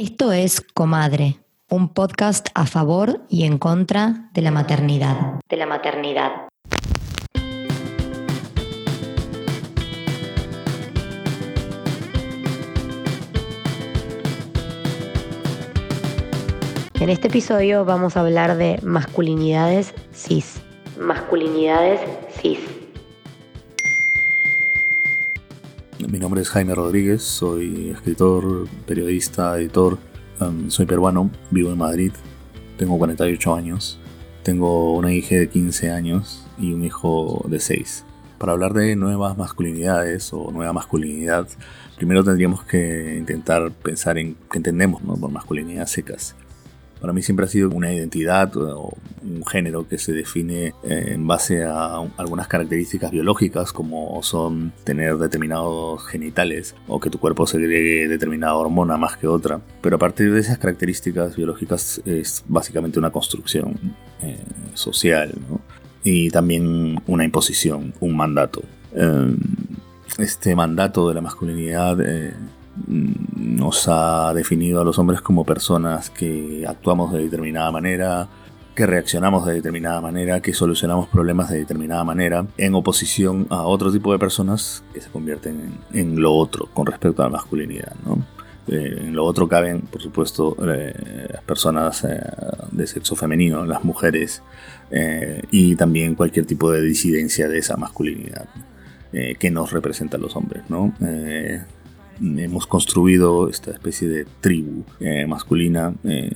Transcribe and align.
Esto 0.00 0.30
es 0.30 0.60
Comadre, 0.60 1.40
un 1.68 1.92
podcast 1.92 2.50
a 2.54 2.66
favor 2.66 3.22
y 3.28 3.42
en 3.42 3.58
contra 3.58 4.30
de 4.32 4.42
la 4.42 4.52
maternidad. 4.52 5.40
De 5.48 5.56
la 5.56 5.66
maternidad. 5.66 6.46
En 17.00 17.08
este 17.08 17.26
episodio 17.26 17.84
vamos 17.84 18.16
a 18.16 18.20
hablar 18.20 18.56
de 18.56 18.78
masculinidades 18.84 19.92
cis. 20.12 20.62
Masculinidades 20.96 22.00
cis. 22.40 22.77
Mi 26.10 26.18
nombre 26.18 26.40
es 26.40 26.48
Jaime 26.48 26.74
Rodríguez, 26.74 27.22
soy 27.22 27.90
escritor, 27.90 28.66
periodista, 28.86 29.58
editor. 29.58 29.98
Um, 30.40 30.70
soy 30.70 30.86
peruano, 30.86 31.30
vivo 31.50 31.70
en 31.70 31.76
Madrid, 31.76 32.12
tengo 32.78 32.96
48 32.96 33.54
años, 33.54 34.00
tengo 34.42 34.94
una 34.94 35.12
hija 35.12 35.34
de 35.34 35.50
15 35.50 35.90
años 35.90 36.46
y 36.56 36.72
un 36.72 36.82
hijo 36.82 37.44
de 37.50 37.60
6. 37.60 38.06
Para 38.38 38.52
hablar 38.52 38.72
de 38.72 38.96
nuevas 38.96 39.36
masculinidades 39.36 40.32
o 40.32 40.50
nueva 40.50 40.72
masculinidad, 40.72 41.46
primero 41.98 42.24
tendríamos 42.24 42.64
que 42.64 43.16
intentar 43.18 43.70
pensar 43.70 44.16
en 44.16 44.34
qué 44.50 44.56
entendemos 44.56 45.02
por 45.02 45.30
masculinidad 45.30 45.84
secas. 45.84 46.34
Para 47.00 47.12
mí 47.12 47.22
siempre 47.22 47.46
ha 47.46 47.48
sido 47.48 47.70
una 47.70 47.92
identidad 47.92 48.56
o 48.56 48.92
un 49.22 49.44
género 49.46 49.86
que 49.86 49.98
se 49.98 50.12
define 50.12 50.74
eh, 50.82 51.12
en 51.12 51.26
base 51.26 51.64
a 51.64 51.98
algunas 52.16 52.48
características 52.48 53.10
biológicas 53.10 53.72
como 53.72 54.22
son 54.22 54.72
tener 54.84 55.16
determinados 55.16 56.04
genitales 56.06 56.74
o 56.86 57.00
que 57.00 57.10
tu 57.10 57.18
cuerpo 57.18 57.46
segregue 57.46 58.08
determinada 58.08 58.54
hormona 58.54 58.96
más 58.96 59.16
que 59.16 59.26
otra. 59.26 59.60
Pero 59.80 59.96
a 59.96 59.98
partir 59.98 60.32
de 60.32 60.40
esas 60.40 60.58
características 60.58 61.36
biológicas 61.36 62.00
es 62.04 62.44
básicamente 62.48 62.98
una 62.98 63.10
construcción 63.10 63.78
eh, 64.22 64.38
social 64.74 65.34
y 66.02 66.30
también 66.30 67.00
una 67.06 67.24
imposición, 67.24 67.92
un 68.00 68.16
mandato. 68.16 68.62
Em, 68.94 69.36
este 70.18 70.56
mandato 70.56 71.08
de 71.08 71.14
la 71.14 71.20
masculinidad 71.20 72.00
eh, 72.00 72.34
nos 72.86 73.88
ha 73.88 74.32
definido 74.34 74.80
a 74.80 74.84
los 74.84 74.98
hombres 74.98 75.20
como 75.20 75.44
personas 75.44 76.10
que 76.10 76.64
actuamos 76.66 77.12
de 77.12 77.22
determinada 77.22 77.70
manera, 77.70 78.28
que 78.78 78.86
reaccionamos 78.86 79.44
de 79.44 79.54
determinada 79.54 80.00
manera, 80.00 80.40
que 80.40 80.54
solucionamos 80.54 81.08
problemas 81.08 81.50
de 81.50 81.58
determinada 81.58 82.04
manera, 82.04 82.46
en 82.56 82.74
oposición 82.76 83.48
a 83.50 83.62
otro 83.62 83.90
tipo 83.90 84.12
de 84.12 84.20
personas 84.20 84.84
que 84.94 85.00
se 85.00 85.10
convierten 85.10 85.80
en, 85.92 86.20
lo 86.20 86.32
otro 86.32 86.68
con 86.72 86.86
respecto 86.86 87.22
a 87.22 87.24
la 87.24 87.32
masculinidad. 87.32 87.94
Eh, 88.68 88.98
en 89.06 89.16
lo 89.16 89.24
otro 89.24 89.48
caben, 89.48 89.80
por 89.80 90.00
supuesto, 90.00 90.56
eh, 90.62 90.94
las 91.32 91.42
personas 91.42 92.04
eh, 92.04 92.20
de 92.70 92.86
sexo 92.86 93.16
femenino, 93.16 93.64
las 93.64 93.82
mujeres, 93.82 94.42
y 95.50 95.74
también 95.74 96.14
cualquier 96.14 96.46
tipo 96.46 96.70
de 96.70 96.80
disidencia 96.80 97.48
de 97.48 97.58
esa 97.58 97.76
masculinidad 97.76 98.48
que 99.10 99.50
nos 99.50 99.70
representa 99.70 100.16
a 100.16 100.20
los 100.20 100.34
hombres. 100.34 100.62
¿no? 100.70 100.94
Hemos 102.20 102.66
construido 102.66 103.48
esta 103.48 103.70
especie 103.70 104.08
de 104.08 104.26
tribu 104.40 104.84
eh, 105.00 105.26
masculina 105.26 105.94
eh, 106.04 106.30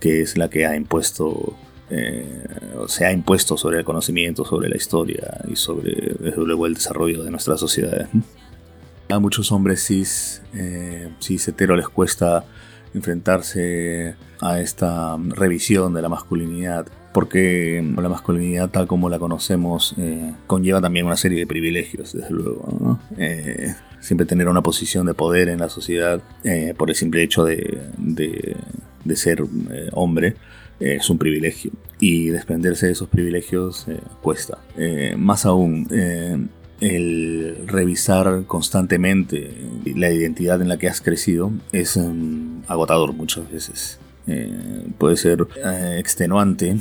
que 0.00 0.20
es 0.20 0.36
la 0.36 0.48
que 0.48 0.66
ha 0.66 0.76
impuesto 0.76 1.56
eh, 1.90 2.46
se 2.88 3.04
ha 3.04 3.12
impuesto 3.12 3.56
sobre 3.56 3.78
el 3.78 3.84
conocimiento, 3.84 4.44
sobre 4.44 4.68
la 4.68 4.76
historia 4.76 5.40
y 5.48 5.56
sobre 5.56 6.16
luego 6.36 6.66
el 6.66 6.74
desarrollo 6.74 7.22
de 7.22 7.30
nuestras 7.30 7.60
sociedades. 7.60 8.08
A 9.10 9.18
muchos 9.18 9.52
hombres 9.52 9.86
cis, 9.86 10.42
cis 11.20 11.46
hetero 11.46 11.76
les 11.76 11.88
cuesta 11.88 12.44
enfrentarse 12.94 14.16
a 14.40 14.60
esta 14.60 15.16
revisión 15.18 15.92
de 15.94 16.02
la 16.02 16.08
masculinidad 16.08 16.86
porque 17.12 17.84
la 17.96 18.08
masculinidad 18.08 18.70
tal 18.70 18.86
como 18.86 19.08
la 19.08 19.18
conocemos 19.18 19.94
conlleva 20.46 20.80
también 20.80 21.06
una 21.06 21.16
serie 21.16 21.38
de 21.38 21.46
privilegios, 21.46 22.14
desde 22.14 22.30
luego 22.30 22.98
siempre 24.04 24.26
tener 24.26 24.48
una 24.48 24.62
posición 24.62 25.06
de 25.06 25.14
poder 25.14 25.48
en 25.48 25.60
la 25.60 25.70
sociedad 25.70 26.20
eh, 26.44 26.74
por 26.76 26.90
el 26.90 26.94
simple 26.94 27.22
hecho 27.22 27.44
de, 27.44 27.80
ser 29.14 29.40
eh, 29.40 29.88
hombre 29.92 30.36
eh, 30.78 30.96
es 30.96 31.08
un 31.08 31.16
privilegio 31.16 31.72
y 31.98 32.28
desprenderse 32.28 32.86
de 32.86 32.92
esos 32.92 33.08
privilegios 33.08 33.86
cuesta. 34.20 34.58
más 35.16 35.46
aún, 35.46 35.88
el 36.80 37.56
revisar 37.66 38.44
constantemente 38.46 39.50
la 39.96 40.10
identidad 40.10 40.60
en 40.60 40.68
la 40.68 40.76
que 40.76 40.88
has 40.88 41.00
crecido 41.00 41.50
es 41.72 41.96
mm, 41.96 42.64
agotador 42.66 43.14
muchas 43.14 43.50
veces. 43.50 43.98
puede 44.98 45.16
ser 45.16 45.46
extenuante 45.96 46.76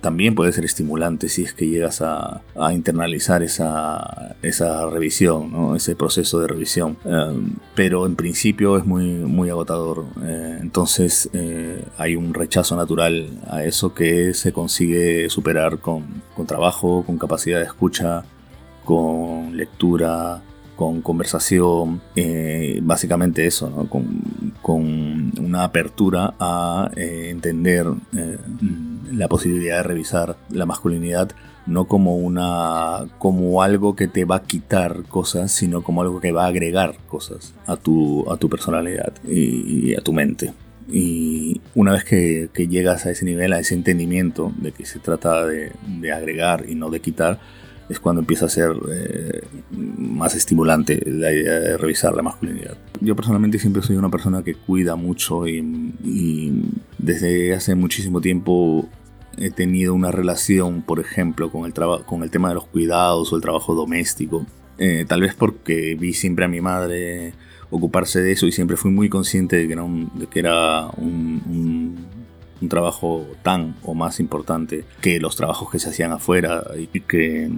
también 0.00 0.34
puede 0.34 0.52
ser 0.52 0.64
estimulante 0.64 1.28
si 1.28 1.42
es 1.42 1.52
que 1.52 1.66
llegas 1.66 2.02
a, 2.02 2.42
internalizar 2.72 3.42
esa, 3.42 4.36
esa 4.42 4.88
revisión, 4.88 5.74
ese 5.76 5.96
proceso 5.96 6.40
de 6.40 6.48
revisión. 6.48 6.96
Em, 7.04 7.56
pero 7.74 8.06
en 8.06 8.16
principio 8.16 8.76
es 8.76 8.84
muy, 8.84 9.06
muy 9.06 9.50
agotador. 9.50 10.04
Eh, 10.22 10.58
entonces 10.60 11.28
eh, 11.32 11.84
hay 11.96 12.16
un 12.16 12.34
rechazo 12.34 12.76
natural 12.76 13.28
a 13.48 13.64
eso 13.64 13.94
que 13.94 14.34
se 14.34 14.52
consigue 14.52 15.28
superar 15.30 15.78
con, 15.78 16.22
con 16.36 16.46
trabajo, 16.46 17.04
con 17.04 17.18
capacidad 17.18 17.58
de 17.58 17.64
escucha, 17.64 18.24
con 18.84 19.56
lectura, 19.56 20.42
con 20.78 21.02
conversación, 21.02 22.00
eh, 22.14 22.78
básicamente 22.84 23.44
eso, 23.46 23.88
con, 23.90 25.32
una 25.40 25.64
apertura 25.64 26.34
a 26.38 26.88
eh, 26.94 27.30
entender 27.30 27.84
eh, 28.16 28.38
la 29.12 29.26
posibilidad 29.26 29.78
de 29.78 29.82
revisar 29.82 30.36
la 30.50 30.66
masculinidad 30.66 31.30
no 31.66 31.86
como 31.86 32.16
una 32.16 33.06
como 33.18 33.60
algo 33.62 33.96
que 33.96 34.06
te 34.06 34.24
va 34.24 34.36
a 34.36 34.42
quitar 34.44 35.02
cosas, 35.08 35.50
sino 35.50 35.82
como 35.82 36.00
algo 36.02 36.20
que 36.20 36.30
va 36.30 36.44
a 36.44 36.48
agregar 36.48 36.94
cosas 37.08 37.54
a 37.66 37.76
tu, 37.76 38.30
a 38.30 38.36
tu 38.36 38.48
personalidad 38.48 39.12
y, 39.26 39.94
a 39.96 40.00
tu 40.00 40.12
mente. 40.12 40.52
Y 40.88 41.60
una 41.74 41.92
vez 41.92 42.04
que, 42.04 42.48
llegas 42.68 43.04
a 43.04 43.10
ese 43.10 43.24
nivel, 43.24 43.52
a 43.52 43.58
ese 43.58 43.74
entendimiento 43.74 44.52
de 44.56 44.70
que 44.72 44.86
se 44.86 45.00
trata 45.00 45.44
de 45.44 46.12
agregar 46.14 46.66
y 46.68 46.76
no 46.76 46.88
de 46.88 47.00
quitar, 47.00 47.40
es 47.88 48.00
cuando 48.00 48.20
empieza 48.20 48.46
a 48.46 48.48
ser 48.48 48.72
eh, 48.92 49.42
más 49.70 50.34
estimulante 50.34 51.00
la 51.06 51.32
idea 51.32 51.58
de 51.58 51.76
revisar 51.76 52.14
la 52.14 52.22
masculinidad. 52.22 52.76
Yo 53.00 53.16
personalmente 53.16 53.58
siempre 53.58 53.82
soy 53.82 53.96
una 53.96 54.10
persona 54.10 54.42
que 54.42 54.54
cuida 54.54 54.96
mucho 54.96 55.46
y, 55.46 56.64
desde 56.98 57.54
hace 57.54 57.74
muchísimo 57.74 58.20
tiempo 58.20 58.88
he 59.36 59.50
tenido 59.50 59.94
una 59.94 60.10
relación, 60.10 60.82
por 60.82 61.00
ejemplo, 61.00 61.50
con 61.50 61.64
el, 61.64 61.72
con 62.04 62.22
el 62.22 62.30
tema 62.30 62.48
de 62.48 62.56
los 62.56 62.66
cuidados 62.66 63.32
o 63.32 63.36
el 63.36 63.42
trabajo 63.42 63.74
doméstico. 63.74 64.44
Eh, 64.78 65.04
tal 65.08 65.20
vez 65.20 65.34
porque 65.34 65.96
vi 65.98 66.12
siempre 66.12 66.44
a 66.44 66.48
mi 66.48 66.60
madre 66.60 67.32
ocuparse 67.70 68.20
de 68.20 68.32
eso 68.32 68.46
y 68.46 68.52
siempre 68.52 68.76
fui 68.76 68.90
muy 68.90 69.08
consciente 69.08 69.56
de 69.56 69.66
que 69.66 69.72
era 69.72 69.84
de 69.84 70.26
que 70.26 70.38
era 70.38 70.86
un 70.96 71.42
un 71.46 72.17
trabajo 72.68 73.26
tan 73.42 73.76
o 73.84 73.94
más 73.94 74.20
importante 74.20 74.84
que 75.00 75.20
los 75.20 75.36
trabajos 75.36 75.70
que 75.70 75.78
se 75.78 75.90
hacían 75.90 76.12
afuera 76.12 76.64
y 76.76 77.00
que 77.00 77.50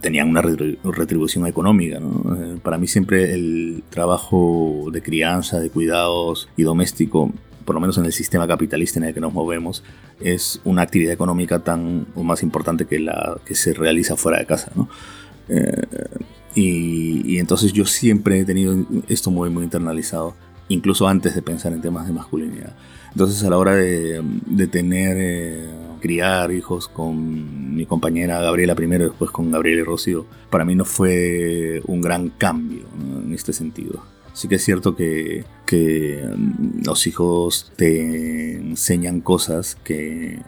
tenían 0.00 0.28
una 0.30 0.42
retribución 0.42 1.46
económica. 1.46 1.98
Eh, 1.98 2.58
para 2.62 2.78
mí 2.78 2.86
siempre 2.86 3.34
el 3.34 3.82
trabajo 3.90 4.88
de 4.92 5.02
crianza, 5.02 5.60
de 5.60 5.70
cuidados 5.70 6.48
y 6.56 6.62
doméstico 6.62 7.32
por 7.64 7.74
lo 7.74 7.80
menos 7.80 7.96
en 7.98 8.04
el 8.04 8.12
sistema 8.12 8.46
capitalista 8.46 8.98
en 8.98 9.04
el 9.04 9.14
que 9.14 9.20
nos 9.20 9.32
movemos, 9.32 9.82
es 10.20 10.60
una 10.64 10.82
actividad 10.82 11.12
económica 11.12 11.60
tan 11.60 12.06
o 12.14 12.22
más 12.22 12.42
importante 12.42 12.86
que 12.86 12.98
la 12.98 13.38
que 13.44 13.54
se 13.54 13.72
realiza 13.72 14.16
fuera 14.16 14.38
de 14.38 14.46
casa. 14.46 14.72
Eh, 15.48 15.82
y, 16.54 17.34
y, 17.34 17.38
entonces 17.38 17.72
yo 17.72 17.86
siempre 17.86 18.40
he 18.40 18.44
tenido 18.44 18.76
esto 19.08 19.30
muy, 19.30 19.48
muy 19.48 19.64
internalizado, 19.64 20.34
incluso 20.68 21.08
antes 21.08 21.34
de 21.34 21.42
pensar 21.42 21.72
en 21.72 21.80
temas 21.80 22.06
de 22.06 22.12
masculinidad. 22.12 22.74
Entonces 23.12 23.44
a 23.44 23.50
la 23.50 23.58
hora 23.58 23.74
de, 23.76 24.66
tener, 24.70 25.16
eh, 25.20 25.68
criar 26.00 26.50
hijos 26.50 26.88
con 26.88 27.74
mi 27.76 27.84
compañera 27.84 28.40
Gabriela 28.40 28.74
primero, 28.74 29.04
después 29.04 29.30
con 29.30 29.50
Gabriela 29.50 29.82
y 29.82 29.84
Rocío, 29.84 30.26
para 30.50 30.64
mí 30.64 30.74
no 30.74 30.84
fue 30.84 31.82
un 31.86 32.00
gran 32.00 32.30
cambio 32.30 32.84
en 33.24 33.32
este 33.34 33.52
sentido. 33.52 34.02
Sí 34.32 34.48
que 34.48 34.54
es 34.54 34.64
cierto 34.64 34.96
que, 34.96 35.44
mm, 35.70 36.84
los 36.86 37.06
hijos 37.06 37.72
te 37.76 38.56
enseñan 38.56 39.20
cosas 39.20 39.76
que, 39.84 40.40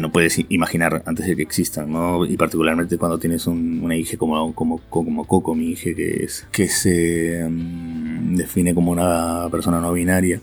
no 0.00 0.10
puedes 0.10 0.42
imaginar 0.48 1.02
antes 1.04 1.26
de 1.26 1.36
que 1.36 1.42
existan, 1.42 1.92
¿no? 1.92 2.24
Y 2.24 2.38
particularmente 2.38 2.96
cuando 2.96 3.18
tienes 3.18 3.46
una 3.46 3.94
hija 3.94 4.16
como, 4.16 4.54
como, 4.54 4.78
como 4.88 5.26
Coco, 5.26 5.54
mi 5.54 5.66
hija, 5.66 5.90
que, 5.94 6.24
es, 6.24 6.46
que 6.50 6.66
se 6.68 7.46
mm, 7.46 8.34
define 8.34 8.74
como 8.74 8.90
una 8.90 9.48
persona 9.50 9.82
no 9.82 9.92
binaria 9.92 10.40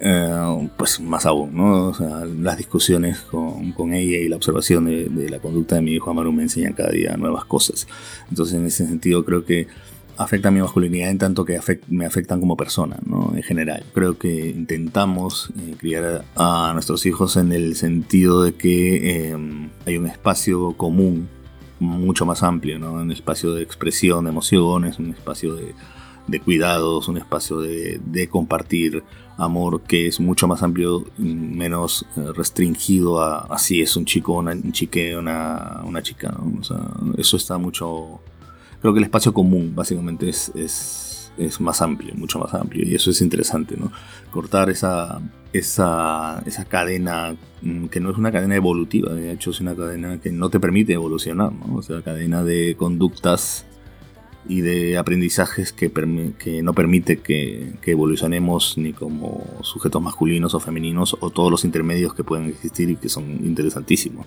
eh, 0.00 0.68
pues 0.76 1.00
más 1.00 1.26
aún, 1.26 1.56
¿no? 1.56 1.92
las 2.40 2.56
discusiones 2.56 3.18
con, 3.20 3.92
ella 3.92 4.18
y 4.18 4.28
la 4.28 4.36
observación 4.36 4.84
de, 4.84 5.30
la 5.30 5.38
conducta 5.38 5.76
de 5.76 5.82
mi 5.82 5.92
hijo 5.92 6.10
Amaru 6.10 6.32
me 6.32 6.42
enseñan 6.42 6.72
cada 6.72 6.90
día 6.90 7.16
nuevas 7.16 7.44
cosas. 7.44 7.86
Entonces, 8.28 8.54
en 8.54 8.66
ese 8.66 8.86
sentido, 8.86 9.24
creo 9.24 9.44
que 9.44 9.66
afectan 10.18 10.52
mi 10.52 10.60
masculinidad 10.60 11.10
en 11.10 11.18
tanto 11.18 11.44
que 11.44 11.60
me 11.88 12.04
afectan 12.04 12.40
como 12.40 12.56
persona, 12.56 12.98
¿no? 13.06 13.32
En 13.36 13.42
general. 13.42 13.84
Creo 13.94 14.18
que 14.18 14.48
intentamos 14.48 15.50
eh, 15.56 15.76
criar 15.78 16.24
a, 16.34 16.72
nuestros 16.74 17.06
hijos 17.06 17.36
en 17.36 17.52
el 17.52 17.76
sentido 17.76 18.42
de 18.42 18.54
que 18.54 19.30
em, 19.30 19.70
hay 19.86 19.96
un 19.96 20.06
espacio 20.06 20.76
común 20.76 21.28
mucho 21.78 22.26
más 22.26 22.42
amplio, 22.42 22.80
¿no? 22.80 22.94
Un 22.94 23.12
espacio 23.12 23.54
de 23.54 23.62
expresión 23.62 24.24
de 24.24 24.30
emociones, 24.30 24.98
un 24.98 25.10
espacio 25.10 25.54
de, 25.54 26.40
cuidados, 26.40 27.06
un 27.08 27.16
espacio 27.16 27.60
de, 27.60 28.28
compartir 28.28 29.04
amor 29.38 29.82
que 29.82 30.08
es 30.08 30.20
mucho 30.20 30.46
más 30.46 30.62
amplio, 30.62 31.06
menos 31.16 32.04
eh, 32.16 32.32
restringido 32.34 33.22
a, 33.22 33.58
si 33.58 33.80
es 33.80 33.96
un 33.96 34.04
chico, 34.04 34.34
una, 34.34 34.52
un 34.52 34.72
chique, 34.72 35.16
una, 35.16 35.80
una 35.84 36.02
chica, 36.02 36.30
¿no? 36.30 36.60
O 36.60 36.64
sea, 36.64 36.78
eso 37.16 37.36
está 37.36 37.56
mucho 37.56 38.20
creo 38.80 38.92
que 38.92 38.98
el 38.98 39.04
espacio 39.04 39.32
común 39.32 39.72
básicamente 39.74 40.28
es, 40.28 40.52
es, 40.56 41.60
más 41.60 41.82
amplio, 41.82 42.14
mucho 42.16 42.40
más 42.40 42.52
amplio, 42.54 42.84
y 42.84 42.96
eso 42.96 43.10
es 43.10 43.20
interesante, 43.20 43.76
¿no? 43.76 43.92
Cortar 44.32 44.70
esa, 44.70 45.20
esa, 45.52 46.42
esa 46.44 46.64
cadena, 46.64 47.36
mm, 47.62 47.86
que 47.86 48.00
no 48.00 48.10
es 48.10 48.18
una 48.18 48.32
cadena 48.32 48.56
evolutiva, 48.56 49.12
de 49.12 49.32
hecho 49.32 49.50
es 49.50 49.60
una 49.60 49.76
cadena 49.76 50.20
que 50.20 50.32
no 50.32 50.50
te 50.50 50.58
permite 50.58 50.94
evolucionar, 50.94 51.52
¿no? 51.52 51.76
O 51.76 51.82
sea, 51.82 52.02
cadena 52.02 52.42
de 52.42 52.74
conductas 52.76 53.64
y 54.46 54.60
de 54.60 54.98
aprendizajes 54.98 55.72
que, 55.72 55.90
no 56.62 56.72
permite 56.72 57.18
que, 57.20 57.74
evolucionemos 57.86 58.76
ni 58.78 58.92
como 58.92 59.44
sujetos 59.62 60.02
masculinos 60.02 60.54
o 60.54 60.60
femeninos 60.60 61.16
o 61.20 61.30
todos 61.30 61.50
los 61.50 61.64
intermedios 61.64 62.14
que 62.14 62.24
pueden 62.24 62.46
existir 62.46 62.90
y 62.90 62.96
que 62.96 63.08
son 63.08 63.24
interesantísimos. 63.44 64.26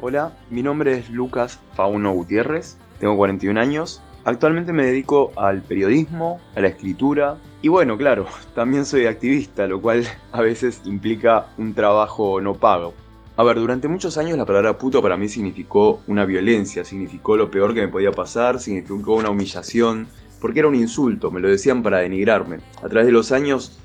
Hola, 0.00 0.36
mi 0.50 0.62
nombre 0.62 0.98
es 0.98 1.10
Lucas 1.10 1.60
Fauno 1.74 2.12
Gutiérrez, 2.12 2.78
tengo 2.98 3.16
41 3.16 3.60
años, 3.60 4.00
actualmente 4.24 4.72
me 4.72 4.86
dedico 4.86 5.32
al 5.36 5.62
periodismo, 5.62 6.40
a 6.56 6.60
la 6.60 6.68
escritura 6.68 7.36
y 7.62 7.68
bueno, 7.68 7.98
claro, 7.98 8.26
también 8.54 8.86
soy 8.86 9.06
activista, 9.06 9.66
lo 9.66 9.80
cual 9.80 10.06
a 10.32 10.40
veces 10.40 10.80
implica 10.84 11.46
un 11.58 11.74
trabajo 11.74 12.40
no 12.40 12.54
pago. 12.54 12.94
A 13.40 13.42
ver, 13.42 13.56
durante 13.56 13.88
muchos 13.88 14.18
años 14.18 14.36
la 14.36 14.44
palabra 14.44 14.76
puto 14.76 15.00
para 15.00 15.16
mí 15.16 15.26
significó 15.26 16.02
una 16.06 16.26
violencia, 16.26 16.84
significó 16.84 17.38
lo 17.38 17.50
peor 17.50 17.72
que 17.72 17.80
me 17.80 17.88
podía 17.88 18.12
pasar, 18.12 18.60
significó 18.60 19.14
una 19.14 19.30
humillación, 19.30 20.08
porque 20.42 20.58
era 20.58 20.68
un 20.68 20.74
insulto, 20.74 21.30
me 21.30 21.40
lo 21.40 21.48
decían 21.48 21.82
para 21.82 22.00
denigrarme. 22.00 22.58
A 22.82 22.88
través 22.90 23.06
de 23.06 23.12
los 23.12 23.32
años 23.32 23.78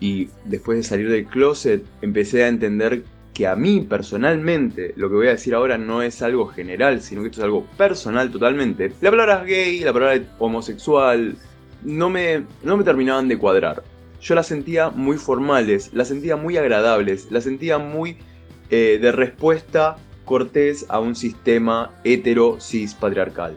y 0.00 0.28
después 0.44 0.78
de 0.78 0.82
salir 0.82 1.08
del 1.08 1.26
closet 1.26 1.84
empecé 2.02 2.42
a 2.42 2.48
entender 2.48 3.04
que 3.32 3.46
a 3.46 3.54
mí 3.54 3.82
personalmente, 3.82 4.92
lo 4.96 5.08
que 5.08 5.14
voy 5.14 5.28
a 5.28 5.36
decir 5.38 5.54
ahora 5.54 5.78
no 5.78 6.02
es 6.02 6.20
algo 6.20 6.48
general, 6.48 7.00
sino 7.00 7.22
que 7.22 7.28
esto 7.28 7.42
es 7.42 7.44
algo 7.44 7.64
personal 7.78 8.32
totalmente. 8.32 8.92
La 9.00 9.10
palabra 9.12 9.44
gay, 9.44 9.84
la 9.84 9.92
palabra 9.92 10.20
homosexual, 10.40 11.36
no 11.84 12.10
me, 12.10 12.42
no 12.64 12.76
me 12.76 12.82
terminaban 12.82 13.28
de 13.28 13.38
cuadrar. 13.38 13.84
Yo 14.20 14.34
las 14.34 14.48
sentía 14.48 14.90
muy 14.90 15.16
formales, 15.16 15.90
las 15.94 16.08
sentía 16.08 16.34
muy 16.34 16.56
agradables, 16.56 17.30
las 17.30 17.44
sentía 17.44 17.78
muy 17.78 18.16
eh, 18.70 18.98
de 19.00 19.12
respuesta 19.12 19.96
cortés 20.24 20.86
a 20.88 21.00
un 21.00 21.14
sistema 21.14 21.92
hetero 22.04 22.60
cis 22.60 22.94
patriarcal. 22.94 23.56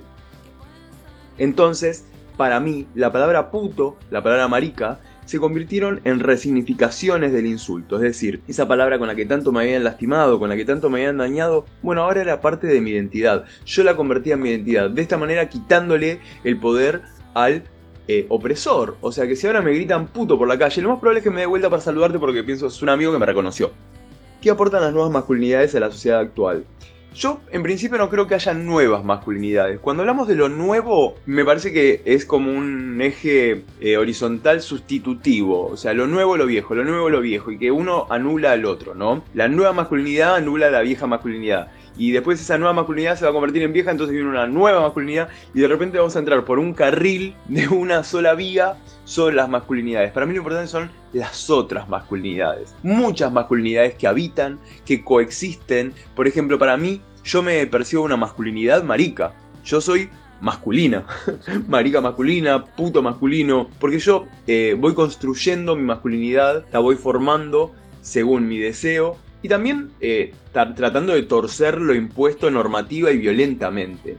Entonces, 1.37 2.05
para 2.37 2.59
mí, 2.59 2.87
la 2.95 3.11
palabra 3.11 3.51
puto, 3.51 3.97
la 4.11 4.23
palabra 4.23 4.47
marica, 4.47 4.99
se 5.25 5.39
convirtieron 5.39 6.01
en 6.05 6.21
resignificaciones 6.21 7.31
del 7.31 7.45
insulto, 7.45 7.97
es 7.97 8.01
decir, 8.01 8.41
esa 8.47 8.67
palabra 8.67 8.97
con 8.97 9.07
la 9.07 9.15
que 9.15 9.25
tanto 9.25 9.51
me 9.51 9.59
habían 9.59 9.83
lastimado, 9.83 10.39
con 10.39 10.49
la 10.49 10.55
que 10.55 10.65
tanto 10.65 10.89
me 10.89 10.99
habían 10.99 11.17
dañado, 11.17 11.65
bueno, 11.83 12.01
ahora 12.01 12.21
era 12.21 12.41
parte 12.41 12.65
de 12.65 12.81
mi 12.81 12.91
identidad, 12.91 13.45
yo 13.65 13.83
la 13.83 13.95
convertía 13.95 14.33
en 14.33 14.41
mi 14.41 14.49
identidad, 14.49 14.89
de 14.89 15.01
esta 15.01 15.17
manera 15.17 15.47
quitándole 15.47 16.19
el 16.43 16.57
poder 16.57 17.03
al 17.35 17.63
eh, 18.07 18.25
opresor, 18.29 18.97
o 19.01 19.11
sea 19.11 19.27
que 19.27 19.35
si 19.35 19.45
ahora 19.45 19.61
me 19.61 19.71
gritan 19.71 20.07
puto 20.07 20.35
por 20.35 20.47
la 20.47 20.57
calle, 20.57 20.81
lo 20.81 20.89
más 20.89 20.99
probable 20.99 21.19
es 21.19 21.23
que 21.23 21.29
me 21.29 21.41
dé 21.41 21.45
vuelta 21.45 21.69
para 21.69 21.81
saludarte 21.81 22.17
porque 22.17 22.43
pienso 22.43 22.65
es 22.65 22.81
un 22.81 22.89
amigo 22.89 23.11
que 23.11 23.19
me 23.19 23.25
reconoció. 23.27 23.71
¿Qué 24.41 24.49
aportan 24.49 24.81
las 24.81 24.93
nuevas 24.93 25.11
masculinidades 25.11 25.75
a 25.75 25.81
la 25.81 25.91
sociedad 25.91 26.19
actual? 26.19 26.63
Yo 27.13 27.41
en 27.51 27.61
principio 27.61 27.97
no 27.97 28.09
creo 28.09 28.25
que 28.27 28.35
haya 28.35 28.53
nuevas 28.53 29.03
masculinidades. 29.03 29.79
Cuando 29.79 30.03
hablamos 30.03 30.29
de 30.29 30.35
lo 30.35 30.47
nuevo, 30.47 31.15
me 31.25 31.43
parece 31.43 31.73
que 31.73 32.01
es 32.05 32.23
como 32.23 32.51
un 32.53 33.01
eje 33.01 33.65
eh, 33.81 33.97
horizontal 33.97 34.61
sustitutivo. 34.61 35.65
O 35.65 35.75
sea, 35.75 35.93
lo 35.93 36.07
nuevo 36.07 36.37
lo 36.37 36.45
viejo, 36.45 36.73
lo 36.73 36.85
nuevo 36.85 37.09
lo 37.09 37.19
viejo. 37.19 37.51
Y 37.51 37.57
que 37.57 37.71
uno 37.71 38.07
anula 38.09 38.53
al 38.53 38.63
otro, 38.63 38.95
¿no? 38.95 39.23
La 39.33 39.49
nueva 39.49 39.73
masculinidad 39.73 40.35
anula 40.35 40.67
a 40.67 40.71
la 40.71 40.81
vieja 40.81 41.05
masculinidad 41.05 41.71
y 41.99 42.11
después 42.11 42.39
esa 42.39 42.57
nueva 42.57 42.73
masculinidad 42.73 43.17
se 43.17 43.25
va 43.25 43.31
a 43.31 43.33
convertir 43.33 43.61
en 43.61 43.73
vieja, 43.73 43.91
entonces 43.91 44.15
viene 44.15 44.29
una 44.29 44.47
nueva 44.47 44.79
masculinidad 44.79 45.27
y 45.53 45.59
de 45.59 45.67
repente 45.67 45.97
vamos 45.97 46.15
a 46.15 46.19
entrar 46.19 46.45
por 46.45 46.57
un 46.57 46.73
carril 46.73 47.35
de 47.49 47.67
una 47.67 48.03
sola 48.05 48.33
vía 48.35 48.77
sobre 49.03 49.35
las 49.35 49.49
masculinidades. 49.49 50.11
Para 50.13 50.25
mí 50.25 50.31
lo 50.31 50.39
importante 50.39 50.67
son 50.67 50.89
las 51.11 51.49
otras 51.49 51.89
masculinidades. 51.89 52.73
Muchas 52.83 53.31
masculinidades 53.33 53.95
que 53.95 54.07
habitan, 54.07 54.59
que 54.85 55.03
coexisten. 55.03 55.93
Por 56.15 56.25
ejemplo, 56.25 56.57
para 56.57 56.77
mí, 56.77 57.01
yo 57.25 57.43
me 57.43 57.67
percibo 57.67 58.03
una 58.03 58.15
masculinidad 58.15 58.81
marica. 58.83 59.33
Yo 59.65 59.81
soy 59.81 60.09
masculina, 60.39 61.03
marica 61.67 61.99
masculina, 61.99 62.63
puto 62.63 63.01
masculino, 63.01 63.69
porque 63.77 63.99
yo 63.99 64.25
eh, 64.47 64.73
voy 64.79 64.93
construyendo 64.93 65.75
mi 65.75 65.83
masculinidad, 65.83 66.65
la 66.71 66.79
voy 66.79 66.95
formando 66.95 67.73
según 68.01 68.47
mi 68.47 68.57
deseo 68.57 69.17
y 69.41 69.49
también 69.49 69.91
eh, 70.01 70.33
tratando 70.51 71.13
de 71.13 71.23
torcer 71.23 71.79
lo 71.79 71.95
impuesto 71.95 72.51
normativa 72.51 73.11
y 73.11 73.17
violentamente. 73.17 74.17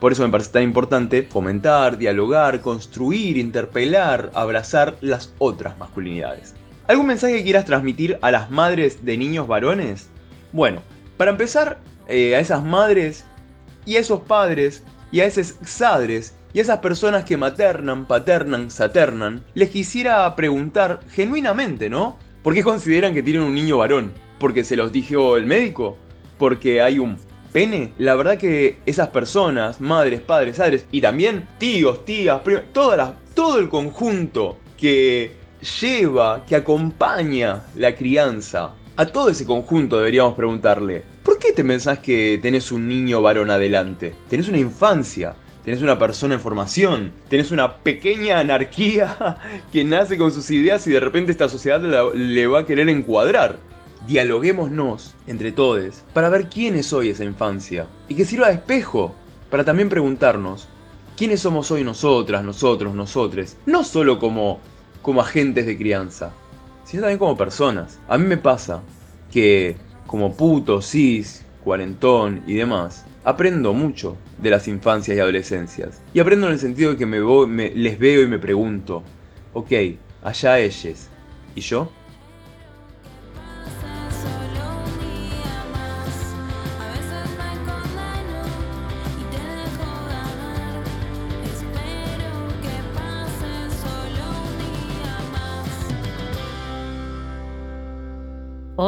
Por 0.00 0.12
eso 0.12 0.22
me 0.22 0.30
parece 0.30 0.52
tan 0.52 0.62
importante 0.62 1.22
fomentar, 1.22 1.98
dialogar, 1.98 2.60
construir, 2.62 3.36
interpelar, 3.36 4.30
abrazar 4.34 4.96
las 5.02 5.34
otras 5.38 5.76
masculinidades. 5.78 6.54
¿Algún 6.88 7.06
mensaje 7.06 7.36
que 7.36 7.44
quieras 7.44 7.66
transmitir 7.66 8.18
a 8.22 8.30
las 8.30 8.50
madres 8.50 9.04
de 9.04 9.18
niños 9.18 9.46
varones? 9.46 10.08
Bueno, 10.52 10.80
para 11.18 11.32
empezar, 11.32 11.78
eh, 12.08 12.34
a 12.34 12.40
esas 12.40 12.64
madres 12.64 13.24
y 13.84 13.96
a 13.96 14.00
esos 14.00 14.22
padres 14.22 14.82
y 15.12 15.20
a 15.20 15.26
esos 15.26 15.54
sadres 15.64 16.34
y 16.52 16.58
a 16.58 16.62
esas 16.62 16.78
personas 16.78 17.24
que 17.24 17.36
maternan, 17.36 18.06
paternan, 18.06 18.70
saternan, 18.70 19.44
les 19.54 19.70
quisiera 19.70 20.34
preguntar 20.34 21.00
genuinamente, 21.12 21.88
¿no? 21.88 22.18
¿Por 22.42 22.54
qué 22.54 22.64
consideran 22.64 23.14
que 23.14 23.22
tienen 23.22 23.42
un 23.42 23.54
niño 23.54 23.78
varón? 23.78 24.12
Porque 24.40 24.64
se 24.64 24.74
los 24.74 24.90
dijo 24.90 25.36
el 25.36 25.46
médico, 25.46 25.96
porque 26.38 26.82
hay 26.82 26.98
un 26.98 27.18
pene. 27.52 27.92
La 27.98 28.16
verdad 28.16 28.38
que 28.38 28.78
esas 28.86 29.08
personas, 29.08 29.80
madres, 29.80 30.20
padres, 30.20 30.56
padres 30.56 30.86
y 30.90 31.00
también 31.00 31.46
tíos, 31.58 32.04
tías, 32.04 32.40
todas 32.72 33.12
todo 33.34 33.58
el 33.58 33.68
conjunto 33.68 34.58
que 34.76 35.32
lleva, 35.80 36.44
que 36.46 36.56
acompaña 36.56 37.62
la 37.76 37.94
crianza, 37.94 38.74
a 38.96 39.06
todo 39.06 39.30
ese 39.30 39.46
conjunto 39.46 39.98
deberíamos 39.98 40.34
preguntarle, 40.34 41.04
¿por 41.22 41.38
qué 41.38 41.52
te 41.52 41.64
pensás 41.64 42.00
que 42.00 42.38
tenés 42.42 42.72
un 42.72 42.88
niño 42.88 43.22
varón 43.22 43.50
adelante? 43.50 44.14
Tenés 44.28 44.48
una 44.48 44.58
infancia, 44.58 45.34
tenés 45.64 45.80
una 45.80 45.98
persona 45.98 46.34
en 46.34 46.40
formación, 46.40 47.12
tenés 47.28 47.50
una 47.50 47.76
pequeña 47.76 48.40
anarquía 48.40 49.38
que 49.72 49.84
nace 49.84 50.18
con 50.18 50.32
sus 50.32 50.50
ideas 50.50 50.86
y 50.86 50.90
de 50.90 51.00
repente 51.00 51.32
esta 51.32 51.48
sociedad 51.48 51.80
le 52.14 52.46
va 52.46 52.60
a 52.60 52.66
querer 52.66 52.88
encuadrar 52.88 53.69
dialoguémonos 54.06 55.14
entre 55.26 55.52
todos 55.52 56.02
para 56.12 56.28
ver 56.28 56.48
quién 56.48 56.74
es 56.74 56.92
hoy 56.92 57.10
esa 57.10 57.24
infancia 57.24 57.86
y 58.08 58.14
que 58.14 58.24
sirva 58.24 58.48
de 58.48 58.54
espejo 58.54 59.14
para 59.50 59.64
también 59.64 59.88
preguntarnos 59.88 60.68
quiénes 61.16 61.40
somos 61.40 61.70
hoy 61.70 61.84
nosotras, 61.84 62.42
nosotros, 62.44 62.94
nosotres, 62.94 63.56
no 63.66 63.84
solo 63.84 64.18
como, 64.18 64.60
como 65.02 65.20
agentes 65.20 65.66
de 65.66 65.76
crianza, 65.76 66.32
sino 66.84 67.02
también 67.02 67.18
como 67.18 67.36
personas. 67.36 67.98
A 68.08 68.16
mí 68.16 68.26
me 68.26 68.38
pasa 68.38 68.82
que 69.30 69.76
como 70.06 70.34
puto, 70.34 70.80
cis, 70.80 71.44
cuarentón 71.62 72.42
y 72.46 72.54
demás, 72.54 73.04
aprendo 73.22 73.72
mucho 73.72 74.16
de 74.38 74.50
las 74.50 74.66
infancias 74.66 75.16
y 75.16 75.20
adolescencias. 75.20 76.00
Y 76.14 76.20
aprendo 76.20 76.46
en 76.46 76.54
el 76.54 76.58
sentido 76.58 76.92
de 76.92 76.96
que 76.96 77.06
me, 77.06 77.20
voy, 77.20 77.46
me 77.46 77.70
les 77.70 77.98
veo 77.98 78.22
y 78.22 78.26
me 78.26 78.38
pregunto, 78.38 79.02
ok, 79.52 79.72
allá 80.22 80.58
ellos, 80.58 81.08
¿y 81.54 81.60
yo? 81.60 81.90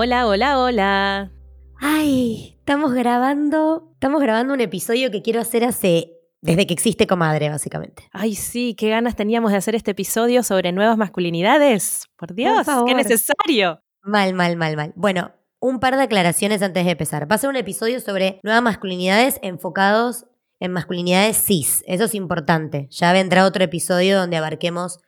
Hola, 0.05 0.27
hola, 0.27 0.59
hola. 0.59 1.33
Ay, 1.79 2.57
estamos 2.59 2.93
grabando, 2.93 3.89
estamos 3.93 4.21
grabando 4.21 4.53
un 4.53 4.61
episodio 4.61 5.13
que 5.13 5.23
quiero 5.23 5.41
hacer 5.41 5.63
hace 5.63 6.19
desde 6.41 6.67
que 6.67 6.75
existe 6.75 7.07
Comadre, 7.07 7.51
básicamente. 7.51 8.09
Ay, 8.11 8.35
sí, 8.35 8.75
qué 8.77 8.89
ganas 8.89 9.15
teníamos 9.15 9.53
de 9.53 9.59
hacer 9.59 9.77
este 9.77 9.93
episodio 9.93 10.43
sobre 10.43 10.73
nuevas 10.73 10.99
masculinidades. 10.99 12.07
Por 12.17 12.35
Dios, 12.35 12.67
qué 12.85 12.97
necesario. 12.97 13.81
Mal, 14.03 14.35
mal, 14.35 14.57
mal, 14.57 14.75
mal. 14.75 14.93
Bueno, 14.97 15.31
un 15.61 15.79
par 15.79 15.95
de 15.95 16.03
aclaraciones 16.03 16.63
antes 16.63 16.85
de 16.85 16.91
empezar. 16.91 17.31
Va 17.31 17.37
a 17.37 17.39
ser 17.39 17.51
un 17.51 17.55
episodio 17.55 18.01
sobre 18.01 18.41
nuevas 18.43 18.65
masculinidades 18.65 19.39
enfocados 19.41 20.27
en 20.59 20.73
masculinidades 20.73 21.37
cis. 21.37 21.85
Eso 21.87 22.07
es 22.07 22.17
importante. 22.17 22.89
Ya 22.91 23.13
vendrá 23.13 23.47
otro 23.47 23.63
episodio 23.63 24.19
donde 24.19 24.37
abarquemos 24.37 24.99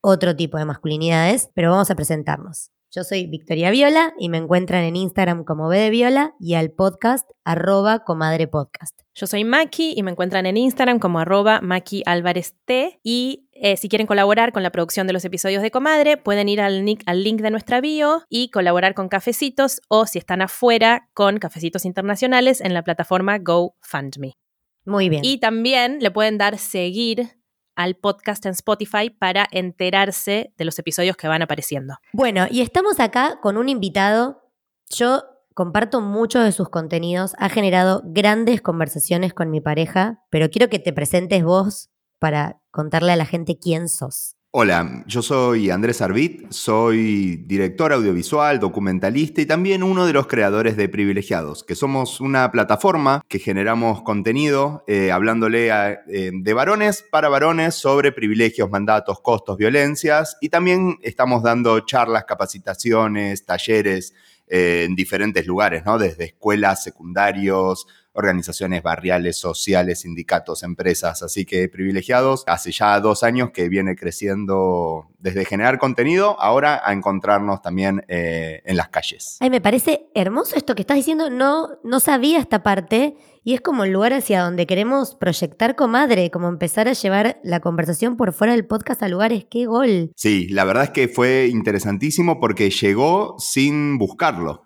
otro 0.00 0.34
tipo 0.34 0.56
de 0.56 0.64
masculinidades, 0.64 1.50
pero 1.52 1.72
vamos 1.72 1.90
a 1.90 1.94
presentarnos. 1.94 2.70
Yo 2.92 3.04
soy 3.04 3.26
Victoria 3.26 3.70
Viola 3.70 4.14
y 4.18 4.28
me 4.30 4.38
encuentran 4.38 4.82
en 4.82 4.96
Instagram 4.96 5.44
como 5.44 5.68
B 5.68 5.78
de 5.78 5.90
Viola 5.90 6.34
y 6.40 6.54
al 6.54 6.72
podcast 6.72 7.30
arroba 7.44 8.00
comadre 8.00 8.48
podcast. 8.48 9.02
Yo 9.14 9.28
soy 9.28 9.44
Maki 9.44 9.94
y 9.96 10.02
me 10.02 10.10
encuentran 10.10 10.44
en 10.44 10.56
Instagram 10.56 10.98
como 10.98 11.20
arroba 11.20 11.60
Maki 11.60 12.02
Álvarez 12.04 12.56
T. 12.64 12.98
Y 13.04 13.46
eh, 13.52 13.76
si 13.76 13.88
quieren 13.88 14.08
colaborar 14.08 14.52
con 14.52 14.64
la 14.64 14.72
producción 14.72 15.06
de 15.06 15.12
los 15.12 15.24
episodios 15.24 15.62
de 15.62 15.70
Comadre, 15.70 16.16
pueden 16.16 16.48
ir 16.48 16.60
al 16.60 16.84
link, 16.84 17.02
al 17.06 17.22
link 17.22 17.40
de 17.42 17.52
nuestra 17.52 17.80
bio 17.80 18.24
y 18.28 18.50
colaborar 18.50 18.94
con 18.94 19.08
Cafecitos 19.08 19.82
o 19.86 20.06
si 20.06 20.18
están 20.18 20.42
afuera 20.42 21.08
con 21.14 21.38
Cafecitos 21.38 21.84
Internacionales 21.84 22.60
en 22.60 22.74
la 22.74 22.82
plataforma 22.82 23.38
GoFundMe. 23.38 24.36
Muy 24.84 25.08
bien. 25.08 25.24
Y 25.24 25.38
también 25.38 25.98
le 26.00 26.10
pueden 26.10 26.38
dar 26.38 26.58
seguir 26.58 27.39
al 27.80 27.96
podcast 27.96 28.44
en 28.44 28.52
Spotify 28.52 29.08
para 29.10 29.46
enterarse 29.50 30.52
de 30.58 30.64
los 30.64 30.78
episodios 30.78 31.16
que 31.16 31.28
van 31.28 31.42
apareciendo. 31.42 31.94
Bueno, 32.12 32.46
y 32.50 32.60
estamos 32.60 33.00
acá 33.00 33.38
con 33.40 33.56
un 33.56 33.68
invitado. 33.68 34.42
Yo 34.90 35.22
comparto 35.54 36.00
muchos 36.00 36.44
de 36.44 36.52
sus 36.52 36.68
contenidos, 36.68 37.34
ha 37.38 37.48
generado 37.48 38.02
grandes 38.04 38.60
conversaciones 38.60 39.32
con 39.32 39.50
mi 39.50 39.60
pareja, 39.60 40.22
pero 40.30 40.50
quiero 40.50 40.68
que 40.68 40.78
te 40.78 40.92
presentes 40.92 41.42
vos 41.42 41.90
para 42.18 42.60
contarle 42.70 43.12
a 43.12 43.16
la 43.16 43.26
gente 43.26 43.58
quién 43.58 43.88
sos. 43.88 44.36
Hola, 44.52 45.04
yo 45.06 45.22
soy 45.22 45.70
Andrés 45.70 46.02
Arbit, 46.02 46.50
soy 46.50 47.36
director 47.36 47.92
audiovisual, 47.92 48.58
documentalista 48.58 49.40
y 49.40 49.46
también 49.46 49.84
uno 49.84 50.06
de 50.06 50.12
los 50.12 50.26
creadores 50.26 50.76
de 50.76 50.88
Privilegiados, 50.88 51.62
que 51.62 51.76
somos 51.76 52.20
una 52.20 52.50
plataforma 52.50 53.22
que 53.28 53.38
generamos 53.38 54.02
contenido 54.02 54.82
eh, 54.88 55.12
hablándole 55.12 55.68
eh, 55.68 56.32
de 56.34 56.52
varones 56.52 57.04
para 57.12 57.28
varones 57.28 57.76
sobre 57.76 58.10
privilegios, 58.10 58.68
mandatos, 58.68 59.20
costos, 59.20 59.56
violencias 59.56 60.36
y 60.40 60.48
también 60.48 60.98
estamos 61.02 61.44
dando 61.44 61.78
charlas, 61.86 62.24
capacitaciones, 62.24 63.46
talleres 63.46 64.14
eh, 64.48 64.82
en 64.84 64.96
diferentes 64.96 65.46
lugares, 65.46 65.84
¿no? 65.86 65.96
Desde 65.96 66.24
escuelas, 66.24 66.82
secundarios, 66.82 67.86
organizaciones 68.12 68.82
barriales, 68.82 69.36
sociales, 69.36 70.00
sindicatos, 70.00 70.62
empresas. 70.62 71.22
Así 71.22 71.44
que 71.44 71.68
privilegiados, 71.68 72.44
hace 72.46 72.72
ya 72.72 72.98
dos 73.00 73.22
años 73.22 73.50
que 73.50 73.68
viene 73.68 73.96
creciendo 73.96 75.08
desde 75.18 75.44
generar 75.44 75.78
contenido, 75.78 76.40
ahora 76.40 76.80
a 76.84 76.92
encontrarnos 76.92 77.62
también 77.62 78.04
eh, 78.08 78.62
en 78.64 78.76
las 78.76 78.88
calles. 78.88 79.36
Ay, 79.40 79.50
me 79.50 79.60
parece 79.60 80.08
hermoso 80.14 80.56
esto 80.56 80.74
que 80.74 80.82
estás 80.82 80.96
diciendo. 80.96 81.30
No, 81.30 81.78
no 81.84 82.00
sabía 82.00 82.38
esta 82.38 82.62
parte 82.62 83.16
y 83.42 83.54
es 83.54 83.60
como 83.60 83.84
el 83.84 83.92
lugar 83.92 84.12
hacia 84.12 84.42
donde 84.42 84.66
queremos 84.66 85.14
proyectar 85.14 85.76
comadre, 85.76 86.30
como 86.30 86.48
empezar 86.48 86.88
a 86.88 86.92
llevar 86.92 87.40
la 87.42 87.60
conversación 87.60 88.16
por 88.16 88.32
fuera 88.32 88.52
del 88.52 88.66
podcast 88.66 89.02
a 89.02 89.08
lugares. 89.08 89.46
¡Qué 89.50 89.66
gol! 89.66 90.12
Sí, 90.16 90.48
la 90.48 90.64
verdad 90.64 90.84
es 90.84 90.90
que 90.90 91.08
fue 91.08 91.48
interesantísimo 91.50 92.38
porque 92.38 92.70
llegó 92.70 93.36
sin 93.38 93.98
buscarlo. 93.98 94.64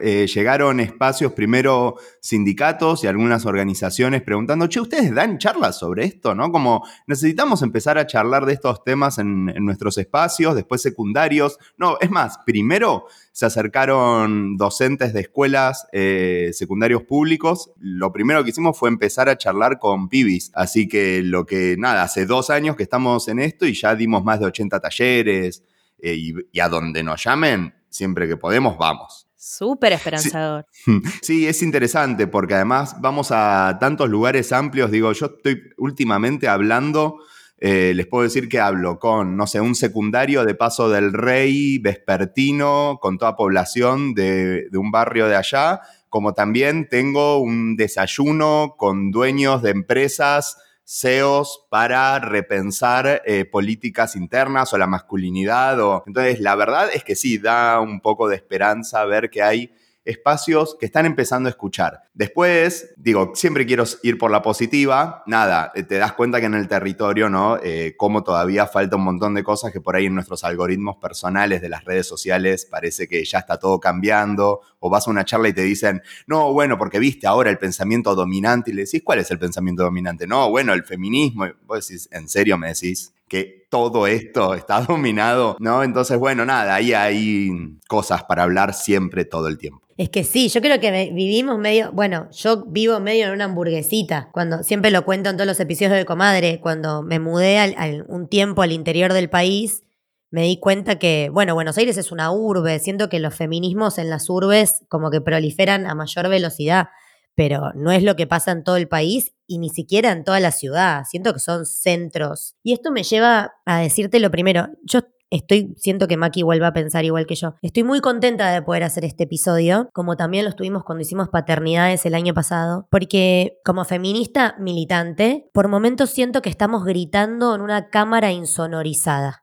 Eh, 0.00 0.26
llegaron 0.26 0.80
espacios, 0.80 1.32
primero 1.32 1.96
sindicatos 2.20 3.04
y 3.04 3.06
algunas 3.06 3.46
organizaciones 3.46 4.22
preguntando, 4.22 4.66
che, 4.68 4.80
¿ustedes 4.80 5.14
dan 5.14 5.38
charlas 5.38 5.78
sobre 5.78 6.04
esto? 6.04 6.34
¿No? 6.34 6.50
Como 6.50 6.86
necesitamos 7.06 7.62
empezar 7.62 7.98
a 7.98 8.06
charlar 8.06 8.46
de 8.46 8.54
estos 8.54 8.82
temas 8.84 9.18
en 9.18 9.46
nuestros 9.64 9.98
espacios, 9.98 10.54
después 10.54 10.82
secundarios. 10.82 11.58
No, 11.76 11.96
es 12.00 12.10
más, 12.10 12.38
primero 12.46 13.06
se 13.34 13.46
acercaron 13.46 14.56
docentes 14.56 15.12
de 15.12 15.22
escuelas 15.22 15.88
eh, 15.92 16.50
secundarios 16.52 17.02
públicos. 17.02 17.72
Lo 17.80 18.12
primero 18.14 18.42
que 18.42 18.50
hicimos 18.50 18.78
fue 18.78 18.88
empezar 18.88 19.28
a 19.28 19.36
charlar 19.36 19.78
con 19.78 20.08
pibis. 20.08 20.50
Así 20.54 20.88
que 20.88 21.20
lo 21.22 21.44
que, 21.44 21.76
nada, 21.76 22.04
hace 22.04 22.24
dos 22.24 22.48
años 22.48 22.76
que 22.76 22.84
estamos 22.84 23.28
en 23.28 23.40
esto 23.40 23.66
y 23.66 23.74
ya 23.74 23.94
dimos 23.94 24.24
más 24.24 24.40
de 24.40 24.46
80 24.46 24.80
talleres. 24.80 25.62
Eh, 25.98 26.32
y, 26.52 26.60
a 26.60 26.68
donde 26.68 27.02
nos 27.02 27.22
llamen, 27.22 27.74
siempre 27.88 28.26
que 28.28 28.36
podemos, 28.36 28.78
vamos. 28.78 29.26
Súper 29.36 29.92
esperanzador. 29.92 30.66
sí, 31.22 31.46
es 31.46 31.62
interesante 31.62 32.26
porque 32.26 32.54
además 32.54 32.96
vamos 33.00 33.28
a 33.30 33.76
tantos 33.80 34.08
lugares 34.08 34.52
amplios. 34.52 34.90
Digo, 34.90 35.12
yo 35.12 35.26
estoy 35.26 35.60
últimamente 35.76 36.48
hablando 36.48 37.18
eh, 37.66 37.94
les 37.94 38.06
puedo 38.06 38.24
decir 38.24 38.48
que 38.48 38.60
hablo 38.60 38.98
con, 38.98 39.38
no 39.38 39.46
sé, 39.46 39.58
un 39.58 39.74
secundario 39.74 40.44
de 40.44 40.54
Paso 40.54 40.90
del 40.90 41.14
Rey, 41.14 41.78
vespertino, 41.78 42.98
con 43.00 43.16
toda 43.16 43.36
población 43.36 44.12
de, 44.12 44.68
un 44.74 44.90
barrio 44.90 45.28
de 45.28 45.36
allá, 45.36 45.80
como 46.14 46.32
también 46.32 46.88
tengo 46.88 47.38
un 47.38 47.74
desayuno 47.74 48.76
con 48.78 49.10
dueños 49.10 49.62
de 49.62 49.70
empresas, 49.70 50.58
CEOs, 50.84 51.66
para 51.70 52.20
repensar 52.20 53.20
eh, 53.26 53.44
políticas 53.44 54.14
internas 54.14 54.72
o 54.72 54.78
la 54.78 54.86
masculinidad. 54.86 55.80
O... 55.80 56.04
Entonces, 56.06 56.38
la 56.38 56.54
verdad 56.54 56.88
es 56.94 57.02
que 57.02 57.16
sí, 57.16 57.38
da 57.38 57.80
un 57.80 57.98
poco 57.98 58.28
de 58.28 58.36
esperanza 58.36 59.04
ver 59.06 59.28
que 59.28 59.42
hay 59.42 59.74
espacios 60.04 60.76
que 60.78 60.86
están 60.86 61.06
empezando 61.06 61.48
a 61.48 61.50
escuchar. 61.50 62.02
Después, 62.12 62.94
digo, 62.96 63.32
siempre 63.34 63.66
quiero 63.66 63.84
ir 64.02 64.18
por 64.18 64.30
la 64.30 64.42
positiva, 64.42 65.22
nada, 65.26 65.72
eh, 65.74 65.82
te 65.82 65.96
das 65.96 66.12
cuenta 66.12 66.40
que 66.40 66.46
en 66.46 66.54
el 66.54 66.68
territorio, 66.68 67.28
¿no? 67.28 67.58
Eh, 67.62 67.94
como 67.96 68.22
todavía 68.22 68.66
falta 68.66 68.96
un 68.96 69.04
montón 69.04 69.34
de 69.34 69.42
cosas 69.42 69.72
que 69.72 69.80
por 69.80 69.96
ahí 69.96 70.06
en 70.06 70.14
nuestros 70.14 70.44
algoritmos 70.44 70.96
personales 70.96 71.62
de 71.62 71.68
las 71.68 71.84
redes 71.84 72.06
sociales 72.06 72.66
parece 72.66 73.08
que 73.08 73.24
ya 73.24 73.38
está 73.38 73.58
todo 73.58 73.80
cambiando, 73.80 74.60
o 74.78 74.90
vas 74.90 75.08
a 75.08 75.10
una 75.10 75.24
charla 75.24 75.48
y 75.48 75.52
te 75.52 75.62
dicen, 75.62 76.02
no, 76.26 76.52
bueno, 76.52 76.76
porque 76.76 76.98
viste 76.98 77.26
ahora 77.26 77.50
el 77.50 77.58
pensamiento 77.58 78.14
dominante 78.14 78.70
y 78.70 78.74
le 78.74 78.84
decís, 78.84 79.02
¿cuál 79.02 79.20
es 79.20 79.30
el 79.30 79.38
pensamiento 79.38 79.82
dominante? 79.82 80.26
No, 80.26 80.50
bueno, 80.50 80.74
el 80.74 80.84
feminismo, 80.84 81.46
y 81.46 81.52
vos 81.66 81.88
decís, 81.88 82.08
¿en 82.12 82.28
serio 82.28 82.58
me 82.58 82.68
decís? 82.68 83.12
que 83.28 83.66
todo 83.70 84.06
esto 84.06 84.54
está 84.54 84.80
dominado, 84.88 85.56
¿no? 85.58 85.82
Entonces, 85.82 86.18
bueno, 86.18 86.44
nada, 86.44 86.74
ahí 86.74 86.92
hay 86.92 87.50
cosas 87.88 88.22
para 88.24 88.42
hablar 88.44 88.74
siempre, 88.74 89.24
todo 89.24 89.48
el 89.48 89.58
tiempo. 89.58 89.83
Es 89.96 90.08
que 90.10 90.24
sí, 90.24 90.48
yo 90.48 90.60
creo 90.60 90.80
que 90.80 91.10
vivimos 91.12 91.56
medio, 91.56 91.92
bueno, 91.92 92.28
yo 92.32 92.64
vivo 92.66 92.98
medio 92.98 93.26
en 93.26 93.32
una 93.32 93.44
hamburguesita, 93.44 94.28
cuando 94.32 94.64
siempre 94.64 94.90
lo 94.90 95.04
cuento 95.04 95.30
en 95.30 95.36
todos 95.36 95.46
los 95.46 95.60
episodios 95.60 95.92
de 95.92 96.04
Comadre, 96.04 96.58
cuando 96.60 97.02
me 97.02 97.20
mudé 97.20 97.58
al, 97.58 98.04
un 98.08 98.28
tiempo 98.28 98.62
al 98.62 98.72
interior 98.72 99.12
del 99.12 99.30
país, 99.30 99.84
me 100.32 100.42
di 100.42 100.58
cuenta 100.58 100.98
que, 100.98 101.30
bueno, 101.32 101.54
Buenos 101.54 101.78
Aires 101.78 101.96
es 101.96 102.10
una 102.10 102.32
urbe, 102.32 102.80
siento 102.80 103.08
que 103.08 103.20
los 103.20 103.36
feminismos 103.36 103.98
en 103.98 104.10
las 104.10 104.28
urbes 104.28 104.82
como 104.88 105.12
que 105.12 105.20
proliferan 105.20 105.86
a 105.86 105.94
mayor 105.94 106.28
velocidad, 106.28 106.88
pero 107.36 107.72
no 107.76 107.92
es 107.92 108.02
lo 108.02 108.16
que 108.16 108.26
pasa 108.26 108.50
en 108.50 108.64
todo 108.64 108.76
el 108.76 108.88
país 108.88 109.32
y 109.46 109.58
ni 109.58 109.68
siquiera 109.68 110.10
en 110.10 110.24
toda 110.24 110.40
la 110.40 110.50
ciudad, 110.50 111.04
siento 111.08 111.32
que 111.32 111.38
son 111.38 111.66
centros. 111.66 112.56
Y 112.64 112.72
esto 112.72 112.90
me 112.90 113.04
lleva 113.04 113.52
a 113.64 113.78
decirte 113.78 114.18
lo 114.18 114.32
primero, 114.32 114.70
yo 114.82 115.02
Estoy, 115.30 115.74
siento 115.76 116.06
que 116.06 116.16
Maki 116.16 116.42
vuelva 116.42 116.68
a 116.68 116.72
pensar 116.72 117.04
igual 117.04 117.26
que 117.26 117.34
yo. 117.34 117.54
Estoy 117.62 117.82
muy 117.82 118.00
contenta 118.00 118.50
de 118.50 118.62
poder 118.62 118.84
hacer 118.84 119.04
este 119.04 119.24
episodio, 119.24 119.88
como 119.92 120.16
también 120.16 120.44
lo 120.44 120.50
estuvimos 120.50 120.84
cuando 120.84 121.02
hicimos 121.02 121.28
paternidades 121.28 122.06
el 122.06 122.14
año 122.14 122.34
pasado, 122.34 122.86
porque 122.90 123.58
como 123.64 123.84
feminista 123.84 124.54
militante, 124.58 125.50
por 125.52 125.68
momentos 125.68 126.10
siento 126.10 126.42
que 126.42 126.50
estamos 126.50 126.84
gritando 126.84 127.54
en 127.54 127.62
una 127.62 127.88
cámara 127.88 128.30
insonorizada. 128.32 129.42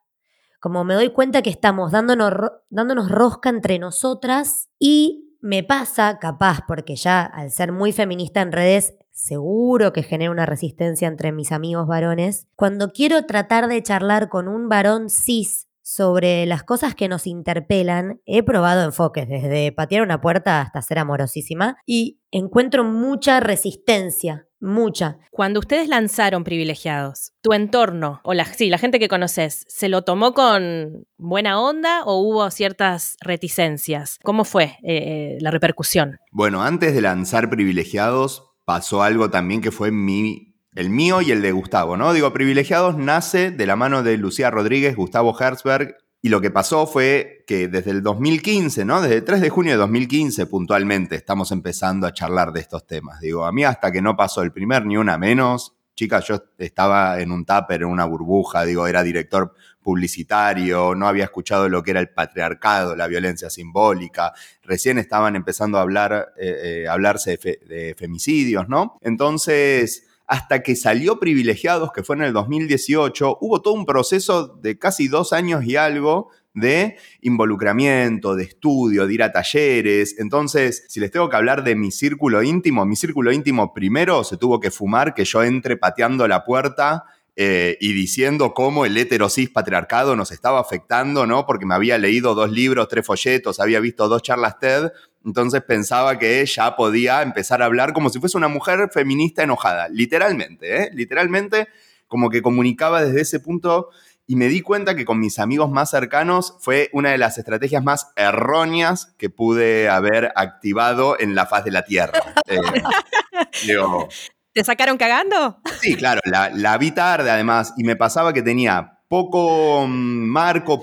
Como 0.59 0.83
me 0.83 0.93
doy 0.93 1.09
cuenta 1.09 1.41
que 1.41 1.49
estamos 1.49 1.91
dándonos, 1.91 2.31
dándonos 2.69 3.09
rosca 3.09 3.49
entre 3.49 3.79
nosotras 3.79 4.69
y 4.79 5.35
me 5.41 5.63
pasa, 5.63 6.19
capaz, 6.19 6.59
porque 6.67 6.95
ya 6.95 7.23
al 7.23 7.51
ser 7.51 7.71
muy 7.71 7.91
feminista 7.91 8.41
en 8.41 8.51
redes 8.51 8.93
seguro 9.11 9.91
que 9.91 10.03
genera 10.03 10.31
una 10.31 10.45
resistencia 10.45 11.07
entre 11.07 11.31
mis 11.31 11.51
amigos 11.51 11.87
varones, 11.87 12.47
cuando 12.55 12.91
quiero 12.91 13.25
tratar 13.25 13.67
de 13.67 13.83
charlar 13.83 14.29
con 14.29 14.47
un 14.47 14.69
varón 14.69 15.09
cis 15.09 15.67
sobre 15.93 16.45
las 16.45 16.63
cosas 16.63 16.95
que 16.95 17.09
nos 17.09 17.27
interpelan, 17.27 18.21
he 18.25 18.43
probado 18.43 18.85
enfoques, 18.85 19.27
desde 19.27 19.73
patear 19.73 20.03
una 20.03 20.21
puerta 20.21 20.61
hasta 20.61 20.81
ser 20.81 20.99
amorosísima, 20.99 21.75
y 21.85 22.21
encuentro 22.31 22.85
mucha 22.85 23.41
resistencia, 23.41 24.47
mucha. 24.61 25.17
Cuando 25.31 25.59
ustedes 25.59 25.89
lanzaron 25.89 26.45
Privilegiados, 26.45 27.33
tu 27.41 27.51
entorno, 27.51 28.21
o 28.23 28.33
la, 28.33 28.45
sí, 28.45 28.69
la 28.69 28.77
gente 28.77 28.99
que 28.99 29.09
conoces, 29.09 29.65
¿se 29.67 29.89
lo 29.89 30.03
tomó 30.03 30.33
con 30.33 31.03
buena 31.17 31.59
onda 31.59 32.03
o 32.05 32.21
hubo 32.21 32.49
ciertas 32.51 33.17
reticencias? 33.19 34.17
¿Cómo 34.23 34.45
fue 34.45 34.77
eh, 34.83 35.35
eh, 35.35 35.37
la 35.41 35.51
repercusión? 35.51 36.19
Bueno, 36.31 36.63
antes 36.63 36.93
de 36.93 37.01
lanzar 37.01 37.49
Privilegiados, 37.49 38.53
pasó 38.63 39.03
algo 39.03 39.29
también 39.29 39.59
que 39.59 39.71
fue 39.71 39.91
mi 39.91 40.50
el 40.75 40.89
mío 40.89 41.21
y 41.21 41.31
el 41.31 41.41
de 41.41 41.51
Gustavo, 41.51 41.97
¿no? 41.97 42.13
Digo, 42.13 42.31
Privilegiados 42.31 42.97
nace 42.97 43.51
de 43.51 43.65
la 43.65 43.75
mano 43.75 44.03
de 44.03 44.17
Lucía 44.17 44.49
Rodríguez, 44.49 44.95
Gustavo 44.95 45.37
Herzberg, 45.37 45.97
y 46.21 46.29
lo 46.29 46.39
que 46.39 46.51
pasó 46.51 46.85
fue 46.85 47.43
que 47.47 47.67
desde 47.67 47.91
el 47.91 48.03
2015, 48.03 48.85
¿no? 48.85 49.01
Desde 49.01 49.17
el 49.17 49.23
3 49.23 49.41
de 49.41 49.49
junio 49.49 49.71
de 49.73 49.77
2015 49.79 50.45
puntualmente 50.45 51.15
estamos 51.15 51.51
empezando 51.51 52.05
a 52.05 52.13
charlar 52.13 52.53
de 52.53 52.59
estos 52.59 52.85
temas. 52.85 53.19
Digo, 53.19 53.45
a 53.45 53.51
mí 53.51 53.63
hasta 53.63 53.91
que 53.91 54.01
no 54.01 54.15
pasó 54.15 54.43
el 54.43 54.51
primer 54.51 54.85
ni 54.85 54.97
una 54.97 55.17
menos, 55.17 55.73
chicas, 55.95 56.25
yo 56.27 56.43
estaba 56.59 57.19
en 57.19 57.31
un 57.31 57.43
tupper, 57.43 57.81
en 57.81 57.87
una 57.87 58.05
burbuja, 58.05 58.63
digo, 58.65 58.85
era 58.87 59.01
director 59.01 59.53
publicitario, 59.81 60.93
no 60.93 61.07
había 61.07 61.23
escuchado 61.23 61.67
lo 61.67 61.81
que 61.81 61.91
era 61.91 61.99
el 61.99 62.09
patriarcado, 62.09 62.95
la 62.95 63.07
violencia 63.07 63.49
simbólica, 63.49 64.31
recién 64.61 64.99
estaban 64.99 65.35
empezando 65.35 65.79
a 65.79 65.81
hablar, 65.81 66.33
eh, 66.37 66.83
eh, 66.83 66.87
hablarse 66.87 67.37
de, 67.37 67.59
de 67.67 67.95
femicidios, 67.97 68.69
¿no? 68.69 68.99
Entonces 69.01 70.05
hasta 70.31 70.63
que 70.63 70.77
salió 70.77 71.19
Privilegiados, 71.19 71.91
que 71.91 72.03
fue 72.03 72.15
en 72.15 72.21
el 72.21 72.31
2018, 72.31 73.39
hubo 73.41 73.61
todo 73.61 73.73
un 73.73 73.85
proceso 73.85 74.47
de 74.61 74.79
casi 74.79 75.09
dos 75.09 75.33
años 75.33 75.65
y 75.65 75.75
algo 75.75 76.29
de 76.53 76.95
involucramiento, 77.19 78.35
de 78.35 78.45
estudio, 78.45 79.05
de 79.07 79.13
ir 79.13 79.23
a 79.23 79.33
talleres. 79.33 80.15
Entonces, 80.19 80.85
si 80.87 81.01
les 81.01 81.11
tengo 81.11 81.29
que 81.29 81.35
hablar 81.35 81.65
de 81.65 81.75
mi 81.75 81.91
círculo 81.91 82.43
íntimo, 82.43 82.85
mi 82.85 82.95
círculo 82.95 83.33
íntimo 83.33 83.73
primero 83.73 84.23
se 84.23 84.37
tuvo 84.37 84.61
que 84.61 84.71
fumar 84.71 85.13
que 85.13 85.25
yo 85.25 85.43
entre 85.43 85.75
pateando 85.75 86.25
la 86.29 86.45
puerta 86.45 87.03
eh, 87.35 87.77
y 87.81 87.91
diciendo 87.91 88.53
cómo 88.53 88.85
el 88.85 88.95
heterosis 88.97 89.49
patriarcado 89.49 90.15
nos 90.15 90.31
estaba 90.31 90.61
afectando, 90.61 91.25
¿no? 91.25 91.45
Porque 91.45 91.65
me 91.65 91.75
había 91.75 91.97
leído 91.97 92.35
dos 92.35 92.51
libros, 92.51 92.87
tres 92.87 93.05
folletos, 93.05 93.59
había 93.59 93.81
visto 93.81 94.07
dos 94.07 94.21
charlas 94.21 94.59
TED, 94.59 94.91
entonces 95.25 95.61
pensaba 95.63 96.17
que 96.17 96.45
ya 96.45 96.75
podía 96.75 97.21
empezar 97.21 97.61
a 97.61 97.65
hablar 97.65 97.93
como 97.93 98.09
si 98.09 98.19
fuese 98.19 98.37
una 98.37 98.47
mujer 98.47 98.89
feminista 98.91 99.43
enojada, 99.43 99.87
literalmente, 99.89 100.83
¿eh? 100.83 100.89
Literalmente, 100.93 101.67
como 102.07 102.29
que 102.29 102.41
comunicaba 102.41 103.03
desde 103.03 103.21
ese 103.21 103.39
punto 103.39 103.89
y 104.27 104.35
me 104.35 104.47
di 104.47 104.61
cuenta 104.61 104.95
que 104.95 105.05
con 105.05 105.19
mis 105.19 105.39
amigos 105.39 105.69
más 105.69 105.89
cercanos 105.89 106.55
fue 106.59 106.89
una 106.93 107.11
de 107.11 107.17
las 107.17 107.37
estrategias 107.37 107.83
más 107.83 108.11
erróneas 108.15 109.13
que 109.17 109.29
pude 109.29 109.89
haber 109.89 110.31
activado 110.35 111.19
en 111.19 111.35
la 111.35 111.45
faz 111.45 111.65
de 111.65 111.71
la 111.71 111.83
Tierra. 111.83 112.21
Eh, 112.47 112.57
¿Te 114.53 114.63
sacaron 114.63 114.97
cagando? 114.97 115.59
Sí, 115.81 115.95
claro, 115.95 116.21
la, 116.25 116.77
vi 116.77 116.91
tarde 116.91 117.29
además 117.29 117.73
y 117.77 117.83
me 117.83 117.95
pasaba 117.95 118.33
que 118.33 118.41
tenía 118.41 118.99
poco 119.07 119.85
mm, 119.87 120.25
marco, 120.27 120.81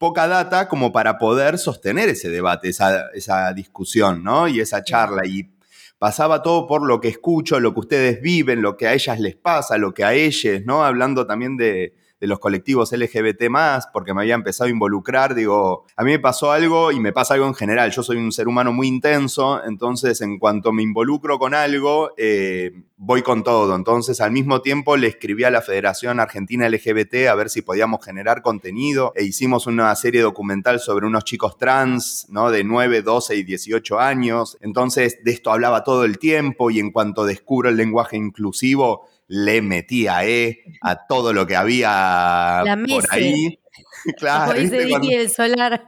poca 0.00 0.26
data 0.26 0.66
como 0.66 0.92
para 0.92 1.18
poder 1.18 1.58
sostener 1.58 2.08
ese 2.08 2.30
debate, 2.30 2.70
esa, 2.70 3.10
esa 3.12 3.52
discusión, 3.52 4.24
¿no? 4.24 4.48
Y 4.48 4.58
esa 4.58 4.82
charla 4.82 5.26
y 5.26 5.50
pasaba 5.98 6.42
todo 6.42 6.66
por 6.66 6.86
lo 6.86 7.02
que 7.02 7.08
escucho, 7.08 7.60
lo 7.60 7.74
que 7.74 7.80
ustedes 7.80 8.22
viven, 8.22 8.62
lo 8.62 8.78
que 8.78 8.88
a 8.88 8.94
ellas 8.94 9.20
les 9.20 9.36
pasa, 9.36 9.76
lo 9.76 9.92
que 9.92 10.02
a 10.02 10.14
ellas, 10.14 10.62
¿no? 10.64 10.86
Hablando 10.86 11.26
también 11.26 11.58
de, 11.58 11.92
de 12.20 12.26
los 12.26 12.38
colectivos 12.38 12.92
LGBT 12.92 13.44
porque 13.92 14.14
me 14.14 14.20
había 14.20 14.34
empezado 14.34 14.68
a 14.68 14.70
involucrar, 14.70 15.34
digo, 15.34 15.86
a 15.96 16.04
mí 16.04 16.12
me 16.12 16.18
pasó 16.18 16.52
algo 16.52 16.92
y 16.92 17.00
me 17.00 17.12
pasa 17.12 17.34
algo 17.34 17.46
en 17.46 17.54
general, 17.54 17.90
yo 17.90 18.02
soy 18.02 18.18
un 18.18 18.32
ser 18.32 18.48
humano 18.48 18.72
muy 18.72 18.86
intenso, 18.86 19.64
entonces 19.64 20.20
en 20.20 20.38
cuanto 20.38 20.72
me 20.72 20.82
involucro 20.82 21.38
con 21.38 21.54
algo, 21.54 22.12
eh, 22.16 22.72
voy 22.96 23.22
con 23.22 23.42
todo, 23.42 23.74
entonces 23.74 24.20
al 24.20 24.32
mismo 24.32 24.60
tiempo 24.60 24.96
le 24.96 25.06
escribí 25.06 25.44
a 25.44 25.50
la 25.50 25.62
Federación 25.62 26.20
Argentina 26.20 26.68
LGBT 26.68 27.28
a 27.28 27.34
ver 27.34 27.48
si 27.48 27.62
podíamos 27.62 28.04
generar 28.04 28.42
contenido 28.42 29.12
e 29.16 29.24
hicimos 29.24 29.66
una 29.66 29.94
serie 29.96 30.20
documental 30.20 30.80
sobre 30.80 31.06
unos 31.06 31.24
chicos 31.24 31.56
trans, 31.56 32.26
¿no? 32.28 32.50
De 32.50 32.62
9, 32.62 33.02
12 33.02 33.36
y 33.36 33.42
18 33.42 33.98
años, 33.98 34.58
entonces 34.60 35.18
de 35.24 35.30
esto 35.30 35.50
hablaba 35.50 35.82
todo 35.82 36.04
el 36.04 36.18
tiempo 36.18 36.70
y 36.70 36.78
en 36.78 36.90
cuanto 36.90 37.24
descubro 37.24 37.70
el 37.70 37.76
lenguaje 37.76 38.16
inclusivo, 38.16 39.08
le 39.32 39.62
metía 39.62 40.24
E 40.24 40.64
a 40.80 41.06
todo 41.06 41.32
lo 41.32 41.46
que 41.46 41.54
había 41.54 42.64
por 42.88 43.04
ahí. 43.10 43.56
Claro. 44.16 44.52
cuando, 44.52 45.28
solar. 45.28 45.86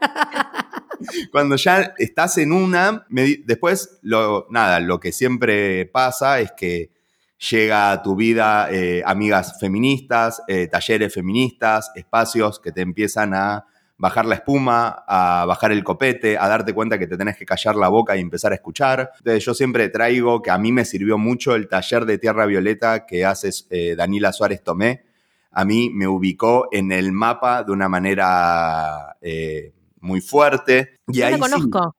cuando 1.32 1.56
ya 1.56 1.94
estás 1.96 2.36
en 2.38 2.52
una, 2.52 3.06
después, 3.08 3.98
lo, 4.02 4.46
nada, 4.50 4.80
lo 4.80 5.00
que 5.00 5.12
siempre 5.12 5.86
pasa 5.86 6.40
es 6.40 6.52
que 6.52 6.90
llega 7.50 7.90
a 7.90 8.02
tu 8.02 8.14
vida 8.14 8.68
eh, 8.70 9.02
amigas 9.04 9.58
feministas, 9.58 10.42
eh, 10.46 10.68
talleres 10.68 11.12
feministas, 11.12 11.90
espacios 11.94 12.60
que 12.60 12.70
te 12.70 12.82
empiezan 12.82 13.32
a 13.34 13.66
bajar 14.02 14.26
la 14.26 14.34
espuma, 14.34 15.04
a 15.06 15.44
bajar 15.46 15.70
el 15.70 15.84
copete, 15.84 16.36
a 16.36 16.48
darte 16.48 16.74
cuenta 16.74 16.98
que 16.98 17.06
te 17.06 17.16
tenés 17.16 17.36
que 17.36 17.46
callar 17.46 17.76
la 17.76 17.86
boca 17.86 18.16
y 18.16 18.20
empezar 18.20 18.50
a 18.50 18.56
escuchar. 18.56 19.12
Entonces 19.18 19.44
yo 19.44 19.54
siempre 19.54 19.88
traigo 19.90 20.42
que 20.42 20.50
a 20.50 20.58
mí 20.58 20.72
me 20.72 20.84
sirvió 20.84 21.18
mucho 21.18 21.54
el 21.54 21.68
taller 21.68 22.04
de 22.04 22.18
Tierra 22.18 22.46
Violeta 22.46 23.06
que 23.06 23.24
hace 23.24 23.50
eh, 23.70 23.94
Daniela 23.96 24.32
Suárez 24.32 24.64
Tomé. 24.64 25.04
A 25.52 25.64
mí 25.64 25.88
me 25.94 26.08
ubicó 26.08 26.66
en 26.72 26.90
el 26.90 27.12
mapa 27.12 27.62
de 27.62 27.70
una 27.70 27.88
manera 27.88 29.16
eh, 29.20 29.72
muy 30.00 30.20
fuerte. 30.20 30.98
Y 31.06 31.18
Yo 31.18 31.26
ahí 31.26 31.38
conozco. 31.38 31.94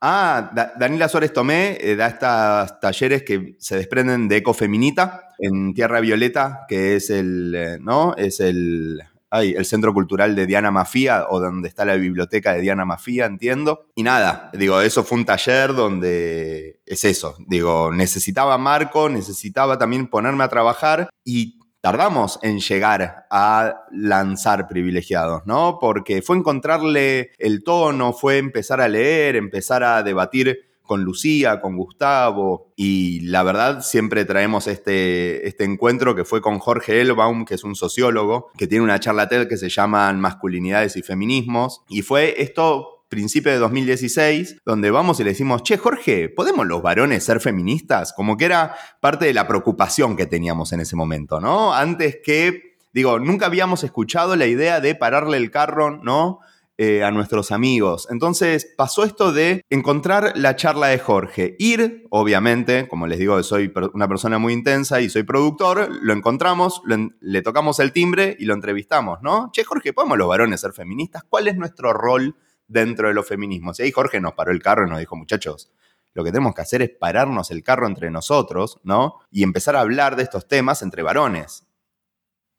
Ah, 0.00 0.50
Daniela 0.76 1.08
Suárez 1.08 1.32
Tomé 1.32 1.78
eh, 1.80 1.94
da 1.94 2.08
estos 2.08 2.80
talleres 2.80 3.22
que 3.22 3.54
se 3.60 3.76
desprenden 3.76 4.26
de 4.26 4.38
Ecofeminita 4.38 5.28
en 5.38 5.72
Tierra 5.72 6.00
Violeta, 6.00 6.64
que 6.68 6.96
es 6.96 7.10
el, 7.10 7.78
¿no? 7.80 8.16
Es 8.16 8.40
el, 8.40 9.04
el 9.42 9.64
Centro 9.64 9.92
Cultural 9.92 10.34
de 10.34 10.46
Diana 10.46 10.70
Mafía 10.70 11.26
o 11.28 11.40
donde 11.40 11.68
está 11.68 11.84
la 11.84 11.96
biblioteca 11.96 12.52
de 12.52 12.60
Diana 12.60 12.84
Mafía, 12.84 13.26
entiendo. 13.26 13.86
Y 13.94 14.02
nada, 14.02 14.50
digo, 14.54 14.80
eso 14.80 15.04
fue 15.04 15.18
un 15.18 15.24
taller 15.24 15.74
donde 15.74 16.80
es 16.86 17.04
eso, 17.04 17.36
digo, 17.46 17.90
necesitaba 17.92 18.58
marco, 18.58 19.08
necesitaba 19.08 19.78
también 19.78 20.06
ponerme 20.06 20.44
a 20.44 20.48
trabajar 20.48 21.10
y 21.24 21.58
tardamos 21.80 22.38
en 22.42 22.60
llegar 22.60 23.26
a 23.30 23.84
lanzar 23.90 24.68
privilegiados, 24.68 25.42
¿no? 25.44 25.76
Porque 25.78 26.22
fue 26.22 26.36
encontrarle 26.36 27.32
el 27.38 27.62
tono, 27.62 28.14
fue 28.14 28.38
empezar 28.38 28.80
a 28.80 28.88
leer, 28.88 29.36
empezar 29.36 29.84
a 29.84 30.02
debatir 30.02 30.73
con 30.84 31.02
Lucía, 31.02 31.60
con 31.60 31.76
Gustavo, 31.76 32.72
y 32.76 33.20
la 33.20 33.42
verdad 33.42 33.82
siempre 33.82 34.24
traemos 34.24 34.66
este, 34.66 35.48
este 35.48 35.64
encuentro 35.64 36.14
que 36.14 36.24
fue 36.24 36.40
con 36.40 36.58
Jorge 36.58 37.00
Elbaum, 37.00 37.44
que 37.44 37.54
es 37.54 37.64
un 37.64 37.74
sociólogo, 37.74 38.50
que 38.56 38.66
tiene 38.66 38.84
una 38.84 39.00
charla 39.00 39.28
TED 39.28 39.48
que 39.48 39.56
se 39.56 39.68
llama 39.68 40.12
Masculinidades 40.12 40.96
y 40.96 41.02
Feminismos, 41.02 41.82
y 41.88 42.02
fue 42.02 42.42
esto 42.42 42.94
principio 43.14 43.52
de 43.52 43.58
2016, 43.58 44.62
donde 44.64 44.90
vamos 44.90 45.20
y 45.20 45.24
le 45.24 45.30
decimos, 45.30 45.62
che, 45.62 45.78
Jorge, 45.78 46.28
¿podemos 46.28 46.66
los 46.66 46.82
varones 46.82 47.24
ser 47.24 47.40
feministas? 47.40 48.12
Como 48.12 48.36
que 48.36 48.46
era 48.46 48.74
parte 49.00 49.26
de 49.26 49.34
la 49.34 49.46
preocupación 49.46 50.16
que 50.16 50.26
teníamos 50.26 50.72
en 50.72 50.80
ese 50.80 50.96
momento, 50.96 51.40
¿no? 51.40 51.72
Antes 51.72 52.18
que, 52.24 52.76
digo, 52.92 53.20
nunca 53.20 53.46
habíamos 53.46 53.84
escuchado 53.84 54.34
la 54.34 54.46
idea 54.46 54.80
de 54.80 54.96
pararle 54.96 55.36
el 55.36 55.50
carro, 55.50 56.02
¿no? 56.02 56.40
Eh, 56.76 57.04
a 57.04 57.12
nuestros 57.12 57.52
amigos. 57.52 58.08
Entonces 58.10 58.74
pasó 58.76 59.04
esto 59.04 59.32
de 59.32 59.62
encontrar 59.70 60.32
la 60.34 60.56
charla 60.56 60.88
de 60.88 60.98
Jorge. 60.98 61.54
Ir, 61.60 62.04
obviamente, 62.10 62.88
como 62.88 63.06
les 63.06 63.20
digo, 63.20 63.40
soy 63.44 63.72
una 63.92 64.08
persona 64.08 64.38
muy 64.38 64.54
intensa 64.54 65.00
y 65.00 65.08
soy 65.08 65.22
productor, 65.22 65.88
lo 66.02 66.12
encontramos, 66.12 66.82
le 67.20 67.42
tocamos 67.42 67.78
el 67.78 67.92
timbre 67.92 68.36
y 68.40 68.46
lo 68.46 68.54
entrevistamos, 68.54 69.22
¿no? 69.22 69.52
Che, 69.52 69.62
Jorge, 69.62 69.92
¿podemos 69.92 70.18
los 70.18 70.26
varones 70.26 70.62
ser 70.62 70.72
feministas? 70.72 71.22
¿Cuál 71.28 71.46
es 71.46 71.56
nuestro 71.56 71.92
rol 71.92 72.34
dentro 72.66 73.06
de 73.06 73.14
los 73.14 73.28
feminismos? 73.28 73.78
Y 73.78 73.84
ahí 73.84 73.92
Jorge 73.92 74.20
nos 74.20 74.32
paró 74.32 74.50
el 74.50 74.60
carro 74.60 74.84
y 74.84 74.90
nos 74.90 74.98
dijo, 74.98 75.14
muchachos, 75.14 75.70
lo 76.12 76.24
que 76.24 76.32
tenemos 76.32 76.56
que 76.56 76.62
hacer 76.62 76.82
es 76.82 76.90
pararnos 76.90 77.52
el 77.52 77.62
carro 77.62 77.86
entre 77.86 78.10
nosotros, 78.10 78.80
¿no? 78.82 79.20
Y 79.30 79.44
empezar 79.44 79.76
a 79.76 79.80
hablar 79.80 80.16
de 80.16 80.24
estos 80.24 80.48
temas 80.48 80.82
entre 80.82 81.04
varones. 81.04 81.68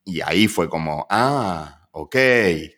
Y 0.06 0.22
ahí 0.22 0.48
fue 0.48 0.70
como, 0.70 1.06
ah, 1.10 1.75
Ok, 1.98 2.18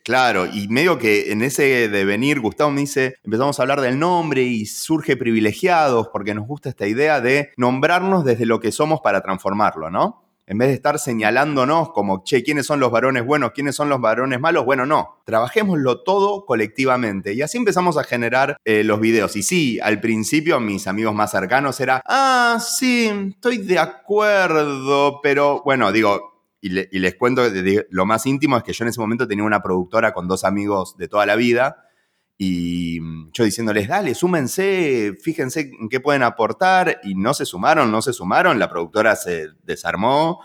claro. 0.03 0.45
Y 0.45 0.67
medio 0.67 0.99
que 0.99 1.31
en 1.31 1.41
ese 1.41 1.89
devenir, 1.89 2.39
Gustavo 2.39 2.69
me 2.69 2.81
dice, 2.81 3.15
empezamos 3.23 3.57
a 3.57 3.63
hablar 3.63 3.81
del 3.81 3.97
nombre 3.97 4.43
y 4.43 4.67
surge 4.67 5.17
privilegiados 5.17 6.09
porque 6.09 6.35
nos 6.35 6.45
gusta 6.45 6.69
esta 6.69 6.85
idea 6.85 7.19
de 7.19 7.49
nombrarnos 7.57 8.23
desde 8.23 8.45
lo 8.45 8.59
que 8.59 8.71
somos 8.71 9.01
para 9.01 9.21
transformarlo, 9.21 9.89
¿no? 9.89 10.23
En 10.45 10.59
vez 10.59 10.67
de 10.67 10.75
estar 10.75 10.99
señalándonos 10.99 11.89
como, 11.93 12.23
che, 12.23 12.43
¿quiénes 12.43 12.67
son 12.67 12.79
los 12.79 12.91
varones 12.91 13.25
buenos? 13.25 13.53
¿Quiénes 13.53 13.75
son 13.75 13.89
los 13.89 13.99
varones 13.99 14.39
malos? 14.39 14.65
Bueno, 14.65 14.85
no. 14.85 15.17
Trabajémoslo 15.25 16.03
todo 16.03 16.45
colectivamente. 16.45 17.33
Y 17.33 17.41
así 17.41 17.57
empezamos 17.57 17.97
a 17.97 18.03
generar 18.03 18.57
eh, 18.65 18.83
los 18.83 18.99
videos. 18.99 19.35
Y 19.35 19.41
sí, 19.41 19.79
al 19.81 19.99
principio 19.99 20.59
mis 20.59 20.85
amigos 20.85 21.15
más 21.15 21.31
cercanos 21.31 21.79
era, 21.79 22.03
ah, 22.05 22.59
sí, 22.61 23.11
estoy 23.31 23.57
de 23.57 23.79
acuerdo, 23.79 25.21
pero 25.23 25.63
bueno, 25.65 25.91
digo, 25.91 26.36
y, 26.59 26.69
les 26.69 27.15
cuento 27.15 27.43
que 27.51 27.85
lo 27.89 28.05
más 28.05 28.25
íntimo 28.25 28.57
es 28.57 28.63
que 28.63 28.73
yo 28.73 28.83
en 28.83 28.89
ese 28.89 28.99
momento 28.99 29.27
tenía 29.27 29.43
una 29.43 29.61
productora 29.61 30.13
con 30.13 30.27
dos 30.27 30.43
amigos 30.43 30.97
de 30.97 31.07
toda 31.07 31.25
la 31.25 31.35
vida 31.35 31.83
y 32.37 32.99
mm, 33.01 33.31
yo 33.33 33.43
diciéndoles, 33.43 33.87
dale, 33.87 34.15
súmense, 34.15 35.13
fíjense 35.21 35.71
en 35.79 35.89
qué 35.89 35.99
pueden 35.99 36.23
aportar 36.23 36.99
y 37.03 37.15
no 37.15 37.33
se 37.33 37.45
sumaron, 37.45 37.91
no 37.91 38.01
se 38.01 38.13
sumaron, 38.13 38.59
la 38.59 38.69
productora 38.69 39.15
se 39.15 39.47
desarmó, 39.63 40.41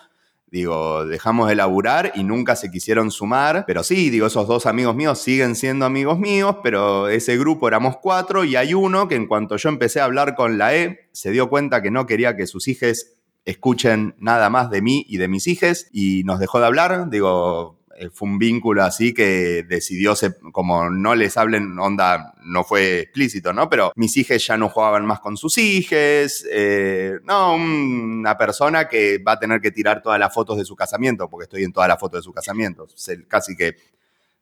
digo, 0.47 1.07
dejamos 1.07 1.49
de 1.49 1.55
laburar 1.55 2.13
y 2.15 2.25
nunca 2.25 2.57
se 2.57 2.71
quisieron 2.71 3.11
sumar, 3.11 3.65
pero 3.67 3.83
sí, 3.83 4.11
digo, 4.11 4.27
esos 4.27 4.47
dos 4.47 4.67
amigos 4.67 4.95
míos 4.95 5.19
siguen 5.19 5.55
siendo 5.55 5.87
amigos 5.87 6.19
míos, 6.19 6.57
pero 6.63 7.09
ese 7.09 7.39
grupo 7.39 7.69
éramos 7.69 7.97
cuatro 8.03 8.45
y 8.45 8.57
hay 8.57 8.75
uno 8.75 9.09
que 9.09 9.15
en 9.15 9.27
cuanto 9.27 9.57
yo 9.57 9.71
empecé 9.71 10.01
a 10.01 10.05
hablar 10.05 10.35
con 10.35 10.59
la 10.59 10.75
E, 10.75 11.09
se 11.13 11.31
dio 11.31 11.49
cuenta 11.49 11.83
que 11.83 11.91
no 11.91 12.05
quería 12.05 12.37
que 12.37 12.47
sus 12.47 12.69
hijos 12.69 13.07
escuchen 13.45 14.15
nada 14.19 14.51
más 14.51 14.71
de 14.71 14.83
mí 14.83 15.05
y 15.09 15.19
de 15.19 15.29
mis 15.29 15.47
hijos 15.47 15.87
y 15.93 16.23
nos 16.25 16.39
dejó 16.39 16.61
de 16.61 16.67
hablar, 16.67 17.11
digo, 17.11 17.83
eh, 17.97 18.11
fue 18.11 18.29
un 18.29 18.39
vínculo 18.39 18.83
así 18.83 19.13
que 19.13 19.65
decidió, 19.69 20.15
como 20.53 20.91
no 20.91 21.15
les 21.15 21.37
hablen, 21.37 21.79
onda, 21.79 22.35
no 22.45 22.65
fue 22.65 23.01
explícito, 23.01 23.53
¿no? 23.53 23.69
Pero 23.69 23.93
mis 23.97 24.17
hijos 24.17 24.45
ya 24.47 24.57
no 24.57 24.69
jugaban 24.69 25.07
más 25.07 25.21
con 25.21 25.37
sus 25.37 25.59
hijos, 25.59 26.45
eh, 26.51 27.19
no, 27.25 27.55
una 27.55 28.37
persona 28.39 28.89
que 28.89 29.19
va 29.19 29.33
a 29.33 29.39
tener 29.39 29.61
que 29.61 29.71
tirar 29.71 30.03
todas 30.03 30.19
las 30.19 30.33
fotos 30.33 30.57
de 30.57 30.65
su 30.65 30.75
casamiento, 30.75 31.29
porque 31.29 31.45
estoy 31.45 31.65
en 31.65 31.73
todas 31.73 31.89
las 31.89 32.01
fotos 32.01 32.21
de 32.21 32.25
su 32.25 32.33
casamiento, 32.33 32.87
casi 33.29 33.57
que 33.57 33.77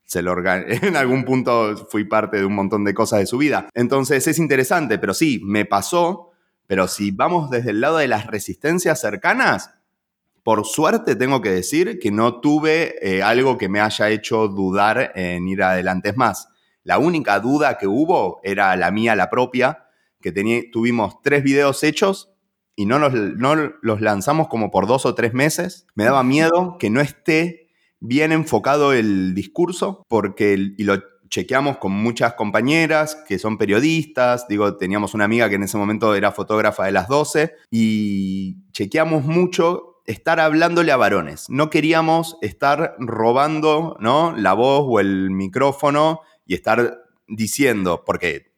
se 0.05 0.21
lo 0.21 0.35
en 0.45 0.95
algún 0.95 1.23
punto 1.23 1.87
fui 1.89 2.03
parte 2.03 2.37
de 2.37 2.45
un 2.45 2.55
montón 2.55 2.83
de 2.83 2.93
cosas 2.93 3.19
de 3.19 3.25
su 3.25 3.37
vida. 3.37 3.69
Entonces 3.73 4.27
es 4.27 4.39
interesante, 4.39 4.97
pero 4.97 5.13
sí, 5.13 5.41
me 5.43 5.65
pasó 5.65 6.30
pero 6.71 6.87
si 6.87 7.11
vamos 7.11 7.49
desde 7.49 7.71
el 7.71 7.81
lado 7.81 7.97
de 7.97 8.07
las 8.07 8.27
resistencias 8.27 9.01
cercanas, 9.01 9.71
Por 10.41 10.65
suerte 10.65 11.17
tengo 11.17 11.41
que 11.41 11.49
decir 11.49 11.99
que 11.99 12.11
no 12.11 12.39
tuve 12.39 12.95
eh, 13.01 13.21
algo 13.21 13.57
que 13.57 13.67
me 13.67 13.81
haya 13.81 14.09
hecho 14.09 14.47
dudar 14.47 15.11
en 15.15 15.49
ir 15.49 15.63
adelante. 15.63 16.13
Más, 16.13 16.47
la 16.85 16.97
única 16.97 17.41
duda 17.41 17.77
que 17.77 17.87
hubo 17.87 18.39
era 18.41 18.73
la 18.77 18.89
mía, 18.89 19.17
la 19.17 19.29
propia, 19.29 19.89
que 20.21 20.31
tuvimos 20.71 21.21
tres 21.21 21.43
videos 21.43 21.83
hechos 21.83 22.31
y 22.77 22.85
no 22.85 22.99
los, 22.99 23.13
no 23.13 23.53
los 23.81 23.99
lanzamos 23.99 24.47
como 24.47 24.71
por 24.71 24.87
dos 24.87 25.05
o 25.05 25.13
tres 25.13 25.33
meses. 25.33 25.85
Me 25.93 26.05
daba 26.05 26.23
miedo 26.23 26.77
que 26.79 26.89
no 26.89 27.01
esté 27.01 27.67
bien 27.99 28.31
enfocado 28.31 28.93
el 28.93 29.35
discurso 29.35 30.05
porque, 30.07 30.53
y 30.77 30.83
lo 30.85 31.03
chequeamos 31.31 31.77
con 31.77 31.93
muchas 31.93 32.33
compañeras 32.33 33.15
que 33.27 33.39
son 33.39 33.57
periodistas, 33.57 34.47
digo, 34.49 34.75
teníamos 34.75 35.13
una 35.13 35.23
amiga 35.25 35.49
que 35.49 35.55
en 35.55 35.63
ese 35.63 35.77
momento 35.77 36.13
era 36.13 36.33
fotógrafa 36.33 36.85
de 36.85 36.91
las 36.91 37.07
12 37.07 37.55
y 37.71 38.69
chequeamos 38.71 39.23
mucho 39.23 40.01
estar 40.05 40.41
hablándole 40.41 40.91
a 40.91 40.97
varones. 40.97 41.49
No 41.49 41.69
queríamos 41.69 42.37
estar 42.41 42.95
robando 42.99 43.95
¿no? 44.01 44.35
la 44.35 44.53
voz 44.53 44.85
o 44.87 44.99
el 44.99 45.31
micrófono 45.31 46.19
y 46.45 46.53
estar 46.53 47.01
diciendo, 47.27 48.03
porque, 48.05 48.53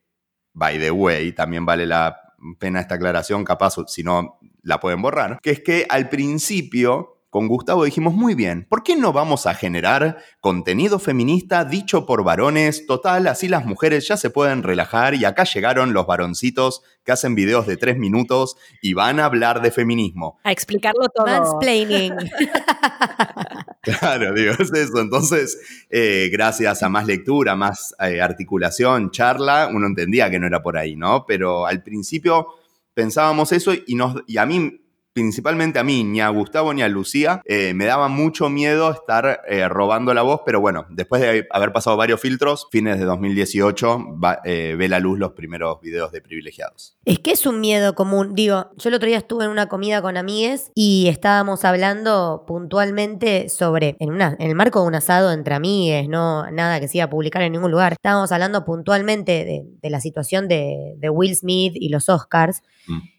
by 0.53 0.79
the 0.79 0.89
way, 0.89 1.31
también 1.31 1.67
vale 1.67 1.86
la 1.86 2.19
pena 2.59 2.79
esta 2.79 2.95
aclaración, 2.95 3.45
capaz 3.45 3.75
si 3.88 4.03
no 4.03 4.39
la 4.63 4.79
pueden 4.79 5.01
borrar, 5.01 5.39
que 5.41 5.51
es 5.51 5.59
que 5.59 5.86
al 5.89 6.09
principio 6.09 7.12
con 7.34 7.48
Gustavo 7.48 7.84
dijimos, 7.84 8.13
muy 8.13 8.36
bien, 8.36 8.67
¿por 8.69 8.84
qué 8.84 8.96
no 8.96 9.12
vamos 9.12 9.48
a 9.48 9.56
generar 9.56 10.19
contenido 10.39 11.00
feminista 11.00 11.65
dicho 11.65 12.06
por 12.06 12.24
varones? 12.24 12.86
Total, 12.86 13.26
así 13.26 13.48
las 13.48 13.65
mujeres 13.65 14.08
ya 14.08 14.17
se 14.17 14.30
pueden 14.30 14.62
relajar 14.62 15.15
y 15.15 15.26
acá 15.26 15.43
llegaron 15.43 15.93
los 15.93 16.06
varoncitos 16.06 16.84
que 17.04 17.12
hacen 17.12 17.34
videos 17.34 17.65
de 17.65 17.76
tres 17.76 17.98
minutos 17.98 18.56
y 18.84 18.93
van 18.93 19.19
a 19.19 19.26
hablar 19.26 19.63
de 19.63 19.72
feminismo. 19.72 20.38
A 20.43 20.52
explicarlo 20.52 21.10
todo. 21.10 21.26
Mansplaining. 21.26 22.13
claro, 23.82 24.32
digo, 24.36 24.54
es 24.60 24.72
eso. 24.72 25.00
Entonces, 25.00 25.58
eh, 25.89 26.30
gracias 26.32 26.84
a 26.84 26.89
más 26.89 27.08
lectura, 27.08 27.56
más 27.56 27.96
eh, 28.00 28.22
articulación, 28.22 29.10
charla, 29.10 29.72
uno 29.74 29.88
entendía 29.88 30.30
que 30.30 30.38
no 30.38 30.46
era 30.46 30.62
por 30.62 30.78
ahí, 30.78 30.96
¿no? 30.96 31.26
Pero 31.26 31.65
al 31.65 31.82
principio 31.82 32.46
pensábamos 32.93 33.52
eso 33.54 33.74
y, 33.74 33.96
nos, 33.96 34.22
y 34.28 34.38
a 34.38 34.46
mí 34.46 34.83
principalmente 35.13 35.80
a 35.80 35.84
mí, 35.84 36.04
ni 36.04 36.21
a 36.21 36.30
Gustavo 36.30 36.73
ni 36.73 36.82
a 36.82 36.89
Lucía, 36.89 37.41
eh, 37.45 37.73
me 37.73 37.86
daba 37.86 38.08
mucho 38.08 38.49
miedo 38.49 38.91
estar 38.91 39.41
eh, 39.47 39.67
robando 39.69 40.13
la 40.13 40.23
voz, 40.23 40.41
pero 40.45 40.60
bueno, 40.60 40.86
después 40.89 41.21
de 41.21 41.47
haber 41.52 41.71
pasado 41.71 41.95
varios 41.95 42.19
filtros, 42.19 42.67
fines 42.71 42.99
de 42.99 43.06
2018, 43.06 44.19
eh, 44.43 44.76
ve 44.78 44.89
la 44.89 44.99
luz 44.99 45.19
los 45.19 45.34
primeros 45.34 45.80
videos 45.82 46.12
de 46.12 46.21
privilegiados. 46.21 46.97
Es 47.06 47.19
que 47.19 47.32
es 47.32 47.45
un 47.45 47.62
miedo 47.62 47.93
común. 47.95 48.34
Digo, 48.34 48.71
yo 48.76 48.89
el 48.89 48.95
otro 48.95 49.08
día 49.08 49.17
estuve 49.17 49.45
en 49.45 49.52
una 49.52 49.67
comida 49.67 50.02
con 50.02 50.17
amigues 50.17 50.71
y 50.73 51.08
estábamos 51.08 51.63
hablando 51.65 52.43
puntualmente 52.47 53.49
sobre, 53.49 53.95
en, 53.99 54.12
una, 54.12 54.36
en 54.39 54.49
el 54.49 54.56
marco 54.56 54.82
de 54.82 54.88
un 54.88 54.95
asado 54.95 55.32
entre 55.32 55.54
amigues, 55.54 56.10
no 56.10 56.49
nada 56.52 56.80
que 56.80 56.88
se 56.88 56.97
iba 56.97 57.06
a 57.06 57.10
publicar 57.10 57.43
en 57.43 57.52
ningún 57.52 57.71
lugar, 57.71 57.93
estábamos 57.93 58.32
hablando 58.32 58.65
puntualmente 58.65 59.45
de, 59.45 59.89
la 59.89 59.99
situación 59.99 60.47
de, 60.47 60.97
Will 61.12 61.36
Smith 61.36 61.73
y 61.76 61.89
los 61.89 62.10
Oscars. 62.10 62.63
Mm. 62.88 63.13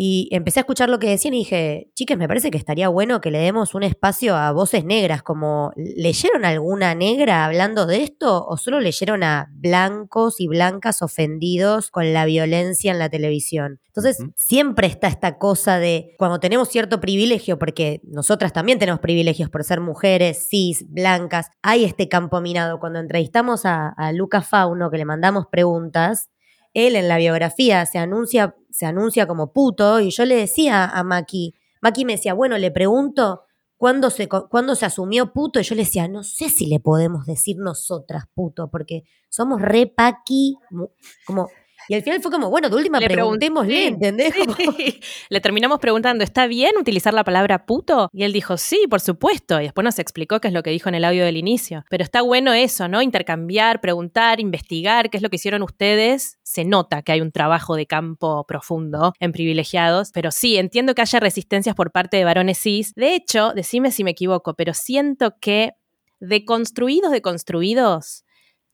Y 0.00 0.28
empecé 0.30 0.60
a 0.60 0.62
escuchar 0.62 0.88
lo 0.88 1.00
que 1.00 1.08
decían 1.10 1.34
y 1.34 1.38
dije, 1.38 1.90
chicas, 1.96 2.16
me 2.16 2.28
parece 2.28 2.52
que 2.52 2.56
estaría 2.56 2.88
bueno 2.88 3.20
que 3.20 3.32
le 3.32 3.40
demos 3.40 3.74
un 3.74 3.82
espacio 3.82 4.36
a 4.36 4.52
voces 4.52 4.84
negras, 4.84 5.24
como 5.24 5.72
¿leyeron 5.74 6.44
alguna 6.44 6.94
negra 6.94 7.44
hablando 7.44 7.84
de 7.84 8.04
esto 8.04 8.46
o 8.46 8.56
solo 8.58 8.78
leyeron 8.78 9.24
a 9.24 9.48
blancos 9.50 10.40
y 10.40 10.46
blancas 10.46 11.02
ofendidos 11.02 11.90
con 11.90 12.12
la 12.12 12.26
violencia 12.26 12.92
en 12.92 13.00
la 13.00 13.08
televisión? 13.08 13.80
Entonces, 13.88 14.18
siempre 14.36 14.86
está 14.86 15.08
esta 15.08 15.36
cosa 15.36 15.80
de 15.80 16.14
cuando 16.16 16.38
tenemos 16.38 16.68
cierto 16.68 17.00
privilegio, 17.00 17.58
porque 17.58 18.00
nosotras 18.04 18.52
también 18.52 18.78
tenemos 18.78 19.00
privilegios 19.00 19.50
por 19.50 19.64
ser 19.64 19.80
mujeres, 19.80 20.46
cis, 20.48 20.84
blancas, 20.88 21.48
hay 21.60 21.82
este 21.82 22.08
campo 22.08 22.40
minado. 22.40 22.78
Cuando 22.78 23.00
entrevistamos 23.00 23.66
a, 23.66 23.88
a 23.88 24.12
Luca 24.12 24.42
Fauno, 24.42 24.92
que 24.92 24.98
le 24.98 25.04
mandamos 25.04 25.46
preguntas, 25.50 26.28
él 26.74 26.96
en 26.96 27.08
la 27.08 27.18
biografía 27.18 27.84
se 27.86 27.98
anuncia, 27.98 28.54
se 28.70 28.86
anuncia 28.86 29.26
como 29.26 29.52
puto 29.52 30.00
y 30.00 30.10
yo 30.10 30.24
le 30.24 30.36
decía 30.36 30.84
a 30.86 31.02
Maki, 31.04 31.54
Maki 31.80 32.04
me 32.04 32.14
decía, 32.14 32.34
bueno, 32.34 32.58
le 32.58 32.70
pregunto 32.70 33.44
cuándo 33.76 34.10
se, 34.10 34.28
cuándo 34.28 34.74
se 34.74 34.86
asumió 34.86 35.32
puto 35.32 35.60
y 35.60 35.62
yo 35.62 35.74
le 35.74 35.82
decía, 35.82 36.08
no 36.08 36.22
sé 36.24 36.48
si 36.48 36.66
le 36.66 36.80
podemos 36.80 37.26
decir 37.26 37.56
nosotras 37.58 38.24
puto, 38.34 38.68
porque 38.70 39.04
somos 39.28 39.62
re 39.62 39.86
Paki, 39.86 40.56
como 41.26 41.48
y 41.88 41.94
al 41.94 42.02
final 42.02 42.20
fue 42.20 42.30
como, 42.30 42.50
bueno, 42.50 42.68
de 42.68 42.76
última 42.76 43.00
le 43.00 43.08
preguntémosle, 43.08 43.86
¿entendés? 43.86 44.34
Le 45.30 45.40
terminamos 45.40 45.78
preguntando, 45.78 46.22
¿está 46.22 46.46
bien 46.46 46.72
utilizar 46.78 47.14
la 47.14 47.24
palabra 47.24 47.64
puto? 47.64 48.10
Y 48.12 48.24
él 48.24 48.32
dijo, 48.32 48.56
sí, 48.56 48.86
por 48.88 49.00
supuesto. 49.00 49.60
Y 49.60 49.64
después 49.64 49.84
nos 49.84 49.98
explicó 49.98 50.40
qué 50.40 50.48
es 50.48 50.54
lo 50.54 50.62
que 50.62 50.70
dijo 50.70 50.88
en 50.88 50.94
el 50.94 51.04
audio 51.04 51.24
del 51.24 51.36
inicio. 51.36 51.84
Pero 51.88 52.04
está 52.04 52.22
bueno 52.22 52.52
eso, 52.52 52.88
¿no? 52.88 53.00
Intercambiar, 53.00 53.80
preguntar, 53.80 54.40
investigar 54.40 55.08
qué 55.08 55.16
es 55.16 55.22
lo 55.22 55.30
que 55.30 55.36
hicieron 55.36 55.62
ustedes. 55.62 56.38
Se 56.42 56.64
nota 56.64 57.02
que 57.02 57.12
hay 57.12 57.20
un 57.20 57.32
trabajo 57.32 57.74
de 57.74 57.86
campo 57.86 58.44
profundo 58.46 59.14
en 59.18 59.32
privilegiados, 59.32 60.10
pero 60.12 60.30
sí, 60.30 60.56
entiendo 60.58 60.94
que 60.94 61.02
haya 61.02 61.20
resistencias 61.20 61.74
por 61.74 61.90
parte 61.90 62.16
de 62.18 62.24
varones 62.24 62.58
cis. 62.58 62.92
De 62.94 63.14
hecho, 63.14 63.52
decime 63.54 63.90
si 63.90 64.04
me 64.04 64.10
equivoco, 64.10 64.54
pero 64.54 64.74
siento 64.74 65.36
que 65.40 65.72
de 66.20 66.44
construidos, 66.44 67.12
de 67.12 67.22
construidos, 67.22 68.24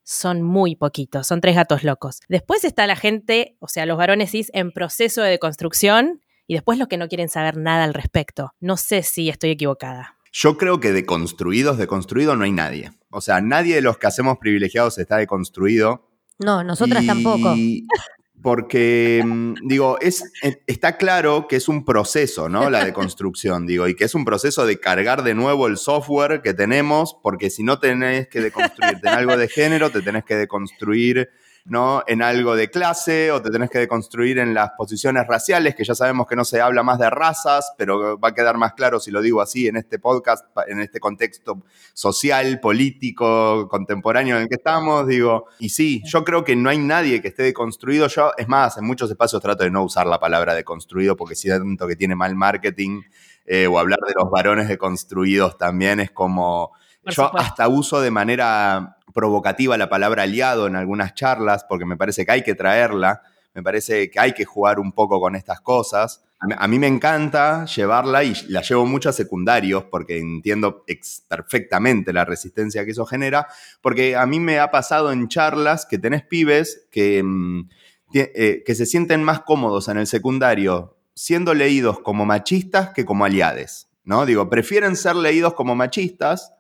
son 0.05 0.43
muy 0.43 0.77
poquitos, 0.77 1.27
son 1.27 1.41
tres 1.41 1.57
gatos 1.57 1.83
locos. 1.83 2.21
Después 2.29 2.65
está 2.65 2.87
la 2.87 2.97
gente, 2.97 3.57
o 3.59 3.69
sea, 3.69 3.87
los 3.87 3.99
varones 3.99 4.31
cis 4.31 4.51
en 4.55 4.71
proceso 4.71 5.23
de 5.23 5.31
deconstrucción 5.31 6.21
y 6.47 6.55
después 6.55 6.79
los 6.79 6.89
que 6.89 6.97
no 6.97 7.09
quieren 7.09 7.29
saber 7.29 7.57
nada 7.57 7.85
al 7.85 7.95
respecto. 7.95 8.53
No 8.61 8.77
sé 8.77 9.03
si 9.03 9.29
estoy 9.29 9.51
equivocada. 9.51 10.17
Yo 10.33 10.57
creo 10.57 10.81
que 10.81 10.93
deconstruidos, 10.93 11.79
deconstruido 11.79 12.37
no 12.37 12.45
hay 12.45 12.53
nadie. 12.53 12.93
O 13.11 13.21
sea, 13.21 13.41
nadie 13.41 13.77
de 13.77 13.83
los 13.83 13.99
que 13.99 14.07
hacemos 14.07 14.39
privilegiados 14.39 14.99
está 14.99 15.17
deconstruido. 15.17 16.11
No, 16.39 16.65
nosotras 16.65 17.07
tampoco 17.07 17.55
porque, 18.45 19.23
mm, 19.25 19.55
digo, 19.67 19.97
es, 20.03 20.31
eh, 20.43 20.61
está 20.67 20.99
claro 20.99 21.47
que 21.49 21.57
es 21.57 21.67
un 21.67 21.83
proceso, 21.83 22.51
¿no? 22.51 22.69
La 22.69 22.85
deconstrucción, 22.85 23.67
digo, 23.67 23.89
y 23.89 23.97
que 23.97 24.05
es 24.05 24.15
un 24.15 24.27
proceso 24.27 24.67
de 24.67 24.79
cargar 24.79 25.23
de 25.23 25.35
nuevo 25.35 25.67
el 25.67 25.79
software 25.79 26.43
que 26.43 26.53
tenemos, 26.53 27.17
porque 27.23 27.49
si 27.49 27.63
no 27.63 27.79
tenés 27.79 28.29
que 28.29 28.43
deconstruirte 28.43 29.09
en 29.09 29.15
algo 29.15 29.39
de 29.39 29.49
género, 29.49 29.89
te 29.89 30.03
tenés 30.03 30.25
que 30.25 30.37
deconstruir 30.37 31.31
¿no? 31.67 32.03
en 32.07 32.21
algo 32.21 32.57
de 32.57 32.71
clase 32.71 33.33
o 33.33 33.41
te 33.41 33.51
tenés 33.51 33.71
que 33.71 33.79
deconstruir 33.79 34.39
en 34.39 34.53
las 34.53 34.73
posiciones 34.77 35.27
raciales, 35.27 35.75
que 35.75 35.85
ya 35.85 35.95
sabemos 35.95 36.27
que 36.27 36.37
no 36.37 36.45
se 36.45 36.61
habla 36.61 36.83
más 36.83 36.99
de 36.99 37.09
razas, 37.09 37.73
pero 37.79 38.19
va 38.19 38.29
a 38.29 38.35
quedar 38.35 38.59
más 38.59 38.75
claro 38.75 39.01
si 39.01 39.11
lo 39.11 39.23
digo 39.23 39.41
así 39.41 39.67
en 39.67 39.77
este 39.77 39.99
podcast, 39.99 40.45
en 40.67 40.81
este 40.81 41.01
contexto 41.01 41.63
social, 41.95 42.61
político, 42.61 43.67
contemporáneo 43.69 44.37
en 44.37 44.43
el 44.43 44.49
que 44.49 44.57
estamos, 44.57 45.07
digo, 45.07 45.47
y 45.59 45.71
sí, 45.71 46.03
yo 46.05 46.23
creo 46.23 46.45
que 46.45 46.55
no 46.55 46.69
hay 46.69 46.79
nadie 46.79 47.23
que 47.23 47.29
esté 47.29 47.45
deconstruido, 47.45 48.09
yo, 48.09 48.33
es 48.37 48.47
más, 48.47 48.77
en 48.77 48.85
muchos 48.85 49.11
espacios 49.11 49.41
trato 49.41 49.65
de 49.65 49.71
no 49.71 49.85
usar 49.85 50.07
la 50.07 50.21
palabra 50.21 50.55
deconstruido 50.55 51.17
porque 51.17 51.35
siento 51.35 51.87
que 51.87 51.97
tiene 51.97 52.15
mal 52.15 52.35
marketing, 52.35 53.03
eh, 53.47 53.67
o 53.67 53.79
hablar 53.79 54.01
de 54.07 54.15
los 54.19 54.31
varones 54.31 54.69
deconstruidos 54.69 55.59
también 55.59 56.01
es 56.01 56.11
como... 56.11 56.73
yo 57.05 57.31
hasta 57.37 57.69
uso 57.69 58.01
de 58.01 58.11
manera 58.11 58.97
provocativa 59.15 59.79
la 59.79 59.89
palabra 59.89 60.25
aliado 60.25 60.67
en 60.67 60.77
algunas 60.77 61.15
charlas, 61.15 61.65
porque 61.65 61.87
me 61.87 61.97
parece 61.97 62.27
que 62.27 62.33
hay 62.33 62.43
que 62.43 62.55
traerla, 62.55 63.23
me 63.55 63.63
parece 63.63 64.11
que 64.11 64.21
hay 64.21 64.33
que 64.33 64.45
jugar 64.45 64.79
un 64.81 64.93
poco 64.93 65.21
con 65.21 65.37
estas 65.37 65.61
cosas. 65.61 66.25
A 66.59 66.69
mí 66.69 66.79
me 66.79 66.89
encanta 66.89 67.65
llevarla 67.65 68.25
y 68.25 68.35
la 68.49 68.61
llevo 68.61 68.85
mucho 68.85 69.09
a 69.09 69.13
secundarios 69.13 69.85
porque 69.85 70.19
entiendo 70.19 70.85
perfectamente 71.29 72.13
la 72.13 72.25
resistencia 72.25 72.85
que 72.85 72.91
eso 72.91 73.07
genera, 73.07 73.47
porque 73.81 74.17
a 74.17 74.27
mí 74.27 74.41
me 74.41 74.59
ha 74.59 74.71
pasado 74.71 75.13
en 75.13 75.29
charlas 75.29 75.87
que 75.87 75.99
tenés 75.99 76.25
pibes 76.25 76.87
que, 76.91 77.23
mm, 77.23 77.69
eh, 78.13 78.63
que 78.67 78.75
se 78.75 78.85
sienten 78.85 79.23
más 79.23 79.41
cómodos 79.41 79.89
en 79.89 79.99
el 79.99 80.07
secundario 80.07 80.99
siendo 81.15 81.55
leídos 81.55 82.01
como 82.01 82.27
machistas 82.27 82.91
que 82.91 83.05
como 83.05 83.25
aliades. 83.25 83.89
¿no? 84.05 84.27
Digo, 84.27 84.51
prefieren 84.51 84.97
ser 84.97 85.17
leídos 85.17 85.55
como 85.55 85.75
machistas 85.75 86.53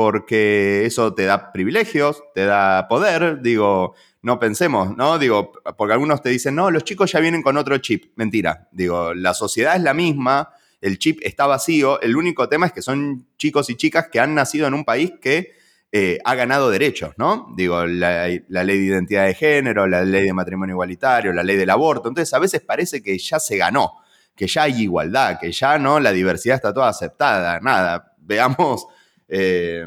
porque 0.00 0.86
eso 0.86 1.12
te 1.12 1.26
da 1.26 1.52
privilegios, 1.52 2.22
te 2.34 2.46
da 2.46 2.88
poder, 2.88 3.42
digo, 3.42 3.94
no 4.22 4.38
pensemos, 4.38 4.96
¿no? 4.96 5.18
Digo, 5.18 5.52
porque 5.76 5.92
algunos 5.92 6.22
te 6.22 6.30
dicen, 6.30 6.54
no, 6.54 6.70
los 6.70 6.84
chicos 6.84 7.12
ya 7.12 7.20
vienen 7.20 7.42
con 7.42 7.58
otro 7.58 7.76
chip. 7.76 8.14
Mentira, 8.16 8.66
digo, 8.72 9.12
la 9.12 9.34
sociedad 9.34 9.76
es 9.76 9.82
la 9.82 9.92
misma, 9.92 10.54
el 10.80 10.98
chip 10.98 11.18
está 11.22 11.46
vacío, 11.46 12.00
el 12.00 12.16
único 12.16 12.48
tema 12.48 12.64
es 12.64 12.72
que 12.72 12.80
son 12.80 13.26
chicos 13.36 13.68
y 13.68 13.76
chicas 13.76 14.08
que 14.10 14.18
han 14.18 14.34
nacido 14.34 14.66
en 14.66 14.72
un 14.72 14.86
país 14.86 15.12
que 15.20 15.52
eh, 15.92 16.18
ha 16.24 16.34
ganado 16.34 16.70
derechos, 16.70 17.12
¿no? 17.18 17.52
Digo, 17.54 17.84
la, 17.84 18.26
la, 18.48 18.64
ley 18.64 18.78
de 18.78 18.86
identidad 18.86 19.26
de 19.26 19.34
género, 19.34 19.86
la 19.86 20.02
ley 20.02 20.24
de 20.24 20.32
matrimonio 20.32 20.76
igualitario, 20.76 21.30
la 21.34 21.42
ley 21.42 21.58
del 21.58 21.68
aborto, 21.68 22.08
entonces 22.08 22.32
a 22.32 22.38
veces 22.38 22.62
parece 22.62 23.02
que 23.02 23.18
ya 23.18 23.38
se 23.38 23.58
ganó, 23.58 23.96
que 24.34 24.46
ya 24.46 24.62
hay 24.62 24.80
igualdad, 24.80 25.38
que 25.38 25.52
ya 25.52 25.78
no, 25.78 26.00
la 26.00 26.12
diversidad 26.12 26.56
está 26.56 26.72
toda 26.72 26.88
aceptada, 26.88 27.60
nada, 27.60 28.14
veamos 28.16 28.86
eh, 29.30 29.86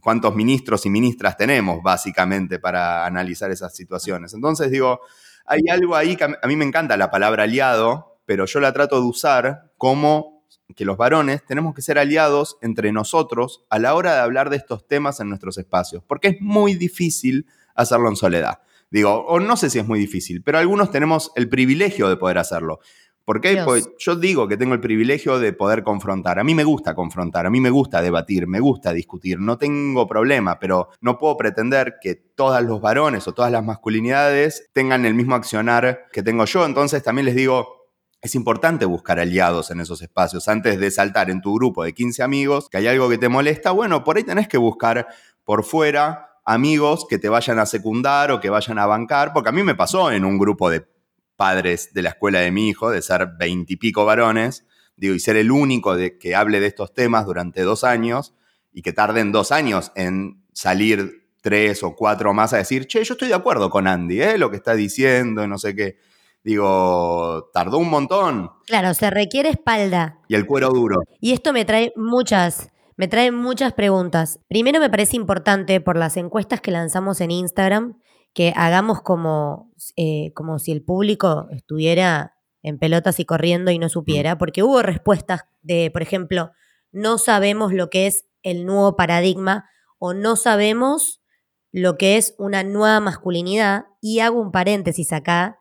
cuántos 0.00 0.34
ministros 0.34 0.84
y 0.86 0.90
ministras 0.90 1.36
tenemos, 1.36 1.82
básicamente, 1.82 2.58
para 2.58 3.06
analizar 3.06 3.50
esas 3.50 3.74
situaciones. 3.74 4.34
Entonces, 4.34 4.70
digo, 4.70 5.00
hay 5.46 5.60
algo 5.70 5.96
ahí 5.96 6.16
que 6.16 6.24
a 6.24 6.46
mí 6.46 6.56
me 6.56 6.64
encanta 6.64 6.96
la 6.96 7.10
palabra 7.10 7.44
aliado, 7.44 8.20
pero 8.26 8.44
yo 8.44 8.60
la 8.60 8.72
trato 8.72 9.00
de 9.00 9.06
usar 9.06 9.72
como 9.78 10.44
que 10.76 10.84
los 10.84 10.96
varones 10.96 11.44
tenemos 11.46 11.74
que 11.74 11.82
ser 11.82 11.98
aliados 11.98 12.58
entre 12.60 12.92
nosotros 12.92 13.64
a 13.70 13.78
la 13.78 13.94
hora 13.94 14.14
de 14.14 14.20
hablar 14.20 14.50
de 14.50 14.56
estos 14.56 14.86
temas 14.86 15.20
en 15.20 15.28
nuestros 15.28 15.56
espacios, 15.56 16.02
porque 16.06 16.28
es 16.28 16.36
muy 16.40 16.74
difícil 16.74 17.46
hacerlo 17.74 18.08
en 18.08 18.16
soledad. 18.16 18.60
Digo, 18.90 19.24
o 19.26 19.38
no 19.40 19.56
sé 19.56 19.70
si 19.70 19.78
es 19.78 19.86
muy 19.86 19.98
difícil, 19.98 20.42
pero 20.42 20.58
algunos 20.58 20.90
tenemos 20.90 21.32
el 21.36 21.48
privilegio 21.48 22.08
de 22.08 22.16
poder 22.16 22.38
hacerlo. 22.38 22.80
¿Por 23.28 23.42
qué? 23.42 23.60
Pues 23.62 23.90
yo 23.98 24.16
digo 24.16 24.48
que 24.48 24.56
tengo 24.56 24.72
el 24.72 24.80
privilegio 24.80 25.38
de 25.38 25.52
poder 25.52 25.82
confrontar. 25.82 26.38
A 26.38 26.44
mí 26.44 26.54
me 26.54 26.64
gusta 26.64 26.94
confrontar, 26.94 27.44
a 27.44 27.50
mí 27.50 27.60
me 27.60 27.68
gusta 27.68 28.00
debatir, 28.00 28.46
me 28.46 28.58
gusta 28.58 28.94
discutir, 28.94 29.38
no 29.38 29.58
tengo 29.58 30.06
problema, 30.06 30.58
pero 30.58 30.88
no 31.02 31.18
puedo 31.18 31.36
pretender 31.36 31.96
que 32.00 32.14
todos 32.14 32.62
los 32.62 32.80
varones 32.80 33.28
o 33.28 33.34
todas 33.34 33.52
las 33.52 33.62
masculinidades 33.62 34.70
tengan 34.72 35.04
el 35.04 35.12
mismo 35.12 35.34
accionar 35.34 36.06
que 36.10 36.22
tengo 36.22 36.46
yo. 36.46 36.64
Entonces 36.64 37.02
también 37.02 37.26
les 37.26 37.34
digo, 37.34 37.90
es 38.22 38.34
importante 38.34 38.86
buscar 38.86 39.20
aliados 39.20 39.70
en 39.70 39.82
esos 39.82 40.00
espacios. 40.00 40.48
Antes 40.48 40.80
de 40.80 40.90
saltar 40.90 41.28
en 41.28 41.42
tu 41.42 41.52
grupo 41.52 41.84
de 41.84 41.92
15 41.92 42.22
amigos, 42.22 42.70
que 42.70 42.78
hay 42.78 42.86
algo 42.86 43.10
que 43.10 43.18
te 43.18 43.28
molesta, 43.28 43.72
bueno, 43.72 44.04
por 44.04 44.16
ahí 44.16 44.24
tenés 44.24 44.48
que 44.48 44.56
buscar 44.56 45.06
por 45.44 45.64
fuera 45.64 46.30
amigos 46.46 47.04
que 47.06 47.18
te 47.18 47.28
vayan 47.28 47.58
a 47.58 47.66
secundar 47.66 48.32
o 48.32 48.40
que 48.40 48.48
vayan 48.48 48.78
a 48.78 48.86
bancar, 48.86 49.34
porque 49.34 49.50
a 49.50 49.52
mí 49.52 49.62
me 49.62 49.74
pasó 49.74 50.10
en 50.10 50.24
un 50.24 50.38
grupo 50.38 50.70
de 50.70 50.86
padres 51.38 51.94
de 51.94 52.02
la 52.02 52.10
escuela 52.10 52.40
de 52.40 52.50
mi 52.50 52.68
hijo, 52.68 52.90
de 52.90 53.00
ser 53.00 53.28
veintipico 53.38 54.04
varones, 54.04 54.66
digo, 54.96 55.14
y 55.14 55.20
ser 55.20 55.36
el 55.36 55.52
único 55.52 55.94
de, 55.94 56.18
que 56.18 56.34
hable 56.34 56.58
de 56.58 56.66
estos 56.66 56.92
temas 56.92 57.26
durante 57.26 57.62
dos 57.62 57.84
años 57.84 58.34
y 58.72 58.82
que 58.82 58.92
tarden 58.92 59.30
dos 59.30 59.52
años 59.52 59.92
en 59.94 60.42
salir 60.52 61.30
tres 61.40 61.84
o 61.84 61.94
cuatro 61.94 62.34
más 62.34 62.52
a 62.52 62.56
decir, 62.56 62.88
che, 62.88 63.04
yo 63.04 63.14
estoy 63.14 63.28
de 63.28 63.34
acuerdo 63.34 63.70
con 63.70 63.86
Andy, 63.86 64.20
¿eh? 64.20 64.36
lo 64.36 64.50
que 64.50 64.56
está 64.56 64.74
diciendo, 64.74 65.46
no 65.46 65.58
sé 65.58 65.76
qué. 65.76 65.98
Digo, 66.42 67.50
tardó 67.54 67.78
un 67.78 67.88
montón. 67.88 68.50
Claro, 68.66 68.92
se 68.94 69.08
requiere 69.08 69.50
espalda. 69.50 70.18
Y 70.26 70.34
el 70.34 70.44
cuero 70.44 70.70
duro. 70.70 70.96
Y 71.20 71.34
esto 71.34 71.52
me 71.52 71.64
trae 71.64 71.92
muchas, 71.94 72.72
me 72.96 73.06
trae 73.06 73.30
muchas 73.30 73.74
preguntas. 73.74 74.40
Primero 74.48 74.80
me 74.80 74.90
parece 74.90 75.14
importante 75.14 75.80
por 75.80 75.96
las 75.96 76.16
encuestas 76.16 76.60
que 76.60 76.72
lanzamos 76.72 77.20
en 77.20 77.30
Instagram 77.30 77.94
que 78.34 78.52
hagamos 78.56 79.02
como, 79.02 79.72
eh, 79.96 80.32
como 80.34 80.58
si 80.58 80.72
el 80.72 80.82
público 80.84 81.48
estuviera 81.50 82.34
en 82.62 82.78
pelotas 82.78 83.20
y 83.20 83.24
corriendo 83.24 83.70
y 83.70 83.78
no 83.78 83.88
supiera, 83.88 84.34
Mm. 84.34 84.38
porque 84.38 84.62
hubo 84.62 84.82
respuestas 84.82 85.42
de, 85.62 85.90
por 85.90 86.02
ejemplo, 86.02 86.50
no 86.92 87.18
sabemos 87.18 87.72
lo 87.72 87.90
que 87.90 88.06
es 88.06 88.26
el 88.42 88.64
nuevo 88.66 88.96
paradigma 88.96 89.68
o 89.98 90.14
no 90.14 90.36
sabemos 90.36 91.20
lo 91.72 91.96
que 91.96 92.16
es 92.16 92.34
una 92.38 92.62
nueva 92.64 93.00
masculinidad. 93.00 93.84
Y 94.00 94.20
hago 94.20 94.40
un 94.40 94.52
paréntesis 94.52 95.12
acá, 95.12 95.58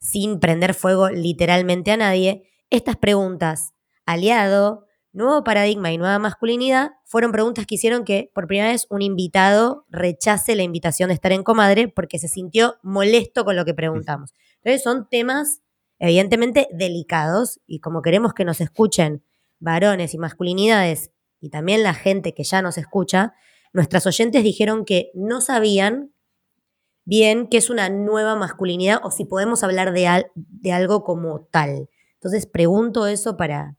sin 0.00 0.40
prender 0.40 0.74
fuego 0.74 1.10
literalmente 1.10 1.90
a 1.92 1.96
nadie. 1.96 2.48
Estas 2.70 2.96
preguntas, 2.96 3.72
aliado, 4.06 4.86
nuevo 5.12 5.44
paradigma 5.44 5.92
y 5.92 5.98
nueva 5.98 6.18
masculinidad, 6.18 6.92
fueron 7.04 7.32
preguntas 7.32 7.66
que 7.66 7.74
hicieron 7.74 8.04
que 8.04 8.30
por 8.34 8.46
primera 8.46 8.70
vez 8.70 8.86
un 8.90 9.02
invitado 9.02 9.84
rechace 9.88 10.56
la 10.56 10.62
invitación 10.62 11.08
de 11.08 11.14
estar 11.14 11.32
en 11.32 11.42
comadre 11.42 11.88
porque 11.88 12.18
se 12.18 12.28
sintió 12.28 12.76
molesto 12.82 13.44
con 13.44 13.56
lo 13.56 13.64
que 13.64 13.74
preguntamos. 13.74 14.34
Entonces 14.56 14.82
son 14.82 15.08
temas 15.08 15.60
evidentemente 15.98 16.68
delicados 16.72 17.60
y 17.66 17.80
como 17.80 18.02
queremos 18.02 18.32
que 18.34 18.44
nos 18.44 18.60
escuchen 18.60 19.24
varones 19.58 20.14
y 20.14 20.18
masculinidades 20.18 21.12
y 21.40 21.50
también 21.50 21.82
la 21.82 21.94
gente 21.94 22.34
que 22.34 22.44
ya 22.44 22.62
nos 22.62 22.78
escucha, 22.78 23.34
nuestras 23.72 24.06
oyentes 24.06 24.42
dijeron 24.42 24.84
que 24.84 25.10
no 25.14 25.40
sabían 25.40 26.12
bien 27.04 27.48
qué 27.48 27.58
es 27.58 27.68
una 27.68 27.88
nueva 27.88 28.36
masculinidad 28.36 29.00
o 29.02 29.10
si 29.10 29.24
podemos 29.24 29.62
hablar 29.64 29.92
de, 29.92 30.24
de 30.34 30.72
algo 30.72 31.02
como 31.04 31.44
tal. 31.50 31.88
Entonces 32.14 32.46
pregunto 32.46 33.06
eso 33.06 33.36
para, 33.36 33.76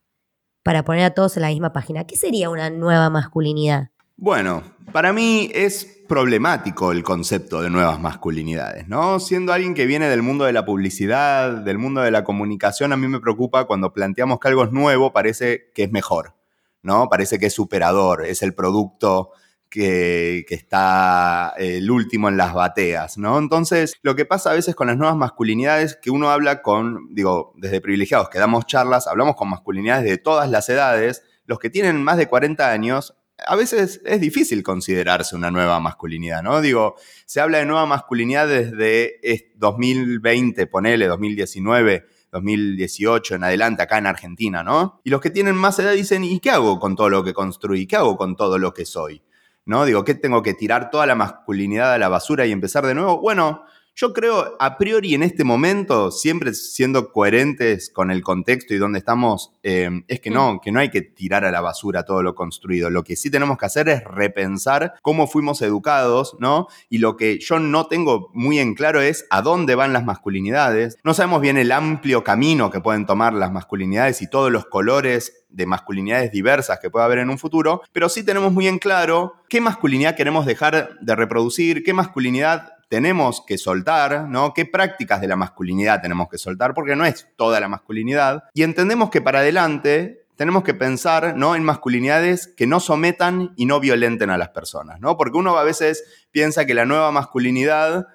para 0.63 0.83
poner 0.83 1.03
a 1.03 1.13
todos 1.13 1.35
en 1.37 1.43
la 1.43 1.49
misma 1.49 1.73
página. 1.73 2.05
¿Qué 2.05 2.15
sería 2.15 2.49
una 2.49 2.69
nueva 2.69 3.09
masculinidad? 3.09 3.89
Bueno, 4.15 4.63
para 4.91 5.11
mí 5.11 5.51
es 5.53 5.85
problemático 6.07 6.91
el 6.91 7.03
concepto 7.03 7.61
de 7.61 7.69
nuevas 7.69 7.99
masculinidades, 7.99 8.87
¿no? 8.87 9.19
Siendo 9.19 9.51
alguien 9.51 9.73
que 9.73 9.85
viene 9.85 10.07
del 10.07 10.21
mundo 10.21 10.45
de 10.45 10.53
la 10.53 10.65
publicidad, 10.65 11.51
del 11.51 11.77
mundo 11.77 12.01
de 12.01 12.11
la 12.11 12.23
comunicación, 12.23 12.93
a 12.93 12.97
mí 12.97 13.07
me 13.07 13.19
preocupa 13.19 13.65
cuando 13.65 13.93
planteamos 13.93 14.39
que 14.39 14.47
algo 14.47 14.63
es 14.63 14.71
nuevo, 14.71 15.11
parece 15.11 15.71
que 15.73 15.83
es 15.83 15.91
mejor, 15.91 16.35
¿no? 16.81 17.09
Parece 17.09 17.39
que 17.39 17.47
es 17.47 17.53
superador, 17.53 18.25
es 18.25 18.43
el 18.43 18.53
producto 18.53 19.31
que, 19.73 20.45
está 20.49 21.53
eh, 21.57 21.77
el 21.77 21.89
último 21.89 22.29
en 22.29 22.37
las 22.37 22.53
bateas, 22.53 23.17
¿no? 23.17 23.39
Entonces, 23.39 23.95
lo 24.03 24.15
que 24.15 24.25
pasa 24.25 24.51
a 24.51 24.53
veces 24.53 24.75
con 24.75 24.85
las 24.87 24.97
nuevas 24.97 25.17
masculinidades, 25.17 25.97
que 25.99 26.11
uno 26.11 26.29
habla 26.29 26.61
con, 26.61 27.13
digo, 27.15 27.53
desde 27.57 27.81
privilegiados, 27.81 28.29
que 28.29 28.37
damos 28.37 28.67
charlas, 28.67 29.07
hablamos 29.07 29.35
con 29.35 29.49
masculinidades 29.49 30.05
de 30.05 30.19
todas 30.19 30.49
las 30.51 30.69
edades, 30.69 31.23
los 31.47 31.57
que 31.57 31.71
tienen 31.71 32.03
más 32.03 32.17
de 32.17 32.27
40 32.27 32.71
años, 32.71 33.15
a 33.47 33.55
veces 33.55 33.99
es 34.05 34.21
difícil 34.21 34.61
considerarse 34.61 35.35
una 35.35 35.49
nueva 35.49 35.79
masculinidad, 35.79 36.43
¿no? 36.43 36.61
Digo, 36.61 36.95
se 37.25 37.41
habla 37.41 37.57
de 37.57 37.65
nueva 37.65 37.87
masculinidad 37.87 38.47
desde 38.47 39.19
es- 39.27 39.45
2020, 39.55 40.67
ponele, 40.67 41.07
2019, 41.07 42.05
2018 42.31 43.35
en 43.35 43.43
adelante 43.43 43.81
acá 43.81 43.97
en 43.97 44.05
Argentina, 44.05 44.63
¿no? 44.63 45.01
Y 45.03 45.09
los 45.09 45.19
que 45.19 45.31
tienen 45.31 45.55
más 45.55 45.79
edad 45.79 45.93
dicen, 45.93 46.23
¿y 46.23 46.39
qué 46.39 46.51
hago 46.51 46.79
con 46.79 46.95
todo 46.95 47.09
lo 47.09 47.23
que 47.23 47.33
construí? 47.33 47.87
¿Qué 47.87 47.95
hago 47.95 48.17
con 48.17 48.35
todo 48.35 48.59
lo 48.59 48.71
que 48.71 48.85
soy? 48.85 49.23
¿No? 49.65 49.85
Digo, 49.85 50.03
¿qué 50.03 50.13
tengo 50.13 50.43
que 50.43 50.53
tirar 50.53 50.89
toda 50.89 51.05
la 51.05 51.15
masculinidad 51.15 51.93
a 51.93 51.97
la 51.97 52.09
basura 52.09 52.45
y 52.45 52.51
empezar 52.51 52.85
de 52.85 52.95
nuevo? 52.95 53.21
Bueno, 53.21 53.63
yo 53.95 54.13
creo, 54.13 54.55
a 54.59 54.77
priori 54.77 55.13
en 55.13 55.23
este 55.23 55.43
momento, 55.43 56.11
siempre 56.11 56.53
siendo 56.53 57.11
coherentes 57.11 57.91
con 57.91 58.09
el 58.09 58.23
contexto 58.23 58.73
y 58.73 58.77
donde 58.77 58.99
estamos, 58.99 59.53
eh, 59.61 59.89
es 60.07 60.19
que 60.19 60.31
no, 60.31 60.59
que 60.61 60.71
no 60.71 60.79
hay 60.79 60.89
que 60.89 61.01
tirar 61.01 61.45
a 61.45 61.51
la 61.51 61.61
basura 61.61 62.03
todo 62.03 62.23
lo 62.23 62.33
construido. 62.33 62.89
Lo 62.89 63.03
que 63.03 63.15
sí 63.15 63.29
tenemos 63.29 63.57
que 63.57 63.65
hacer 63.65 63.89
es 63.89 64.03
repensar 64.03 64.95
cómo 65.01 65.27
fuimos 65.27 65.61
educados, 65.61 66.35
¿no? 66.39 66.67
Y 66.89 66.97
lo 66.97 67.17
que 67.17 67.37
yo 67.39 67.59
no 67.59 67.85
tengo 67.87 68.31
muy 68.33 68.59
en 68.59 68.73
claro 68.73 68.99
es 68.99 69.27
a 69.29 69.41
dónde 69.41 69.75
van 69.75 69.93
las 69.93 70.05
masculinidades. 70.05 70.97
No 71.03 71.13
sabemos 71.13 71.41
bien 71.41 71.57
el 71.57 71.71
amplio 71.71 72.23
camino 72.23 72.71
que 72.71 72.81
pueden 72.81 73.05
tomar 73.05 73.33
las 73.33 73.51
masculinidades 73.51 74.21
y 74.21 74.29
todos 74.29 74.51
los 74.51 74.65
colores 74.65 75.45
de 75.49 75.67
masculinidades 75.67 76.31
diversas 76.31 76.79
que 76.79 76.89
puede 76.89 77.05
haber 77.05 77.19
en 77.19 77.29
un 77.29 77.37
futuro, 77.37 77.83
pero 77.91 78.09
sí 78.09 78.23
tenemos 78.23 78.51
muy 78.51 78.67
en 78.67 78.79
claro 78.79 79.35
qué 79.49 79.61
masculinidad 79.61 80.15
queremos 80.15 80.47
dejar 80.47 80.97
de 80.99 81.15
reproducir, 81.15 81.83
qué 81.83 81.93
masculinidad 81.93 82.73
tenemos 82.93 83.43
que 83.43 83.57
soltar, 83.57 84.29
¿no? 84.29 84.53
¿Qué 84.53 84.67
prácticas 84.67 85.19
de 85.19 85.27
la 85.27 85.35
masculinidad 85.35 85.99
tenemos 85.99 86.29
que 86.29 86.37
soltar? 86.37 86.75
Porque 86.75 86.95
no 86.95 87.05
es 87.05 87.27
toda 87.37 87.59
la 87.59 87.67
masculinidad. 87.67 88.43
Y 88.53 88.61
entendemos 88.61 89.09
que 89.09 89.19
para 89.19 89.39
adelante 89.39 90.27
tenemos 90.35 90.61
que 90.61 90.75
pensar, 90.75 91.35
¿no? 91.35 91.55
En 91.55 91.63
masculinidades 91.63 92.45
que 92.45 92.67
no 92.67 92.79
sometan 92.79 93.55
y 93.57 93.65
no 93.65 93.79
violenten 93.79 94.29
a 94.29 94.37
las 94.37 94.49
personas, 94.49 94.99
¿no? 94.99 95.17
Porque 95.17 95.39
uno 95.39 95.57
a 95.57 95.63
veces 95.63 96.03
piensa 96.29 96.67
que 96.67 96.75
la 96.75 96.85
nueva 96.85 97.09
masculinidad 97.11 98.09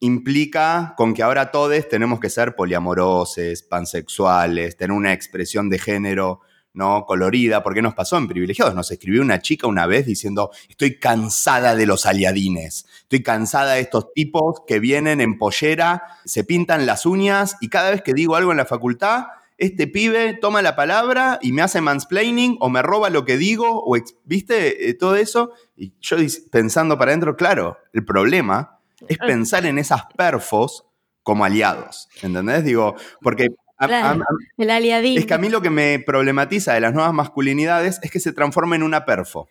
implica 0.00 0.92
con 0.98 1.14
que 1.14 1.22
ahora 1.22 1.50
todos 1.50 1.88
tenemos 1.88 2.20
que 2.20 2.28
ser 2.28 2.54
poliamorosos, 2.54 3.62
pansexuales, 3.62 4.76
tener 4.76 4.92
una 4.92 5.14
expresión 5.14 5.70
de 5.70 5.78
género 5.78 6.42
¿no? 6.72 7.04
colorida, 7.06 7.62
porque 7.62 7.82
nos 7.82 7.94
pasó 7.94 8.16
en 8.16 8.28
privilegiados. 8.28 8.74
Nos 8.74 8.90
escribió 8.90 9.22
una 9.22 9.40
chica 9.40 9.66
una 9.66 9.86
vez 9.86 10.06
diciendo, 10.06 10.50
estoy 10.68 10.98
cansada 10.98 11.74
de 11.74 11.86
los 11.86 12.06
aliadines, 12.06 12.86
estoy 13.02 13.22
cansada 13.22 13.74
de 13.74 13.80
estos 13.80 14.12
tipos 14.12 14.62
que 14.66 14.80
vienen 14.80 15.20
en 15.20 15.38
pollera, 15.38 16.02
se 16.24 16.44
pintan 16.44 16.86
las 16.86 17.06
uñas 17.06 17.56
y 17.60 17.68
cada 17.68 17.90
vez 17.90 18.02
que 18.02 18.14
digo 18.14 18.36
algo 18.36 18.50
en 18.50 18.58
la 18.58 18.66
facultad, 18.66 19.26
este 19.60 19.86
pibe 19.86 20.32
toma 20.40 20.62
la 20.62 20.74
palabra 20.74 21.38
y 21.42 21.52
me 21.52 21.60
hace 21.60 21.82
mansplaining 21.82 22.56
o 22.60 22.70
me 22.70 22.80
roba 22.80 23.10
lo 23.10 23.26
que 23.26 23.36
digo, 23.36 23.84
o 23.84 23.94
¿viste? 24.24 24.88
Eh, 24.88 24.94
todo 24.94 25.16
eso. 25.16 25.52
Y 25.76 25.92
yo 26.00 26.16
pensando 26.50 26.96
para 26.96 27.10
adentro, 27.10 27.36
claro, 27.36 27.76
el 27.92 28.04
problema 28.04 28.80
es 29.06 29.18
pensar 29.18 29.66
en 29.66 29.78
esas 29.78 30.04
perfos 30.16 30.86
como 31.22 31.44
aliados, 31.44 32.08
¿entendés? 32.22 32.64
Digo, 32.64 32.96
porque 33.20 33.48
a- 33.80 33.84
a- 33.84 33.88
Claro. 33.88 34.22
a- 34.22 34.26
El 34.62 34.70
aliadín. 34.70 35.18
es 35.18 35.26
que 35.26 35.34
a 35.34 35.38
mí 35.38 35.48
lo 35.48 35.60
que 35.62 35.70
me 35.70 35.98
problematiza 35.98 36.74
de 36.74 36.80
las 36.80 36.94
nuevas 36.94 37.12
masculinidades 37.12 37.98
es 38.02 38.10
que 38.10 38.20
se 38.20 38.32
transforma 38.32 38.76
en 38.76 38.82
una 38.82 39.04
perfo. 39.04 39.48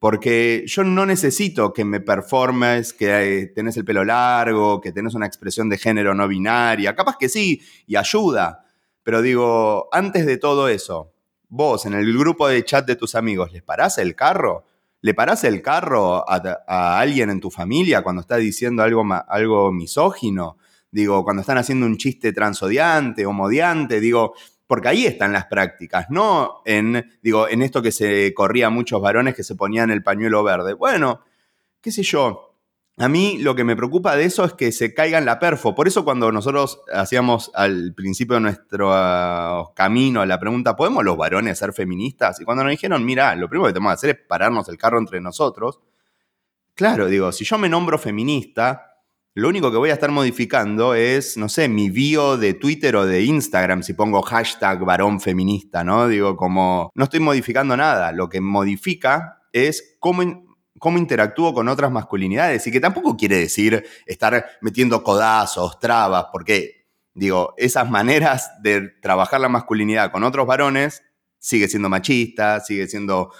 Porque 0.00 0.64
yo 0.66 0.84
no 0.84 1.06
necesito 1.06 1.72
que 1.72 1.84
me 1.84 2.00
performes, 2.00 2.92
que 2.92 3.40
eh, 3.42 3.46
tenés 3.46 3.76
el 3.78 3.84
pelo 3.86 4.04
largo, 4.04 4.80
que 4.80 4.92
tenés 4.92 5.14
una 5.14 5.26
expresión 5.26 5.68
de 5.70 5.78
género 5.78 6.14
no 6.14 6.28
binaria. 6.28 6.94
Capaz 6.94 7.16
que 7.18 7.28
sí, 7.28 7.62
y 7.86 7.96
ayuda. 7.96 8.64
Pero 9.02 9.22
digo, 9.22 9.88
antes 9.92 10.26
de 10.26 10.36
todo 10.36 10.68
eso, 10.68 11.12
vos 11.48 11.86
en 11.86 11.94
el 11.94 12.16
grupo 12.18 12.48
de 12.48 12.64
chat 12.64 12.86
de 12.86 12.96
tus 12.96 13.14
amigos, 13.14 13.52
¿les 13.52 13.62
parás 13.62 13.96
el 13.98 14.14
carro? 14.14 14.66
¿Le 15.00 15.14
parás 15.14 15.44
el 15.44 15.62
carro 15.62 16.28
a, 16.28 16.42
a 16.66 16.98
alguien 16.98 17.30
en 17.30 17.40
tu 17.40 17.50
familia 17.50 18.02
cuando 18.02 18.20
está 18.20 18.36
diciendo 18.36 18.82
algo, 18.82 19.04
algo 19.28 19.72
misógino? 19.72 20.58
Digo, 20.94 21.24
cuando 21.24 21.40
están 21.40 21.58
haciendo 21.58 21.86
un 21.86 21.96
chiste 21.96 22.32
transodiante, 22.32 23.26
homodiante, 23.26 23.98
digo, 23.98 24.34
porque 24.68 24.86
ahí 24.86 25.06
están 25.06 25.32
las 25.32 25.46
prácticas, 25.46 26.06
no 26.08 26.62
en, 26.64 27.10
digo, 27.20 27.48
en 27.48 27.62
esto 27.62 27.82
que 27.82 27.90
se 27.90 28.32
corría 28.32 28.68
a 28.68 28.70
muchos 28.70 29.02
varones 29.02 29.34
que 29.34 29.42
se 29.42 29.56
ponían 29.56 29.90
el 29.90 30.04
pañuelo 30.04 30.44
verde. 30.44 30.72
Bueno, 30.74 31.24
qué 31.80 31.90
sé 31.90 32.04
yo, 32.04 32.54
A 32.96 33.08
mí 33.08 33.38
lo 33.40 33.56
que 33.56 33.64
me 33.64 33.74
preocupa 33.74 34.14
de 34.14 34.24
eso 34.24 34.44
es 34.44 34.52
que 34.52 34.70
se 34.70 34.94
caiga 34.94 35.18
en 35.18 35.24
la 35.24 35.40
perfo. 35.40 35.74
Por 35.74 35.88
eso 35.88 36.04
cuando 36.04 36.30
nosotros 36.30 36.80
hacíamos 36.92 37.50
al 37.54 37.92
principio 37.92 38.36
de 38.36 38.42
nuestro 38.42 38.90
uh, 38.90 39.74
camino 39.74 40.24
la 40.24 40.38
pregunta, 40.38 40.76
¿podemos 40.76 41.04
los 41.04 41.16
varones 41.16 41.58
ser 41.58 41.72
feministas? 41.72 42.40
Y 42.40 42.44
cuando 42.44 42.62
nos 42.62 42.70
dijeron, 42.70 43.04
mira, 43.04 43.34
lo 43.34 43.48
primero 43.48 43.66
que 43.66 43.72
tenemos 43.72 43.90
que 43.90 43.94
hacer 43.94 44.10
es 44.10 44.26
pararnos 44.28 44.68
el 44.68 44.78
carro 44.78 45.00
entre 45.00 45.20
nosotros. 45.20 45.80
Claro, 46.76 47.08
digo, 47.08 47.32
si 47.32 47.44
yo 47.44 47.58
me 47.58 47.68
nombro 47.68 47.98
feminista, 47.98 48.93
lo 49.36 49.48
único 49.48 49.72
que 49.72 49.78
voy 49.78 49.90
a 49.90 49.94
estar 49.94 50.12
modificando 50.12 50.94
es, 50.94 51.36
no 51.36 51.48
sé, 51.48 51.68
mi 51.68 51.90
bio 51.90 52.36
de 52.36 52.54
Twitter 52.54 52.94
o 52.94 53.04
de 53.04 53.22
Instagram, 53.22 53.82
si 53.82 53.92
pongo 53.92 54.22
hashtag 54.22 54.78
varón 54.84 55.20
feminista, 55.20 55.82
¿no? 55.82 56.06
Digo, 56.06 56.36
como 56.36 56.92
no 56.94 57.04
estoy 57.04 57.18
modificando 57.18 57.76
nada. 57.76 58.12
Lo 58.12 58.28
que 58.28 58.40
modifica 58.40 59.40
es 59.52 59.96
cómo, 59.98 60.22
cómo 60.78 60.98
interactúo 60.98 61.52
con 61.52 61.68
otras 61.68 61.90
masculinidades 61.90 62.64
y 62.68 62.70
que 62.70 62.78
tampoco 62.78 63.16
quiere 63.16 63.38
decir 63.38 63.84
estar 64.06 64.46
metiendo 64.60 65.02
codazos, 65.02 65.80
trabas, 65.80 66.26
porque, 66.30 66.86
digo, 67.12 67.54
esas 67.56 67.90
maneras 67.90 68.52
de 68.62 68.88
trabajar 69.02 69.40
la 69.40 69.48
masculinidad 69.48 70.12
con 70.12 70.22
otros 70.22 70.46
varones 70.46 71.02
sigue 71.40 71.66
siendo 71.66 71.88
machista, 71.88 72.60
sigue 72.60 72.86
siendo... 72.86 73.32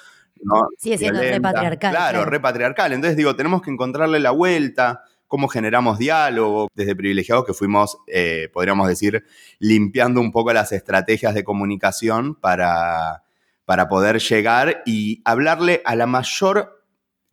sigue 0.77 0.99
siendo 0.99 1.21
repatriarcal. 1.21 1.93
Claro, 1.93 2.25
repatriarcal. 2.25 2.93
Entonces, 2.93 3.17
digo, 3.17 3.37
tenemos 3.37 3.63
que 3.63 3.71
encontrarle 3.71 4.19
la 4.19 4.33
vuelta 4.33 5.05
cómo 5.35 5.49
generamos 5.49 5.99
diálogo 5.99 6.69
desde 6.77 6.95
privilegiados 6.95 7.45
que 7.45 7.55
fuimos, 7.55 7.99
eh, 8.07 8.51
podríamos 8.53 8.87
decir, 8.87 9.25
limpiando 9.59 10.21
un 10.21 10.31
poco 10.31 10.53
las 10.53 10.71
estrategias 10.71 11.35
de 11.35 11.43
comunicación 11.43 12.37
para, 12.37 13.25
para 13.65 13.89
poder 13.89 14.21
llegar 14.21 14.85
y 14.87 15.23
hablarle 15.25 15.83
a 15.87 15.97
la 15.97 16.07
mayor 16.07 16.85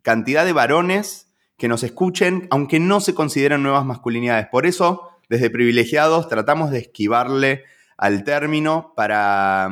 cantidad 0.02 0.44
de 0.44 0.52
varones 0.52 1.32
que 1.56 1.68
nos 1.68 1.84
escuchen, 1.84 2.48
aunque 2.50 2.80
no 2.80 2.98
se 2.98 3.14
consideren 3.14 3.62
nuevas 3.62 3.84
masculinidades. 3.84 4.48
Por 4.48 4.66
eso, 4.66 5.08
desde 5.28 5.48
privilegiados, 5.48 6.28
tratamos 6.28 6.72
de 6.72 6.80
esquivarle 6.80 7.62
al 7.96 8.24
término 8.24 8.94
para, 8.96 9.70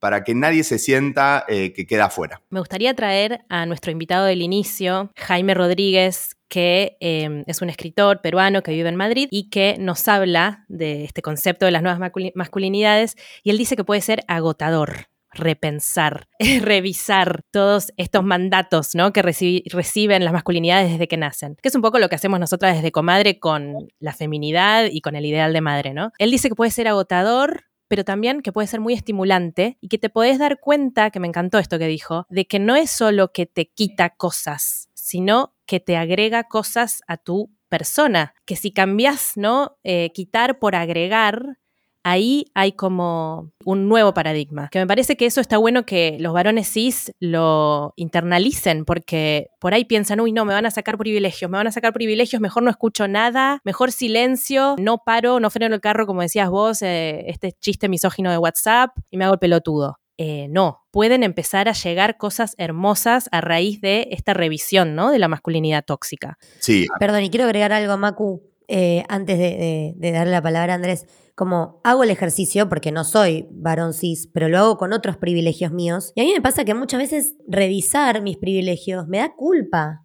para 0.00 0.24
que 0.24 0.34
nadie 0.34 0.64
se 0.64 0.80
sienta 0.80 1.44
eh, 1.46 1.72
que 1.72 1.86
queda 1.86 2.10
fuera. 2.10 2.42
Me 2.50 2.58
gustaría 2.58 2.94
traer 2.94 3.42
a 3.48 3.64
nuestro 3.64 3.92
invitado 3.92 4.24
del 4.24 4.42
inicio, 4.42 5.12
Jaime 5.14 5.54
Rodríguez, 5.54 6.36
que 6.50 6.98
em, 7.00 7.44
es 7.46 7.62
un 7.62 7.70
escritor 7.70 8.20
peruano 8.20 8.62
que 8.62 8.72
vive 8.72 8.88
en 8.90 8.96
Madrid 8.96 9.28
y 9.30 9.48
que 9.48 9.76
nos 9.78 10.06
habla 10.08 10.66
de 10.68 11.04
este 11.04 11.22
concepto 11.22 11.64
de 11.64 11.70
las 11.70 11.82
nuevas 11.82 12.12
masculinidades 12.34 13.16
y 13.42 13.50
él 13.50 13.56
dice 13.56 13.76
que 13.76 13.84
puede 13.84 14.02
ser 14.02 14.24
agotador 14.28 15.08
repensar, 15.32 16.28
revisar 16.60 17.42
todos 17.50 17.92
estos 17.96 18.24
mandatos 18.24 18.94
¿no? 18.94 19.12
que 19.12 19.22
reciben 19.22 20.24
las 20.24 20.32
masculinidades 20.32 20.90
desde 20.90 21.08
que 21.08 21.16
nacen, 21.16 21.56
que 21.62 21.68
es 21.68 21.74
un 21.74 21.82
poco 21.82 21.98
lo 21.98 22.08
que 22.08 22.16
hacemos 22.16 22.40
nosotras 22.40 22.74
desde 22.74 22.92
Comadre 22.92 23.38
con 23.38 23.88
la 23.98 24.12
feminidad 24.12 24.86
y 24.90 25.00
con 25.00 25.16
el 25.16 25.26
ideal 25.26 25.52
de 25.52 25.60
madre. 25.60 25.94
¿no? 25.94 26.12
Él 26.18 26.30
dice 26.30 26.48
que 26.48 26.54
puede 26.54 26.70
ser 26.70 26.88
agotador, 26.88 27.64
pero 27.88 28.04
también 28.04 28.42
que 28.42 28.52
puede 28.52 28.68
ser 28.68 28.80
muy 28.80 28.94
estimulante 28.94 29.78
y 29.80 29.88
que 29.88 29.98
te 29.98 30.10
podés 30.10 30.38
dar 30.38 30.60
cuenta, 30.60 31.10
que 31.10 31.20
me 31.20 31.28
encantó 31.28 31.58
esto 31.58 31.78
que 31.78 31.86
dijo, 31.86 32.26
de 32.28 32.46
que 32.46 32.58
no 32.58 32.76
es 32.76 32.90
solo 32.90 33.32
que 33.32 33.46
te 33.46 33.66
quita 33.66 34.10
cosas, 34.10 34.88
sino 34.94 35.54
que 35.70 35.78
te 35.78 35.96
agrega 35.96 36.42
cosas 36.48 37.00
a 37.06 37.16
tu 37.16 37.48
persona, 37.68 38.34
que 38.44 38.56
si 38.56 38.72
cambias, 38.72 39.34
¿no? 39.36 39.78
Eh, 39.84 40.10
quitar 40.12 40.58
por 40.58 40.74
agregar, 40.74 41.60
ahí 42.02 42.46
hay 42.54 42.72
como 42.72 43.52
un 43.64 43.88
nuevo 43.88 44.12
paradigma. 44.12 44.66
Que 44.72 44.80
me 44.80 44.88
parece 44.88 45.16
que 45.16 45.26
eso 45.26 45.40
está 45.40 45.58
bueno 45.58 45.86
que 45.86 46.16
los 46.18 46.32
varones 46.32 46.66
cis 46.72 47.12
lo 47.20 47.92
internalicen, 47.94 48.84
porque 48.84 49.46
por 49.60 49.72
ahí 49.72 49.84
piensan, 49.84 50.18
uy, 50.18 50.32
no, 50.32 50.44
me 50.44 50.54
van 50.54 50.66
a 50.66 50.72
sacar 50.72 50.98
privilegios, 50.98 51.48
me 51.48 51.58
van 51.58 51.68
a 51.68 51.72
sacar 51.72 51.92
privilegios, 51.92 52.42
mejor 52.42 52.64
no 52.64 52.70
escucho 52.70 53.06
nada, 53.06 53.60
mejor 53.62 53.92
silencio, 53.92 54.74
no 54.80 55.04
paro, 55.04 55.38
no 55.38 55.50
freno 55.50 55.76
el 55.76 55.80
carro, 55.80 56.04
como 56.04 56.22
decías 56.22 56.50
vos, 56.50 56.82
eh, 56.82 57.26
este 57.28 57.52
chiste 57.52 57.88
misógino 57.88 58.32
de 58.32 58.38
WhatsApp, 58.38 58.90
y 59.08 59.18
me 59.18 59.24
hago 59.24 59.34
el 59.34 59.38
pelotudo. 59.40 60.00
Eh, 60.22 60.48
no, 60.50 60.84
pueden 60.90 61.22
empezar 61.22 61.66
a 61.70 61.72
llegar 61.72 62.18
cosas 62.18 62.54
hermosas 62.58 63.30
a 63.32 63.40
raíz 63.40 63.80
de 63.80 64.06
esta 64.10 64.34
revisión, 64.34 64.94
¿no? 64.94 65.10
De 65.10 65.18
la 65.18 65.28
masculinidad 65.28 65.82
tóxica. 65.82 66.36
Sí. 66.58 66.86
Perdón, 66.98 67.22
y 67.22 67.30
quiero 67.30 67.46
agregar 67.46 67.72
algo, 67.72 67.96
Macu, 67.96 68.42
eh, 68.68 69.02
antes 69.08 69.38
de, 69.38 69.94
darle 70.12 70.32
la 70.32 70.42
palabra 70.42 70.74
a 70.74 70.76
Andrés. 70.76 71.06
Como 71.34 71.80
hago 71.84 72.04
el 72.04 72.10
ejercicio, 72.10 72.68
porque 72.68 72.92
no 72.92 73.04
soy 73.04 73.48
varón 73.50 73.94
cis, 73.94 74.28
pero 74.30 74.50
lo 74.50 74.58
hago 74.58 74.76
con 74.76 74.92
otros 74.92 75.16
privilegios 75.16 75.72
míos. 75.72 76.12
Y 76.14 76.20
a 76.20 76.24
mí 76.24 76.34
me 76.34 76.42
pasa 76.42 76.66
que 76.66 76.74
muchas 76.74 77.00
veces 77.00 77.34
revisar 77.48 78.20
mis 78.20 78.36
privilegios 78.36 79.08
me 79.08 79.20
da 79.20 79.34
culpa. 79.34 80.04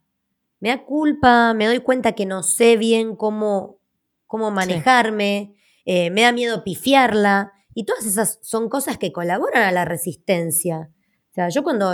Me 0.62 0.69
da 0.69 0.86
culpa, 0.86 1.54
me 1.54 1.65
doy 1.65 1.80
cuenta 1.80 2.13
que 2.13 2.25
no 2.25 2.41
sé 2.41 2.78
bien 2.78 3.17
cómo, 3.17 3.80
cómo 4.28 4.49
manejarme, 4.49 5.56
eh, 5.84 6.10
me 6.10 6.21
da 6.21 6.32
miedo 6.32 6.63
pifiarla. 6.63 7.51
Y 7.76 7.84
todas 7.84 8.06
esas 8.06 8.40
son 8.42 8.70
cosas 8.70 8.98
que 8.98 9.12
colaboran 9.12 9.64
a 9.64 9.72
la 9.72 9.86
resistencia. 9.86 10.90
O 11.30 11.34
sea, 11.36 11.50
yo 11.50 11.64
cuando, 11.64 11.94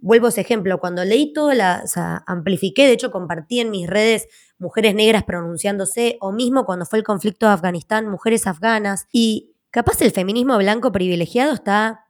vuelvo 0.00 0.26
a 0.26 0.30
ese 0.30 0.40
ejemplo, 0.40 0.80
cuando 0.80 1.04
leí 1.04 1.34
todo, 1.34 1.52
la, 1.52 1.82
o 1.84 1.86
sea, 1.86 2.24
amplifiqué, 2.26 2.86
de 2.86 2.94
hecho 2.94 3.10
compartí 3.10 3.60
en 3.60 3.70
mis 3.70 3.86
redes 3.86 4.26
mujeres 4.58 4.94
negras 4.94 5.24
pronunciándose, 5.24 6.16
o 6.22 6.32
mismo 6.32 6.64
cuando 6.64 6.86
fue 6.86 6.98
el 6.98 7.04
conflicto 7.04 7.46
de 7.46 7.52
Afganistán, 7.52 8.08
mujeres 8.08 8.46
afganas. 8.46 9.06
Y 9.12 9.54
capaz 9.70 10.00
el 10.00 10.12
feminismo 10.12 10.56
blanco 10.56 10.90
privilegiado 10.90 11.52
está, 11.52 12.06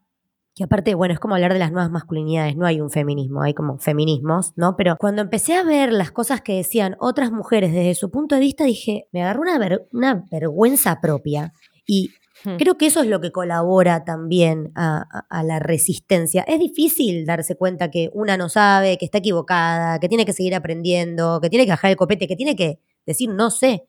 que 0.54 0.62
aparte, 0.62 0.94
bueno, 0.94 1.14
es 1.14 1.18
como 1.18 1.34
hablar 1.34 1.52
de 1.52 1.58
las 1.58 1.72
nuevas 1.72 1.90
masculinidades, 1.90 2.54
no 2.56 2.64
hay 2.64 2.80
un 2.80 2.90
feminismo, 2.90 3.42
hay 3.42 3.54
como 3.54 3.78
feminismos, 3.78 4.52
¿no? 4.54 4.76
Pero 4.76 4.96
cuando 4.96 5.20
empecé 5.20 5.56
a 5.56 5.64
ver 5.64 5.92
las 5.92 6.12
cosas 6.12 6.42
que 6.42 6.54
decían 6.54 6.94
otras 7.00 7.32
mujeres 7.32 7.72
desde 7.72 7.96
su 7.96 8.12
punto 8.12 8.36
de 8.36 8.42
vista, 8.42 8.62
dije, 8.62 9.08
me 9.10 9.24
agarró 9.24 9.40
una, 9.40 9.80
una 9.90 10.24
vergüenza 10.30 11.00
propia. 11.00 11.52
Y 11.84 12.12
Creo 12.58 12.76
que 12.76 12.86
eso 12.86 13.00
es 13.00 13.06
lo 13.06 13.20
que 13.20 13.32
colabora 13.32 14.04
también 14.04 14.70
a, 14.74 15.24
la 15.44 15.58
resistencia. 15.58 16.42
Es 16.42 16.58
difícil 16.58 17.24
darse 17.24 17.56
cuenta 17.56 17.90
que 17.90 18.10
una 18.12 18.36
no 18.36 18.48
sabe, 18.48 18.98
que 18.98 19.06
está 19.06 19.18
equivocada, 19.18 19.98
que 19.98 20.08
tiene 20.08 20.26
que 20.26 20.34
seguir 20.34 20.54
aprendiendo, 20.54 21.40
que 21.40 21.48
tiene 21.48 21.64
que 21.64 21.72
bajar 21.72 21.90
el 21.90 21.96
copete, 21.96 22.28
que 22.28 22.36
tiene 22.36 22.54
que 22.54 22.80
decir 23.06 23.30
no 23.30 23.50
sé. 23.50 23.84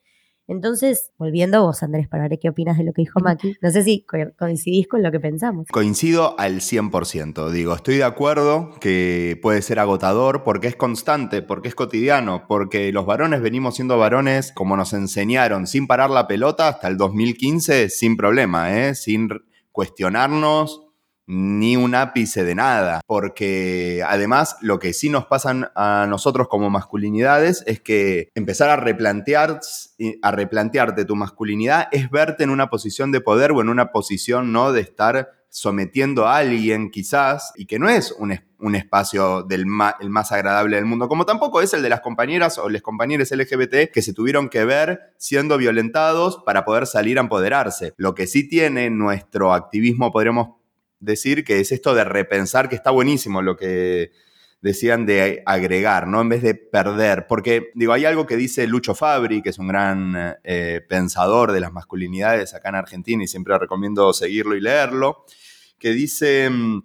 Entonces, 0.48 1.12
volviendo 1.18 1.58
a 1.58 1.62
vos, 1.62 1.82
Andrés, 1.82 2.08
para 2.08 2.28
ver 2.28 2.38
qué 2.40 2.50
opinas 2.50 2.78
de 2.78 2.84
lo 2.84 2.94
que 2.94 3.02
dijo 3.02 3.20
Maki. 3.20 3.56
No 3.62 3.72
sé 3.72 3.84
si 3.84 4.06
coincidís 4.38 4.88
con 4.88 5.02
lo 5.02 5.12
que 5.12 5.20
pensamos. 5.20 5.68
Coincido 5.72 6.40
al 6.40 6.62
100%. 6.62 7.50
Digo, 7.50 7.76
estoy 7.76 7.96
de 7.98 8.04
acuerdo 8.04 8.72
que 8.80 9.40
puede 9.42 9.62
ser 9.62 9.80
agotador 9.80 10.44
porque 10.44 10.68
es 10.68 10.76
constante, 10.76 11.42
porque 11.42 11.70
es 11.70 11.76
cotidiano, 11.76 12.46
porque 12.48 12.92
los 12.92 13.06
varones 13.06 13.42
venimos 13.42 13.76
siendo 13.76 13.98
varones 13.98 14.52
como 14.52 14.78
nos 14.78 14.94
enseñaron, 14.94 15.68
sin 15.68 15.88
parar 15.88 16.10
la 16.10 16.28
pelota 16.28 16.68
hasta 16.68 16.88
el 16.88 16.98
2015, 16.98 17.90
sin 17.90 18.16
problema, 18.16 18.78
¿eh? 18.78 18.96
sin 18.96 19.30
cuestionarnos, 19.72 20.85
ni 21.28 21.76
un 21.76 21.96
ápice 21.96 22.44
de 22.44 22.56
nada, 22.56 23.02
porque 23.08 24.04
además 24.08 24.58
lo 24.62 24.80
que 24.80 24.94
sí 24.94 25.10
nos 25.10 25.26
pasan 25.26 25.70
a 25.76 26.06
nosotros 26.08 26.48
como 26.48 26.70
masculinidades 26.70 27.64
es 27.66 27.80
que 27.80 28.30
empezar 28.36 28.70
a 28.70 28.76
replantear 28.76 29.60
a 30.22 30.32
replantearte 30.32 31.06
tu 31.06 31.16
masculinidad 31.16 31.88
es 31.92 32.10
verte 32.10 32.44
en 32.44 32.50
una 32.50 32.70
posición 32.70 33.12
de 33.12 33.22
poder 33.22 33.52
o 33.52 33.62
en 33.62 33.70
una 33.70 33.92
posición 33.92 34.52
no 34.52 34.72
de 34.72 34.82
estar 34.82 35.32
sometiendo 35.56 36.28
a 36.28 36.38
alguien 36.38 36.92
quizás 36.92 37.54
y 37.56 37.66
que 37.66 37.80
no 37.80 37.88
es 37.88 38.14
un, 38.20 38.34
espacio 38.76 39.44
del 39.44 39.66
el 40.02 40.10
más 40.10 40.32
agradable 40.34 40.76
del 40.76 40.86
mundo, 40.86 41.08
como 41.08 41.26
tampoco 41.26 41.62
es 41.62 41.74
el 41.74 41.82
de 41.82 41.88
las 41.88 42.02
compañeras 42.02 42.58
o 42.58 42.68
los 42.68 42.82
compañeros 42.82 43.32
LGBT 43.32 43.90
que 43.94 44.02
se 44.02 44.14
tuvieron 44.14 44.50
que 44.50 44.66
ver 44.66 45.14
siendo 45.18 45.58
violentados 45.58 46.42
para 46.46 46.66
poder 46.66 46.88
salir 46.88 47.20
a 47.20 47.22
empoderarse. 47.22 47.94
Lo 47.96 48.16
que 48.16 48.28
sí 48.28 48.50
tiene 48.50 48.90
nuestro 48.90 49.54
activismo, 49.54 50.12
podríamos 50.12 50.65
decir 51.00 51.44
que 51.44 51.60
es 51.60 51.72
esto 51.72 51.94
de 51.94 52.04
repensar, 52.04 52.70
que 52.70 52.76
está 52.76 52.92
buenísimo 52.92 53.42
lo 53.42 53.56
que 53.56 54.12
decían 54.66 55.06
de 55.06 55.44
agregar, 55.46 56.08
¿no? 56.08 56.22
En 56.22 56.30
vez 56.30 56.42
de 56.42 56.56
perder. 56.56 57.28
Porque, 57.28 57.72
digo, 57.76 57.94
hay 57.94 58.06
algo 58.06 58.26
que 58.26 58.36
dice 58.36 58.66
Lucho 58.66 58.96
Fabri, 58.96 59.44
que 59.44 59.50
es 59.50 59.60
un 59.60 59.68
gran 59.68 60.38
eh, 60.44 60.82
pensador 60.90 61.52
de 61.52 61.60
las 61.60 61.72
masculinidades 61.72 62.56
acá 62.56 62.70
en 62.70 62.76
Argentina 62.76 63.24
y 63.24 63.28
siempre 63.28 63.58
recomiendo 63.60 64.12
seguirlo 64.12 64.56
y 64.56 64.62
leerlo, 64.62 65.24
que 65.78 65.92
dice 65.92 66.50
mm, 66.50 66.82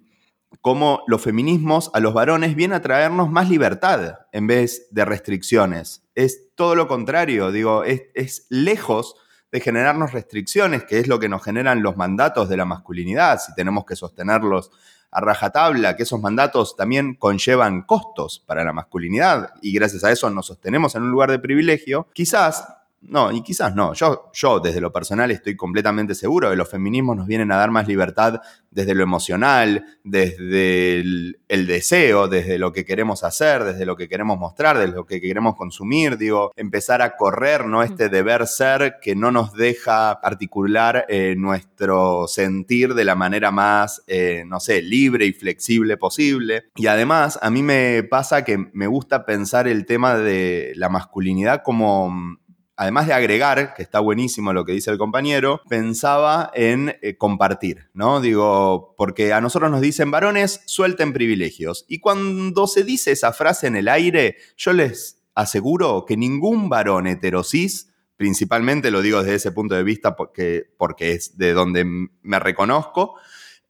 cómo 0.61 1.01
los 1.07 1.23
feminismos 1.23 1.89
a 1.95 1.99
los 1.99 2.13
varones 2.13 2.55
vienen 2.55 2.75
a 2.75 2.81
traernos 2.81 3.31
más 3.31 3.49
libertad 3.49 4.19
en 4.31 4.45
vez 4.45 4.87
de 4.91 5.03
restricciones. 5.03 6.03
Es 6.13 6.53
todo 6.53 6.75
lo 6.75 6.87
contrario, 6.87 7.51
digo, 7.51 7.83
es, 7.83 8.03
es 8.13 8.45
lejos 8.49 9.15
de 9.51 9.59
generarnos 9.59 10.13
restricciones, 10.13 10.85
que 10.85 10.99
es 10.99 11.07
lo 11.07 11.19
que 11.19 11.29
nos 11.29 11.43
generan 11.43 11.83
los 11.83 11.97
mandatos 11.97 12.47
de 12.49 12.57
la 12.57 12.65
masculinidad, 12.65 13.39
si 13.39 13.53
tenemos 13.53 13.85
que 13.85 13.95
sostenerlos 13.95 14.71
a 15.11 15.19
rajatabla, 15.19 15.97
que 15.97 16.03
esos 16.03 16.21
mandatos 16.21 16.77
también 16.77 17.15
conllevan 17.15 17.81
costos 17.81 18.41
para 18.45 18.63
la 18.63 18.71
masculinidad 18.71 19.53
y 19.61 19.73
gracias 19.73 20.05
a 20.05 20.11
eso 20.11 20.29
nos 20.29 20.45
sostenemos 20.45 20.95
en 20.95 21.03
un 21.03 21.11
lugar 21.11 21.31
de 21.31 21.39
privilegio, 21.39 22.07
quizás 22.13 22.65
no, 23.01 23.31
y 23.31 23.41
quizás 23.41 23.75
no. 23.75 23.93
Yo, 23.93 24.29
yo 24.31 24.59
desde 24.59 24.79
lo 24.79 24.91
personal 24.93 25.31
estoy 25.31 25.55
completamente 25.55 26.13
seguro 26.13 26.47
de 26.47 26.53
que 26.53 26.57
los 26.57 26.69
feminismos 26.69 27.17
nos 27.17 27.25
vienen 27.25 27.51
a 27.51 27.57
dar 27.57 27.71
más 27.71 27.87
libertad 27.87 28.41
desde 28.69 28.93
lo 28.93 29.01
emocional, 29.03 29.85
desde 30.03 30.99
el, 30.99 31.67
deseo, 31.67 32.27
desde 32.27 32.59
lo 32.59 32.71
que 32.71 32.85
queremos 32.85 33.23
hacer, 33.23 33.63
desde 33.63 33.85
lo 33.85 33.97
que 33.97 34.07
queremos 34.07 34.37
mostrar, 34.37 34.77
desde 34.77 34.93
lo 34.93 35.05
que 35.05 35.19
queremos 35.19 35.55
consumir. 35.55 36.17
Digo, 36.17 36.51
empezar 36.55 37.01
a 37.01 37.17
correr, 37.17 37.65
¿no? 37.65 37.81
Este 37.81 38.07
deber 38.07 38.45
ser 38.45 38.97
que 39.01 39.15
no 39.15 39.31
nos 39.31 39.53
deja 39.53 40.11
articular 40.11 41.05
eh, 41.09 41.33
nuestro 41.35 42.27
sentir 42.27 42.93
de 42.93 43.03
la 43.03 43.15
manera 43.15 43.51
más, 43.51 44.03
eh, 44.05 44.43
no 44.45 44.59
sé, 44.59 44.83
libre 44.83 45.25
y 45.25 45.33
flexible 45.33 45.97
posible. 45.97 46.65
Y 46.75 46.85
además, 46.85 47.39
a 47.41 47.49
mí 47.49 47.63
me 47.63 48.03
pasa 48.03 48.45
que 48.45 48.69
me 48.73 48.85
gusta 48.85 49.25
pensar 49.25 49.67
el 49.67 49.85
tema 49.87 50.15
de 50.17 50.73
la 50.75 50.87
masculinidad 50.87 51.63
como 51.63 52.39
además 52.75 53.07
de 53.07 53.13
agregar, 53.13 53.73
que 53.73 53.83
está 53.83 53.99
buenísimo 53.99 54.53
lo 54.53 54.65
que 54.65 54.71
dice 54.73 54.91
el 54.91 54.97
compañero, 54.97 55.61
pensaba 55.69 56.51
en 56.53 56.95
eh, 57.01 57.17
compartir, 57.17 57.89
¿no? 57.93 58.21
Digo, 58.21 58.95
porque 58.97 59.33
a 59.33 59.41
nosotros 59.41 59.69
nos 59.71 59.81
dicen 59.81 60.11
varones, 60.11 60.61
suelten 60.65 61.13
privilegios. 61.13 61.85
Y 61.87 61.99
cuando 61.99 62.67
se 62.67 62.83
dice 62.83 63.11
esa 63.11 63.33
frase 63.33 63.67
en 63.67 63.75
el 63.75 63.87
aire, 63.87 64.37
yo 64.57 64.73
les 64.73 65.21
aseguro 65.35 66.05
que 66.07 66.17
ningún 66.17 66.69
varón 66.69 67.07
heterosis, 67.07 67.89
principalmente 68.17 68.91
lo 68.91 69.01
digo 69.01 69.21
desde 69.23 69.35
ese 69.35 69.51
punto 69.51 69.75
de 69.75 69.83
vista 69.83 70.15
porque, 70.15 70.65
porque 70.77 71.13
es 71.13 71.37
de 71.37 71.53
donde 71.53 71.85
me 71.85 72.39
reconozco, 72.39 73.15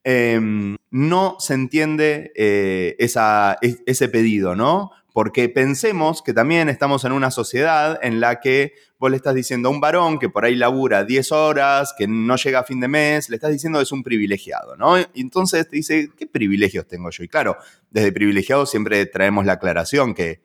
em, 0.04 0.76
no 0.90 1.36
se 1.38 1.54
entiende 1.54 2.32
eh, 2.34 2.96
ese 2.98 4.08
pedido, 4.08 4.54
¿no? 4.54 4.90
Porque 5.12 5.48
pensemos 5.48 6.22
que 6.22 6.32
también 6.32 6.68
estamos 6.68 7.04
en 7.04 7.12
una 7.12 7.30
sociedad 7.30 7.98
en 8.02 8.20
la 8.20 8.40
que 8.40 8.72
vos 8.98 9.10
le 9.10 9.16
estás 9.16 9.34
diciendo 9.34 9.68
a 9.68 9.72
un 9.72 9.80
varón 9.80 10.18
que 10.18 10.28
por 10.28 10.44
ahí 10.44 10.54
labura 10.54 11.04
10 11.04 11.32
horas, 11.32 11.94
que 11.96 12.06
no 12.08 12.36
llega 12.36 12.60
a 12.60 12.64
fin 12.64 12.80
de 12.80 12.88
mes, 12.88 13.28
le 13.28 13.36
estás 13.36 13.50
diciendo 13.50 13.78
que 13.78 13.82
es 13.82 13.92
un 13.92 14.02
privilegiado, 14.02 14.76
¿no? 14.76 14.98
Y 14.98 15.06
entonces 15.16 15.68
te 15.68 15.76
dice, 15.76 16.10
¿qué 16.16 16.26
privilegios 16.26 16.86
tengo 16.86 17.10
yo? 17.10 17.24
Y 17.24 17.28
claro, 17.28 17.56
desde 17.90 18.12
privilegiado 18.12 18.64
siempre 18.64 19.04
traemos 19.06 19.44
la 19.44 19.54
aclaración 19.54 20.14
que, 20.14 20.40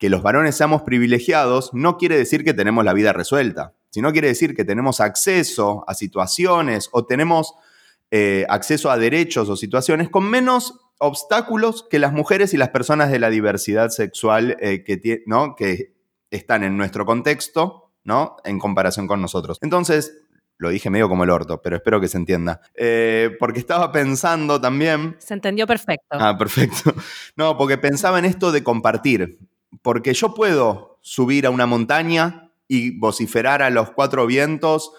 que 0.00 0.08
los 0.08 0.22
varones 0.22 0.56
seamos 0.56 0.82
privilegiados 0.82 1.74
no 1.74 1.98
quiere 1.98 2.16
decir 2.16 2.42
que 2.42 2.54
tenemos 2.54 2.84
la 2.86 2.94
vida 2.94 3.12
resuelta, 3.12 3.74
sino 3.90 4.12
quiere 4.12 4.28
decir 4.28 4.56
que 4.56 4.64
tenemos 4.64 4.98
acceso 4.98 5.84
a 5.86 5.94
situaciones 5.94 6.88
o 6.92 7.04
tenemos 7.04 7.54
eh, 8.10 8.46
acceso 8.48 8.90
a 8.90 8.96
derechos 8.96 9.50
o 9.50 9.56
situaciones 9.56 10.08
con 10.08 10.24
menos 10.28 10.80
obstáculos 11.00 11.86
que 11.90 11.98
las 11.98 12.12
mujeres 12.12 12.54
y 12.54 12.56
las 12.56 12.68
personas 12.68 13.10
de 13.10 13.18
la 13.18 13.30
diversidad 13.30 13.88
sexual 13.88 14.56
eh, 14.60 14.84
que, 14.84 15.22
¿no? 15.26 15.56
que 15.56 15.94
están 16.30 16.62
en 16.62 16.76
nuestro 16.76 17.04
contexto, 17.06 17.92
¿no? 18.04 18.36
En 18.44 18.58
comparación 18.58 19.06
con 19.06 19.20
nosotros. 19.20 19.58
Entonces, 19.62 20.24
lo 20.58 20.68
dije 20.68 20.90
medio 20.90 21.08
como 21.08 21.24
el 21.24 21.30
orto, 21.30 21.62
pero 21.62 21.76
espero 21.76 22.00
que 22.00 22.08
se 22.08 22.18
entienda. 22.18 22.60
Eh, 22.74 23.34
porque 23.40 23.58
estaba 23.58 23.90
pensando 23.90 24.60
también... 24.60 25.16
Se 25.18 25.32
entendió 25.32 25.66
perfecto. 25.66 26.06
Ah, 26.10 26.36
perfecto. 26.38 26.94
No, 27.34 27.56
porque 27.56 27.78
pensaba 27.78 28.18
en 28.18 28.26
esto 28.26 28.52
de 28.52 28.62
compartir. 28.62 29.38
Porque 29.80 30.12
yo 30.12 30.34
puedo 30.34 30.98
subir 31.00 31.46
a 31.46 31.50
una 31.50 31.64
montaña 31.64 32.52
y 32.68 32.98
vociferar 32.98 33.62
a 33.62 33.70
los 33.70 33.90
cuatro 33.92 34.26
vientos, 34.26 34.92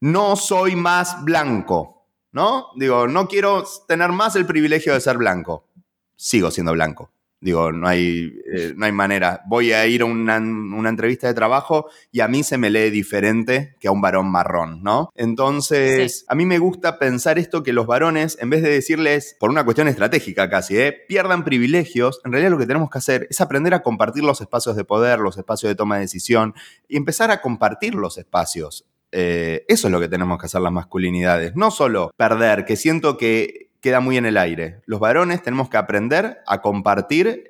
no 0.00 0.34
soy 0.36 0.76
más 0.76 1.22
blanco. 1.24 2.01
¿No? 2.32 2.68
Digo, 2.76 3.06
no 3.06 3.28
quiero 3.28 3.64
tener 3.86 4.10
más 4.10 4.36
el 4.36 4.46
privilegio 4.46 4.94
de 4.94 5.00
ser 5.00 5.18
blanco. 5.18 5.68
Sigo 6.16 6.50
siendo 6.50 6.72
blanco. 6.72 7.10
Digo, 7.42 7.72
no 7.72 7.88
hay, 7.88 8.40
eh, 8.54 8.72
no 8.76 8.86
hay 8.86 8.92
manera. 8.92 9.42
Voy 9.48 9.72
a 9.72 9.84
ir 9.88 10.02
a 10.02 10.04
una, 10.04 10.36
entrevista 10.36 11.26
de 11.26 11.34
trabajo 11.34 11.90
y 12.12 12.20
a 12.20 12.28
mí 12.28 12.44
se 12.44 12.56
me 12.56 12.70
lee 12.70 12.90
diferente 12.90 13.74
que 13.80 13.88
a 13.88 13.90
un 13.90 14.00
varón 14.00 14.30
marrón, 14.30 14.84
¿no? 14.84 15.10
Entonces, 15.16 16.24
a 16.28 16.36
mí 16.36 16.46
me 16.46 16.60
gusta 16.60 17.00
pensar 17.00 17.40
esto 17.40 17.64
que 17.64 17.72
los 17.72 17.88
varones, 17.88 18.38
en 18.40 18.48
vez 18.48 18.62
de 18.62 18.70
decirles, 18.70 19.36
por 19.40 19.50
una 19.50 19.64
cuestión 19.64 19.88
estratégica 19.88 20.48
casi, 20.48 20.78
¿eh? 20.78 20.96
pierdan 21.08 21.42
privilegios, 21.42 22.20
en 22.24 22.30
realidad 22.30 22.52
lo 22.52 22.58
que 22.58 22.66
tenemos 22.66 22.90
que 22.90 22.98
hacer 22.98 23.26
es 23.28 23.40
aprender 23.40 23.74
a 23.74 23.82
compartir 23.82 24.22
los 24.22 24.40
espacios 24.40 24.76
de 24.76 24.84
poder, 24.84 25.18
los 25.18 25.36
espacios 25.36 25.68
de 25.68 25.74
toma 25.74 25.96
de 25.96 26.02
decisión 26.02 26.54
y 26.86 26.96
empezar 26.96 27.32
a 27.32 27.40
compartir 27.40 27.96
los 27.96 28.18
espacios. 28.18 28.86
Eh, 29.12 29.64
eso 29.68 29.88
es 29.88 29.92
lo 29.92 30.00
que 30.00 30.08
tenemos 30.08 30.38
que 30.38 30.46
hacer 30.46 30.60
las 30.60 30.72
masculinidades. 30.72 31.54
No 31.54 31.70
solo 31.70 32.10
perder, 32.16 32.64
que 32.64 32.76
siento 32.76 33.16
que 33.16 33.70
queda 33.82 34.00
muy 34.00 34.16
en 34.16 34.24
el 34.24 34.38
aire. 34.38 34.80
Los 34.86 35.00
varones 35.00 35.42
tenemos 35.42 35.68
que 35.68 35.76
aprender 35.76 36.38
a 36.46 36.62
compartir 36.62 37.44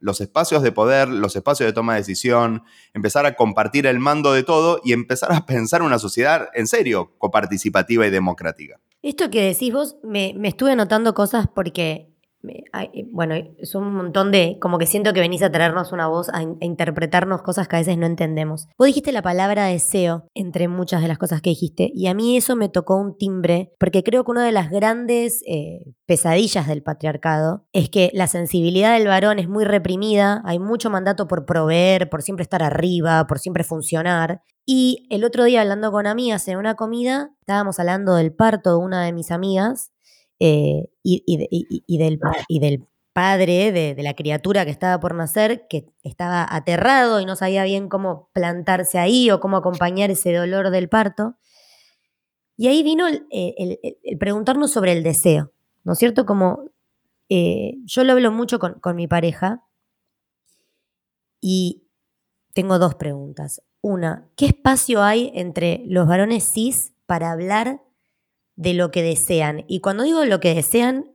los 0.00 0.20
espacios 0.20 0.62
de 0.62 0.72
poder, 0.72 1.08
los 1.08 1.36
espacios 1.36 1.68
de 1.68 1.72
toma 1.72 1.94
de 1.94 2.00
decisión, 2.00 2.64
empezar 2.92 3.24
a 3.24 3.36
compartir 3.36 3.86
el 3.86 4.00
mando 4.00 4.32
de 4.32 4.42
todo 4.42 4.80
y 4.84 4.92
empezar 4.92 5.32
a 5.32 5.46
pensar 5.46 5.82
una 5.82 5.98
sociedad 6.00 6.48
en 6.54 6.66
serio, 6.66 7.12
coparticipativa 7.18 8.06
y 8.06 8.10
democrática. 8.10 8.80
Esto 9.00 9.30
que 9.30 9.42
decís 9.42 9.72
vos, 9.72 9.96
me, 10.02 10.34
me 10.36 10.48
estuve 10.48 10.74
notando 10.74 11.14
cosas 11.14 11.46
porque 11.54 12.13
bueno, 13.10 13.34
es 13.58 13.74
un 13.74 13.94
montón 13.94 14.30
de, 14.30 14.58
como 14.60 14.78
que 14.78 14.86
siento 14.86 15.12
que 15.12 15.20
venís 15.20 15.42
a 15.42 15.50
traernos 15.50 15.92
una 15.92 16.08
voz, 16.08 16.28
a, 16.28 16.42
interpretarnos 16.42 17.42
cosas 17.42 17.68
que 17.68 17.76
a 17.76 17.78
veces 17.78 17.98
no 17.98 18.06
entendemos. 18.06 18.68
Vos 18.78 18.86
dijiste 18.86 19.12
la 19.12 19.22
palabra 19.22 19.66
deseo 19.66 20.28
entre 20.34 20.68
muchas 20.68 21.02
de 21.02 21.08
las 21.08 21.18
cosas 21.18 21.40
que 21.40 21.50
dijiste, 21.50 21.90
y 21.94 22.06
a 22.06 22.14
mí 22.14 22.36
eso 22.36 22.56
me 22.56 22.68
tocó 22.68 22.96
un 22.96 23.16
timbre, 23.16 23.72
porque 23.78 24.02
creo 24.02 24.24
que 24.24 24.30
una 24.30 24.44
de 24.44 24.52
las 24.52 24.70
grandes 24.70 25.42
eh, 25.46 25.94
pesadillas 26.06 26.66
del 26.66 26.82
patriarcado 26.82 27.66
es 27.72 27.88
que 27.88 28.10
la 28.12 28.26
sensibilidad 28.26 28.96
del 28.96 29.08
varón 29.08 29.38
es 29.38 29.48
muy 29.48 29.64
reprimida, 29.64 30.42
hay 30.44 30.58
mucho 30.58 30.90
mandato 30.90 31.26
por 31.28 31.46
proveer, 31.46 32.08
por 32.10 32.22
siempre 32.22 32.42
estar 32.42 32.62
arriba, 32.62 33.26
por 33.26 33.38
siempre 33.38 33.64
funcionar. 33.64 34.42
Y 34.66 35.06
el 35.10 35.24
otro 35.24 35.44
día 35.44 35.60
hablando 35.60 35.92
con 35.92 36.06
amigas 36.06 36.48
en 36.48 36.56
una 36.56 36.74
comida, 36.74 37.30
estábamos 37.40 37.78
hablando 37.78 38.14
del 38.14 38.34
parto 38.34 38.70
de 38.70 38.84
una 38.84 39.04
de 39.04 39.12
mis 39.12 39.30
amigas 39.30 39.93
eh, 40.40 40.88
y, 41.02 41.36
del, 41.36 41.48
y, 41.50 42.58
del, 42.58 42.86
padre 43.12 43.70
de, 43.72 44.02
la 44.02 44.14
criatura 44.14 44.64
que 44.64 44.70
estaba 44.70 44.98
por 44.98 45.14
nacer, 45.14 45.66
que 45.68 45.86
estaba 46.02 46.46
aterrado 46.48 47.20
y 47.20 47.26
no 47.26 47.36
sabía 47.36 47.64
bien 47.64 47.88
cómo 47.88 48.28
plantarse 48.32 48.98
ahí 48.98 49.30
o 49.30 49.40
cómo 49.40 49.56
acompañar 49.56 50.10
ese 50.10 50.32
dolor 50.32 50.70
del 50.70 50.88
parto. 50.88 51.36
Y 52.56 52.68
ahí 52.68 52.82
vino 52.82 53.06
el, 53.06 53.88
preguntarnos 54.18 54.72
sobre 54.72 54.92
el 54.92 55.02
deseo, 55.02 55.52
¿no 55.84 55.92
es 55.92 55.98
cierto? 55.98 56.26
Como 56.26 56.70
eh, 57.28 57.74
yo 57.84 58.04
lo 58.04 58.12
hablo 58.12 58.32
mucho 58.32 58.58
con, 58.58 58.74
con 58.80 58.96
mi 58.96 59.06
pareja 59.06 59.64
y 61.40 61.84
tengo 62.52 62.78
dos 62.78 62.94
preguntas. 62.94 63.62
Una, 63.80 64.30
¿qué 64.36 64.46
espacio 64.46 65.02
hay 65.02 65.30
entre 65.34 65.82
los 65.86 66.08
varones 66.08 66.44
cis 66.44 66.94
para 67.06 67.32
hablar 67.32 67.82
de 68.56 68.74
lo 68.74 68.90
que 68.90 69.02
desean. 69.02 69.64
Y 69.68 69.80
cuando 69.80 70.04
digo 70.04 70.24
lo 70.24 70.40
que 70.40 70.54
desean, 70.54 71.14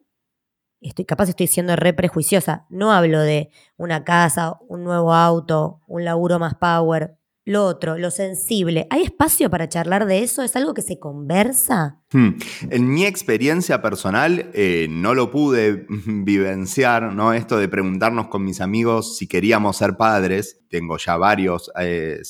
estoy 0.82 1.06
capaz 1.06 1.30
estoy 1.30 1.48
siendo 1.48 1.76
re 1.76 1.94
prejuiciosa. 1.94 2.66
No 2.70 2.92
hablo 2.92 3.20
de 3.22 3.52
una 3.78 4.04
casa, 4.04 4.58
un 4.68 4.84
nuevo 4.84 5.14
auto, 5.14 5.82
un 5.88 6.06
laburo 6.06 6.40
más 6.40 6.56
power. 6.56 7.19
Lo 7.50 7.66
otro, 7.66 7.98
lo 7.98 8.12
sensible. 8.12 8.86
¿Hay 8.92 9.02
espacio 9.02 9.50
para 9.50 9.68
charlar 9.68 10.06
de 10.06 10.22
eso? 10.22 10.44
¿Es 10.44 10.56
algo 10.56 10.76
que 10.76 10.84
se 10.84 11.00
conversa? 11.00 12.00
Hmm. 12.12 12.34
En 12.70 12.94
mi 12.94 13.08
experiencia 13.08 13.82
personal 13.82 14.52
eh, 14.54 14.86
no 14.88 15.16
lo 15.16 15.32
pude 15.32 15.88
vivenciar, 16.06 17.12
¿no? 17.12 17.34
Esto 17.34 17.58
de 17.58 17.68
preguntarnos 17.68 18.28
con 18.28 18.46
mis 18.46 18.62
amigos 18.62 19.18
si 19.18 19.28
queríamos 19.28 19.78
ser 19.78 19.98
padres. 19.98 20.60
Tengo 20.70 20.98
ya 21.00 21.18
varios 21.18 21.72
eh, 21.80 22.22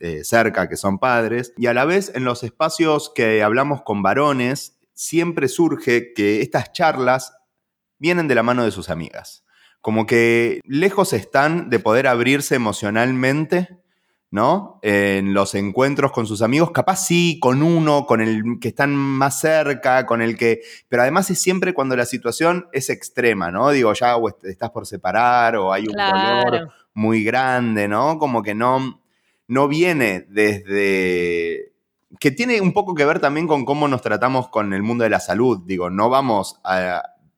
eh, 0.00 0.24
cerca 0.24 0.68
que 0.68 0.76
son 0.76 0.98
padres. 0.98 1.52
Y 1.56 1.66
a 1.66 1.72
la 1.72 1.84
vez 1.84 2.10
en 2.12 2.24
los 2.24 2.42
espacios 2.42 3.12
que 3.14 3.44
hablamos 3.44 3.82
con 3.82 4.02
varones, 4.02 4.80
siempre 4.92 5.46
surge 5.46 6.12
que 6.14 6.42
estas 6.42 6.72
charlas 6.72 7.32
vienen 8.00 8.26
de 8.26 8.34
la 8.34 8.42
mano 8.42 8.64
de 8.64 8.72
sus 8.72 8.90
amigas. 8.90 9.44
Como 9.80 10.04
que 10.04 10.58
lejos 10.64 11.12
están 11.12 11.70
de 11.70 11.78
poder 11.78 12.08
abrirse 12.08 12.56
emocionalmente 12.56 13.83
¿no? 14.34 14.80
En 14.82 15.32
los 15.32 15.54
encuentros 15.54 16.10
con 16.10 16.26
sus 16.26 16.42
amigos, 16.42 16.72
capaz 16.72 17.06
sí, 17.06 17.38
con 17.40 17.62
uno, 17.62 18.04
con 18.04 18.20
el 18.20 18.58
que 18.60 18.66
están 18.66 18.92
más 18.92 19.38
cerca, 19.38 20.06
con 20.06 20.20
el 20.22 20.36
que... 20.36 20.60
Pero 20.88 21.02
además 21.02 21.30
es 21.30 21.40
siempre 21.40 21.72
cuando 21.72 21.94
la 21.94 22.04
situación 22.04 22.66
es 22.72 22.90
extrema, 22.90 23.52
¿no? 23.52 23.70
Digo, 23.70 23.92
ya 23.92 24.16
o 24.16 24.36
estás 24.42 24.70
por 24.70 24.86
separar 24.86 25.54
o 25.54 25.72
hay 25.72 25.86
un 25.86 25.94
dolor 25.94 26.72
muy 26.94 27.22
grande, 27.22 27.86
¿no? 27.86 28.18
Como 28.18 28.42
que 28.42 28.56
no, 28.56 29.04
no 29.46 29.68
viene 29.68 30.26
desde... 30.28 31.72
que 32.18 32.32
tiene 32.32 32.60
un 32.60 32.72
poco 32.72 32.96
que 32.96 33.04
ver 33.04 33.20
también 33.20 33.46
con 33.46 33.64
cómo 33.64 33.86
nos 33.86 34.02
tratamos 34.02 34.48
con 34.48 34.74
el 34.74 34.82
mundo 34.82 35.04
de 35.04 35.10
la 35.10 35.20
salud. 35.20 35.60
Digo, 35.64 35.90
no 35.90 36.10
vamos 36.10 36.60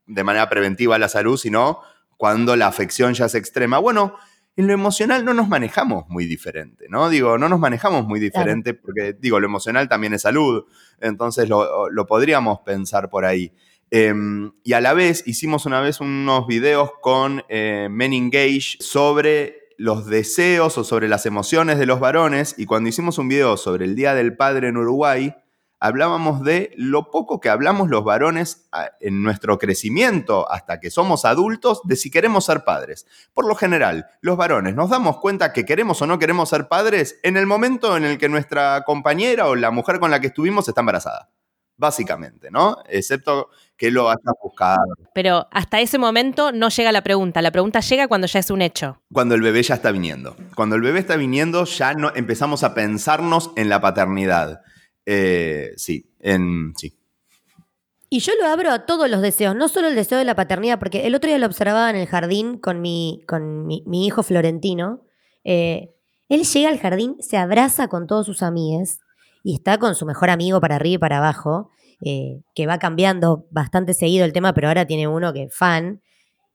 de 0.07 0.25
manera 0.25 0.49
preventiva 0.49 0.97
a 0.97 0.99
la 0.99 1.11
salud, 1.11 1.37
sino 1.37 1.81
cuando 2.17 2.57
la 2.57 2.69
afección 2.69 3.13
ya 3.13 3.27
es 3.27 3.35
extrema. 3.35 3.77
Bueno, 3.77 4.15
en 4.57 4.67
lo 4.67 4.73
emocional 4.73 5.25
no 5.25 5.35
nos 5.35 5.49
manejamos 5.49 6.09
muy 6.09 6.25
diferente, 6.25 6.87
¿no? 6.89 7.11
Digo, 7.11 7.37
no 7.37 7.49
nos 7.49 7.61
manejamos 7.61 8.07
muy 8.07 8.19
diferente 8.19 8.73
porque, 8.73 9.13
digo, 9.13 9.39
lo 9.39 9.47
emocional 9.47 9.89
también 9.89 10.15
es 10.15 10.23
salud, 10.23 10.65
entonces 11.01 11.49
lo, 11.49 12.07
podríamos 12.09 12.61
pensar 12.61 13.11
por 13.11 13.27
ahí. 13.27 13.53
Em, 13.91 14.53
y 14.65 14.73
a 14.73 14.81
la 14.81 14.95
vez 14.95 15.23
hicimos 15.27 15.67
una 15.67 15.81
vez 15.81 16.01
unos 16.01 16.47
videos 16.47 16.91
con 17.03 17.45
eh, 17.49 17.89
Men 17.91 18.15
Engage 18.15 18.79
sobre 18.81 19.67
los 19.79 20.07
deseos 20.07 20.79
o 20.79 20.85
sobre 20.85 21.07
las 21.07 21.27
emociones 21.27 21.79
de 21.79 21.87
los 21.87 22.01
varones 22.01 22.55
y 22.57 22.65
cuando 22.65 22.89
hicimos 22.89 23.19
un 23.19 23.29
video 23.29 23.59
sobre 23.59 23.85
el 23.85 23.95
Día 23.95 24.15
del 24.15 24.37
Padre 24.37 24.69
en 24.69 24.79
Uruguay, 24.79 25.35
hablábamos 25.81 26.43
de 26.43 26.73
lo 26.77 27.11
poco 27.11 27.41
que 27.41 27.49
hablamos 27.49 27.89
los 27.89 28.05
varones 28.05 28.69
ah, 28.73 28.91
en 29.01 29.23
nuestro 29.23 29.59
crecimiento 29.59 30.51
hasta 30.51 30.81
que 30.81 30.91
somos 30.91 31.25
adultos 31.25 31.81
de 31.85 31.97
si 31.97 32.11
queremos 32.11 32.45
ser 32.45 32.65
padres. 32.65 33.07
Por 33.35 33.47
lo 33.47 33.55
general, 33.55 34.07
los 34.21 34.37
varones 34.37 34.75
nos 34.75 34.91
damos 34.91 35.19
cuenta 35.19 35.53
que 35.53 35.65
queremos 35.65 36.01
o 36.03 36.07
no 36.07 36.19
queremos 36.19 36.49
ser 36.49 36.69
padres 36.69 37.19
en 37.23 37.37
el 37.37 37.47
momento 37.47 37.97
en 37.97 38.05
el 38.05 38.19
que 38.19 38.29
nuestra 38.29 38.83
compañera 38.85 39.47
o 39.47 39.55
la 39.55 39.71
mujer 39.71 40.01
con 40.01 40.11
la 40.11 40.21
que 40.21 40.29
estuvimos 40.29 40.69
está 40.69 40.81
embarazada. 40.81 41.31
Básicamente, 41.79 42.51
¿no? 42.51 42.79
Excepto 42.89 43.51
que 43.77 43.91
lo 43.91 44.09
haya 44.09 44.33
buscado. 44.43 44.79
Pero 45.15 45.47
hasta 45.51 45.81
ese 45.81 45.99
momento 45.99 46.51
no 46.51 46.71
llega 46.71 46.91
la 46.91 47.03
pregunta. 47.03 47.43
La 47.43 47.51
pregunta 47.51 47.81
llega 47.81 48.09
cuando 48.09 48.27
ya 48.27 48.41
es 48.41 48.51
un 48.51 48.63
hecho. 48.63 49.03
Cuando 49.13 49.35
el 49.35 49.43
bebé 49.43 49.63
ya 49.63 49.75
está 49.75 49.91
viniendo. 49.91 50.37
Cuando 50.55 50.77
el 50.77 50.81
bebé 50.81 51.01
está 51.01 51.17
viniendo, 51.17 51.67
ya 51.67 51.93
no, 51.93 52.13
empezamos 52.15 52.65
a 52.65 52.73
pensarnos 52.73 53.51
en 53.57 53.69
la 53.69 53.83
paternidad. 53.83 54.63
Eh, 55.07 55.73
sí, 55.77 56.11
en, 56.19 56.75
sí. 56.77 56.99
Y 58.09 58.21
yo 58.21 58.33
lo 58.41 58.47
abro 58.47 58.71
a 58.71 58.87
todos 58.87 59.09
los 59.09 59.21
deseos, 59.21 59.57
no 59.57 59.69
solo 59.69 59.89
el 59.89 59.95
deseo 59.95 60.19
de 60.19 60.25
la 60.25 60.37
paternidad, 60.37 60.79
porque 60.79 61.07
el 61.07 61.15
otro 61.15 61.29
día 61.29 61.39
lo 61.39 61.47
observaba 61.47 61.91
en 61.91 61.97
el 61.97 62.07
jardín 62.07 62.59
con 62.59 62.81
mi, 62.81 63.23
con 63.27 63.67
mi, 63.67 64.07
hijo 64.07 64.23
Florentino. 64.23 65.03
Eh, 65.45 65.93
él 66.29 66.45
llega 66.45 66.69
al 66.69 66.79
jardín, 66.79 67.17
se 67.21 67.37
abraza 67.37 67.89
con 67.89 68.07
todos 68.07 68.27
sus 68.27 68.43
amigos 68.43 68.99
y 69.43 69.55
está 69.55 69.79
con 69.79 69.95
su 69.95 70.07
mejor 70.07 70.31
amigo 70.31 70.61
para 70.61 70.77
arriba 70.77 70.95
y 70.95 70.99
para 70.99 71.19
abajo, 71.19 71.71
eh, 72.05 72.43
que 72.55 72.67
va 72.67 72.79
cambiando 72.79 73.47
bastante 73.51 73.95
seguido 73.95 74.25
el 74.25 74.33
tema, 74.33 74.53
pero 74.55 74.69
ahora 74.69 74.87
tiene 74.87 75.09
uno 75.09 75.33
que 75.33 75.45
es 75.45 75.55
fan. 75.55 76.01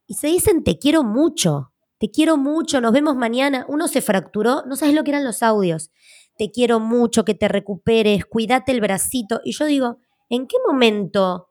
Y 0.06 0.14
se 0.14 0.28
dicen, 0.28 0.64
te 0.64 0.78
quiero 0.78 1.02
mucho, 1.04 1.72
te 1.98 2.10
quiero 2.10 2.36
mucho, 2.36 2.80
nos 2.80 2.92
vemos 2.92 3.16
mañana. 3.16 3.66
Uno 3.68 3.88
se 3.88 4.00
fracturó, 4.00 4.62
no 4.66 4.76
sabes 4.76 4.94
lo 4.94 5.04
que 5.04 5.10
eran 5.10 5.24
los 5.24 5.42
audios 5.42 5.90
te 6.36 6.50
quiero 6.50 6.80
mucho, 6.80 7.24
que 7.24 7.34
te 7.34 7.48
recuperes, 7.48 8.24
cuídate 8.24 8.72
el 8.72 8.80
bracito. 8.80 9.40
Y 9.44 9.52
yo 9.52 9.66
digo, 9.66 9.98
¿en 10.28 10.46
qué 10.46 10.56
momento 10.66 11.50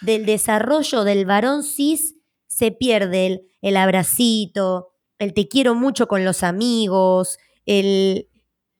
del 0.00 0.26
desarrollo 0.26 1.04
del 1.04 1.26
varón 1.26 1.62
cis 1.62 2.16
se 2.46 2.70
pierde 2.70 3.26
el, 3.26 3.42
el 3.60 3.76
abracito, 3.76 4.88
el 5.18 5.34
te 5.34 5.48
quiero 5.48 5.74
mucho 5.74 6.08
con 6.08 6.24
los 6.24 6.42
amigos, 6.42 7.38
el, 7.64 8.28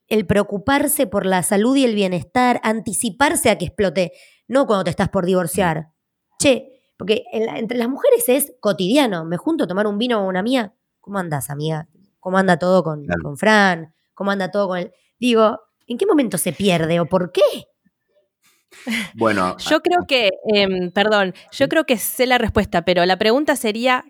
el 0.08 0.26
preocuparse 0.26 1.06
por 1.06 1.26
la 1.26 1.42
salud 1.42 1.76
y 1.76 1.84
el 1.84 1.94
bienestar, 1.94 2.60
anticiparse 2.62 3.50
a 3.50 3.58
que 3.58 3.66
explote, 3.66 4.12
no 4.48 4.66
cuando 4.66 4.84
te 4.84 4.90
estás 4.90 5.08
por 5.08 5.26
divorciar. 5.26 5.88
Che, 6.38 6.72
porque 6.96 7.24
entre 7.32 7.78
las 7.78 7.88
mujeres 7.88 8.28
es 8.28 8.54
cotidiano, 8.60 9.24
me 9.24 9.36
junto 9.36 9.64
a 9.64 9.66
tomar 9.66 9.86
un 9.86 9.98
vino 9.98 10.18
con 10.18 10.26
una 10.26 10.42
mía, 10.42 10.74
¿cómo 11.00 11.18
andas, 11.18 11.50
amiga? 11.50 11.88
¿Cómo 12.20 12.38
anda 12.38 12.58
todo 12.58 12.82
con, 12.82 13.06
con 13.22 13.36
Fran? 13.36 13.94
¿Cómo 14.14 14.30
anda 14.30 14.50
todo 14.50 14.68
con 14.68 14.78
él? 14.78 14.92
Digo, 15.18 15.60
¿en 15.86 15.98
qué 15.98 16.06
momento 16.06 16.38
se 16.38 16.52
pierde 16.52 17.00
o 17.00 17.06
por 17.06 17.32
qué? 17.32 17.42
Bueno, 19.14 19.56
yo 19.70 19.80
creo 19.80 20.06
que, 20.06 20.30
em, 20.52 20.90
perdón, 20.90 21.34
yo 21.52 21.68
creo 21.68 21.84
que 21.84 21.98
sé 21.98 22.26
la 22.26 22.38
respuesta, 22.38 22.84
pero 22.84 23.04
la 23.06 23.18
pregunta 23.18 23.56
sería, 23.56 24.04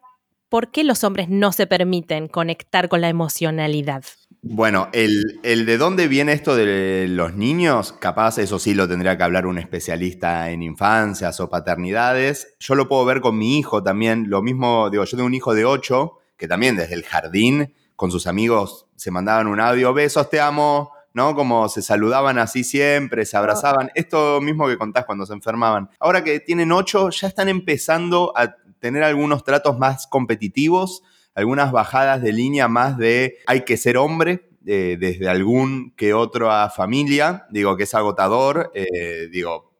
¿por 0.48 0.70
qué 0.70 0.84
los 0.84 1.04
hombres 1.04 1.28
no 1.28 1.52
se 1.52 1.66
permiten 1.66 2.28
conectar 2.28 2.88
con 2.88 3.00
la 3.00 3.08
emocionalidad? 3.08 4.04
Bueno, 4.42 4.88
el, 4.92 5.40
el, 5.42 5.66
de 5.66 5.76
dónde 5.76 6.06
viene 6.06 6.32
esto 6.32 6.54
de 6.54 7.06
los 7.08 7.34
niños, 7.34 7.92
capaz 7.92 8.38
eso 8.38 8.60
sí 8.60 8.74
lo 8.74 8.86
tendría 8.86 9.16
que 9.16 9.24
hablar 9.24 9.46
un 9.46 9.58
especialista 9.58 10.50
en 10.50 10.62
infancias 10.62 11.40
o 11.40 11.50
paternidades. 11.50 12.54
Yo 12.60 12.76
lo 12.76 12.86
puedo 12.88 13.04
ver 13.04 13.20
con 13.20 13.36
mi 13.36 13.58
hijo 13.58 13.82
también. 13.82 14.30
Lo 14.30 14.42
mismo, 14.42 14.88
digo, 14.88 15.04
yo 15.04 15.16
tengo 15.16 15.26
un 15.26 15.34
hijo 15.34 15.52
de 15.54 15.64
8 15.64 16.12
que 16.36 16.46
también 16.46 16.76
desde 16.76 16.94
el 16.94 17.02
jardín 17.02 17.74
con 17.96 18.10
sus 18.10 18.26
amigos 18.26 18.86
se 18.94 19.10
mandaban 19.10 19.46
un 19.46 19.58
audio, 19.58 19.92
besos, 19.94 20.28
te 20.30 20.38
amo, 20.38 20.92
¿no? 21.16 21.34
Como 21.34 21.66
se 21.70 21.80
saludaban 21.80 22.36
así 22.36 22.62
siempre, 22.62 23.24
se 23.24 23.38
abrazaban. 23.38 23.90
Esto 23.94 24.38
mismo 24.42 24.68
que 24.68 24.76
contás 24.76 25.06
cuando 25.06 25.24
se 25.24 25.32
enfermaban. 25.32 25.88
Ahora 25.98 26.22
que 26.22 26.40
tienen 26.40 26.72
ocho, 26.72 27.08
ya 27.08 27.26
están 27.26 27.48
empezando 27.48 28.34
a 28.36 28.54
tener 28.80 29.02
algunos 29.02 29.42
tratos 29.42 29.78
más 29.78 30.06
competitivos, 30.06 31.02
algunas 31.34 31.72
bajadas 31.72 32.20
de 32.20 32.34
línea 32.34 32.68
más 32.68 32.98
de 32.98 33.38
hay 33.46 33.62
que 33.62 33.78
ser 33.78 33.96
hombre, 33.96 34.50
eh, 34.66 34.98
desde 35.00 35.26
algún 35.26 35.94
que 35.96 36.12
otra 36.12 36.68
familia, 36.68 37.46
digo 37.50 37.78
que 37.78 37.84
es 37.84 37.94
agotador, 37.94 38.70
eh, 38.74 39.28
digo, 39.32 39.72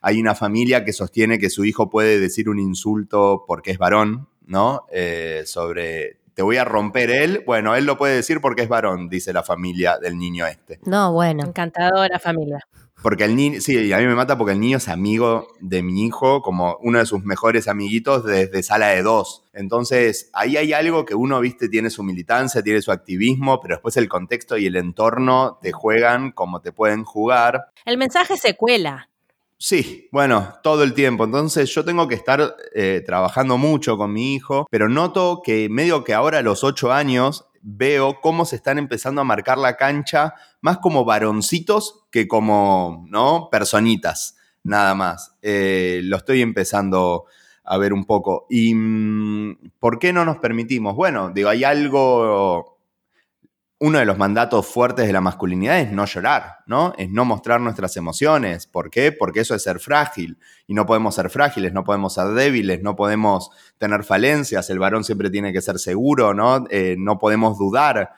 hay 0.00 0.18
una 0.18 0.34
familia 0.34 0.82
que 0.82 0.94
sostiene 0.94 1.38
que 1.38 1.50
su 1.50 1.66
hijo 1.66 1.90
puede 1.90 2.18
decir 2.18 2.48
un 2.48 2.58
insulto 2.58 3.44
porque 3.46 3.72
es 3.72 3.76
varón, 3.76 4.30
¿no? 4.46 4.86
Eh, 4.90 5.42
sobre 5.44 6.19
te 6.40 6.44
voy 6.44 6.56
a 6.56 6.64
romper 6.64 7.10
él. 7.10 7.42
Bueno, 7.44 7.76
él 7.76 7.84
lo 7.84 7.98
puede 7.98 8.14
decir 8.14 8.40
porque 8.40 8.62
es 8.62 8.68
varón, 8.70 9.10
dice 9.10 9.30
la 9.34 9.42
familia 9.42 9.98
del 9.98 10.16
niño 10.16 10.46
este. 10.46 10.80
No, 10.86 11.12
bueno. 11.12 11.44
Encantadora 11.44 12.18
familia. 12.18 12.60
Porque 13.02 13.24
el 13.24 13.36
niño, 13.36 13.60
sí, 13.60 13.92
a 13.92 13.98
mí 13.98 14.06
me 14.06 14.14
mata 14.14 14.38
porque 14.38 14.54
el 14.54 14.60
niño 14.60 14.78
es 14.78 14.88
amigo 14.88 15.48
de 15.60 15.82
mi 15.82 16.06
hijo, 16.06 16.40
como 16.40 16.78
uno 16.80 16.98
de 16.98 17.04
sus 17.04 17.22
mejores 17.24 17.68
amiguitos 17.68 18.24
desde 18.24 18.62
sala 18.62 18.88
de 18.88 19.02
dos. 19.02 19.44
Entonces, 19.52 20.30
ahí 20.32 20.56
hay 20.56 20.72
algo 20.72 21.04
que 21.04 21.14
uno, 21.14 21.38
viste, 21.40 21.68
tiene 21.68 21.90
su 21.90 22.02
militancia, 22.02 22.62
tiene 22.62 22.80
su 22.80 22.90
activismo, 22.90 23.60
pero 23.60 23.74
después 23.74 23.98
el 23.98 24.08
contexto 24.08 24.56
y 24.56 24.64
el 24.64 24.76
entorno 24.76 25.58
te 25.60 25.72
juegan 25.72 26.32
como 26.32 26.62
te 26.62 26.72
pueden 26.72 27.04
jugar. 27.04 27.66
El 27.84 27.98
mensaje 27.98 28.38
se 28.38 28.56
cuela. 28.56 29.09
Sí, 29.62 30.08
bueno, 30.10 30.54
todo 30.62 30.82
el 30.84 30.94
tiempo. 30.94 31.24
Entonces 31.24 31.68
yo 31.74 31.84
tengo 31.84 32.08
que 32.08 32.14
estar 32.14 32.56
eh, 32.74 33.02
trabajando 33.04 33.58
mucho 33.58 33.98
con 33.98 34.10
mi 34.10 34.34
hijo, 34.34 34.66
pero 34.70 34.88
noto 34.88 35.42
que 35.44 35.68
medio 35.68 36.02
que 36.02 36.14
ahora 36.14 36.38
a 36.38 36.42
los 36.42 36.64
ocho 36.64 36.92
años 36.92 37.46
veo 37.60 38.22
cómo 38.22 38.46
se 38.46 38.56
están 38.56 38.78
empezando 38.78 39.20
a 39.20 39.24
marcar 39.24 39.58
la 39.58 39.76
cancha 39.76 40.32
más 40.62 40.78
como 40.78 41.04
varoncitos 41.04 42.06
que 42.10 42.26
como, 42.26 43.04
¿no? 43.10 43.48
Personitas, 43.50 44.38
nada 44.62 44.94
más. 44.94 45.36
Eh, 45.42 46.00
lo 46.04 46.16
estoy 46.16 46.40
empezando 46.40 47.26
a 47.62 47.76
ver 47.76 47.92
un 47.92 48.06
poco. 48.06 48.46
¿Y 48.48 48.74
mm, 48.74 49.72
por 49.78 49.98
qué 49.98 50.14
no 50.14 50.24
nos 50.24 50.38
permitimos? 50.38 50.96
Bueno, 50.96 51.32
digo, 51.34 51.50
hay 51.50 51.64
algo 51.64 52.79
uno 53.82 53.98
de 53.98 54.04
los 54.04 54.18
mandatos 54.18 54.66
fuertes 54.66 55.06
de 55.06 55.12
la 55.14 55.22
masculinidad 55.22 55.80
es 55.80 55.90
no 55.90 56.04
llorar, 56.04 56.58
¿no? 56.66 56.92
Es 56.98 57.08
no 57.08 57.24
mostrar 57.24 57.62
nuestras 57.62 57.96
emociones. 57.96 58.66
¿Por 58.66 58.90
qué? 58.90 59.10
Porque 59.10 59.40
eso 59.40 59.54
es 59.54 59.62
ser 59.62 59.80
frágil. 59.80 60.38
Y 60.66 60.74
no 60.74 60.84
podemos 60.84 61.14
ser 61.14 61.30
frágiles, 61.30 61.72
no 61.72 61.82
podemos 61.82 62.12
ser 62.12 62.28
débiles, 62.28 62.82
no 62.82 62.94
podemos 62.94 63.50
tener 63.78 64.04
falencias. 64.04 64.68
El 64.68 64.78
varón 64.78 65.02
siempre 65.02 65.30
tiene 65.30 65.50
que 65.54 65.62
ser 65.62 65.78
seguro, 65.78 66.34
¿no? 66.34 66.66
Eh, 66.68 66.96
no 66.98 67.18
podemos 67.18 67.56
dudar. 67.56 68.12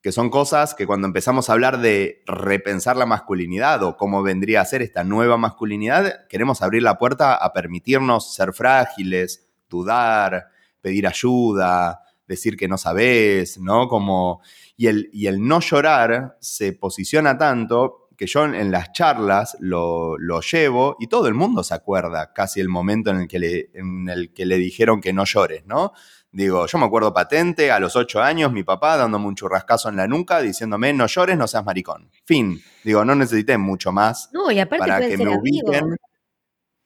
Que 0.00 0.12
son 0.12 0.30
cosas 0.30 0.76
que 0.76 0.86
cuando 0.86 1.08
empezamos 1.08 1.50
a 1.50 1.54
hablar 1.54 1.80
de 1.80 2.22
repensar 2.26 2.96
la 2.96 3.04
masculinidad 3.04 3.82
o 3.82 3.96
cómo 3.96 4.22
vendría 4.22 4.60
a 4.60 4.64
ser 4.64 4.80
esta 4.80 5.02
nueva 5.02 5.36
masculinidad, 5.36 6.28
queremos 6.28 6.62
abrir 6.62 6.84
la 6.84 6.98
puerta 6.98 7.34
a 7.34 7.52
permitirnos 7.52 8.32
ser 8.32 8.52
frágiles, 8.52 9.48
dudar, 9.68 10.50
pedir 10.80 11.08
ayuda, 11.08 12.00
decir 12.30 12.56
que 12.56 12.68
no 12.68 12.78
sabes, 12.78 13.58
¿no? 13.58 13.88
Como, 13.88 14.40
y, 14.76 14.86
el, 14.86 15.10
y 15.12 15.26
el 15.26 15.46
no 15.46 15.60
llorar 15.60 16.36
se 16.40 16.72
posiciona 16.72 17.36
tanto 17.36 18.08
que 18.16 18.26
yo 18.26 18.44
en 18.44 18.70
las 18.70 18.92
charlas 18.92 19.56
lo, 19.60 20.16
llevo 20.40 20.96
y 21.00 21.08
todo 21.08 21.26
el 21.26 21.34
mundo 21.34 21.64
se 21.64 21.74
acuerda 21.74 22.32
casi 22.32 22.60
el 22.60 22.68
momento 22.68 23.10
en 23.10 23.22
el, 23.22 23.28
que 23.28 23.38
le, 23.38 23.70
en 23.74 24.08
el 24.08 24.32
que 24.32 24.46
le 24.46 24.58
dijeron 24.58 25.00
que 25.00 25.12
no 25.12 25.24
llores, 25.24 25.66
¿no? 25.66 25.92
Digo, 26.30 26.66
yo 26.66 26.78
me 26.78 26.84
acuerdo 26.84 27.12
patente, 27.12 27.72
a 27.72 27.80
los 27.80 27.96
ocho 27.96 28.22
años, 28.22 28.52
mi 28.52 28.62
papá 28.62 28.96
dándome 28.96 29.26
un 29.26 29.34
churrascazo 29.34 29.88
en 29.88 29.96
la 29.96 30.06
nuca, 30.06 30.40
diciéndome, 30.40 30.92
no 30.92 31.06
llores, 31.06 31.36
no 31.36 31.48
seas 31.48 31.64
maricón. 31.64 32.10
Fin. 32.24 32.60
Digo, 32.84 33.04
no 33.04 33.16
necesité 33.16 33.58
mucho 33.58 33.90
más 33.90 34.30
no, 34.32 34.52
y 34.52 34.60
aparte 34.60 34.86
para 34.86 35.00
que 35.00 35.16
me 35.16 35.36
ubiquen. 35.36 35.96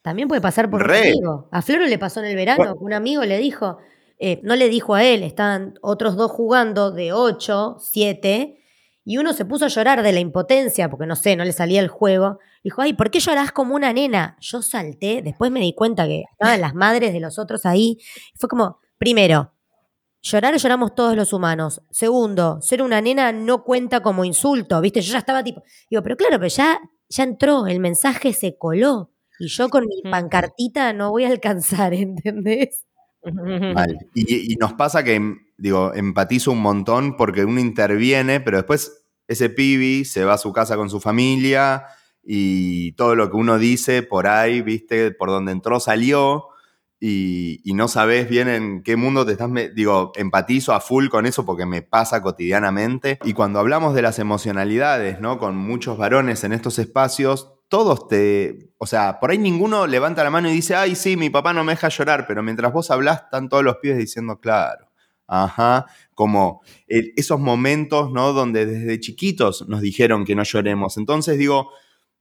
También 0.01 0.29
puede 0.29 0.41
pasar 0.41 0.71
por 0.71 0.83
un 0.83 0.91
amigo. 0.91 1.49
A 1.51 1.63
Floro 1.63 1.85
le 1.85 1.99
pasó 1.99 2.21
en 2.21 2.27
el 2.27 2.37
verano, 2.37 2.75
un 2.79 2.93
amigo 2.93 3.25
le 3.25 3.39
dijo, 3.39 3.79
eh, 4.19 4.41
no 4.43 4.57
le 4.57 4.69
dijo 4.69 4.95
a 4.95 5.05
él, 5.05 5.23
estaban 5.23 5.79
otros 5.83 6.17
dos 6.17 6.31
jugando 6.31 6.91
de 6.91 7.12
8, 7.12 7.77
7, 7.81 8.61
y 9.05 9.19
uno 9.19 9.33
se 9.35 9.45
puso 9.45 9.67
a 9.67 9.69
llorar 9.69 10.03
de 10.03 10.12
la 10.12 10.21
impotencia, 10.21 10.89
porque 10.89 11.07
no 11.07 11.17
sé, 11.17 11.37
no 11.37 11.45
le 11.45 11.53
salía 11.53 11.81
el 11.81 11.89
juego. 11.89 12.39
Dijo, 12.62 12.81
ay, 12.81 12.95
¿por 12.95 13.11
qué 13.11 13.21
llorás 13.21 13.53
como 13.53 13.75
una 13.75 13.93
nena? 13.93 14.39
Yo 14.41 14.62
salté, 14.62 15.21
después 15.23 15.51
me 15.51 15.61
di 15.61 15.75
cuenta 15.75 16.07
que 16.07 16.25
estaban 16.33 16.61
las 16.61 16.75
madres 16.75 17.12
de 17.12 17.21
los 17.21 17.39
otros 17.39 17.67
ahí. 17.67 17.99
Fue 18.35 18.49
como, 18.49 18.79
primero, 18.97 19.53
llorar 20.23 20.57
lloramos 20.57 20.95
todos 20.95 21.17
los 21.17 21.35
humanos. 21.35 21.83
Segundo, 21.91 22.61
ser 22.62 22.83
una 22.83 23.03
nena 23.03 23.31
no 23.33 23.62
cuenta 23.62 24.01
como 24.01 24.25
insulto, 24.25 24.81
¿viste? 24.81 25.03
Yo 25.03 25.12
ya 25.12 25.19
estaba 25.19 25.45
tipo, 25.45 25.62
digo, 25.91 26.03
pero 26.03 26.17
claro, 26.17 26.39
pero 26.39 26.49
ya, 26.49 26.81
ya 27.11 27.25
entró, 27.25 27.67
el 27.67 27.81
mensaje 27.81 28.33
se 28.33 28.57
coló. 28.57 29.11
Y 29.39 29.49
yo 29.49 29.69
con 29.69 29.85
mi 29.87 30.11
pancartita 30.11 30.93
no 30.95 31.11
voy 31.11 31.25
a 31.25 31.29
alcanzar, 31.29 31.93
¿entendés? 31.95 32.85
Y, 34.14 34.57
nos 34.61 34.75
pasa 34.75 35.03
que, 35.03 35.37
digo, 35.57 35.93
empatizo 35.95 36.53
un 36.53 36.61
montón 36.61 37.16
porque 37.16 37.45
uno 37.45 37.61
interviene, 37.61 38.41
pero 38.41 38.59
después 38.59 39.05
ese 39.29 39.51
pibi 39.51 40.05
se 40.05 40.25
va 40.25 40.35
a 40.35 40.39
su 40.39 40.53
casa 40.53 40.77
con 40.77 40.91
su 40.91 41.01
familia 41.01 41.87
y 42.22 42.93
todo 42.93 43.14
lo 43.14 43.31
que 43.31 43.37
uno 43.37 43.59
dice 43.59 44.03
por 44.03 44.27
ahí, 44.27 44.62
viste, 44.62 45.11
por 45.11 45.29
donde 45.31 45.53
entró 45.53 45.81
salió. 45.81 46.49
y, 47.01 47.61
y 47.64 47.75
no 47.75 47.89
sabes 47.89 48.29
bien 48.29 48.49
en 48.49 48.83
qué 48.83 48.97
mundo 48.97 49.27
te 49.27 49.33
estás, 49.33 49.51
digo, 49.75 50.12
empatizo 50.16 50.72
a 50.72 50.81
full 50.81 51.09
con 51.09 51.27
eso 51.27 51.45
porque 51.45 51.66
me 51.66 51.83
pasa 51.83 52.22
cotidianamente. 52.22 53.18
Y 53.25 53.35
cuando 53.35 53.59
hablamos 53.59 53.95
de 53.95 54.03
las 54.03 54.18
emocionalidades, 54.18 55.20
¿no? 55.20 55.39
Con 55.39 55.57
muchos 55.57 55.99
varones 55.99 56.45
en 56.45 56.53
estos 56.53 56.79
espacios, 56.79 57.54
todos 57.69 58.09
te, 58.09 58.71
o 58.79 58.87
sea, 58.87 59.19
por 59.21 59.31
ahí 59.31 59.39
ninguno 59.39 59.87
levanta 59.87 60.25
la 60.25 60.31
mano 60.31 60.49
y 60.49 60.53
dice, 60.53 60.75
ay, 60.75 60.95
sí, 60.95 61.17
mi 61.17 61.31
papá 61.31 61.53
no 61.53 61.65
me 61.65 61.73
deja 61.73 61.89
llorar, 61.89 62.27
pero 62.27 62.43
mientras 62.43 62.73
vos 62.73 62.91
hablás, 62.91 63.23
están 63.25 63.49
todos 63.49 63.65
los 63.65 63.77
pibes 63.77 63.99
diciendo, 63.99 64.39
claro, 64.41 64.91
ajá, 65.27 65.87
como 66.15 66.62
esos 66.87 67.41
momentos, 67.41 68.12
¿no? 68.12 68.33
Donde 68.33 68.67
desde 68.67 69.01
chiquitos 69.01 69.69
nos 69.69 69.81
dijeron 69.81 70.25
que 70.25 70.35
no 70.35 70.43
lloremos. 70.45 70.97
Entonces 70.97 71.39
digo, 71.39 71.71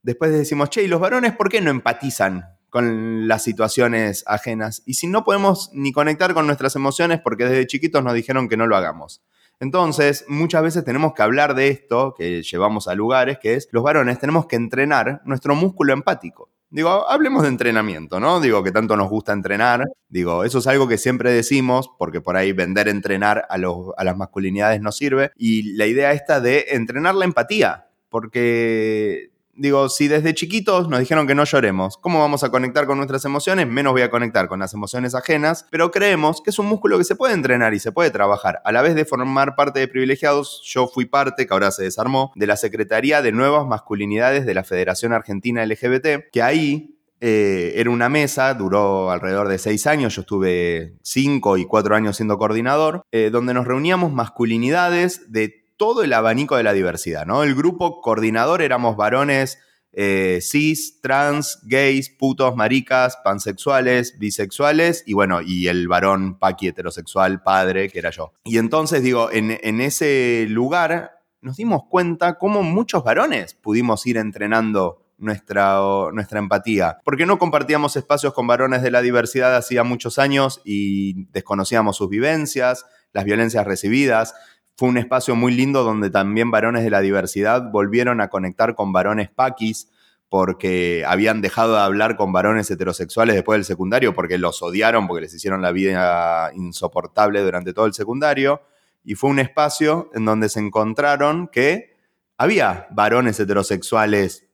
después 0.02 0.32
decimos, 0.32 0.70
che, 0.70 0.82
¿y 0.82 0.88
los 0.88 1.00
varones 1.00 1.36
por 1.36 1.48
qué 1.48 1.60
no 1.60 1.70
empatizan 1.70 2.44
con 2.70 3.28
las 3.28 3.42
situaciones 3.42 4.24
ajenas? 4.26 4.82
Y 4.86 4.94
si 4.94 5.06
no 5.06 5.24
podemos 5.24 5.70
ni 5.72 5.92
conectar 5.92 6.34
con 6.34 6.46
nuestras 6.46 6.76
emociones 6.76 7.20
porque 7.20 7.44
desde 7.44 7.66
chiquitos 7.66 8.02
nos 8.02 8.14
dijeron 8.14 8.48
que 8.48 8.56
no 8.56 8.66
lo 8.66 8.76
hagamos. 8.76 9.22
Entonces, 9.60 10.24
muchas 10.28 10.62
veces 10.62 10.84
tenemos 10.84 11.14
que 11.14 11.22
hablar 11.22 11.54
de 11.54 11.68
esto 11.68 12.14
que 12.16 12.42
llevamos 12.42 12.88
a 12.88 12.94
lugares, 12.94 13.38
que 13.38 13.54
es, 13.54 13.68
los 13.70 13.82
varones 13.82 14.18
tenemos 14.18 14.46
que 14.46 14.56
entrenar 14.56 15.22
nuestro 15.24 15.54
músculo 15.54 15.92
empático. 15.92 16.50
Digo, 16.70 17.08
hablemos 17.08 17.42
de 17.42 17.50
entrenamiento, 17.50 18.18
¿no? 18.18 18.40
Digo, 18.40 18.64
que 18.64 18.72
tanto 18.72 18.96
nos 18.96 19.08
gusta 19.08 19.32
entrenar. 19.32 19.84
Digo, 20.08 20.42
eso 20.42 20.58
es 20.58 20.66
algo 20.66 20.88
que 20.88 20.98
siempre 20.98 21.30
decimos, 21.30 21.88
porque 21.98 22.20
por 22.20 22.36
ahí 22.36 22.52
vender 22.52 22.88
entrenar 22.88 23.46
a, 23.48 23.54
a 23.54 24.04
las 24.04 24.16
masculinidades 24.16 24.80
no 24.80 24.90
sirve. 24.90 25.30
Y 25.36 25.74
la 25.76 25.86
idea 25.86 26.12
esta 26.12 26.40
de 26.40 26.66
entrenar 26.70 27.14
la 27.14 27.26
empatía, 27.26 27.86
porque 28.08 29.33
digo, 29.56 29.88
si 29.88 30.08
desde 30.08 30.34
chiquitos 30.34 30.88
nos 30.88 31.00
dijeron 31.00 31.26
que 31.26 31.34
no 31.34 31.44
lloremos, 31.44 31.96
¿cómo 31.98 32.20
vamos 32.20 32.44
a 32.44 32.50
conectar 32.50 32.86
con 32.86 32.98
nuestras 32.98 33.24
emociones? 33.24 33.66
Menos 33.66 33.92
voy 33.92 34.02
a 34.02 34.10
conectar 34.10 34.48
con 34.48 34.60
las 34.60 34.74
emociones 34.74 35.14
ajenas, 35.14 35.66
pero 35.70 35.90
creemos 35.90 36.40
que 36.42 36.50
es 36.50 36.58
un 36.58 36.66
músculo 36.66 36.98
que 36.98 37.04
se 37.04 37.16
puede 37.16 37.34
entrenar 37.34 37.74
y 37.74 37.80
se 37.80 37.92
puede 37.92 38.10
trabajar. 38.10 38.60
A 38.64 38.72
la 38.72 38.82
vez 38.82 38.94
de 38.94 39.04
formar 39.04 39.56
parte 39.56 39.80
de 39.80 39.88
privilegiados, 39.88 40.62
yo 40.64 40.86
fui 40.86 41.06
parte, 41.06 41.46
que 41.46 41.52
ahora 41.52 41.70
se 41.70 41.82
desarmó, 41.82 42.32
de 42.34 42.46
la 42.46 42.56
Secretaría 42.56 43.22
de 43.22 43.32
Nuevas 43.32 43.66
Masculinidades 43.66 44.46
de 44.46 44.54
la 44.54 44.64
Federación 44.64 45.12
Argentina 45.12 45.64
LGBT, 45.64 46.30
que 46.32 46.42
ahí 46.42 46.94
eh, 47.20 47.72
era 47.76 47.90
una 47.90 48.08
mesa, 48.08 48.52
duró 48.54 49.10
alrededor 49.10 49.48
de 49.48 49.58
seis 49.58 49.86
años, 49.86 50.14
yo 50.14 50.22
estuve 50.22 50.94
cinco 51.02 51.56
y 51.56 51.64
cuatro 51.64 51.96
años 51.96 52.16
siendo 52.16 52.36
coordinador, 52.36 53.02
eh, 53.12 53.30
donde 53.32 53.54
nos 53.54 53.66
reuníamos 53.66 54.12
masculinidades 54.12 55.32
de 55.32 55.63
todo 55.76 56.02
el 56.02 56.12
abanico 56.12 56.56
de 56.56 56.62
la 56.62 56.72
diversidad, 56.72 57.26
¿no? 57.26 57.42
El 57.42 57.54
grupo 57.54 58.00
coordinador 58.00 58.62
éramos 58.62 58.96
varones 58.96 59.58
eh, 59.96 60.40
cis, 60.42 61.00
trans, 61.00 61.60
gays, 61.64 62.10
putos, 62.10 62.56
maricas, 62.56 63.16
pansexuales, 63.22 64.18
bisexuales 64.18 65.04
y 65.06 65.12
bueno, 65.12 65.40
y 65.40 65.68
el 65.68 65.86
varón 65.86 66.38
paqui 66.38 66.68
heterosexual, 66.68 67.42
padre, 67.42 67.88
que 67.88 68.00
era 68.00 68.10
yo. 68.10 68.32
Y 68.44 68.58
entonces 68.58 69.02
digo, 69.02 69.30
en, 69.30 69.58
en 69.62 69.80
ese 69.80 70.46
lugar 70.48 71.20
nos 71.40 71.56
dimos 71.56 71.82
cuenta 71.88 72.38
cómo 72.38 72.62
muchos 72.62 73.04
varones 73.04 73.54
pudimos 73.54 74.04
ir 74.06 74.16
entrenando 74.16 75.04
nuestra, 75.18 75.78
nuestra 76.12 76.38
empatía, 76.38 76.98
porque 77.04 77.26
no 77.26 77.38
compartíamos 77.38 77.96
espacios 77.96 78.34
con 78.34 78.46
varones 78.46 78.82
de 78.82 78.90
la 78.90 79.02
diversidad 79.02 79.56
hacía 79.56 79.84
muchos 79.84 80.18
años 80.18 80.60
y 80.64 81.26
desconocíamos 81.30 81.96
sus 81.96 82.08
vivencias, 82.08 82.84
las 83.12 83.24
violencias 83.24 83.64
recibidas. 83.64 84.34
Fue 84.76 84.88
un 84.88 84.98
espacio 84.98 85.36
muy 85.36 85.52
lindo 85.52 85.84
donde 85.84 86.10
también 86.10 86.50
varones 86.50 86.82
de 86.82 86.90
la 86.90 87.00
diversidad 87.00 87.70
volvieron 87.70 88.20
a 88.20 88.28
conectar 88.28 88.74
con 88.74 88.92
varones 88.92 89.30
paquis 89.30 89.88
porque 90.28 91.04
habían 91.06 91.40
dejado 91.42 91.74
de 91.74 91.82
hablar 91.82 92.16
con 92.16 92.32
varones 92.32 92.68
heterosexuales 92.70 93.36
después 93.36 93.58
del 93.58 93.64
secundario 93.64 94.14
porque 94.14 94.36
los 94.36 94.62
odiaron, 94.62 95.06
porque 95.06 95.22
les 95.22 95.34
hicieron 95.34 95.62
la 95.62 95.70
vida 95.70 96.50
insoportable 96.54 97.40
durante 97.42 97.72
todo 97.72 97.86
el 97.86 97.94
secundario. 97.94 98.62
Y 99.04 99.14
fue 99.14 99.30
un 99.30 99.38
espacio 99.38 100.10
en 100.14 100.24
donde 100.24 100.48
se 100.48 100.58
encontraron 100.60 101.48
que 101.48 101.94
había 102.36 102.88
varones 102.90 103.38
heterosexuales 103.38 104.48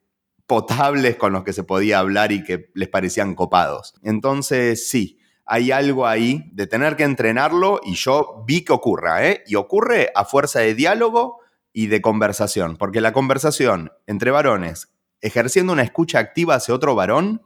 potables 0.47 1.17
con 1.17 1.33
los 1.33 1.45
que 1.45 1.53
se 1.53 1.63
podía 1.63 2.01
hablar 2.01 2.33
y 2.33 2.43
que 2.43 2.71
les 2.75 2.89
parecían 2.89 3.35
copados. 3.37 3.95
Entonces, 4.03 4.89
sí, 4.91 5.20
hay 5.51 5.73
algo 5.73 6.07
ahí 6.07 6.49
de 6.53 6.69
tener 6.69 6.95
que 6.95 7.03
entrenarlo 7.03 7.81
y 7.85 7.95
yo 7.95 8.45
vi 8.47 8.65
que 8.65 8.73
ocurra, 8.73 9.27
¿eh? 9.27 9.43
Y 9.49 9.57
ocurre 9.57 10.13
a 10.15 10.25
fuerza 10.25 10.61
de 10.61 10.77
diálogo 10.77 11.41
y 11.73 11.89
de 11.89 12.01
conversación, 12.01 12.77
porque 12.77 13.01
la 13.01 13.13
conversación 13.13 13.91
entre 14.07 14.31
varones 14.31 14.93
ejerciendo 15.21 15.73
una 15.73 15.83
escucha 15.83 16.21
activa 16.21 16.55
hacia 16.55 16.75
otro 16.75 16.95
varón, 16.95 17.43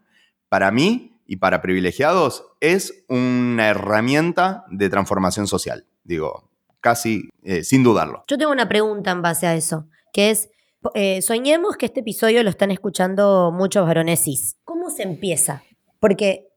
para 0.49 0.71
mí 0.71 1.19
y 1.27 1.37
para 1.37 1.63
privilegiados, 1.63 2.45
es 2.61 3.05
una 3.09 3.69
herramienta 3.69 4.65
de 4.71 4.89
transformación 4.91 5.47
social. 5.47 5.87
Digo, 6.05 6.51
casi 6.81 7.31
eh, 7.43 7.65
sin 7.65 7.83
dudarlo. 7.83 8.23
Yo 8.29 8.37
tengo 8.37 8.53
una 8.53 8.69
pregunta 8.69 9.11
en 9.11 9.23
base 9.23 9.47
a 9.47 9.55
eso, 9.55 9.89
que 10.13 10.31
es, 10.31 10.51
eh, 10.95 11.23
soñemos 11.23 11.77
que 11.77 11.87
este 11.87 12.01
episodio 12.01 12.43
lo 12.43 12.51
están 12.51 12.71
escuchando 12.71 13.51
muchos 13.51 13.87
varones. 13.87 14.57
¿Cómo 14.65 14.91
se 14.91 15.03
empieza? 15.05 15.63
Porque, 15.99 16.49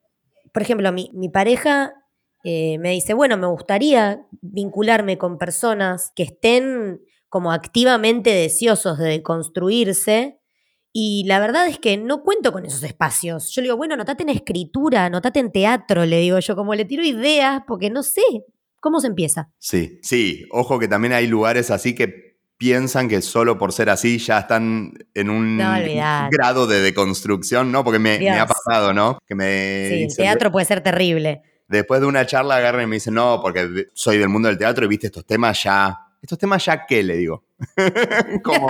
por 0.54 0.62
ejemplo, 0.62 0.92
mi, 0.92 1.30
pareja 1.30 1.94
eh, 2.44 2.78
me 2.80 2.92
dice, 2.92 3.14
bueno, 3.14 3.38
me 3.38 3.48
gustaría 3.48 4.26
vincularme 4.42 5.18
con 5.18 5.38
personas 5.38 6.12
que 6.16 6.24
estén 6.24 7.02
como 7.30 7.52
activamente 7.52 8.32
deseosos 8.32 8.98
de 8.98 9.22
construirse. 9.22 10.40
Y 10.94 11.26
la 11.26 11.40
verdad 11.40 11.68
es 11.68 11.78
que 11.78 11.98
no 11.98 12.24
cuento 12.24 12.52
con 12.52 12.66
esos 12.66 12.82
espacios. 12.84 13.52
Yo 13.52 13.62
le 13.62 13.68
digo, 13.68 13.78
bueno, 13.78 13.94
anotate 13.94 14.24
en 14.24 14.30
escritura, 14.30 15.06
anotate 15.06 15.40
en 15.40 15.52
teatro, 15.52 16.06
le 16.06 16.20
digo 16.20 16.40
yo, 16.40 16.56
como 16.56 16.74
le 16.74 16.86
tiro 16.86 17.04
ideas, 17.04 17.62
porque 17.68 17.90
no 17.90 18.02
sé 18.02 18.24
cómo 18.80 19.00
se 19.00 19.08
empieza. 19.08 19.52
Sí, 19.60 20.00
sí, 20.02 20.46
ojo 20.52 20.80
que 20.80 20.88
también 20.88 21.14
hay 21.14 21.28
lugares 21.28 21.70
así 21.72 21.94
que 21.94 22.27
piensan 22.58 23.08
que 23.08 23.22
solo 23.22 23.58
por 23.58 23.72
ser 23.72 23.90
así 23.90 24.18
ya 24.18 24.40
están 24.40 24.94
en 25.14 25.30
un 25.30 25.58
No, 25.58 25.74
grado 26.32 26.68
de 26.68 26.82
deconstrucción, 26.82 27.72
¿no? 27.72 27.84
Porque 27.84 28.00
me, 28.00 28.18
me 28.20 28.40
ha 28.40 28.46
pasado, 28.48 28.94
¿no? 28.94 29.20
Que 29.28 29.36
me 29.36 29.88
Sí, 29.90 30.04
el 30.04 30.16
teatro 30.16 30.52
puede 30.52 30.66
ser 30.66 30.82
terrible. 30.82 31.42
después 31.68 32.02
de 32.02 32.08
una 32.08 32.26
charla 32.26 32.58
agarran 32.58 32.84
y 32.84 32.88
me 32.88 32.96
dicen, 32.96 33.14
no, 33.14 33.40
porque 33.42 33.88
soy 33.94 34.18
del 34.18 34.30
mundo 34.30 34.48
del 34.48 34.58
teatro 34.58 34.86
y 34.86 34.88
viste 34.88 35.08
estos 35.08 35.26
temas 35.26 35.64
ya. 35.64 35.98
¿Estos 36.22 36.40
temas 36.40 36.66
ya 36.66 36.86
qué? 36.86 37.04
Le 37.04 37.18
digo. 37.18 37.44
Como, 38.44 38.70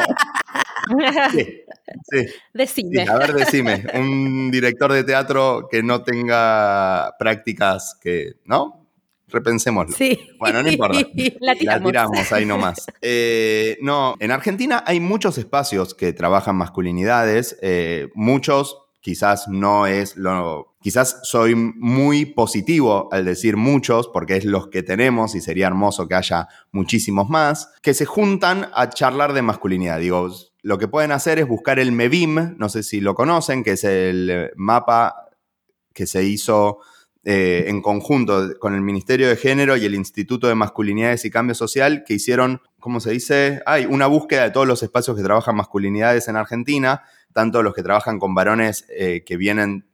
sí, 1.32 1.64
sí. 2.12 2.26
Decime. 2.54 3.04
Sí, 3.06 3.10
a 3.10 3.18
ver, 3.18 3.34
decime, 3.34 3.86
un 3.96 4.52
director 4.52 4.92
de 4.92 5.04
teatro 5.04 5.68
que 5.70 5.82
no 5.84 6.04
tenga 6.04 7.14
prácticas 7.18 7.98
que, 8.02 8.34
¿no? 8.46 8.87
Repensémoslo. 9.30 9.96
Sí. 9.96 10.20
Bueno, 10.40 10.64
no 10.64 10.70
importa. 10.70 11.00
La 11.40 11.54
La 11.54 11.56
tiramos. 11.60 11.88
tiramos 11.92 12.32
ahí 12.32 12.46
nomás. 12.46 12.86
Eh, 13.02 13.78
no, 13.82 14.16
en 14.20 14.32
Argentina 14.32 14.84
hay 14.86 15.00
muchos 15.00 15.38
espacios 15.38 15.94
que 15.94 16.14
trabajan 16.14 16.56
masculinidades. 16.56 17.58
eh, 17.62 18.10
muchos, 18.16 18.78
quizás 19.02 19.48
no 19.48 19.88
es 19.88 20.18
lo. 20.18 20.76
Quizás 20.82 21.20
soy 21.24 21.56
muy 21.56 22.26
positivo 22.26 23.10
al 23.12 23.26
decir 23.26 23.58
muchos, 23.58 24.08
porque 24.08 24.38
es 24.38 24.46
los 24.46 24.68
que 24.70 24.84
tenemos 24.84 25.36
y 25.36 25.42
sería 25.42 25.68
hermoso 25.68 26.08
que 26.08 26.16
haya 26.16 26.48
muchísimos 26.72 27.30
más, 27.30 27.74
que 27.82 27.94
se 27.94 28.06
juntan 28.06 28.70
a 28.74 28.90
charlar 28.90 29.34
de 29.34 29.42
masculinidad. 29.42 30.00
Digo, 30.00 30.30
lo 30.62 30.78
que 30.78 30.88
pueden 30.88 31.12
hacer 31.12 31.40
es 31.40 31.48
buscar 31.48 31.80
el 31.80 31.92
MEVIM, 31.92 32.56
no 32.58 32.70
sé 32.70 32.84
si 32.84 33.02
lo 33.02 33.16
conocen, 33.16 33.64
que 33.64 33.72
es 33.72 33.84
el 33.84 34.52
mapa 34.56 35.14
que 35.94 36.08
se 36.08 36.24
hizo 36.24 36.80
eh, 37.30 37.66
en 37.68 37.82
conjunto 37.82 38.58
con 38.58 38.74
el 38.74 38.80
Ministerio 38.80 39.28
de 39.28 39.36
Género 39.36 39.76
y 39.76 39.84
el 39.84 39.96
Instituto 39.96 40.48
de 40.48 40.56
Masculinidades 40.56 41.26
y 41.26 41.30
Cambio 41.30 41.56
Social, 41.56 42.06
que 42.08 42.14
hicieron, 42.14 42.62
¿cómo 42.80 43.02
se 43.02 43.12
dice? 43.12 43.62
Hay 43.66 43.86
una 43.86 44.08
búsqueda 44.08 44.44
de 44.44 44.52
todos 44.52 44.66
los 44.66 44.82
espacios 44.82 45.18
que 45.18 45.24
trabajan 45.24 45.58
masculinidades 45.58 46.30
en 46.30 46.38
Argentina, 46.38 47.04
tanto 47.34 47.64
los 47.64 47.74
que 47.74 47.84
trabajan 47.84 48.18
con 48.18 48.34
varones 48.34 48.86
eh, 48.88 49.26
que 49.26 49.36
vienen 49.36 49.90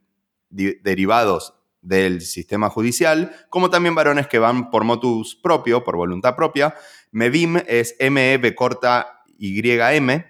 derivados 0.48 1.54
del 1.82 2.20
sistema 2.20 2.70
judicial, 2.70 3.34
como 3.50 3.68
también 3.68 3.96
varones 3.96 4.28
que 4.28 4.38
van 4.38 4.70
por 4.70 4.84
motus 4.84 5.34
propio, 5.34 5.82
por 5.82 5.96
voluntad 5.96 6.36
propia. 6.36 6.76
MEVIM 7.10 7.56
es 7.66 7.96
M-E-B 7.98 8.54
corta 8.54 9.24
Y-M, 9.38 10.24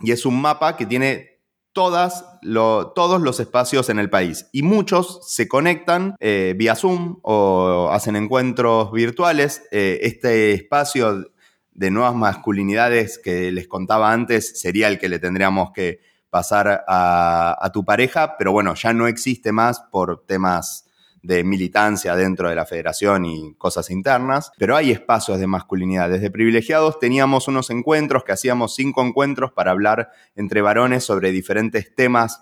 y 0.00 0.10
es 0.10 0.24
un 0.24 0.40
mapa 0.40 0.78
que 0.78 0.86
tiene 0.86 1.29
todas 1.72 2.24
todos 2.42 3.20
los 3.20 3.40
espacios 3.40 3.88
en 3.88 3.98
el 3.98 4.10
país. 4.10 4.48
Y 4.52 4.62
muchos 4.62 5.20
se 5.28 5.48
conectan 5.48 6.16
eh, 6.20 6.54
vía 6.56 6.74
Zoom 6.74 7.18
o 7.22 7.90
hacen 7.92 8.16
encuentros 8.16 8.92
virtuales. 8.92 9.62
Eh, 9.70 10.00
este 10.02 10.52
espacio 10.52 11.30
de 11.72 11.90
nuevas 11.90 12.14
masculinidades 12.14 13.18
que 13.18 13.52
les 13.52 13.68
contaba 13.68 14.12
antes 14.12 14.60
sería 14.60 14.88
el 14.88 14.98
que 14.98 15.08
le 15.08 15.18
tendríamos 15.18 15.70
que 15.72 16.00
pasar 16.28 16.84
a, 16.86 17.56
a 17.60 17.72
tu 17.72 17.84
pareja, 17.84 18.36
pero 18.36 18.52
bueno, 18.52 18.74
ya 18.74 18.92
no 18.92 19.08
existe 19.08 19.50
más 19.52 19.80
por 19.90 20.24
temas 20.26 20.89
de 21.22 21.44
militancia 21.44 22.16
dentro 22.16 22.48
de 22.48 22.54
la 22.54 22.66
federación 22.66 23.24
y 23.24 23.54
cosas 23.54 23.90
internas, 23.90 24.52
pero 24.58 24.76
hay 24.76 24.90
espacios 24.90 25.38
de 25.38 25.46
masculinidad. 25.46 26.08
Desde 26.08 26.30
privilegiados 26.30 26.98
teníamos 26.98 27.48
unos 27.48 27.70
encuentros 27.70 28.24
que 28.24 28.32
hacíamos 28.32 28.74
cinco 28.74 29.02
encuentros 29.02 29.52
para 29.52 29.70
hablar 29.70 30.10
entre 30.34 30.62
varones 30.62 31.04
sobre 31.04 31.30
diferentes 31.30 31.94
temas, 31.94 32.40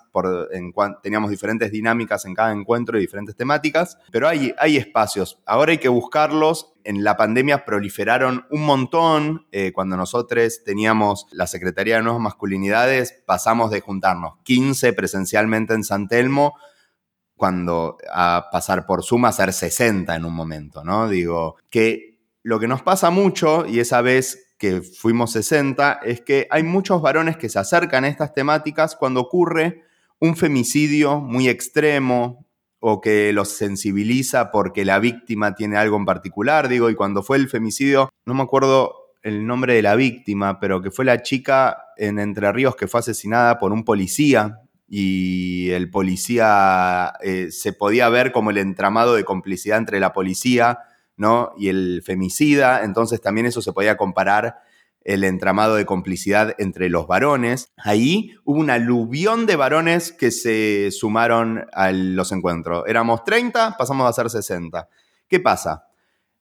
teníamos 1.03 1.31
diferentes 1.31 1.71
dinámicas 1.71 2.25
en 2.25 2.35
cada 2.35 2.53
encuentro 2.53 2.99
y 2.99 3.01
diferentes 3.01 3.37
temáticas, 3.37 3.99
pero 4.11 4.29
hay, 4.29 4.55
hay 4.59 4.77
espacios. 4.77 5.39
Ahora 5.47 5.73
hay 5.73 5.79
que 5.79 5.89
buscarlos. 5.89 6.75
En 6.85 7.05
la 7.05 7.17
pandemia 7.17 7.65
proliferaron 7.65 8.47
un 8.51 8.65
montón. 8.65 9.47
Eh, 9.53 9.73
cuando 9.75 9.97
nosotros 9.97 10.63
teníamos 10.65 11.27
la 11.33 11.47
Secretaría 11.47 11.97
de 11.97 12.03
Nuevas 12.03 12.23
Masculinidades, 12.23 13.23
pasamos 13.27 13.71
de 13.71 13.81
juntarnos 13.81 14.35
15 14.45 14.93
presencialmente 14.95 15.75
en 15.75 15.85
San 15.85 16.09
Telmo 16.09 16.55
cuando 17.39 17.97
a 18.13 18.49
pasar 18.53 18.85
por 18.85 19.03
suma 19.03 19.29
a 19.29 19.33
ser 19.33 19.55
60 19.55 20.15
en 20.15 20.27
un 20.27 20.35
momento, 20.35 20.85
¿no? 20.85 21.09
Digo, 21.09 21.57
que 21.71 22.19
lo 22.43 22.61
que 22.61 22.69
nos 22.69 22.83
pasa 22.83 23.09
mucho, 23.09 23.65
y 23.67 23.81
esa 23.81 24.03
vez 24.03 24.55
que 24.59 24.83
fuimos 24.83 25.33
60, 25.33 26.01
es 26.05 26.21
que 26.21 26.49
hay 26.51 26.65
muchos 26.65 27.01
varones 27.01 27.37
que 27.39 27.49
se 27.49 27.59
acercan 27.59 28.05
a 28.05 28.09
estas 28.09 28.35
temáticas 28.35 28.97
cuando 28.97 29.21
ocurre 29.21 29.85
un 30.19 30.37
femicidio 30.37 31.21
muy 31.21 31.49
extremo 31.49 32.45
o 32.81 33.01
que 33.01 33.33
los 33.33 33.51
sensibiliza 33.51 34.51
porque 34.51 34.85
la 34.85 34.99
víctima 34.99 35.55
tiene 35.55 35.77
algo 35.77 35.97
en 35.97 36.05
particular, 36.05 36.69
digo, 36.69 36.91
y 36.91 36.95
cuando 36.95 37.23
fue 37.23 37.37
el 37.37 37.49
femicidio, 37.49 38.11
no 38.27 38.35
me 38.35 38.43
acuerdo 38.43 38.95
el 39.23 39.47
nombre 39.47 39.75
de 39.75 39.83
la 39.83 39.95
víctima, 39.95 40.59
pero 40.61 40.83
que 40.83 40.91
fue 40.91 41.05
la 41.05 41.23
chica 41.23 41.85
en 41.97 42.19
Entre 42.19 42.51
Ríos 42.53 42.77
que 42.77 42.89
fue 42.89 43.01
asesinada 43.01 43.59
por 43.59 43.73
un 43.73 43.85
policía 43.85 44.61
y 44.89 45.71
el 45.71 45.91
policía 45.91 47.13
eh, 47.21 47.49
se 47.51 47.73
podía 47.73 48.09
ver 48.09 48.33
como 48.33 48.51
el 48.51 48.59
entramado 48.59 49.15
de 49.15 49.25
complicidad 49.25 49.79
entre 49.79 50.01
la 50.01 50.15
policía 50.15 50.79
¿no? 51.17 51.53
y 51.59 51.69
el 51.69 52.03
femicida, 52.05 52.83
entonces 52.85 53.21
también 53.21 53.47
eso 53.47 53.61
se 53.61 53.73
podía 53.73 53.97
comparar 53.99 54.61
el 55.03 55.25
entramado 55.25 55.75
de 55.75 55.87
complicidad 55.87 56.55
entre 56.59 56.89
los 56.89 57.07
varones. 57.07 57.73
Ahí 57.77 58.35
hubo 58.45 58.61
un 58.61 58.71
aluvión 58.71 59.47
de 59.47 59.57
varones 59.57 60.13
que 60.13 60.31
se 60.31 60.91
sumaron 60.91 61.67
a 61.73 61.93
los 61.93 62.33
encuentros. 62.33 62.85
Éramos 62.87 63.25
30, 63.25 63.77
pasamos 63.79 64.09
a 64.09 64.13
ser 64.13 64.31
60. 64.31 64.89
¿Qué 65.29 65.41
pasa? 65.41 65.87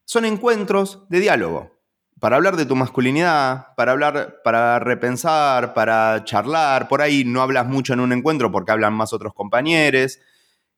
Son 0.04 0.26
encuentros 0.26 1.06
de 1.10 1.20
diálogo 1.20 1.77
para 2.20 2.36
hablar 2.38 2.56
de 2.56 2.66
tu 2.66 2.76
masculinidad, 2.76 3.76
para 3.76 3.92
hablar, 3.92 4.42
para 4.44 4.80
repensar, 4.80 5.74
para 5.74 6.24
charlar. 6.24 6.88
Por 6.88 7.02
ahí 7.02 7.24
no 7.24 7.42
hablas 7.42 7.68
mucho 7.68 7.94
en 7.94 8.00
un 8.00 8.12
encuentro 8.12 8.52
porque 8.52 8.72
hablan 8.72 8.94
más 8.94 9.14
otros 9.14 9.34
compañeros. 9.34 10.20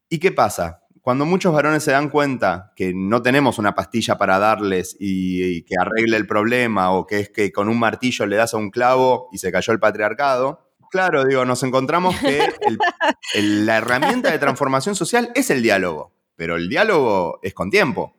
¿Y 0.09 0.19
qué 0.19 0.31
pasa? 0.31 0.83
Cuando 1.01 1.25
muchos 1.25 1.53
varones 1.53 1.83
se 1.83 1.91
dan 1.91 2.09
cuenta 2.09 2.73
que 2.75 2.93
no 2.93 3.21
tenemos 3.21 3.57
una 3.57 3.73
pastilla 3.73 4.17
para 4.17 4.37
darles 4.37 4.97
y, 4.99 5.63
que 5.63 5.75
arregle 5.79 6.17
el 6.17 6.27
problema 6.27 6.91
o 6.91 7.07
que 7.07 7.19
es 7.19 7.29
que 7.29 7.51
con 7.53 7.69
un 7.69 7.79
martillo 7.79 8.25
le 8.25 8.35
das 8.35 8.53
a 8.53 8.57
un 8.57 8.69
clavo 8.69 9.29
y 9.31 9.37
se 9.37 9.51
cayó 9.51 9.71
el 9.71 9.79
patriarcado, 9.79 10.69
claro, 10.91 11.23
digo, 11.23 11.45
nos 11.45 11.63
encontramos 11.63 12.15
que 12.19 12.53
la 13.35 13.77
herramienta 13.77 14.29
de 14.29 14.39
transformación 14.39 14.95
social 14.95 15.31
es 15.35 15.49
el 15.49 15.61
diálogo, 15.61 16.13
pero 16.35 16.57
el 16.57 16.67
diálogo 16.67 17.39
es 17.43 17.53
con 17.53 17.69
tiempo. 17.69 18.18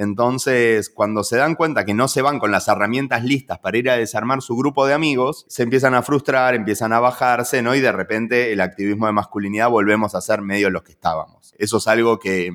Entonces, 0.00 0.90
cuando 0.90 1.24
se 1.24 1.38
dan 1.38 1.56
cuenta 1.56 1.84
que 1.84 1.92
no 1.92 2.06
se 2.06 2.22
van 2.22 2.38
con 2.38 2.52
las 2.52 2.68
herramientas 2.68 3.24
listas 3.24 3.58
para 3.58 3.78
ir 3.78 3.90
a 3.90 3.96
desarmar 3.96 4.42
su 4.42 4.56
grupo 4.56 4.86
de 4.86 4.94
amigos, 4.94 5.44
se 5.48 5.64
empiezan 5.64 5.96
a 5.96 6.02
frustrar, 6.02 6.54
empiezan 6.54 6.92
a 6.92 7.00
bajarse, 7.00 7.62
¿no? 7.62 7.74
Y 7.74 7.80
de 7.80 7.90
repente 7.90 8.52
el 8.52 8.60
activismo 8.60 9.06
de 9.06 9.12
masculinidad 9.12 9.70
volvemos 9.70 10.14
a 10.14 10.20
ser 10.20 10.40
medio 10.40 10.70
los 10.70 10.84
que 10.84 10.92
estábamos. 10.92 11.52
Eso 11.58 11.78
es 11.78 11.88
algo 11.88 12.20
que, 12.20 12.52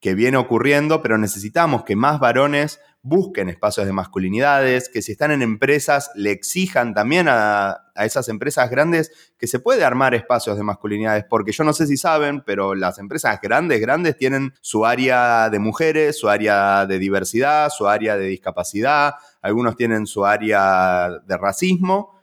que 0.00 0.14
viene 0.14 0.38
ocurriendo, 0.38 1.02
pero 1.02 1.18
necesitamos 1.18 1.84
que 1.84 1.94
más 1.94 2.20
varones 2.20 2.80
busquen 3.02 3.48
espacios 3.48 3.86
de 3.86 3.92
masculinidades, 3.92 4.88
que 4.88 5.02
si 5.02 5.12
están 5.12 5.30
en 5.30 5.42
empresas 5.42 6.10
le 6.14 6.30
exijan 6.30 6.94
también 6.94 7.26
a, 7.28 7.84
esas 7.94 8.28
empresas 8.28 8.70
grandes 8.70 9.10
que 9.38 9.46
se 9.46 9.58
puede 9.58 9.84
armar 9.84 10.14
espacios 10.14 10.56
de 10.56 10.62
masculinidades, 10.62 11.24
porque 11.28 11.52
yo 11.52 11.64
no 11.64 11.72
sé 11.72 11.86
si 11.86 11.96
saben, 11.96 12.42
pero 12.42 12.74
las 12.74 12.98
empresas 12.98 13.40
grandes, 13.40 13.80
grandes 13.80 14.16
tienen 14.16 14.54
su 14.60 14.86
área 14.86 15.50
de 15.50 15.58
mujeres, 15.58 16.18
su 16.18 16.28
área 16.28 16.86
de 16.86 16.98
diversidad, 16.98 17.70
su 17.70 17.88
área 17.88 18.16
de 18.16 18.26
discapacidad, 18.26 19.14
algunos 19.42 19.76
tienen 19.76 20.06
su 20.06 20.24
área 20.24 21.08
de 21.26 21.36
racismo, 21.36 22.18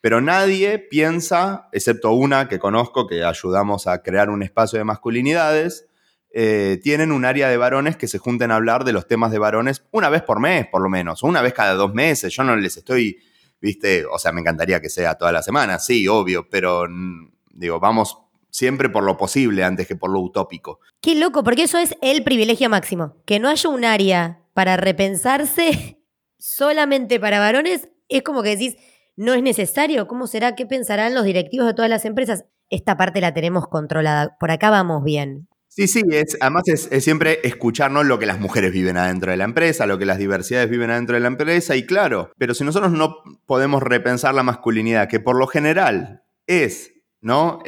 pero 0.00 0.20
nadie 0.20 0.78
piensa, 0.78 1.68
excepto 1.72 2.12
una 2.12 2.48
que 2.48 2.58
conozco, 2.58 3.06
que 3.06 3.24
ayudamos 3.24 3.86
a 3.86 4.02
crear 4.02 4.30
un 4.30 4.42
espacio 4.42 4.78
de 4.78 4.84
masculinidades, 4.84 5.86
eh, 6.34 6.80
tienen 6.82 7.12
un 7.12 7.24
área 7.24 7.48
de 7.48 7.56
varones 7.56 7.96
que 7.96 8.08
se 8.08 8.18
junten 8.18 8.50
a 8.50 8.56
hablar 8.56 8.84
de 8.84 8.92
los 8.92 9.06
temas 9.06 9.30
de 9.30 9.38
varones 9.38 9.84
una 9.90 10.08
vez 10.08 10.22
por 10.22 10.40
mes, 10.40 10.66
por 10.66 10.82
lo 10.82 10.88
menos, 10.88 11.22
una 11.22 11.42
vez 11.42 11.52
cada 11.52 11.74
dos 11.74 11.92
meses. 11.92 12.34
Yo 12.34 12.42
no 12.42 12.56
les 12.56 12.76
estoy, 12.76 13.18
viste, 13.60 14.06
o 14.06 14.18
sea, 14.18 14.32
me 14.32 14.40
encantaría 14.40 14.80
que 14.80 14.88
sea 14.88 15.14
toda 15.16 15.32
la 15.32 15.42
semana, 15.42 15.78
sí, 15.78 16.08
obvio, 16.08 16.48
pero 16.48 16.86
mm, 16.88 17.32
digo, 17.52 17.78
vamos 17.78 18.18
siempre 18.50 18.88
por 18.88 19.02
lo 19.02 19.16
posible 19.16 19.64
antes 19.64 19.86
que 19.86 19.96
por 19.96 20.10
lo 20.10 20.20
utópico. 20.20 20.80
Qué 21.00 21.14
loco, 21.16 21.42
porque 21.42 21.64
eso 21.64 21.78
es 21.78 21.96
el 22.00 22.22
privilegio 22.22 22.68
máximo. 22.70 23.16
Que 23.26 23.40
no 23.40 23.48
haya 23.48 23.68
un 23.68 23.84
área 23.84 24.40
para 24.54 24.76
repensarse 24.76 25.98
solamente 26.38 27.18
para 27.18 27.40
varones, 27.40 27.88
es 28.08 28.22
como 28.22 28.42
que 28.42 28.50
decís, 28.56 28.76
no 29.16 29.34
es 29.34 29.42
necesario. 29.42 30.06
¿Cómo 30.06 30.26
será? 30.26 30.54
¿Qué 30.54 30.66
pensarán 30.66 31.14
los 31.14 31.24
directivos 31.24 31.66
de 31.66 31.74
todas 31.74 31.90
las 31.90 32.04
empresas? 32.04 32.44
Esta 32.70 32.96
parte 32.96 33.20
la 33.20 33.34
tenemos 33.34 33.68
controlada. 33.68 34.36
Por 34.38 34.50
acá 34.50 34.70
vamos 34.70 35.02
bien. 35.04 35.48
Sí, 35.74 35.88
sí, 35.88 36.02
es, 36.10 36.36
además 36.40 36.64
es, 36.66 36.88
siempre 37.02 37.40
escucharnos 37.44 38.04
lo 38.04 38.18
que 38.18 38.26
las 38.26 38.38
mujeres 38.38 38.72
viven 38.72 38.98
adentro 38.98 39.30
de 39.30 39.38
la 39.38 39.44
empresa, 39.44 39.86
lo 39.86 39.98
que 39.98 40.04
las 40.04 40.18
diversidades 40.18 40.68
viven 40.68 40.90
adentro 40.90 41.14
de 41.14 41.20
la 41.20 41.28
empresa, 41.28 41.76
y 41.76 41.86
claro, 41.86 42.30
pero 42.36 42.52
si 42.52 42.62
nosotros 42.62 42.92
no 42.92 43.22
podemos 43.46 43.82
repensar 43.82 44.34
la 44.34 44.42
masculinidad, 44.42 45.08
que 45.08 45.18
por 45.18 45.36
lo 45.36 45.46
general 45.46 46.24
es 46.46 46.92
¿no? 47.22 47.60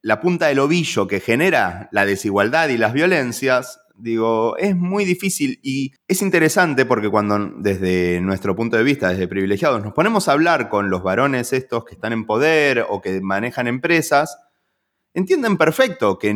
La 0.00 0.20
punta 0.20 0.46
del 0.46 0.60
ovillo 0.60 1.08
que 1.08 1.18
genera 1.18 1.88
la 1.90 2.06
desigualdad 2.06 2.68
y 2.68 2.78
las 2.78 2.92
violencias, 2.92 3.80
digo, 3.96 4.56
es 4.58 4.76
muy 4.76 5.04
difícil 5.04 5.58
y 5.62 5.92
es 6.06 6.22
interesante 6.22 6.86
porque 6.86 7.08
cuando 7.08 7.50
desde 7.56 8.20
nuestro 8.20 8.54
punto 8.54 8.76
de 8.76 8.84
vista, 8.84 9.08
desde 9.08 9.26
privilegiados, 9.26 9.82
nos 9.82 9.92
ponemos 9.92 10.28
a 10.28 10.32
hablar 10.32 10.68
con 10.68 10.88
los 10.88 11.02
varones 11.02 11.52
estos 11.52 11.84
que 11.84 11.94
están 11.94 12.12
en 12.12 12.26
poder 12.26 12.86
o 12.88 13.00
que 13.00 13.20
manejan 13.20 13.66
empresas, 13.66 14.38
entienden 15.14 15.56
perfecto 15.56 16.18
que 16.18 16.32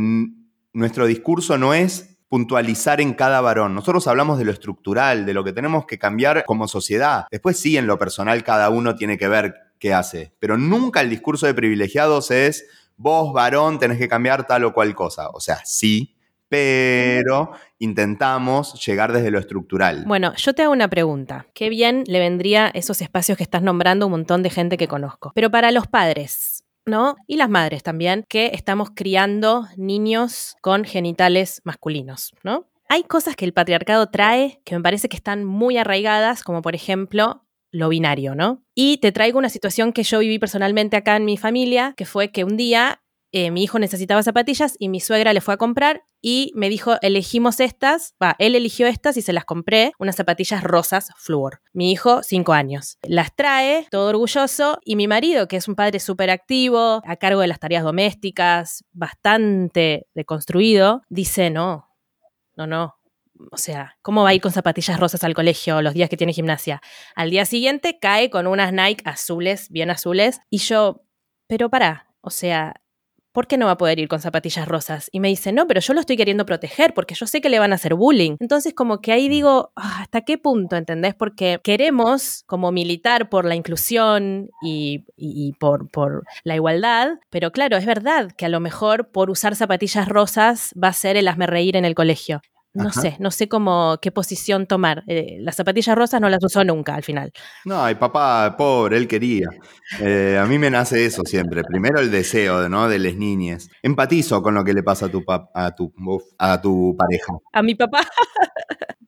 nuestro 0.72 1.06
discurso 1.06 1.58
no 1.58 1.74
es 1.74 2.18
puntualizar 2.28 3.00
en 3.00 3.12
cada 3.12 3.42
varón. 3.42 3.74
Nosotros 3.74 4.06
hablamos 4.06 4.38
de 4.38 4.46
lo 4.46 4.52
estructural, 4.52 5.26
de 5.26 5.34
lo 5.34 5.44
que 5.44 5.52
tenemos 5.52 5.84
que 5.84 5.98
cambiar 5.98 6.44
como 6.46 6.66
sociedad. 6.66 7.26
Después 7.30 7.58
sí, 7.58 7.76
en 7.76 7.86
lo 7.86 7.98
personal, 7.98 8.42
cada 8.42 8.70
uno 8.70 8.94
tiene 8.94 9.18
que 9.18 9.28
ver 9.28 9.54
qué 9.78 9.92
hace. 9.92 10.32
Pero 10.38 10.56
nunca 10.56 11.02
el 11.02 11.10
discurso 11.10 11.44
de 11.44 11.52
privilegiados 11.52 12.30
es, 12.30 12.66
vos, 12.96 13.34
varón, 13.34 13.78
tenés 13.78 13.98
que 13.98 14.08
cambiar 14.08 14.46
tal 14.46 14.64
o 14.64 14.72
cual 14.72 14.94
cosa. 14.94 15.28
O 15.28 15.40
sea, 15.40 15.60
sí, 15.64 16.16
pero 16.52 17.52
intentamos 17.78 18.74
llegar 18.84 19.10
desde 19.10 19.30
lo 19.30 19.38
estructural. 19.38 20.04
Bueno, 20.06 20.34
yo 20.36 20.54
te 20.54 20.60
hago 20.60 20.72
una 20.72 20.88
pregunta. 20.88 21.46
Qué 21.54 21.70
bien 21.70 22.04
le 22.06 22.18
vendría 22.18 22.70
esos 22.74 23.00
espacios 23.00 23.38
que 23.38 23.44
estás 23.44 23.62
nombrando 23.62 24.04
un 24.04 24.12
montón 24.12 24.42
de 24.42 24.50
gente 24.50 24.76
que 24.76 24.86
conozco. 24.86 25.32
Pero 25.34 25.50
para 25.50 25.70
los 25.70 25.86
padres, 25.86 26.51
¿no? 26.86 27.16
Y 27.26 27.36
las 27.36 27.50
madres 27.50 27.82
también, 27.82 28.24
que 28.28 28.50
estamos 28.54 28.90
criando 28.94 29.66
niños 29.76 30.56
con 30.60 30.84
genitales 30.84 31.60
masculinos, 31.64 32.32
¿no? 32.42 32.66
Hay 32.88 33.04
cosas 33.04 33.36
que 33.36 33.44
el 33.44 33.54
patriarcado 33.54 34.08
trae 34.10 34.60
que 34.64 34.76
me 34.76 34.82
parece 34.82 35.08
que 35.08 35.16
están 35.16 35.44
muy 35.44 35.78
arraigadas, 35.78 36.42
como 36.42 36.60
por 36.62 36.74
ejemplo 36.74 37.44
lo 37.70 37.88
binario, 37.88 38.34
¿no? 38.34 38.62
Y 38.74 38.98
te 38.98 39.12
traigo 39.12 39.38
una 39.38 39.48
situación 39.48 39.92
que 39.92 40.02
yo 40.02 40.18
viví 40.18 40.38
personalmente 40.38 40.96
acá 40.96 41.16
en 41.16 41.24
mi 41.24 41.38
familia, 41.38 41.94
que 41.96 42.04
fue 42.04 42.30
que 42.30 42.44
un 42.44 42.56
día 42.56 43.01
eh, 43.32 43.50
mi 43.50 43.62
hijo 43.62 43.78
necesitaba 43.78 44.22
zapatillas 44.22 44.76
y 44.78 44.88
mi 44.88 45.00
suegra 45.00 45.32
le 45.32 45.40
fue 45.40 45.54
a 45.54 45.56
comprar 45.56 46.04
y 46.20 46.52
me 46.54 46.68
dijo, 46.68 46.96
elegimos 47.00 47.58
estas, 47.60 48.14
va, 48.22 48.36
él 48.38 48.54
eligió 48.54 48.86
estas 48.86 49.16
y 49.16 49.22
se 49.22 49.32
las 49.32 49.44
compré, 49.44 49.92
unas 49.98 50.16
zapatillas 50.16 50.62
rosas 50.62 51.08
flúor. 51.16 51.60
Mi 51.72 51.90
hijo, 51.90 52.22
cinco 52.22 52.52
años. 52.52 52.98
Las 53.02 53.34
trae, 53.34 53.88
todo 53.90 54.10
orgulloso, 54.10 54.78
y 54.84 54.96
mi 54.96 55.08
marido, 55.08 55.48
que 55.48 55.56
es 55.56 55.66
un 55.66 55.74
padre 55.74 55.98
súper 55.98 56.30
activo, 56.30 57.02
a 57.04 57.16
cargo 57.16 57.40
de 57.40 57.48
las 57.48 57.58
tareas 57.58 57.82
domésticas, 57.82 58.84
bastante 58.92 60.06
deconstruido, 60.14 61.02
dice, 61.08 61.50
no, 61.50 61.88
no, 62.56 62.66
no, 62.66 62.96
o 63.50 63.56
sea, 63.56 63.96
¿cómo 64.02 64.22
va 64.22 64.28
a 64.28 64.34
ir 64.34 64.40
con 64.40 64.52
zapatillas 64.52 65.00
rosas 65.00 65.24
al 65.24 65.34
colegio 65.34 65.82
los 65.82 65.94
días 65.94 66.08
que 66.08 66.16
tiene 66.16 66.32
gimnasia? 66.32 66.80
Al 67.16 67.30
día 67.30 67.46
siguiente 67.46 67.98
cae 67.98 68.30
con 68.30 68.46
unas 68.46 68.72
Nike 68.72 69.02
azules, 69.04 69.68
bien 69.70 69.90
azules, 69.90 70.40
y 70.50 70.58
yo, 70.58 71.02
pero 71.48 71.70
para, 71.70 72.14
o 72.20 72.30
sea, 72.30 72.81
¿por 73.32 73.46
qué 73.46 73.56
no 73.56 73.66
va 73.66 73.72
a 73.72 73.78
poder 73.78 73.98
ir 73.98 74.08
con 74.08 74.20
zapatillas 74.20 74.68
rosas? 74.68 75.08
Y 75.12 75.20
me 75.20 75.28
dice, 75.28 75.52
no, 75.52 75.66
pero 75.66 75.80
yo 75.80 75.94
lo 75.94 76.00
estoy 76.00 76.16
queriendo 76.16 76.46
proteger 76.46 76.94
porque 76.94 77.14
yo 77.14 77.26
sé 77.26 77.40
que 77.40 77.48
le 77.48 77.58
van 77.58 77.72
a 77.72 77.76
hacer 77.76 77.94
bullying. 77.94 78.36
Entonces, 78.38 78.74
como 78.74 79.00
que 79.00 79.12
ahí 79.12 79.28
digo, 79.28 79.72
ah, 79.76 80.02
¿hasta 80.02 80.22
qué 80.22 80.38
punto, 80.38 80.76
entendés? 80.76 81.14
Porque 81.14 81.58
queremos 81.62 82.44
como 82.46 82.72
militar 82.72 83.28
por 83.28 83.44
la 83.44 83.54
inclusión 83.54 84.50
y, 84.62 85.04
por, 85.58 85.90
por 85.90 86.24
la 86.44 86.54
igualdad, 86.54 87.18
pero 87.30 87.52
claro, 87.52 87.76
es 87.76 87.86
verdad 87.86 88.30
que 88.36 88.46
a 88.46 88.48
lo 88.48 88.60
mejor 88.60 89.10
por 89.10 89.30
usar 89.30 89.56
zapatillas 89.56 90.08
rosas 90.08 90.74
va 90.82 90.88
a 90.88 90.92
ser 90.92 91.16
el 91.16 91.28
hazme 91.28 91.46
reír 91.46 91.76
en 91.76 91.84
el 91.84 91.94
colegio. 91.94 92.42
No 92.74 92.90
sé, 92.90 93.16
no 93.18 93.30
sé 93.30 93.48
cómo, 93.48 93.98
qué 94.00 94.10
posición 94.10 94.66
tomar. 94.66 95.04
Eh, 95.06 95.36
las 95.40 95.56
zapatillas 95.56 95.96
rosas 95.96 96.20
no 96.20 96.28
las 96.28 96.42
usó 96.42 96.64
nunca 96.64 96.94
al 96.94 97.02
final. 97.02 97.32
No, 97.64 97.88
y 97.90 97.94
papá, 97.94 98.54
pobre, 98.56 98.96
él 98.96 99.06
quería. 99.06 99.48
Eh, 100.00 100.38
a 100.40 100.46
mí 100.46 100.58
me 100.58 100.70
nace 100.70 101.04
eso 101.04 101.22
siempre. 101.24 101.62
Primero 101.64 102.00
el 102.00 102.10
deseo, 102.10 102.68
¿no? 102.68 102.88
De 102.88 102.98
las 102.98 103.14
niñas. 103.14 103.68
Empatizo 103.82 104.42
con 104.42 104.54
lo 104.54 104.64
que 104.64 104.72
le 104.72 104.82
pasa 104.82 105.06
a 105.06 105.08
tu, 105.10 105.22
a 105.28 105.74
tu, 105.74 105.92
a 106.38 106.60
tu 106.60 106.96
pareja. 106.96 107.32
A 107.52 107.62
mi 107.62 107.74
papá. 107.74 108.06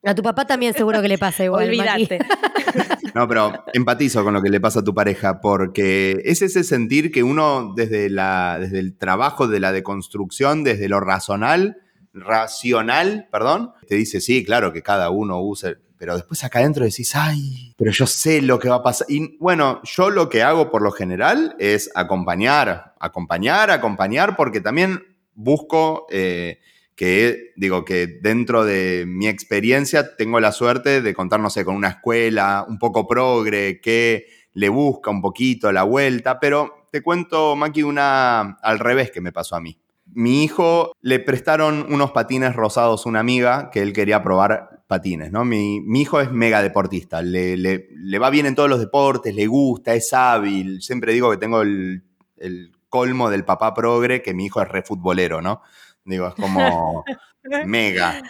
A 0.07 0.15
tu 0.15 0.23
papá 0.23 0.45
también 0.47 0.75
seguro 0.75 1.01
que 1.01 1.09
le 1.09 1.19
pasa 1.19 1.45
igual. 1.45 1.65
Olvídate. 1.65 2.19
No, 3.15 3.29
pero 3.29 3.65
empatizo 3.73 4.25
con 4.25 4.35
lo 4.35 4.43
que 4.43 4.51
le 4.51 4.61
pasa 4.61 4.81
a 4.81 4.85
tu 4.85 4.93
pareja, 4.93 5.41
porque 5.41 6.21
es 6.25 6.43
ese 6.43 6.65
sentir 6.65 7.13
que 7.13 7.23
uno 7.23 7.73
desde, 7.77 8.11
la, 8.11 8.59
desde 8.61 8.81
el 8.81 8.97
trabajo 8.97 9.47
de 9.47 9.61
la 9.61 9.71
deconstrucción, 9.71 10.65
desde 10.65 10.89
lo 10.89 10.99
racional, 10.99 11.77
racional, 12.15 13.29
perdón, 13.31 13.73
te 13.89 13.97
dice, 13.97 14.21
sí, 14.21 14.45
claro 14.45 14.73
que 14.73 14.83
cada 14.83 15.11
uno 15.11 15.41
use, 15.41 15.77
pero 15.99 16.15
después 16.15 16.43
acá 16.45 16.61
adentro 16.61 16.85
decís, 16.85 17.15
ay, 17.15 17.75
pero 17.77 17.91
yo 17.91 18.07
sé 18.07 18.41
lo 18.41 18.59
que 18.59 18.69
va 18.69 18.77
a 18.77 18.83
pasar. 18.83 19.07
Y 19.11 19.37
bueno, 19.39 19.81
yo 19.85 20.11
lo 20.11 20.29
que 20.29 20.43
hago 20.43 20.71
por 20.71 20.83
lo 20.83 20.93
general 20.93 21.57
es 21.59 21.91
acompañar, 21.95 22.95
acompañar, 23.01 23.71
acompañar, 23.71 24.37
porque 24.37 24.61
también 24.61 25.17
busco 25.35 26.07
eh, 26.11 26.61
que, 26.95 27.53
digo, 27.57 27.85
que 27.85 28.07
dentro 28.07 28.65
de 28.65 29.05
mi 29.07 29.27
experiencia 29.27 30.17
tengo 30.17 30.41
la 30.41 30.53
suerte 30.53 31.03
de 31.03 31.15
contar, 31.15 31.41
no 31.41 31.51
sé, 31.51 31.65
con 31.65 31.75
una 31.75 31.89
escuela 31.89 32.65
un 32.69 32.79
poco 32.79 33.07
progre, 33.09 33.81
que 33.81 34.27
le 34.53 34.69
busca 34.69 35.11
un 35.11 35.21
poquito 35.21 35.73
la 35.73 35.83
vuelta, 35.83 36.39
pero 36.39 36.87
te 36.93 37.03
cuento, 37.03 37.57
Maki, 37.57 37.83
una 37.83 38.59
al 38.63 38.79
revés 38.79 39.11
que 39.11 39.21
me 39.21 39.33
pasó 39.33 39.57
a 39.57 39.61
mí 39.61 39.77
mi 40.15 40.45
hijo 40.45 40.93
le 41.01 41.19
prestaron 41.19 41.87
unos 41.93 42.13
patines 42.13 42.55
rosados 42.55 43.05
a 43.05 43.09
una 43.09 43.21
amiga 43.21 43.71
que 43.71 43.83
él 43.83 43.93
quería 43.93 44.23
probar 44.23 44.75
patines, 44.87 45.33
¿no? 45.33 45.45
Mi, 45.45 45.83
hijo 46.01 46.21
es 46.21 46.31
mega 46.31 46.63
deportista, 46.63 47.23
le, 47.23 47.57
le, 47.57 48.19
va 48.19 48.31
bien 48.31 48.47
en 48.47 48.55
todos 48.55 48.69
los 48.69 48.81
deportes, 48.81 49.35
le 49.35 49.47
gusta, 49.47 49.95
es 49.95 50.13
hábil. 50.13 50.83
Siempre 50.83 51.13
digo 51.13 51.31
que 51.31 51.37
tengo 51.37 51.63
el, 51.63 52.03
colmo 52.89 53.29
del 53.29 53.45
papá 53.45 53.75
progre, 53.75 54.23
que 54.23 54.35
mi 54.35 54.47
hijo 54.47 54.63
es 54.63 54.69
refutbolero, 54.69 55.43
¿no? 55.43 55.63
Digo, 56.05 56.29
es 56.29 56.35
como 56.35 57.05
mega. 57.67 58.23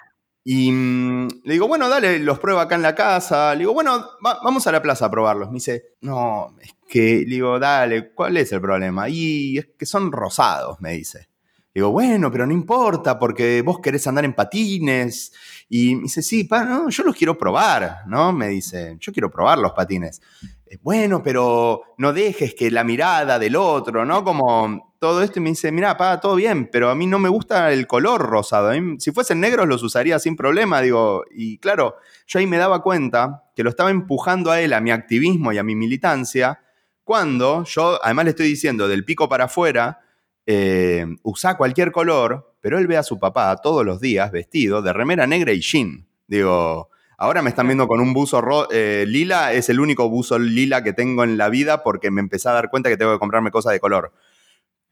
Y 0.43 0.72
mm, 0.72 1.28
le 1.45 1.53
digo, 1.53 1.68
bueno, 1.68 1.89
dale, 1.89 2.18
los 2.18 2.39
prueba 2.39 2.62
acá 2.62 2.74
en 2.74 2.82
la 2.82 2.95
casa. 2.95 3.53
Le 3.53 3.61
digo, 3.61 3.74
bueno, 3.74 4.07
vamos 4.22 4.66
a 4.66 4.72
la 4.72 4.80
plaza 4.80 5.07
a 5.07 5.11
probarlos. 5.11 5.49
Me 5.49 5.55
dice, 5.55 5.97
no, 6.01 6.55
es 6.62 6.74
que, 6.89 7.24
le 7.26 7.35
digo, 7.35 7.59
dale, 7.59 8.14
¿cuál 8.14 8.37
es 8.39 8.53
el 8.53 8.61
problema? 8.61 9.09
Y 9.09 9.59
es 9.59 9.66
que 9.78 9.85
son 9.85 10.12
rosados, 10.12 10.80
me 10.80 10.93
dice. 10.93 11.28
Digo, 11.75 11.91
bueno, 11.91 12.31
pero 12.31 12.47
no 12.47 12.53
importa 12.53 13.18
porque 13.18 13.61
vos 13.62 13.81
querés 13.81 14.07
andar 14.07 14.25
en 14.25 14.33
patines. 14.33 15.33
Y 15.68 15.97
me 15.97 16.03
dice, 16.03 16.22
sí, 16.22 16.45
pa, 16.45 16.64
no, 16.64 16.89
yo 16.89 17.03
los 17.03 17.16
quiero 17.16 17.37
probar, 17.37 18.03
¿no? 18.07 18.33
Me 18.33 18.47
dice, 18.49 18.97
yo 19.01 19.12
quiero 19.12 19.29
probar 19.29 19.59
los 19.59 19.72
patines. 19.72 20.22
Eh, 20.66 20.79
bueno, 20.81 21.20
pero 21.20 21.83
no 21.99 22.12
dejes 22.12 22.55
que 22.55 22.70
la 22.70 22.85
mirada 22.85 23.41
del 23.41 23.57
otro, 23.57 24.05
¿no? 24.05 24.22
Como 24.22 24.95
todo 25.01 25.20
esto 25.20 25.41
y 25.41 25.43
me 25.43 25.51
dice, 25.51 25.72
mira, 25.72 25.97
pa, 25.97 26.20
todo 26.20 26.37
bien, 26.37 26.68
pero 26.70 26.91
a 26.91 26.95
mí 26.95 27.09
no 27.09 27.18
me 27.18 27.29
gusta 27.29 27.72
el 27.72 27.89
color 27.89 28.22
rosado. 28.22 28.70
si 29.01 29.11
fuesen 29.11 29.41
negros 29.41 29.66
los 29.66 29.83
usaría 29.83 30.20
sin 30.20 30.37
problema, 30.37 30.81
digo. 30.81 31.25
Y 31.33 31.59
claro, 31.59 31.97
yo 32.29 32.39
ahí 32.39 32.47
me 32.47 32.57
daba 32.57 32.83
cuenta 32.83 33.43
que 33.57 33.64
lo 33.64 33.70
estaba 33.70 33.91
empujando 33.91 34.53
a 34.53 34.61
él, 34.61 34.72
a 34.75 34.81
mi 34.81 34.93
activismo 34.93 35.53
y 35.53 35.59
a 35.59 35.64
mi 35.64 35.75
militancia, 35.75 36.61
cuando 37.03 37.64
yo, 37.64 37.99
además 38.03 38.27
le 38.27 38.31
estoy 38.31 38.47
diciendo, 38.47 38.87
del 38.87 39.05
pico 39.05 39.29
para 39.29 39.47
afuera, 39.47 40.01
eh, 40.47 41.07
usa 41.22 41.57
cualquier 41.57 41.92
color, 41.92 42.55
pero 42.61 42.78
él 42.78 42.86
ve 42.86 42.97
a 42.97 43.03
su 43.03 43.18
papá 43.18 43.57
todos 43.57 43.84
los 43.84 44.01
días 44.01 44.30
vestido 44.30 44.82
de 44.82 44.92
remera 44.92 45.26
negra 45.26 45.53
y 45.53 45.61
jean. 45.61 46.07
Digo, 46.26 46.90
ahora 47.18 47.42
me 47.42 47.51
están 47.51 47.66
viendo 47.66 47.86
con 47.86 48.01
un 48.01 48.12
buzo 48.12 48.68
eh, 48.70 49.05
lila, 49.07 49.53
es 49.53 49.68
el 49.68 49.80
único 49.80 50.09
buzo 50.09 50.38
lila 50.38 50.82
que 50.82 50.92
tengo 50.92 51.24
en 51.24 51.38
la 51.38 51.49
vida 51.49 51.82
porque 51.82 52.11
me 52.11 52.20
empecé 52.20 52.49
a 52.49 52.53
dar 52.53 52.70
cuenta 52.70 52.88
que 52.88 52.97
tengo 52.97 53.12
que 53.12 53.18
comprarme 53.18 53.51
cosas 53.51 53.72
de 53.72 53.80
color. 53.80 54.12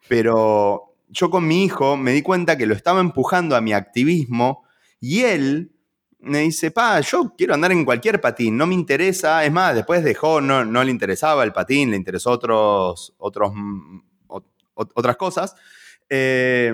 Pero 0.08 0.94
yo 1.08 1.30
con 1.30 1.46
mi 1.46 1.64
hijo 1.64 1.96
me 1.96 2.12
di 2.12 2.22
cuenta 2.22 2.56
que 2.56 2.66
lo 2.66 2.74
estaba 2.74 3.00
empujando 3.00 3.54
a 3.54 3.60
mi 3.60 3.72
activismo 3.72 4.64
y 5.00 5.22
él 5.22 5.72
me 6.22 6.38
dice, 6.38 6.70
pa, 6.70 7.00
yo 7.00 7.34
quiero 7.36 7.54
andar 7.54 7.72
en 7.72 7.84
cualquier 7.84 8.20
patín, 8.20 8.56
no 8.56 8.66
me 8.66 8.74
interesa. 8.74 9.44
Es 9.44 9.52
más, 9.52 9.74
después 9.74 10.04
dejó, 10.04 10.40
no, 10.40 10.64
no 10.64 10.84
le 10.84 10.90
interesaba 10.90 11.42
el 11.42 11.52
patín, 11.52 11.90
le 11.90 11.96
interesó 11.96 12.30
otros, 12.30 13.12
otros 13.18 13.52
otras 14.94 15.16
cosas. 15.16 15.54
Eh, 16.08 16.72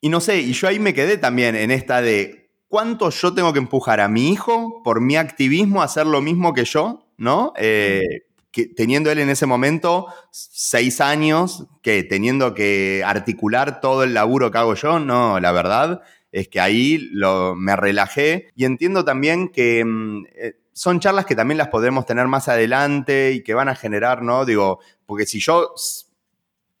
y 0.00 0.08
no 0.08 0.20
sé, 0.20 0.40
y 0.40 0.52
yo 0.52 0.68
ahí 0.68 0.78
me 0.78 0.94
quedé 0.94 1.16
también 1.16 1.56
en 1.56 1.70
esta 1.70 2.02
de 2.02 2.50
cuánto 2.68 3.10
yo 3.10 3.34
tengo 3.34 3.52
que 3.52 3.58
empujar 3.58 4.00
a 4.00 4.08
mi 4.08 4.32
hijo 4.32 4.82
por 4.82 5.00
mi 5.00 5.16
activismo 5.16 5.80
a 5.80 5.86
hacer 5.86 6.06
lo 6.06 6.20
mismo 6.20 6.52
que 6.52 6.64
yo, 6.64 7.06
¿no? 7.16 7.52
Eh, 7.56 8.02
que, 8.50 8.66
teniendo 8.66 9.10
él 9.10 9.18
en 9.18 9.30
ese 9.30 9.46
momento 9.46 10.06
seis 10.30 11.00
años, 11.00 11.66
que 11.82 12.02
teniendo 12.02 12.54
que 12.54 13.02
articular 13.04 13.80
todo 13.80 14.04
el 14.04 14.14
laburo 14.14 14.50
que 14.50 14.58
hago 14.58 14.74
yo, 14.74 14.98
no, 14.98 15.40
la 15.40 15.52
verdad 15.52 16.02
es 16.34 16.48
que 16.48 16.60
ahí 16.60 16.98
lo, 17.12 17.54
me 17.54 17.76
relajé 17.76 18.48
y 18.56 18.64
entiendo 18.64 19.04
también 19.04 19.50
que 19.50 19.84
mm, 19.84 20.26
eh, 20.34 20.56
son 20.72 20.98
charlas 20.98 21.26
que 21.26 21.36
también 21.36 21.58
las 21.58 21.68
podremos 21.68 22.06
tener 22.06 22.26
más 22.26 22.48
adelante 22.48 23.30
y 23.32 23.44
que 23.44 23.54
van 23.54 23.68
a 23.68 23.76
generar, 23.76 24.22
¿no? 24.22 24.44
Digo, 24.44 24.80
porque 25.06 25.26
si 25.26 25.38
yo 25.38 25.72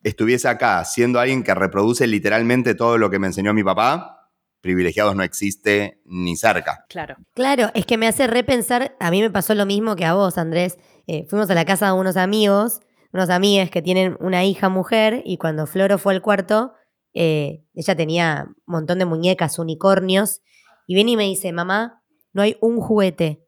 estuviese 0.04 0.46
acá 0.48 0.84
siendo 0.84 1.18
alguien 1.18 1.42
que 1.42 1.54
reproduce 1.54 2.06
literalmente 2.06 2.74
todo 2.74 2.98
lo 2.98 3.10
que 3.10 3.18
me 3.18 3.26
enseñó 3.26 3.52
mi 3.52 3.64
papá, 3.64 4.30
privilegiados 4.60 5.16
no 5.16 5.22
existe 5.22 6.00
ni 6.04 6.36
cerca. 6.36 6.84
Claro. 6.88 7.16
Claro, 7.34 7.70
es 7.74 7.84
que 7.84 7.98
me 7.98 8.06
hace 8.06 8.26
repensar, 8.26 8.96
a 9.00 9.10
mí 9.10 9.20
me 9.20 9.30
pasó 9.30 9.54
lo 9.54 9.66
mismo 9.66 9.96
que 9.96 10.04
a 10.04 10.14
vos, 10.14 10.38
Andrés. 10.38 10.78
Eh, 11.06 11.26
fuimos 11.28 11.50
a 11.50 11.54
la 11.54 11.64
casa 11.64 11.86
de 11.86 11.92
unos 11.92 12.16
amigos, 12.16 12.80
unos 13.12 13.28
amigues 13.28 13.70
que 13.70 13.82
tienen 13.82 14.16
una 14.20 14.44
hija 14.44 14.68
mujer, 14.68 15.22
y 15.24 15.36
cuando 15.36 15.66
Floro 15.66 15.98
fue 15.98 16.14
al 16.14 16.22
cuarto, 16.22 16.72
eh, 17.12 17.62
ella 17.74 17.94
tenía 17.94 18.46
un 18.48 18.54
montón 18.66 18.98
de 18.98 19.04
muñecas, 19.04 19.58
unicornios, 19.58 20.40
y 20.86 20.94
viene 20.94 21.12
y 21.12 21.16
me 21.16 21.24
dice, 21.24 21.52
mamá, 21.52 22.02
no 22.32 22.42
hay 22.42 22.56
un 22.60 22.80
juguete. 22.80 23.43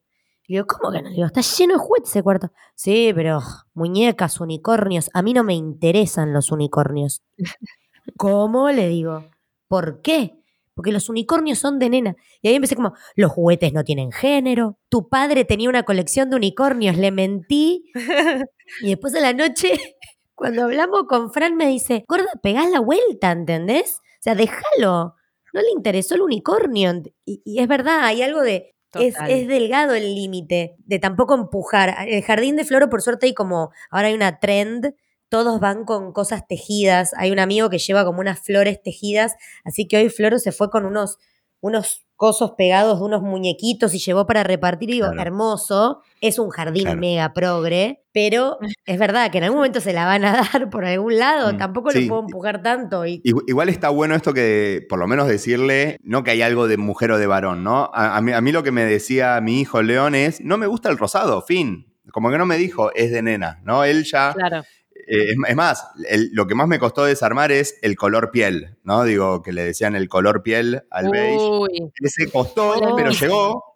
Y 0.49 0.55
digo, 0.55 0.67
¿cómo 0.67 0.93
que 0.93 1.03
no? 1.03 1.11
digo, 1.11 1.27
está 1.27 1.41
lleno 1.41 1.75
de 1.75 1.81
juguetes 1.81 2.11
ese 2.11 2.23
cuarto. 2.23 2.53
Sí, 2.75 3.13
pero 3.15 3.41
muñecas, 3.75 4.41
unicornios. 4.41 5.11
A 5.13 5.23
mí 5.23 5.33
no 5.33 5.43
me 5.43 5.55
interesan 5.55 6.33
los 6.33 6.53
unicornios. 6.53 7.23
¿Cómo? 8.17 8.71
Le 8.71 8.89
digo. 8.89 9.25
¿Por 9.67 10.03
qué? 10.03 10.39
Porque 10.75 10.93
los 10.93 11.09
unicornios 11.09 11.59
son 11.59 11.79
de 11.79 11.91
nena. 11.91 12.17
Y 12.43 12.49
ahí 12.49 12.55
empecé 12.55 12.77
como, 12.77 12.95
los 13.17 13.33
juguetes 13.33 13.73
no 13.73 13.83
tienen 13.83 14.13
género. 14.13 14.79
Tu 14.89 15.09
padre 15.09 15.45
tenía 15.45 15.69
una 15.69 15.83
colección 15.83 16.31
de 16.31 16.37
unicornios, 16.37 16.97
le 16.97 17.11
mentí. 17.11 17.91
y 18.83 18.91
después 18.91 19.13
de 19.13 19.23
la 19.23 19.33
noche, 19.33 19.73
cuando 20.37 20.63
hablamos 20.63 21.05
con 21.09 21.33
Fran, 21.33 21.57
me 21.57 21.67
dice, 21.67 22.05
gorda, 22.07 22.31
pegás 22.41 22.71
la 22.71 22.81
vuelta, 22.81 23.33
¿entendés? 23.33 24.01
O 24.21 24.23
sea, 24.23 24.35
déjalo. 24.37 25.17
No 25.53 25.63
le 25.63 25.71
interesó 25.75 26.15
el 26.15 26.21
unicornio. 26.21 27.03
y 27.25 27.59
es 27.59 27.67
verdad, 27.67 28.05
hay 28.05 28.23
algo 28.23 28.43
de 28.43 28.76
es, 28.95 29.49
delgado 29.49 29.95
el 29.95 30.15
límite 30.15 30.77
de 30.79 30.99
tampoco 30.99 31.35
empujar. 31.35 32.09
El 32.09 32.23
jardín 32.23 32.57
de 32.57 32.65
Floro, 32.65 32.89
por 32.89 33.03
suerte, 33.03 33.27
hay 33.27 33.35
como, 33.35 33.71
ahora 33.91 34.09
hay 34.09 34.15
una 34.15 34.39
trend, 34.39 34.95
todos 35.29 35.61
van 35.61 35.85
con 35.85 36.13
cosas 36.13 36.47
tejidas. 36.47 37.13
Hay 37.17 37.31
un 37.31 37.39
amigo 37.39 37.71
que 37.71 37.79
lleva 37.79 38.05
como 38.05 38.21
unas 38.21 38.41
flores 38.41 38.83
tejidas, 38.83 39.35
así 39.65 39.89
que 39.89 39.99
hoy 39.99 40.09
Floro 40.09 40.39
se 40.39 40.53
fue 40.53 40.71
con 40.71 40.87
unos, 40.87 41.19
unos 41.61 42.06
cosos 42.17 42.53
pegados 42.57 42.99
de 42.99 43.05
unos 43.05 43.23
muñequitos 43.23 43.95
y 43.95 43.99
llevó 43.99 44.27
para 44.27 44.43
repartir. 44.43 44.91
Y 44.91 44.95
digo, 44.95 45.09
hermoso, 45.19 46.01
es 46.21 46.39
un 46.39 46.51
jardín 46.51 46.99
mega 46.99 47.33
progre, 47.33 48.03
pero 48.13 48.59
es 48.87 48.99
verdad 48.99 49.31
que 49.31 49.39
en 49.39 49.45
algún 49.45 49.59
momento 49.59 49.81
se 49.81 49.93
la 49.93 50.07
van 50.07 50.25
a 50.25 50.49
dar 50.53 50.71
por 50.71 50.85
algún 50.85 51.19
lado, 51.19 51.53
mm, 51.53 51.59
tampoco 51.59 51.91
lo 51.93 52.09
puedo 52.09 52.23
empujar 52.23 52.63
tanto. 52.63 53.05
Igual 53.07 53.69
está 53.69 53.91
bueno 53.91 54.15
esto 54.15 54.33
que, 54.35 54.85
por 54.89 54.99
lo 54.99 55.07
menos 55.07 55.29
decirle, 55.29 55.99
no 56.03 56.25
que 56.25 56.33
hay 56.33 56.43
algo 56.43 56.67
de 56.67 56.77
mujer 56.77 57.13
o 57.13 57.19
de 57.19 57.27
varón, 57.27 57.63
¿no? 57.63 57.91
A, 57.93 58.21
mí, 58.21 58.33
a 58.33 58.41
mí 58.41 58.53
lo 58.53 58.63
que 58.63 58.73
me 58.73 58.85
decía 58.85 59.41
mi 59.41 59.61
hijo 59.61 59.83
León 59.83 60.15
es, 60.15 60.41
no 60.41 60.59
me 60.59 60.67
gusta 60.67 60.89
el 60.89 60.99
rosado, 60.99 61.43
fin. 61.43 61.93
Como 62.13 62.31
que 62.31 62.39
no 62.39 62.47
me 62.47 62.57
dijo, 62.57 62.95
es 62.95 63.11
de 63.11 63.23
nena, 63.23 63.61
¿no? 63.65 63.85
Él 63.85 64.05
ya... 64.05 64.33
Claro 64.33 64.63
eh, 65.07 65.35
es, 65.47 65.57
más, 65.57 65.89
lo 66.33 66.47
que 66.47 66.55
más 66.55 66.67
me 66.67 66.79
costó 66.79 67.05
desarmar 67.05 67.53
es 67.53 67.79
el 67.83 67.97
color 67.97 68.31
piel, 68.31 68.77
¿no? 68.83 69.05
Digo, 69.05 69.43
que 69.43 69.53
le 69.53 69.65
decían 69.65 69.95
el 69.95 70.09
color 70.09 70.43
piel 70.43 70.83
al 70.91 71.11
beige. 71.11 71.93
Ese 72.03 72.31
costó, 72.31 72.75
pero 72.97 73.11
llegó, 73.11 73.75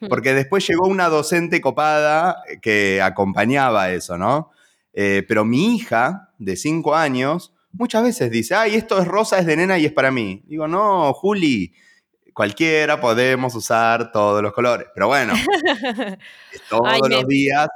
hmm. 0.00 0.06
porque 0.08 0.32
después 0.32 0.66
llegó 0.66 0.86
una 0.86 1.08
docente 1.08 1.60
copada 1.60 2.42
que 2.62 3.02
acompañaba 3.02 3.90
eso, 3.90 4.16
¿no? 4.16 4.50
Eh, 4.94 5.24
pero 5.28 5.44
mi 5.44 5.76
hija, 5.76 6.30
de 6.38 6.56
cinco 6.56 6.94
años, 6.94 7.54
muchas 7.72 8.02
veces 8.02 8.30
dice, 8.30 8.54
ay, 8.54 8.74
esto 8.74 8.98
es 8.98 9.06
rosa, 9.06 9.38
es 9.38 9.46
de 9.46 9.56
nena 9.56 9.78
y 9.78 9.84
es 9.84 9.92
para 9.92 10.10
mí. 10.10 10.42
Digo, 10.46 10.68
no, 10.68 11.12
Juli, 11.12 11.74
cualquiera 12.32 13.00
podemos 13.00 13.54
usar 13.54 14.10
todos 14.10 14.42
los 14.42 14.52
colores. 14.52 14.86
Pero 14.94 15.08
bueno, 15.08 15.34
todos 16.70 16.82
Ay, 16.86 17.00
me- 17.02 17.08
los 17.16 17.26
días. 17.26 17.68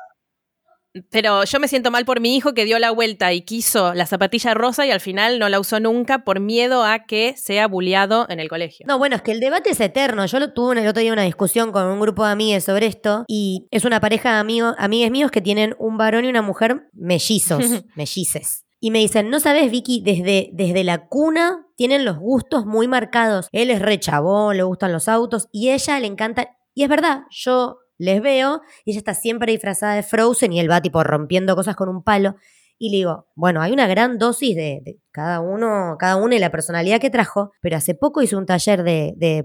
Pero 1.11 1.45
yo 1.45 1.61
me 1.61 1.69
siento 1.69 1.91
mal 1.91 2.05
por 2.05 2.21
mi 2.21 2.37
hijo 2.37 2.55
que 2.55 2.65
dio 2.65 2.79
la 2.79 2.91
vuelta 2.91 3.33
y 3.33 3.43
quiso 3.43 3.95
la 3.95 4.07
zapatilla 4.07 4.55
rosa 4.55 4.87
y 4.87 4.91
al 4.91 5.01
final 5.01 5.39
no 5.39 5.49
la 5.49 5.61
usó 5.61 5.81
nunca 5.81 6.25
por 6.25 6.41
miedo 6.41 6.85
a 6.85 7.07
que 7.07 7.35
sea 7.37 7.67
bulleado 7.67 8.27
en 8.29 8.41
el 8.41 8.49
colegio. 8.49 8.87
No, 8.89 8.99
bueno, 8.99 9.17
es 9.17 9.23
que 9.23 9.33
el 9.33 9.41
debate 9.41 9.71
es 9.71 9.81
eterno. 9.81 10.27
Yo 10.27 10.39
lo 10.39 10.53
tuve 10.53 10.81
el 10.81 10.87
otro 10.87 11.01
día 11.01 11.13
una 11.13 11.23
discusión 11.23 11.73
con 11.73 11.87
un 11.87 12.01
grupo 12.01 12.25
de 12.25 12.33
amigas 12.33 12.65
sobre 12.65 12.87
esto 12.87 13.25
y 13.29 13.67
es 13.71 13.85
una 13.85 14.01
pareja 14.01 14.33
de 14.33 14.39
amigos, 14.39 14.75
amigues 14.79 15.11
míos 15.11 15.31
que 15.31 15.41
tienen 15.41 15.75
un 15.79 15.97
varón 15.97 16.25
y 16.25 16.29
una 16.29 16.43
mujer 16.43 16.89
mellizos, 16.93 17.63
mellices. 17.97 18.65
Y 18.79 18.91
me 18.91 18.99
dicen, 18.99 19.31
no 19.31 19.41
sabes, 19.41 19.71
Vicky, 19.71 20.03
desde, 20.05 20.51
desde 20.53 20.85
la 20.85 21.07
cuna 21.09 21.67
tienen 21.77 22.05
los 22.05 22.19
gustos 22.19 22.67
muy 22.67 22.89
marcados. 22.89 23.49
Él 23.53 23.71
es 23.71 23.81
re 23.81 23.99
chabón, 23.99 24.57
le 24.57 24.63
gustan 24.63 24.93
los 24.93 25.09
autos 25.09 25.49
y 25.51 25.71
ella 25.71 25.99
le 25.99 26.07
encanta. 26.07 26.57
Y 26.75 26.83
es 26.83 26.89
verdad, 26.89 27.23
yo 27.31 27.79
les 27.99 28.23
veo 28.23 28.61
y 28.85 28.93
ella 28.93 28.99
está 28.99 29.15
siempre 29.15 29.53
disfrazada 29.53 29.95
de 29.95 30.03
Frozen 30.03 30.53
y 30.53 30.61
él 30.61 30.71
va 30.71 30.81
tipo 30.81 31.03
rompiendo 31.03 31.57
cosas 31.57 31.77
con 31.77 31.89
un 31.89 32.03
palo. 32.03 32.37
Y 32.79 32.91
le 32.91 32.99
digo, 32.99 33.27
bueno, 33.35 33.63
hay 33.63 33.73
una 33.73 33.87
gran 33.87 34.19
dosis 34.19 34.55
de, 34.55 35.01
cada 35.11 35.41
uno, 35.41 35.97
cada 35.99 36.17
uno 36.17 36.35
y 36.35 36.39
la 36.39 36.51
personalidad 36.51 37.01
que 37.01 37.09
trajo, 37.09 37.53
pero 37.63 37.77
hace 37.77 37.95
poco 37.95 38.21
hice 38.21 38.37
un 38.37 38.45
taller 38.45 38.85
eh, 38.87 39.15
de 39.17 39.45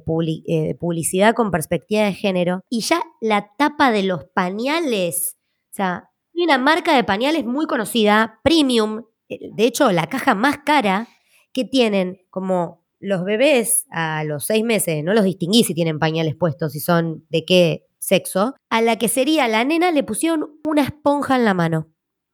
publicidad 0.77 1.33
con 1.33 1.49
perspectiva 1.49 2.03
de 2.03 2.13
género 2.13 2.61
y 2.69 2.81
ya 2.81 3.01
la 3.21 3.51
tapa 3.57 3.91
de 3.91 4.03
los 4.03 4.25
pañales, 4.25 5.37
o 5.71 5.73
sea, 5.73 6.09
hay 6.35 6.43
una 6.43 6.57
marca 6.57 6.93
de 6.95 7.03
pañales 7.03 7.45
muy 7.45 7.67
conocida, 7.67 8.39
premium, 8.43 9.05
eh, 9.29 9.39
de 9.53 9.63
hecho 9.63 9.91
la 9.91 10.07
caja 10.07 10.35
más 10.35 10.59
cara 10.65 11.07
que 11.53 11.63
tienen 11.63 12.21
como 12.29 12.81
los 12.99 13.23
bebés 13.23 13.85
a 13.91 14.23
los 14.23 14.45
seis 14.45 14.63
meses, 14.63 15.03
no 15.03 15.13
los 15.13 15.23
distinguí 15.23 15.63
si 15.63 15.73
tienen 15.73 15.99
pañales 15.99 16.35
puestos, 16.35 16.73
si 16.73 16.79
son 16.79 17.25
de 17.29 17.45
qué 17.45 17.87
sexo, 18.01 18.55
a 18.69 18.81
la 18.81 18.97
que 18.97 19.07
sería 19.07 19.47
la 19.47 19.63
nena 19.63 19.91
le 19.91 20.03
pusieron 20.03 20.59
una 20.67 20.81
esponja 20.81 21.35
en 21.35 21.45
la 21.45 21.53
mano. 21.53 21.87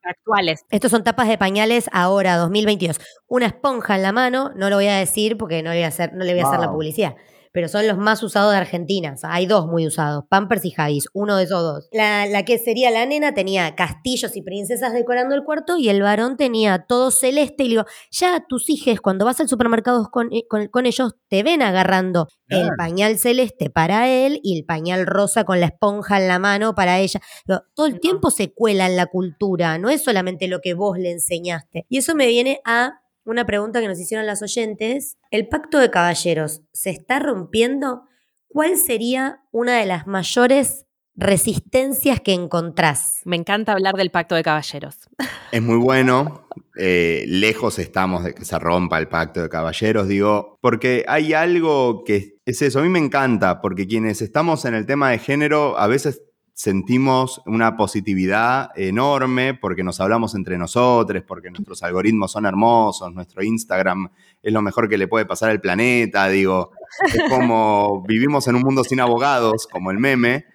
Actuales. 0.03 0.65
Estos 0.69 0.91
son 0.91 1.03
tapas 1.03 1.27
de 1.27 1.37
pañales 1.37 1.89
ahora, 1.91 2.37
2022. 2.37 2.99
Una 3.27 3.47
esponja 3.47 3.95
en 3.95 4.03
la 4.03 4.13
mano, 4.13 4.51
no 4.55 4.69
lo 4.69 4.77
voy 4.77 4.87
a 4.87 4.95
decir 4.95 5.37
porque 5.37 5.61
no 5.61 5.71
le 5.71 5.77
voy 5.77 5.83
a 5.83 5.89
hacer, 5.89 6.13
no 6.13 6.23
le 6.23 6.31
voy 6.31 6.41
a 6.41 6.47
hacer 6.47 6.59
la 6.61 6.71
publicidad. 6.71 7.15
Pero 7.57 7.69
son 7.69 7.87
los 7.87 7.97
más 7.97 8.21
usados 8.21 8.51
de 8.51 8.57
Argentina. 8.59 9.13
O 9.15 9.17
sea, 9.17 9.33
hay 9.33 9.47
dos 9.47 9.65
muy 9.65 9.87
usados, 9.87 10.25
Pampers 10.29 10.63
y 10.63 10.75
Huggies, 10.77 11.07
uno 11.13 11.37
de 11.37 11.45
esos 11.45 11.63
dos. 11.63 11.89
La, 11.91 12.27
la 12.27 12.45
que 12.45 12.59
sería 12.59 12.91
la 12.91 13.03
nena 13.07 13.33
tenía 13.33 13.73
castillos 13.73 14.35
y 14.37 14.43
princesas 14.43 14.93
decorando 14.93 15.33
el 15.33 15.43
cuarto 15.43 15.75
y 15.75 15.89
el 15.89 16.03
varón 16.03 16.37
tenía 16.37 16.85
todo 16.87 17.09
celeste. 17.09 17.63
Y 17.63 17.69
le 17.69 17.71
digo, 17.71 17.85
ya 18.11 18.45
tus 18.47 18.69
hijos, 18.69 19.01
cuando 19.01 19.25
vas 19.25 19.39
al 19.39 19.49
supermercado 19.49 20.07
con, 20.11 20.31
eh, 20.31 20.43
con- 20.47 20.67
con 20.67 20.85
ellos, 20.85 21.15
te 21.29 21.41
ven 21.41 21.63
agarrando 21.63 22.27
el 22.49 22.69
pañal 22.77 23.17
celeste 23.17 23.71
para 23.71 24.07
él 24.07 24.39
y 24.43 24.59
el 24.59 24.63
pañal 24.63 25.07
rosa 25.07 25.43
con 25.43 25.59
la 25.59 25.65
esponja 25.65 26.21
en 26.21 26.27
la 26.27 26.37
mano 26.37 26.75
para 26.75 26.99
ella. 26.99 27.19
Digo, 27.47 27.61
todo 27.73 27.87
el 27.87 27.99
tiempo 27.99 28.29
se 28.29 28.53
cuela 28.53 28.85
en 28.85 28.95
la 28.97 29.07
cultura, 29.07 29.79
no 29.79 29.89
es 29.89 30.03
solamente 30.03 30.47
lo 30.47 30.61
que 30.61 30.75
vos 30.75 30.99
le 30.99 31.09
enseñaste. 31.11 31.87
Y 31.89 31.97
eso 31.97 32.13
me 32.13 32.27
viene 32.27 32.61
a 32.65 33.01
una 33.27 33.45
pregunta 33.45 33.81
que 33.81 33.87
nos 33.87 33.99
hicieron 33.99 34.25
las 34.25 34.41
oyentes. 34.41 35.17
¿El 35.31 35.49
pacto 35.49 35.79
de 35.79 35.91
caballeros 35.91 36.61
se 36.71 36.89
está 36.89 37.19
rompiendo? 37.19 38.03
¿Cuál 38.47 38.77
sería 38.77 39.41
una 39.51 39.77
de 39.77 39.85
las 39.85 40.07
mayores 40.07 40.85
resistencias 41.13 42.21
que 42.21 42.33
encontrás? 42.33 43.19
Me 43.25 43.35
encanta 43.35 43.73
hablar 43.73 43.95
del 43.95 44.11
pacto 44.11 44.35
de 44.35 44.43
caballeros. 44.43 45.09
Es 45.51 45.61
muy 45.61 45.77
bueno. 45.77 46.45
eh, 46.77 47.23
lejos 47.27 47.79
estamos 47.79 48.25
de 48.25 48.33
que 48.33 48.43
se 48.43 48.59
rompa 48.59 48.99
el 48.99 49.07
pacto 49.07 49.41
de 49.41 49.47
caballeros, 49.47 50.09
digo, 50.09 50.57
porque 50.61 51.05
hay 51.07 51.33
algo 51.33 52.03
que 52.03 52.39
es 52.45 52.61
eso. 52.61 52.79
A 52.79 52.83
mí 52.83 52.89
me 52.89 52.99
encanta, 52.99 53.61
porque 53.61 53.87
quienes 53.87 54.21
estamos 54.21 54.65
en 54.65 54.73
el 54.73 54.85
tema 54.85 55.09
de 55.09 55.19
género 55.19 55.77
a 55.79 55.87
veces 55.87 56.21
sentimos 56.57 57.39
una 57.45 57.77
positividad 57.77 58.71
enorme 58.75 59.53
porque 59.53 59.83
nos 59.83 60.01
hablamos 60.01 60.33
entre 60.33 60.57
nosotros, 60.57 61.21
porque 61.27 61.51
nuestros 61.51 61.83
algoritmos 61.83 62.31
son 62.31 62.47
hermosos, 62.47 63.13
nuestro 63.13 63.43
Instagram 63.43 64.09
es 64.41 64.51
lo 64.51 64.63
mejor 64.63 64.89
que 64.89 64.97
le 64.97 65.07
puede 65.07 65.27
pasar 65.27 65.51
al 65.51 65.61
planeta, 65.61 66.27
digo, 66.29 66.71
es 67.13 67.21
como 67.29 68.01
vivimos 68.07 68.47
en 68.47 68.55
un 68.55 68.63
mundo 68.63 68.83
sin 68.83 68.99
abogados, 68.99 69.67
como 69.71 69.91
el 69.91 69.99
meme. 69.99 70.47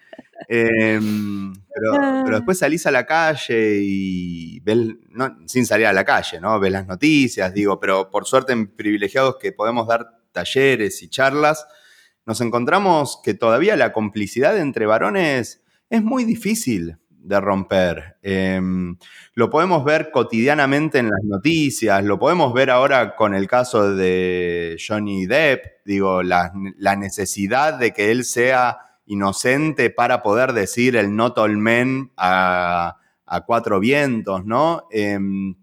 Em, 0.49 1.53
pero, 1.53 2.23
pero 2.25 2.35
después 2.35 2.59
salís 2.59 2.85
a 2.85 2.91
la 2.91 3.05
calle 3.05 3.79
y 3.81 4.59
ves, 4.59 4.77
no, 5.07 5.37
sin 5.45 5.65
salir 5.65 5.87
a 5.87 5.93
la 5.93 6.03
calle, 6.03 6.41
¿no? 6.41 6.59
Ves 6.59 6.73
las 6.73 6.85
noticias, 6.85 7.53
digo, 7.53 7.79
pero 7.79 8.11
por 8.11 8.25
suerte 8.25 8.51
en 8.51 8.67
privilegiados 8.67 9.37
que 9.37 9.53
podemos 9.53 9.87
dar 9.87 10.05
talleres 10.33 11.01
y 11.01 11.07
charlas, 11.07 11.65
nos 12.25 12.41
encontramos 12.41 13.21
que 13.23 13.33
todavía 13.33 13.77
la 13.77 13.93
complicidad 13.93 14.57
entre 14.57 14.85
varones 14.85 15.62
es 15.93 16.03
muy 16.03 16.23
difícil 16.23 16.97
de 17.07 17.39
romper. 17.39 18.17
Em, 18.23 18.97
lo 19.35 19.51
podemos 19.51 19.85
ver 19.85 20.09
cotidianamente 20.09 20.97
en 20.97 21.05
las 21.11 21.23
noticias, 21.23 22.03
lo 22.03 22.17
podemos 22.17 22.51
ver 22.51 22.71
ahora 22.71 23.15
con 23.15 23.35
el 23.35 23.47
caso 23.47 23.93
de 23.93 24.75
Johnny 24.85 25.27
Depp, 25.27 25.85
digo, 25.85 26.23
la, 26.23 26.51
necesidad 26.97 27.75
de 27.75 27.91
que 27.91 28.09
él 28.09 28.25
sea 28.25 28.79
inocente 29.05 29.91
para 29.91 30.23
poder 30.23 30.53
decir 30.53 30.95
el 30.95 31.15
not 31.15 31.37
all 31.37 31.57
men 31.57 32.11
a, 32.17 32.97
a 33.27 33.41
cuatro 33.41 33.79
vientos, 33.79 34.45
¿no? 34.45 34.87
Em, 34.89 35.55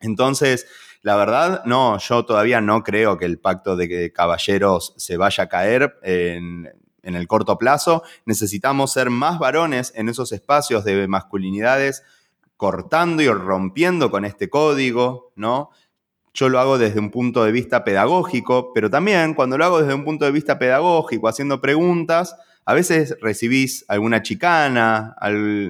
entonces, 0.00 0.66
la 1.02 1.14
verdad, 1.14 1.62
no, 1.64 1.98
yo 1.98 2.24
todavía 2.24 2.60
no 2.60 2.82
creo 2.82 3.18
que 3.18 3.26
el 3.26 3.38
pacto 3.38 3.76
de 3.76 4.12
caballeros 4.12 4.94
se 4.96 5.16
vaya 5.16 5.44
a 5.44 5.48
caer 5.48 5.94
en, 6.02 6.68
en 7.06 7.14
el 7.16 7.26
corto 7.26 7.56
plazo. 7.56 8.02
Necesitamos 8.26 8.92
ser 8.92 9.08
más 9.08 9.38
varones 9.38 9.92
en 9.96 10.10
esos 10.10 10.32
espacios 10.32 10.84
de 10.84 11.08
masculinidades, 11.08 12.02
cortando 12.58 13.22
y 13.22 13.28
rompiendo 13.28 14.10
con 14.10 14.24
este 14.24 14.50
código, 14.50 15.32
¿no? 15.36 15.70
Yo 16.34 16.50
lo 16.50 16.60
hago 16.60 16.76
desde 16.76 17.00
un 17.00 17.10
punto 17.10 17.44
de 17.44 17.52
vista 17.52 17.82
pedagógico, 17.82 18.72
pero 18.74 18.90
también 18.90 19.32
cuando 19.32 19.56
lo 19.56 19.64
hago 19.64 19.80
desde 19.80 19.94
un 19.94 20.04
punto 20.04 20.26
de 20.26 20.32
vista 20.32 20.58
pedagógico, 20.58 21.28
haciendo 21.28 21.62
preguntas, 21.62 22.36
a 22.66 22.74
veces 22.74 23.16
recibís 23.22 23.84
alguna 23.88 24.20
chicana, 24.22 25.16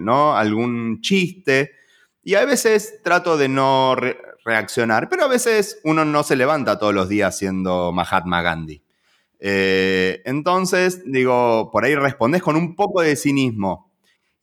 ¿no? 0.00 0.36
algún 0.36 1.00
chiste, 1.02 1.72
y 2.24 2.34
a 2.34 2.44
veces 2.44 3.00
trato 3.04 3.36
de 3.36 3.48
no 3.48 3.94
re- 3.94 4.18
reaccionar, 4.44 5.08
pero 5.08 5.24
a 5.24 5.28
veces 5.28 5.78
uno 5.84 6.04
no 6.04 6.24
se 6.24 6.34
levanta 6.34 6.78
todos 6.80 6.94
los 6.94 7.08
días 7.08 7.38
siendo 7.38 7.92
Mahatma 7.92 8.42
Gandhi. 8.42 8.82
Eh, 9.40 10.22
entonces, 10.24 11.02
digo, 11.06 11.70
por 11.72 11.84
ahí 11.84 11.94
respondes 11.94 12.42
con 12.42 12.56
un 12.56 12.74
poco 12.76 13.02
de 13.02 13.16
cinismo. 13.16 13.90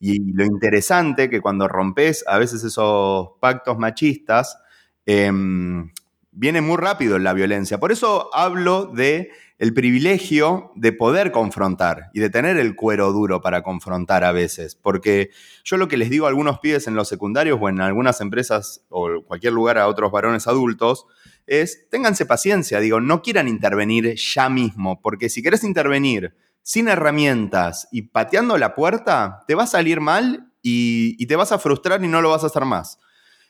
Y 0.00 0.32
lo 0.34 0.44
interesante 0.44 1.30
que 1.30 1.40
cuando 1.40 1.68
rompes 1.68 2.24
a 2.28 2.38
veces 2.38 2.64
esos 2.64 3.30
pactos 3.40 3.78
machistas, 3.78 4.58
em, 5.06 5.90
viene 6.32 6.60
muy 6.60 6.76
rápido 6.76 7.18
la 7.18 7.32
violencia. 7.32 7.78
Por 7.78 7.92
eso 7.92 8.30
hablo 8.34 8.86
de 8.86 9.30
el 9.64 9.72
privilegio 9.72 10.72
de 10.74 10.92
poder 10.92 11.32
confrontar 11.32 12.10
y 12.12 12.20
de 12.20 12.28
tener 12.28 12.58
el 12.58 12.76
cuero 12.76 13.12
duro 13.12 13.40
para 13.40 13.62
confrontar 13.62 14.22
a 14.22 14.30
veces. 14.30 14.74
Porque 14.74 15.30
yo 15.64 15.78
lo 15.78 15.88
que 15.88 15.96
les 15.96 16.10
digo 16.10 16.26
a 16.26 16.28
algunos 16.28 16.58
pibes 16.58 16.86
en 16.86 16.94
los 16.94 17.08
secundarios 17.08 17.58
o 17.58 17.70
en 17.70 17.80
algunas 17.80 18.20
empresas 18.20 18.84
o 18.90 19.22
cualquier 19.26 19.54
lugar 19.54 19.78
a 19.78 19.88
otros 19.88 20.12
varones 20.12 20.46
adultos 20.48 21.06
es, 21.46 21.88
ténganse 21.88 22.26
paciencia, 22.26 22.78
digo, 22.78 23.00
no 23.00 23.22
quieran 23.22 23.48
intervenir 23.48 24.16
ya 24.16 24.50
mismo, 24.50 25.00
porque 25.00 25.30
si 25.30 25.42
querés 25.42 25.64
intervenir 25.64 26.36
sin 26.60 26.88
herramientas 26.88 27.88
y 27.90 28.02
pateando 28.02 28.58
la 28.58 28.74
puerta, 28.74 29.44
te 29.48 29.54
va 29.54 29.62
a 29.62 29.66
salir 29.66 30.02
mal 30.02 30.52
y, 30.60 31.16
y 31.18 31.24
te 31.24 31.36
vas 31.36 31.52
a 31.52 31.58
frustrar 31.58 32.04
y 32.04 32.08
no 32.08 32.20
lo 32.20 32.28
vas 32.28 32.44
a 32.44 32.48
hacer 32.48 32.66
más. 32.66 32.98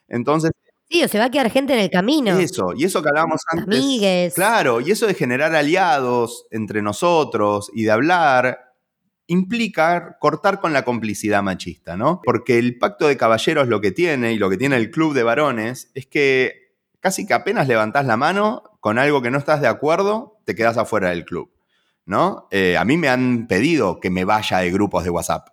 Entonces, 0.06 0.52
Sí, 0.94 1.02
o 1.02 1.08
se 1.08 1.18
va 1.18 1.24
a 1.24 1.30
quedar 1.30 1.50
gente 1.50 1.72
en 1.72 1.80
el 1.80 1.90
camino. 1.90 2.38
eso, 2.38 2.72
y 2.76 2.84
eso 2.84 3.02
que 3.02 3.08
hablábamos 3.08 3.40
antes. 3.50 3.66
Amigues. 3.66 4.34
Claro, 4.34 4.80
y 4.80 4.92
eso 4.92 5.08
de 5.08 5.14
generar 5.14 5.52
aliados 5.52 6.46
entre 6.52 6.82
nosotros 6.82 7.68
y 7.74 7.82
de 7.82 7.90
hablar 7.90 8.60
implica 9.26 10.18
cortar 10.20 10.60
con 10.60 10.72
la 10.72 10.84
complicidad 10.84 11.42
machista, 11.42 11.96
¿no? 11.96 12.20
Porque 12.22 12.60
el 12.60 12.78
pacto 12.78 13.08
de 13.08 13.16
caballeros 13.16 13.66
lo 13.66 13.80
que 13.80 13.90
tiene 13.90 14.34
y 14.34 14.38
lo 14.38 14.48
que 14.48 14.56
tiene 14.56 14.76
el 14.76 14.92
club 14.92 15.14
de 15.14 15.24
varones 15.24 15.90
es 15.94 16.06
que 16.06 16.76
casi 17.00 17.26
que 17.26 17.34
apenas 17.34 17.66
levantás 17.66 18.06
la 18.06 18.16
mano 18.16 18.62
con 18.78 18.96
algo 19.00 19.20
que 19.20 19.32
no 19.32 19.38
estás 19.38 19.60
de 19.60 19.66
acuerdo, 19.66 20.38
te 20.44 20.54
quedas 20.54 20.76
afuera 20.76 21.10
del 21.10 21.24
club, 21.24 21.50
¿no? 22.06 22.46
Eh, 22.52 22.76
a 22.76 22.84
mí 22.84 22.98
me 22.98 23.08
han 23.08 23.48
pedido 23.48 23.98
que 23.98 24.10
me 24.10 24.24
vaya 24.24 24.58
de 24.58 24.70
grupos 24.70 25.02
de 25.02 25.10
WhatsApp. 25.10 25.48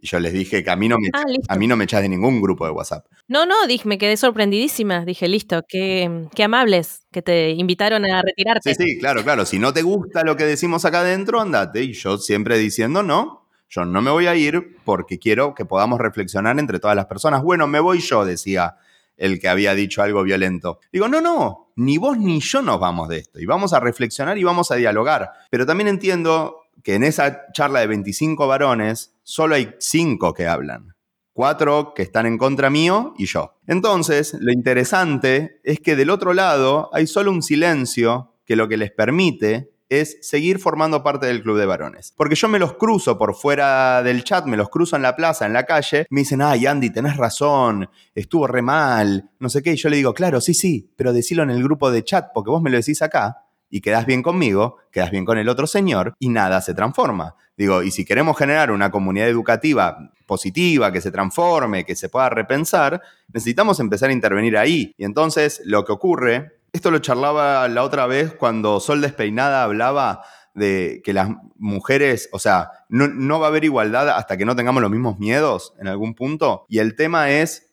Y 0.00 0.06
yo 0.06 0.20
les 0.20 0.32
dije 0.32 0.62
que 0.62 0.70
a 0.70 0.76
mí 0.76 0.88
no 0.88 0.96
me, 0.98 1.08
Ah, 1.12 1.24
a 1.48 1.56
mí 1.56 1.66
no 1.66 1.76
me 1.76 1.84
echas 1.84 2.02
de 2.02 2.08
ningún 2.08 2.40
grupo 2.40 2.64
de 2.64 2.70
WhatsApp. 2.70 3.06
No, 3.26 3.46
no, 3.46 3.66
dije, 3.66 3.88
me 3.88 3.98
quedé 3.98 4.16
sorprendidísima. 4.16 5.04
Dije, 5.04 5.26
listo, 5.28 5.62
qué, 5.68 6.28
qué 6.34 6.44
amables 6.44 7.06
que 7.10 7.22
te 7.22 7.50
invitaron 7.50 8.08
a 8.10 8.22
retirarte. 8.22 8.74
Sí, 8.74 8.82
sí, 8.82 8.98
claro, 8.98 9.24
claro. 9.24 9.44
Si 9.44 9.58
no 9.58 9.72
te 9.72 9.82
gusta 9.82 10.22
lo 10.22 10.36
que 10.36 10.44
decimos 10.44 10.84
acá 10.84 11.00
adentro, 11.00 11.40
andate. 11.40 11.82
Y 11.82 11.94
yo 11.94 12.18
siempre 12.18 12.58
diciendo 12.58 13.02
no, 13.02 13.48
yo 13.68 13.84
no 13.84 14.00
me 14.00 14.10
voy 14.10 14.26
a 14.26 14.36
ir 14.36 14.76
porque 14.84 15.18
quiero 15.18 15.54
que 15.54 15.64
podamos 15.64 15.98
reflexionar 15.98 16.58
entre 16.58 16.78
todas 16.78 16.96
las 16.96 17.06
personas. 17.06 17.42
Bueno, 17.42 17.66
me 17.66 17.80
voy 17.80 17.98
yo, 18.00 18.24
decía 18.24 18.76
el 19.16 19.40
que 19.40 19.48
había 19.48 19.74
dicho 19.74 20.00
algo 20.02 20.22
violento. 20.22 20.78
Digo, 20.92 21.08
no, 21.08 21.20
no, 21.20 21.72
ni 21.76 21.98
vos 21.98 22.16
ni 22.16 22.40
yo 22.40 22.62
nos 22.62 22.80
vamos 22.80 23.08
de 23.08 23.18
esto. 23.18 23.40
Y 23.40 23.46
vamos 23.46 23.72
a 23.72 23.80
reflexionar 23.80 24.38
y 24.38 24.44
vamos 24.44 24.70
a 24.70 24.76
dialogar. 24.76 25.32
Pero 25.50 25.66
también 25.66 25.88
entiendo 25.88 26.62
que 26.82 26.94
en 26.94 27.02
esa 27.02 27.52
charla 27.52 27.80
de 27.80 27.88
25 27.88 28.46
varones, 28.46 29.12
solo 29.28 29.56
hay 29.56 29.74
5 29.78 30.32
que 30.32 30.46
hablan. 30.46 30.94
Cuatro 31.34 31.92
que 31.94 32.02
están 32.02 32.24
en 32.24 32.38
contra 32.38 32.70
mío 32.70 33.12
y 33.18 33.26
yo. 33.26 33.58
Entonces, 33.66 34.34
lo 34.40 34.50
interesante 34.50 35.60
es 35.64 35.80
que 35.80 35.96
del 35.96 36.08
otro 36.08 36.32
lado 36.32 36.88
hay 36.94 37.06
solo 37.06 37.30
un 37.30 37.42
silencio 37.42 38.32
que 38.46 38.56
lo 38.56 38.68
que 38.68 38.78
les 38.78 38.90
permite 38.90 39.70
es 39.90 40.18
seguir 40.22 40.58
formando 40.58 41.02
parte 41.02 41.26
del 41.26 41.42
club 41.42 41.58
de 41.58 41.66
varones. 41.66 42.14
Porque 42.16 42.36
yo 42.36 42.48
me 42.48 42.58
los 42.58 42.74
cruzo 42.74 43.18
por 43.18 43.34
fuera 43.34 44.02
del 44.02 44.24
chat, 44.24 44.46
me 44.46 44.56
los 44.56 44.70
cruzo 44.70 44.96
en 44.96 45.02
la 45.02 45.14
plaza, 45.14 45.44
en 45.44 45.52
la 45.52 45.64
calle, 45.64 46.06
me 46.08 46.22
dicen, 46.22 46.40
ay 46.40 46.66
Andy, 46.66 46.90
tenés 46.90 47.18
razón, 47.18 47.88
estuvo 48.14 48.46
re 48.46 48.62
mal, 48.62 49.30
no 49.38 49.50
sé 49.50 49.62
qué, 49.62 49.74
y 49.74 49.76
yo 49.76 49.90
le 49.90 49.96
digo, 49.96 50.14
claro, 50.14 50.40
sí, 50.40 50.54
sí, 50.54 50.90
pero 50.96 51.12
decilo 51.12 51.42
en 51.42 51.50
el 51.50 51.62
grupo 51.62 51.90
de 51.90 52.02
chat, 52.02 52.30
porque 52.32 52.50
vos 52.50 52.62
me 52.62 52.70
lo 52.70 52.78
decís 52.78 53.02
acá, 53.02 53.47
y 53.70 53.80
quedás 53.80 54.06
bien 54.06 54.22
conmigo, 54.22 54.76
quedás 54.92 55.10
bien 55.10 55.24
con 55.24 55.38
el 55.38 55.48
otro 55.48 55.66
señor, 55.66 56.14
y 56.18 56.28
nada 56.28 56.60
se 56.60 56.74
transforma. 56.74 57.34
Digo, 57.56 57.82
y 57.82 57.90
si 57.90 58.04
queremos 58.04 58.36
generar 58.38 58.70
una 58.70 58.90
comunidad 58.90 59.28
educativa 59.28 60.12
positiva, 60.26 60.92
que 60.92 61.00
se 61.00 61.10
transforme, 61.10 61.84
que 61.84 61.96
se 61.96 62.08
pueda 62.08 62.28
repensar, 62.30 63.02
necesitamos 63.32 63.80
empezar 63.80 64.10
a 64.10 64.12
intervenir 64.12 64.56
ahí. 64.56 64.92
Y 64.96 65.04
entonces 65.04 65.60
lo 65.64 65.84
que 65.84 65.92
ocurre 65.92 66.58
esto 66.72 66.90
lo 66.90 66.98
charlaba 66.98 67.66
la 67.68 67.82
otra 67.82 68.06
vez 68.06 68.34
cuando 68.34 68.78
Sol 68.80 69.00
Despeinada 69.00 69.62
hablaba 69.62 70.22
de 70.54 71.00
que 71.04 71.12
las 71.12 71.30
mujeres, 71.56 72.28
o 72.32 72.38
sea, 72.38 72.70
no, 72.88 73.40
va 73.40 73.46
a 73.46 73.48
haber 73.48 73.64
igualdad 73.64 74.08
hasta 74.10 74.36
que 74.36 74.44
no 74.44 74.56
tengamos 74.56 74.82
los 74.82 74.90
mismos 74.90 75.18
miedos 75.18 75.74
en 75.80 75.88
algún 75.88 76.14
punto. 76.14 76.66
Y 76.68 76.78
el 76.78 76.94
tema 76.94 77.30
es 77.30 77.67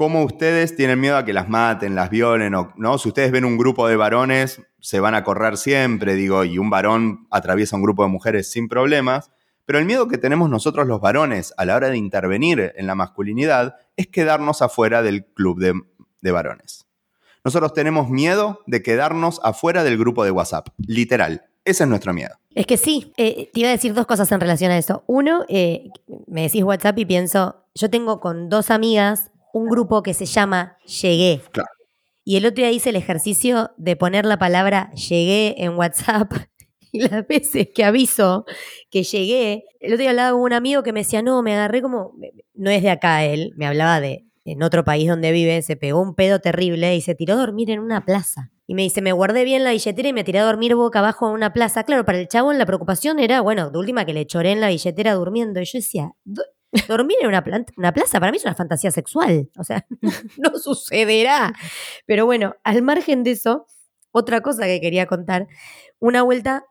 cómo 0.00 0.24
ustedes 0.24 0.76
tienen 0.76 0.98
miedo 0.98 1.18
a 1.18 1.26
que 1.26 1.34
las 1.34 1.50
maten, 1.50 1.94
las 1.94 2.08
violen, 2.08 2.54
o 2.54 2.72
no. 2.76 2.96
Si 2.96 3.08
ustedes 3.08 3.30
ven 3.30 3.44
un 3.44 3.58
grupo 3.58 3.86
de 3.86 3.96
varones, 3.96 4.62
se 4.80 4.98
van 4.98 5.14
a 5.14 5.24
correr 5.24 5.58
siempre, 5.58 6.14
digo, 6.14 6.42
y 6.44 6.56
un 6.56 6.70
varón 6.70 7.26
atraviesa 7.30 7.76
un 7.76 7.82
grupo 7.82 8.02
de 8.02 8.08
mujeres 8.08 8.50
sin 8.50 8.66
problemas. 8.66 9.30
Pero 9.66 9.78
el 9.78 9.84
miedo 9.84 10.08
que 10.08 10.16
tenemos 10.16 10.48
nosotros 10.48 10.86
los 10.86 11.02
varones 11.02 11.52
a 11.58 11.66
la 11.66 11.76
hora 11.76 11.90
de 11.90 11.98
intervenir 11.98 12.72
en 12.76 12.86
la 12.86 12.94
masculinidad 12.94 13.76
es 13.94 14.06
quedarnos 14.06 14.62
afuera 14.62 15.02
del 15.02 15.26
club 15.26 15.60
de 15.60 16.32
varones. 16.32 16.86
Nosotros 17.44 17.74
tenemos 17.74 18.08
miedo 18.08 18.62
de 18.66 18.82
quedarnos 18.82 19.38
afuera 19.44 19.84
del 19.84 19.98
grupo 19.98 20.24
de 20.24 20.30
WhatsApp, 20.30 20.68
literal. 20.78 21.44
Ese 21.66 21.84
es 21.84 21.90
nuestro 21.90 22.14
miedo. 22.14 22.36
Es 22.54 22.64
que 22.64 22.78
sí, 22.78 23.12
eh, 23.18 23.50
te 23.52 23.60
iba 23.60 23.68
a 23.68 23.72
decir 23.72 23.92
dos 23.92 24.06
cosas 24.06 24.32
en 24.32 24.40
relación 24.40 24.70
a 24.70 24.78
eso. 24.78 25.04
Uno, 25.06 25.44
eh, 25.50 25.90
me 26.26 26.40
decís 26.40 26.64
WhatsApp 26.64 26.98
y 26.98 27.04
pienso, 27.04 27.66
yo 27.74 27.90
tengo 27.90 28.18
con 28.18 28.48
dos 28.48 28.70
amigas 28.70 29.29
un 29.52 29.68
grupo 29.68 30.02
que 30.02 30.14
se 30.14 30.26
llama 30.26 30.76
Llegué. 30.84 31.42
Claro. 31.52 31.68
Y 32.24 32.36
el 32.36 32.46
otro 32.46 32.62
día 32.62 32.70
hice 32.70 32.90
el 32.90 32.96
ejercicio 32.96 33.70
de 33.76 33.96
poner 33.96 34.24
la 34.26 34.38
palabra 34.38 34.90
llegué 34.92 35.54
en 35.58 35.76
WhatsApp 35.76 36.32
y 36.92 37.00
las 37.00 37.26
veces 37.26 37.68
que 37.74 37.84
aviso 37.84 38.44
que 38.90 39.02
llegué, 39.02 39.64
el 39.80 39.94
otro 39.94 40.02
día 40.02 40.10
hablaba 40.10 40.32
con 40.32 40.42
un 40.42 40.52
amigo 40.52 40.82
que 40.82 40.92
me 40.92 41.00
decía, 41.00 41.22
no, 41.22 41.42
me 41.42 41.54
agarré 41.54 41.82
como, 41.82 42.14
no 42.54 42.70
es 42.70 42.82
de 42.82 42.90
acá 42.90 43.24
él, 43.24 43.52
me 43.56 43.66
hablaba 43.66 44.00
de, 44.00 44.26
en 44.44 44.62
otro 44.62 44.84
país 44.84 45.08
donde 45.08 45.32
vive, 45.32 45.62
se 45.62 45.76
pegó 45.76 46.00
un 46.00 46.14
pedo 46.14 46.40
terrible 46.40 46.94
y 46.94 47.00
se 47.00 47.14
tiró 47.14 47.34
a 47.34 47.38
dormir 47.38 47.70
en 47.70 47.80
una 47.80 48.04
plaza. 48.04 48.50
Y 48.66 48.74
me 48.74 48.82
dice, 48.82 49.02
me 49.02 49.12
guardé 49.12 49.42
bien 49.42 49.64
la 49.64 49.72
billetera 49.72 50.08
y 50.08 50.12
me 50.12 50.22
tiré 50.22 50.38
a 50.38 50.44
dormir 50.44 50.76
boca 50.76 51.00
abajo 51.00 51.28
en 51.28 51.34
una 51.34 51.52
plaza. 51.52 51.82
Claro, 51.82 52.04
para 52.04 52.20
el 52.20 52.28
chavo 52.28 52.52
la 52.52 52.66
preocupación 52.66 53.18
era, 53.18 53.40
bueno, 53.40 53.70
de 53.70 53.76
última 53.76 54.04
que 54.04 54.12
le 54.12 54.26
choré 54.26 54.52
en 54.52 54.60
la 54.60 54.68
billetera 54.68 55.14
durmiendo. 55.14 55.60
Y 55.60 55.64
yo 55.64 55.78
decía, 55.78 56.12
dormir 56.88 57.16
en 57.20 57.28
una, 57.28 57.44
una 57.76 57.92
plaza 57.92 58.20
para 58.20 58.32
mí 58.32 58.38
es 58.38 58.44
una 58.44 58.54
fantasía 58.54 58.90
sexual. 58.90 59.50
O 59.58 59.64
sea, 59.64 59.86
no 60.38 60.58
sucederá. 60.58 61.52
Pero 62.06 62.26
bueno, 62.26 62.54
al 62.64 62.82
margen 62.82 63.22
de 63.22 63.32
eso, 63.32 63.66
otra 64.12 64.40
cosa 64.40 64.64
que 64.64 64.80
quería 64.80 65.06
contar. 65.06 65.48
Una 65.98 66.22
vuelta, 66.22 66.64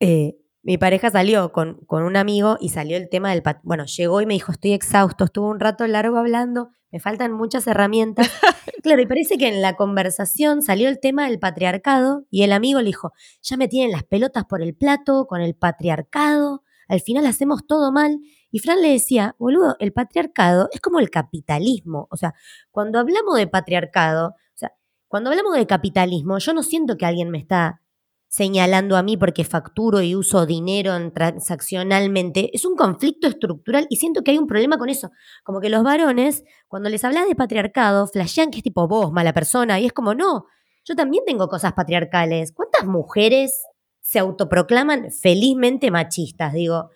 eh, 0.00 0.36
mi 0.62 0.78
pareja 0.78 1.10
salió 1.10 1.52
con, 1.52 1.80
con, 1.86 2.04
un 2.04 2.16
amigo 2.16 2.56
y 2.60 2.70
salió 2.70 2.96
el 2.96 3.08
tema 3.08 3.30
del... 3.30 3.42
Bueno, 3.62 3.84
llegó 3.84 4.20
y 4.20 4.26
me 4.26 4.34
dijo, 4.34 4.52
estoy 4.52 4.72
exhausto, 4.72 5.24
estuvo 5.24 5.48
un 5.50 5.60
rato 5.60 5.86
largo 5.86 6.16
hablando, 6.16 6.70
me 6.90 7.00
faltan 7.00 7.32
muchas 7.32 7.66
herramientas. 7.66 8.30
claro, 8.82 9.02
y 9.02 9.06
parece 9.06 9.36
que 9.36 9.48
en 9.48 9.60
la 9.60 9.76
conversación 9.76 10.62
salió 10.62 10.88
el 10.88 11.00
tema 11.00 11.26
del 11.28 11.38
patriarcado 11.38 12.24
y 12.30 12.42
el 12.42 12.52
amigo 12.52 12.80
le 12.80 12.86
dijo, 12.86 13.12
ya 13.42 13.58
me 13.58 13.68
tienen 13.68 13.92
las 13.92 14.04
pelotas 14.04 14.44
por 14.46 14.62
el 14.62 14.74
plato 14.74 15.26
con 15.26 15.42
el 15.42 15.54
patriarcado, 15.54 16.62
al 16.88 17.00
final 17.00 17.26
hacemos 17.26 17.66
todo 17.66 17.92
mal. 17.92 18.20
Y 18.54 18.60
Fran 18.60 18.80
le 18.80 18.90
decía, 18.90 19.34
boludo, 19.40 19.74
el 19.80 19.92
patriarcado 19.92 20.68
es 20.70 20.80
como 20.80 21.00
el 21.00 21.10
capitalismo. 21.10 22.06
O 22.12 22.16
sea, 22.16 22.34
cuando 22.70 23.00
hablamos 23.00 23.36
de 23.36 23.48
patriarcado, 23.48 24.28
o 24.28 24.54
sea, 24.54 24.72
cuando 25.08 25.30
hablamos 25.30 25.56
de 25.56 25.66
capitalismo, 25.66 26.38
yo 26.38 26.54
no 26.54 26.62
siento 26.62 26.96
que 26.96 27.04
alguien 27.04 27.32
me 27.32 27.38
está 27.38 27.80
señalando 28.28 28.96
a 28.96 29.02
mí 29.02 29.16
porque 29.16 29.42
facturo 29.42 30.02
y 30.02 30.14
uso 30.14 30.46
dinero 30.46 30.92
transaccionalmente, 31.12 32.50
es 32.54 32.64
un 32.64 32.76
conflicto 32.76 33.26
estructural 33.26 33.88
y 33.90 33.96
siento 33.96 34.22
que 34.22 34.30
hay 34.30 34.38
un 34.38 34.46
problema 34.46 34.78
con 34.78 34.88
eso. 34.88 35.10
Como 35.42 35.60
que 35.60 35.68
los 35.68 35.82
varones, 35.82 36.44
cuando 36.68 36.88
les 36.88 37.02
hablas 37.02 37.26
de 37.26 37.34
patriarcado, 37.34 38.06
flashean 38.06 38.52
que 38.52 38.58
es 38.58 38.62
tipo 38.62 38.86
vos, 38.86 39.10
mala 39.10 39.32
persona, 39.32 39.80
y 39.80 39.86
es 39.86 39.92
como, 39.92 40.14
no, 40.14 40.46
yo 40.84 40.94
también 40.94 41.24
tengo 41.26 41.48
cosas 41.48 41.72
patriarcales. 41.72 42.52
¿Cuántas 42.52 42.86
mujeres 42.86 43.64
se 44.00 44.20
autoproclaman 44.20 45.10
felizmente 45.10 45.90
machistas? 45.90 46.52
Digo, 46.52 46.90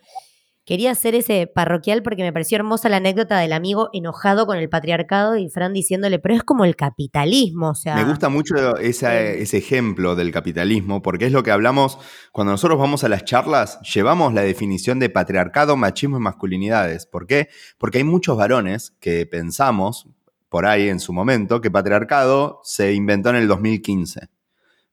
Quería 0.68 0.90
hacer 0.90 1.14
ese 1.14 1.46
parroquial 1.46 2.02
porque 2.02 2.22
me 2.22 2.30
pareció 2.30 2.56
hermosa 2.56 2.90
la 2.90 2.98
anécdota 2.98 3.38
del 3.38 3.54
amigo 3.54 3.88
enojado 3.94 4.44
con 4.44 4.58
el 4.58 4.68
patriarcado 4.68 5.38
y 5.38 5.48
Fran 5.48 5.72
diciéndole, 5.72 6.18
pero 6.18 6.34
es 6.34 6.42
como 6.42 6.66
el 6.66 6.76
capitalismo, 6.76 7.70
o 7.70 7.74
sea... 7.74 7.94
Me 7.94 8.04
gusta 8.04 8.28
mucho 8.28 8.76
ese 8.76 9.56
ejemplo 9.56 10.14
del 10.14 10.30
capitalismo 10.30 11.00
porque 11.00 11.24
es 11.24 11.32
lo 11.32 11.42
que 11.42 11.52
hablamos 11.52 11.98
cuando 12.32 12.52
nosotros 12.52 12.78
vamos 12.78 13.02
a 13.02 13.08
las 13.08 13.24
charlas, 13.24 13.80
llevamos 13.80 14.34
la 14.34 14.42
definición 14.42 14.98
de 14.98 15.08
patriarcado, 15.08 15.74
machismo 15.78 16.18
y 16.18 16.20
masculinidades. 16.20 17.06
¿Por 17.06 17.26
qué? 17.26 17.48
Porque 17.78 17.96
hay 17.96 18.04
muchos 18.04 18.36
varones 18.36 18.94
que 19.00 19.24
pensamos, 19.24 20.06
por 20.50 20.66
ahí 20.66 20.90
en 20.90 21.00
su 21.00 21.14
momento, 21.14 21.62
que 21.62 21.70
patriarcado 21.70 22.60
se 22.62 22.92
inventó 22.92 23.30
en 23.30 23.36
el 23.36 23.48
2015. 23.48 24.28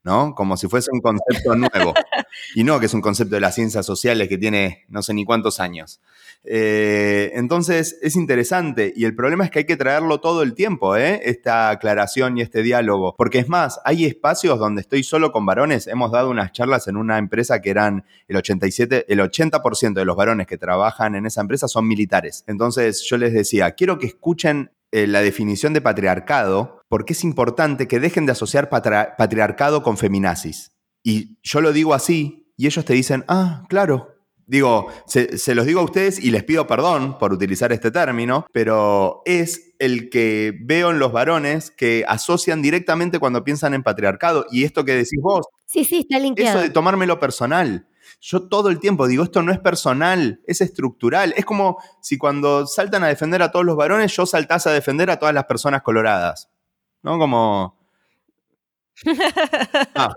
¿No? 0.05 0.35
Como 0.35 0.55
si 0.55 0.67
fuese 0.67 0.91
un 0.93 1.01
concepto 1.01 1.55
nuevo. 1.55 1.93
y 2.55 2.63
no 2.63 2.79
que 2.79 2.85
es 2.85 2.93
un 2.93 3.01
concepto 3.01 3.35
de 3.35 3.41
las 3.41 3.55
ciencias 3.55 3.85
sociales 3.85 4.29
que 4.29 4.37
tiene 4.37 4.85
no 4.87 5.01
sé 5.01 5.13
ni 5.13 5.25
cuántos 5.25 5.59
años. 5.59 5.99
Eh, 6.43 7.31
entonces 7.33 7.97
es 8.03 8.15
interesante 8.15 8.93
y 8.95 9.05
el 9.05 9.15
problema 9.15 9.43
es 9.45 9.49
que 9.49 9.59
hay 9.59 9.65
que 9.65 9.77
traerlo 9.77 10.21
todo 10.21 10.43
el 10.43 10.53
tiempo, 10.53 10.95
¿eh? 10.95 11.21
esta 11.25 11.71
aclaración 11.71 12.37
y 12.37 12.41
este 12.41 12.61
diálogo. 12.61 13.15
Porque 13.17 13.39
es 13.39 13.49
más, 13.49 13.81
hay 13.83 14.05
espacios 14.05 14.59
donde 14.59 14.81
estoy 14.81 15.03
solo 15.03 15.31
con 15.31 15.45
varones. 15.45 15.87
Hemos 15.87 16.11
dado 16.11 16.29
unas 16.29 16.51
charlas 16.51 16.87
en 16.87 16.97
una 16.97 17.17
empresa 17.17 17.61
que 17.61 17.71
eran 17.71 18.05
el 18.27 18.37
87, 18.37 19.11
el 19.11 19.19
80% 19.19 19.93
de 19.93 20.05
los 20.05 20.15
varones 20.15 20.45
que 20.45 20.59
trabajan 20.59 21.15
en 21.15 21.25
esa 21.25 21.41
empresa 21.41 21.67
son 21.67 21.87
militares. 21.87 22.43
Entonces 22.45 23.03
yo 23.09 23.17
les 23.17 23.33
decía, 23.33 23.71
quiero 23.71 23.97
que 23.97 24.05
escuchen 24.05 24.69
eh, 24.91 25.07
la 25.07 25.21
definición 25.21 25.73
de 25.73 25.81
patriarcado 25.81 26.74
porque 26.88 27.13
es 27.13 27.23
importante 27.23 27.88
que 27.88 27.99
dejen 27.99 28.25
de 28.25 28.33
asociar 28.33 28.69
patriarcado 28.69 29.83
con 29.83 29.97
feminazis. 29.97 30.71
Y 31.03 31.38
yo 31.43 31.61
lo 31.61 31.73
digo 31.73 31.93
así 31.93 32.51
y 32.57 32.67
ellos 32.67 32.86
te 32.86 32.93
dicen, 32.93 33.25
ah, 33.27 33.63
claro. 33.69 34.11
Digo, 34.47 34.88
se, 35.07 35.55
los 35.55 35.65
digo 35.65 35.79
a 35.79 35.83
ustedes 35.83 36.23
y 36.23 36.29
les 36.29 36.43
pido 36.43 36.67
perdón 36.67 37.17
por 37.17 37.33
utilizar 37.33 37.71
este 37.73 37.89
término, 37.89 38.45
pero 38.53 39.23
es 39.25 39.73
el 39.79 40.09
que 40.11 40.53
veo 40.61 40.91
en 40.91 40.99
los 40.99 41.11
varones 41.11 41.71
que 41.71 42.05
asocian 42.07 42.61
directamente 42.61 43.17
cuando 43.17 43.43
piensan 43.43 43.73
en 43.73 43.81
patriarcado. 43.81 44.45
Y 44.51 44.63
esto 44.63 44.86
que 44.86 44.93
decís 44.93 45.19
vos. 45.19 45.47
Sí, 45.65 45.83
sí, 45.83 46.01
está 46.01 46.19
linkeado. 46.19 46.59
Eso 46.59 46.67
de 46.67 46.69
tomármelo 46.69 47.19
personal. 47.19 47.88
Yo 48.21 48.47
todo 48.47 48.69
el 48.69 48.79
tiempo 48.79 49.07
digo, 49.07 49.23
esto 49.23 49.41
no 49.41 49.51
es 49.51 49.59
personal, 49.59 50.41
es 50.45 50.61
estructural. 50.61 51.33
Es 51.38 51.45
como 51.45 51.77
si 52.01 52.19
cuando 52.19 52.67
saltan 52.67 53.03
a 53.03 53.07
defender 53.07 53.41
a 53.41 53.51
todos 53.51 53.65
los 53.65 53.75
varones, 53.75 54.15
yo 54.15 54.27
saltase 54.27 54.69
a 54.69 54.73
defender 54.73 55.09
a 55.09 55.17
todas 55.17 55.33
las 55.33 55.45
personas 55.45 55.81
coloradas. 55.81 56.51
¿No? 57.05 57.19
Como... 57.19 57.75
Ah, 59.97 60.09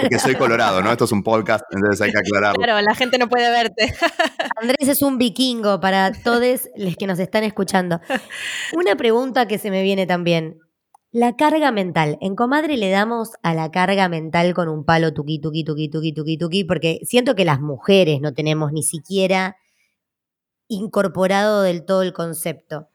porque 0.00 0.18
soy 0.18 0.34
colorado, 0.34 0.82
¿no? 0.82 0.92
Esto 0.92 1.04
es 1.04 1.12
un 1.12 1.22
podcast, 1.22 1.64
entonces 1.72 2.00
hay 2.00 2.10
que 2.10 2.18
aclararlo. 2.18 2.62
Claro, 2.62 2.80
la 2.80 2.94
gente 2.94 3.18
no 3.18 3.28
puede 3.28 3.50
verte. 3.50 3.94
Andrés 4.56 4.88
es 4.88 5.02
un 5.02 5.18
vikingo 5.18 5.80
para 5.80 6.12
todos 6.12 6.68
los 6.76 6.96
que 6.96 7.06
nos 7.06 7.18
están 7.18 7.44
escuchando. 7.44 8.00
Una 8.74 8.94
pregunta 8.96 9.46
que 9.48 9.58
se 9.58 9.70
me 9.70 9.82
viene 9.82 10.06
también. 10.06 10.58
La 11.12 11.36
carga 11.36 11.70
mental. 11.72 12.18
En 12.20 12.36
comadre 12.36 12.76
le 12.76 12.90
damos 12.90 13.30
a 13.42 13.54
la 13.54 13.70
carga 13.70 14.08
mental 14.08 14.54
con 14.54 14.68
un 14.68 14.84
palo 14.84 15.12
tuqui, 15.12 15.40
tuqui, 15.40 15.64
tuqui, 15.64 15.88
tuqui, 15.88 16.12
tuqui, 16.12 16.38
tuqui, 16.38 16.64
porque 16.64 17.00
siento 17.04 17.34
que 17.34 17.44
las 17.44 17.60
mujeres 17.60 18.20
no 18.20 18.34
tenemos 18.34 18.72
ni 18.72 18.82
siquiera 18.82 19.56
incorporado 20.68 21.62
del 21.62 21.84
todo 21.84 22.02
el 22.02 22.12
concepto. 22.12 22.88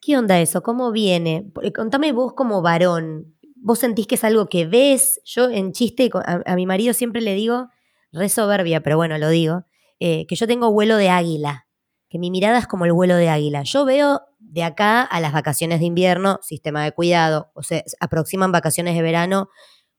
¿Qué 0.00 0.16
onda 0.16 0.40
eso? 0.40 0.62
¿Cómo 0.62 0.92
viene? 0.92 1.50
Contame 1.74 2.12
vos 2.12 2.34
como 2.34 2.62
varón. 2.62 3.34
¿Vos 3.56 3.80
sentís 3.80 4.06
que 4.06 4.14
es 4.14 4.24
algo 4.24 4.48
que 4.48 4.66
ves? 4.66 5.20
Yo 5.24 5.50
en 5.50 5.72
chiste 5.72 6.10
a, 6.14 6.54
mi 6.54 6.66
marido 6.66 6.94
siempre 6.94 7.20
le 7.20 7.34
digo, 7.34 7.68
re 8.12 8.28
soberbia, 8.28 8.80
pero 8.82 8.96
bueno, 8.96 9.18
lo 9.18 9.28
digo, 9.28 9.64
eh, 9.98 10.26
que 10.26 10.36
yo 10.36 10.46
tengo 10.46 10.72
vuelo 10.72 10.96
de 10.96 11.10
águila. 11.10 11.66
que 12.08 12.18
mi 12.18 12.30
mirada 12.30 12.58
es 12.58 12.66
como 12.66 12.86
el 12.86 12.92
vuelo 12.92 13.16
de 13.16 13.28
águila. 13.28 13.64
Yo 13.64 13.84
veo 13.84 14.22
de 14.38 14.62
acá 14.62 15.02
a 15.02 15.20
las 15.20 15.32
vacaciones 15.32 15.80
de 15.80 15.86
invierno, 15.86 16.38
sistema 16.42 16.82
de 16.84 16.92
cuidado, 16.92 17.50
o 17.54 17.62
sea, 17.62 17.82
aproximan 18.00 18.50
vacaciones 18.50 18.94
de 18.94 19.02
verano, 19.02 19.50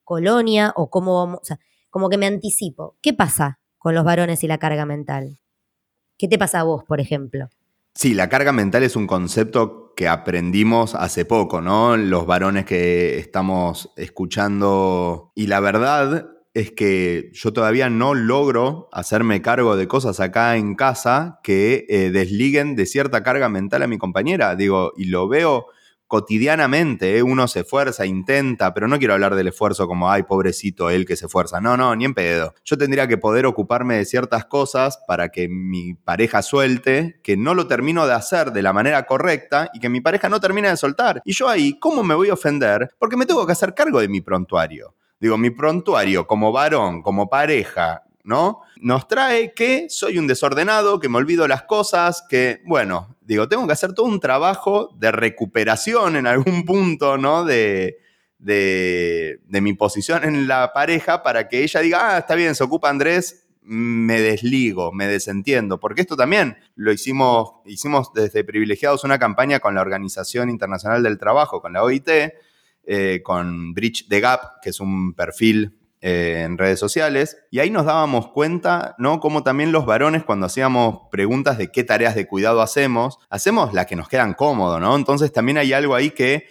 colonia 0.03 0.73
o 0.75 0.89
cómo 0.89 1.17
vamos, 1.17 1.39
o 1.41 1.45
sea, 1.45 1.59
como 1.91 2.09
que 2.09 2.17
me 2.17 2.25
anticipo. 2.25 2.97
¿Qué 3.01 3.13
pasa 3.13 3.59
con 3.77 3.93
los 3.93 4.03
varones 4.03 4.43
y 4.43 4.47
la 4.47 4.57
carga 4.57 4.85
mental? 4.85 5.39
¿Qué 6.17 6.27
te 6.27 6.39
pasa 6.39 6.61
a 6.61 6.63
vos, 6.63 6.83
por 6.83 6.99
ejemplo? 6.99 7.49
Sí, 7.93 8.13
la 8.13 8.27
carga 8.27 8.51
mental 8.51 8.83
es 8.83 8.95
un 8.95 9.07
concepto 9.07 9.78
que 9.99 10.07
aprendimos 10.07 10.95
hace 10.95 11.25
poco, 11.25 11.59
¿no? 11.59 11.97
Los 11.97 12.25
varones 12.25 12.63
que 12.63 13.19
estamos 13.19 13.91
escuchando. 13.97 15.33
Y 15.35 15.47
la 15.47 15.59
verdad 15.59 16.29
es 16.53 16.71
que 16.71 17.31
yo 17.33 17.51
todavía 17.51 17.89
no 17.89 18.13
logro 18.13 18.87
hacerme 18.93 19.41
cargo 19.41 19.75
de 19.75 19.89
cosas 19.89 20.21
acá 20.21 20.55
en 20.55 20.75
casa 20.75 21.41
que 21.43 21.85
eh, 21.89 22.11
desliguen 22.11 22.77
de 22.77 22.85
cierta 22.85 23.23
carga 23.23 23.49
mental 23.49 23.83
a 23.83 23.87
mi 23.87 23.97
compañera. 23.97 24.55
Digo, 24.55 24.93
y 24.95 25.07
lo 25.07 25.27
veo 25.27 25.65
cotidianamente, 26.09 27.17
¿eh? 27.19 27.23
uno 27.23 27.47
se 27.47 27.59
esfuerza, 27.59 28.03
intenta, 28.03 28.73
pero 28.73 28.87
no 28.87 28.97
quiero 28.97 29.13
hablar 29.13 29.35
del 29.35 29.49
esfuerzo 29.49 29.87
como, 29.87 30.11
ay, 30.11 30.23
pobrecito 30.23 30.89
él 30.89 31.05
que 31.05 31.15
se 31.15 31.27
esfuerza. 31.27 31.61
No, 31.61 31.77
no, 31.77 31.95
ni 31.95 32.05
en 32.05 32.15
pedo. 32.15 32.55
Yo 32.65 32.79
tendría 32.79 33.07
que 33.07 33.19
poder 33.19 33.45
ocuparme 33.45 33.97
de 33.97 34.05
ciertas 34.05 34.45
cosas 34.45 34.99
para 35.07 35.29
que 35.29 35.47
mi 35.47 35.93
pareja 35.93 36.41
suelte, 36.41 37.19
que 37.23 37.37
no 37.37 37.53
lo 37.53 37.67
termino 37.67 38.07
de 38.07 38.15
hacer 38.15 38.51
de 38.51 38.63
la 38.63 38.73
manera 38.73 39.05
correcta 39.05 39.69
y 39.71 39.79
que 39.79 39.87
mi 39.87 40.01
pareja 40.01 40.29
no 40.29 40.39
termine 40.39 40.69
de 40.69 40.77
soltar. 40.77 41.21
Y 41.25 41.33
yo 41.33 41.47
ahí, 41.47 41.77
¿cómo 41.79 42.03
me 42.03 42.15
voy 42.15 42.29
a 42.29 42.33
ofender? 42.33 42.89
Porque 42.97 43.15
me 43.15 43.27
tengo 43.27 43.45
que 43.45 43.51
hacer 43.51 43.75
cargo 43.75 44.01
de 44.01 44.07
mi 44.07 44.19
prontuario. 44.19 44.95
Digo, 45.19 45.37
mi 45.37 45.51
prontuario 45.51 46.25
como 46.25 46.51
varón, 46.51 47.03
como 47.03 47.29
pareja, 47.29 48.01
¿no? 48.23 48.61
Nos 48.81 49.07
trae 49.07 49.53
que 49.53 49.87
soy 49.89 50.17
un 50.17 50.27
desordenado, 50.27 50.99
que 50.99 51.09
me 51.09 51.17
olvido 51.17 51.47
las 51.47 51.63
cosas, 51.63 52.23
que, 52.29 52.61
bueno, 52.65 53.17
digo, 53.21 53.47
tengo 53.47 53.65
que 53.67 53.73
hacer 53.73 53.93
todo 53.93 54.05
un 54.05 54.19
trabajo 54.19 54.95
de 54.97 55.11
recuperación 55.11 56.15
en 56.15 56.27
algún 56.27 56.65
punto, 56.65 57.17
¿no? 57.17 57.43
De, 57.45 57.97
de, 58.37 59.41
de 59.45 59.61
mi 59.61 59.73
posición 59.73 60.23
en 60.23 60.47
la 60.47 60.71
pareja 60.73 61.23
para 61.23 61.47
que 61.47 61.63
ella 61.63 61.81
diga, 61.81 62.15
ah, 62.15 62.17
está 62.19 62.35
bien, 62.35 62.55
se 62.55 62.63
ocupa 62.63 62.89
Andrés, 62.89 63.47
me 63.61 64.19
desligo, 64.19 64.91
me 64.91 65.07
desentiendo, 65.07 65.79
porque 65.79 66.01
esto 66.01 66.17
también 66.17 66.57
lo 66.75 66.91
hicimos, 66.91 67.51
hicimos 67.65 68.11
desde 68.13 68.43
privilegiados 68.43 69.03
una 69.03 69.19
campaña 69.19 69.59
con 69.59 69.75
la 69.75 69.81
Organización 69.81 70.49
Internacional 70.49 71.03
del 71.03 71.19
Trabajo, 71.19 71.61
con 71.61 71.73
la 71.73 71.83
OIT, 71.83 72.09
eh, 72.85 73.21
con 73.23 73.73
Bridge 73.75 74.07
the 74.07 74.19
Gap, 74.19 74.61
que 74.63 74.71
es 74.71 74.79
un 74.79 75.13
perfil 75.13 75.78
eh, 76.01 76.43
en 76.45 76.57
redes 76.57 76.79
sociales, 76.79 77.37
y 77.51 77.59
ahí 77.59 77.69
nos 77.69 77.85
dábamos 77.85 78.29
cuenta, 78.29 78.95
¿no? 78.97 79.19
Como 79.19 79.43
también 79.43 79.71
los 79.71 79.85
varones, 79.85 80.23
cuando 80.23 80.45
hacíamos 80.45 81.09
preguntas 81.11 81.57
de 81.57 81.71
qué 81.71 81.83
tareas 81.83 82.15
de 82.15 82.25
cuidado 82.25 82.61
hacemos, 82.61 83.19
hacemos 83.29 83.73
las 83.73 83.85
que 83.85 83.97
nos 83.97 84.07
quedan 84.07 84.33
cómodo, 84.33 84.79
¿no? 84.79 84.95
Entonces 84.95 85.33
también 85.33 85.57
hay 85.57 85.73
algo 85.73 85.95
ahí 85.95 86.11
que 86.11 86.45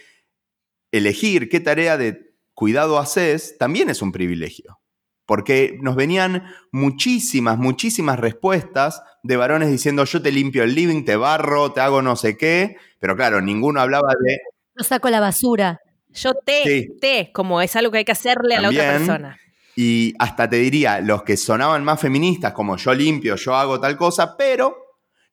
elegir 0.92 1.48
qué 1.48 1.60
tarea 1.60 1.96
de 1.96 2.34
cuidado 2.54 2.98
haces 2.98 3.56
también 3.56 3.88
es 3.88 4.02
un 4.02 4.12
privilegio. 4.12 4.80
Porque 5.26 5.78
nos 5.82 5.94
venían 5.94 6.44
muchísimas, 6.72 7.58
muchísimas 7.58 8.18
respuestas 8.18 9.02
de 9.22 9.36
varones 9.36 9.70
diciendo 9.70 10.04
yo 10.04 10.22
te 10.22 10.32
limpio 10.32 10.62
el 10.62 10.74
living, 10.74 11.04
te 11.04 11.16
barro, 11.16 11.72
te 11.72 11.80
hago 11.80 12.02
no 12.02 12.16
sé 12.16 12.36
qué, 12.36 12.76
pero 12.98 13.14
claro, 13.14 13.40
ninguno 13.40 13.80
hablaba 13.80 14.08
de... 14.24 14.38
Yo 14.76 14.84
saco 14.84 15.08
la 15.10 15.20
basura. 15.20 15.80
Yo 16.20 16.34
te, 16.34 16.90
te, 17.00 17.30
como 17.32 17.60
es 17.60 17.74
algo 17.76 17.92
que 17.92 17.98
hay 17.98 18.04
que 18.04 18.12
hacerle 18.12 18.56
a 18.56 18.60
la 18.60 18.70
otra 18.70 18.98
persona. 18.98 19.38
Y 19.76 20.14
hasta 20.18 20.50
te 20.50 20.56
diría, 20.56 21.00
los 21.00 21.22
que 21.22 21.36
sonaban 21.36 21.84
más 21.84 22.00
feministas, 22.00 22.52
como 22.52 22.76
yo 22.76 22.92
limpio, 22.94 23.36
yo 23.36 23.54
hago 23.54 23.78
tal 23.78 23.96
cosa, 23.96 24.36
pero 24.36 24.76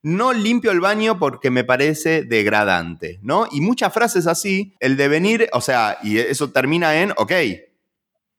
no 0.03 0.33
limpio 0.33 0.71
el 0.71 0.79
baño 0.79 1.17
porque 1.17 1.49
me 1.49 1.63
parece 1.63 2.21
degradante, 2.21 3.19
¿no? 3.23 3.47
Y 3.51 3.61
muchas 3.61 3.91
frases 3.91 4.27
así, 4.27 4.75
el 4.79 4.97
devenir, 4.97 5.49
o 5.51 5.61
sea, 5.61 5.97
y 6.03 6.19
eso 6.19 6.51
termina 6.51 7.01
en, 7.01 7.11
ok, 7.17 7.31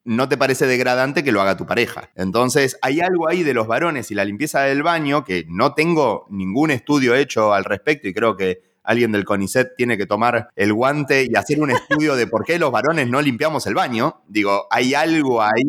no 0.04 0.28
te 0.28 0.36
parece 0.36 0.66
degradante 0.66 1.24
que 1.24 1.32
lo 1.32 1.42
haga 1.42 1.56
tu 1.56 1.66
pareja. 1.66 2.10
Entonces, 2.14 2.78
hay 2.82 3.00
algo 3.00 3.28
ahí 3.28 3.42
de 3.42 3.52
los 3.52 3.66
varones 3.66 4.12
y 4.12 4.14
la 4.14 4.24
limpieza 4.24 4.60
del 4.62 4.84
baño 4.84 5.24
que 5.24 5.44
no 5.48 5.74
tengo 5.74 6.26
ningún 6.30 6.70
estudio 6.70 7.16
hecho 7.16 7.52
al 7.52 7.64
respecto 7.64 8.06
y 8.06 8.14
creo 8.14 8.36
que 8.36 8.62
alguien 8.86 9.12
del 9.12 9.24
CONICET 9.24 9.76
tiene 9.76 9.98
que 9.98 10.06
tomar 10.06 10.48
el 10.56 10.72
guante 10.72 11.26
y 11.28 11.36
hacer 11.36 11.60
un 11.60 11.70
estudio 11.70 12.14
de 12.14 12.26
por 12.26 12.44
qué 12.44 12.58
los 12.58 12.70
varones 12.70 13.08
no 13.08 13.20
limpiamos 13.20 13.66
el 13.66 13.74
baño. 13.74 14.22
Digo, 14.28 14.66
hay 14.70 14.94
algo 14.94 15.42
ahí. 15.42 15.64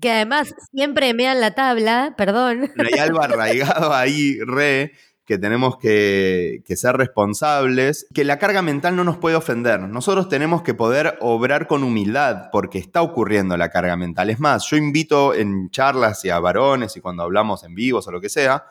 Que 0.00 0.10
además 0.10 0.54
siempre 0.72 1.14
me 1.14 1.24
dan 1.24 1.40
la 1.40 1.54
tabla, 1.54 2.14
perdón. 2.16 2.72
Hay 2.76 2.98
algo 2.98 3.22
arraigado 3.22 3.94
ahí, 3.94 4.38
re, 4.40 4.92
que 5.24 5.38
tenemos 5.38 5.78
que, 5.78 6.64
que, 6.66 6.76
ser 6.76 6.96
responsables, 6.96 8.08
que 8.12 8.24
la 8.24 8.40
carga 8.40 8.60
mental 8.60 8.96
no 8.96 9.04
nos 9.04 9.18
puede 9.18 9.36
ofender. 9.36 9.78
Nosotros 9.80 10.28
tenemos 10.28 10.62
que 10.62 10.74
poder 10.74 11.16
obrar 11.20 11.68
con 11.68 11.84
humildad 11.84 12.48
porque 12.50 12.78
está 12.78 13.02
ocurriendo 13.02 13.56
la 13.56 13.70
carga 13.70 13.96
mental. 13.96 14.30
Es 14.30 14.40
más, 14.40 14.64
yo 14.68 14.76
invito 14.76 15.32
en 15.32 15.70
charlas 15.70 16.24
y 16.24 16.30
a 16.30 16.40
varones 16.40 16.96
y 16.96 17.00
cuando 17.00 17.22
hablamos 17.22 17.62
en 17.62 17.76
vivos 17.76 18.08
o 18.08 18.10
lo 18.10 18.20
que 18.20 18.28
sea, 18.28 18.64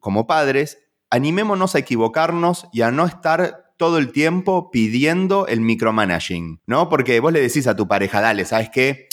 como 0.00 0.26
padres, 0.26 0.78
animémonos 1.10 1.74
a 1.74 1.78
equivocarnos 1.78 2.66
y 2.72 2.82
a 2.82 2.90
no 2.90 3.06
estar 3.06 3.72
todo 3.78 3.98
el 3.98 4.12
tiempo 4.12 4.70
pidiendo 4.70 5.46
el 5.46 5.60
micromanaging, 5.60 6.60
¿no? 6.66 6.88
Porque 6.88 7.20
vos 7.20 7.32
le 7.32 7.40
decís 7.40 7.66
a 7.66 7.76
tu 7.76 7.86
pareja, 7.86 8.20
dale, 8.20 8.44
¿sabes 8.44 8.70
qué? 8.70 9.08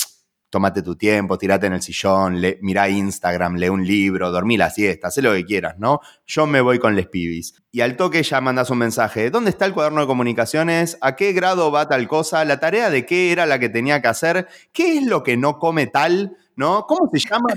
Tómate 0.49 0.81
tu 0.81 0.95
tiempo, 0.95 1.37
tirate 1.37 1.67
en 1.67 1.73
el 1.73 1.81
sillón, 1.81 2.41
le, 2.41 2.57
mirá 2.61 2.89
Instagram, 2.89 3.55
lee 3.55 3.69
un 3.69 3.85
libro, 3.85 4.31
dormí 4.31 4.57
la 4.57 4.69
siesta, 4.69 5.09
haz 5.09 5.17
lo 5.17 5.33
que 5.33 5.45
quieras, 5.45 5.75
¿no? 5.77 5.99
Yo 6.25 6.47
me 6.47 6.61
voy 6.61 6.79
con 6.79 6.95
les 6.95 7.07
pibis. 7.07 7.61
Y 7.71 7.81
al 7.81 7.95
toque 7.95 8.23
ya 8.23 8.41
mandas 8.41 8.69
un 8.69 8.79
mensaje, 8.79 9.29
¿dónde 9.29 9.51
está 9.51 9.65
el 9.65 9.73
cuaderno 9.73 10.01
de 10.01 10.07
comunicaciones? 10.07 10.97
¿A 11.01 11.15
qué 11.15 11.33
grado 11.33 11.71
va 11.71 11.87
tal 11.87 12.07
cosa? 12.07 12.43
¿La 12.45 12.59
tarea 12.59 12.89
de 12.89 13.05
qué 13.05 13.31
era 13.31 13.45
la 13.45 13.59
que 13.59 13.69
tenía 13.69 14.01
que 14.01 14.07
hacer? 14.07 14.47
¿Qué 14.71 14.97
es 14.97 15.05
lo 15.05 15.23
que 15.23 15.37
no 15.37 15.59
come 15.59 15.87
tal? 15.87 16.37
¿No? 16.55 16.85
¿Cómo 16.87 17.09
se 17.11 17.19
llama? 17.19 17.47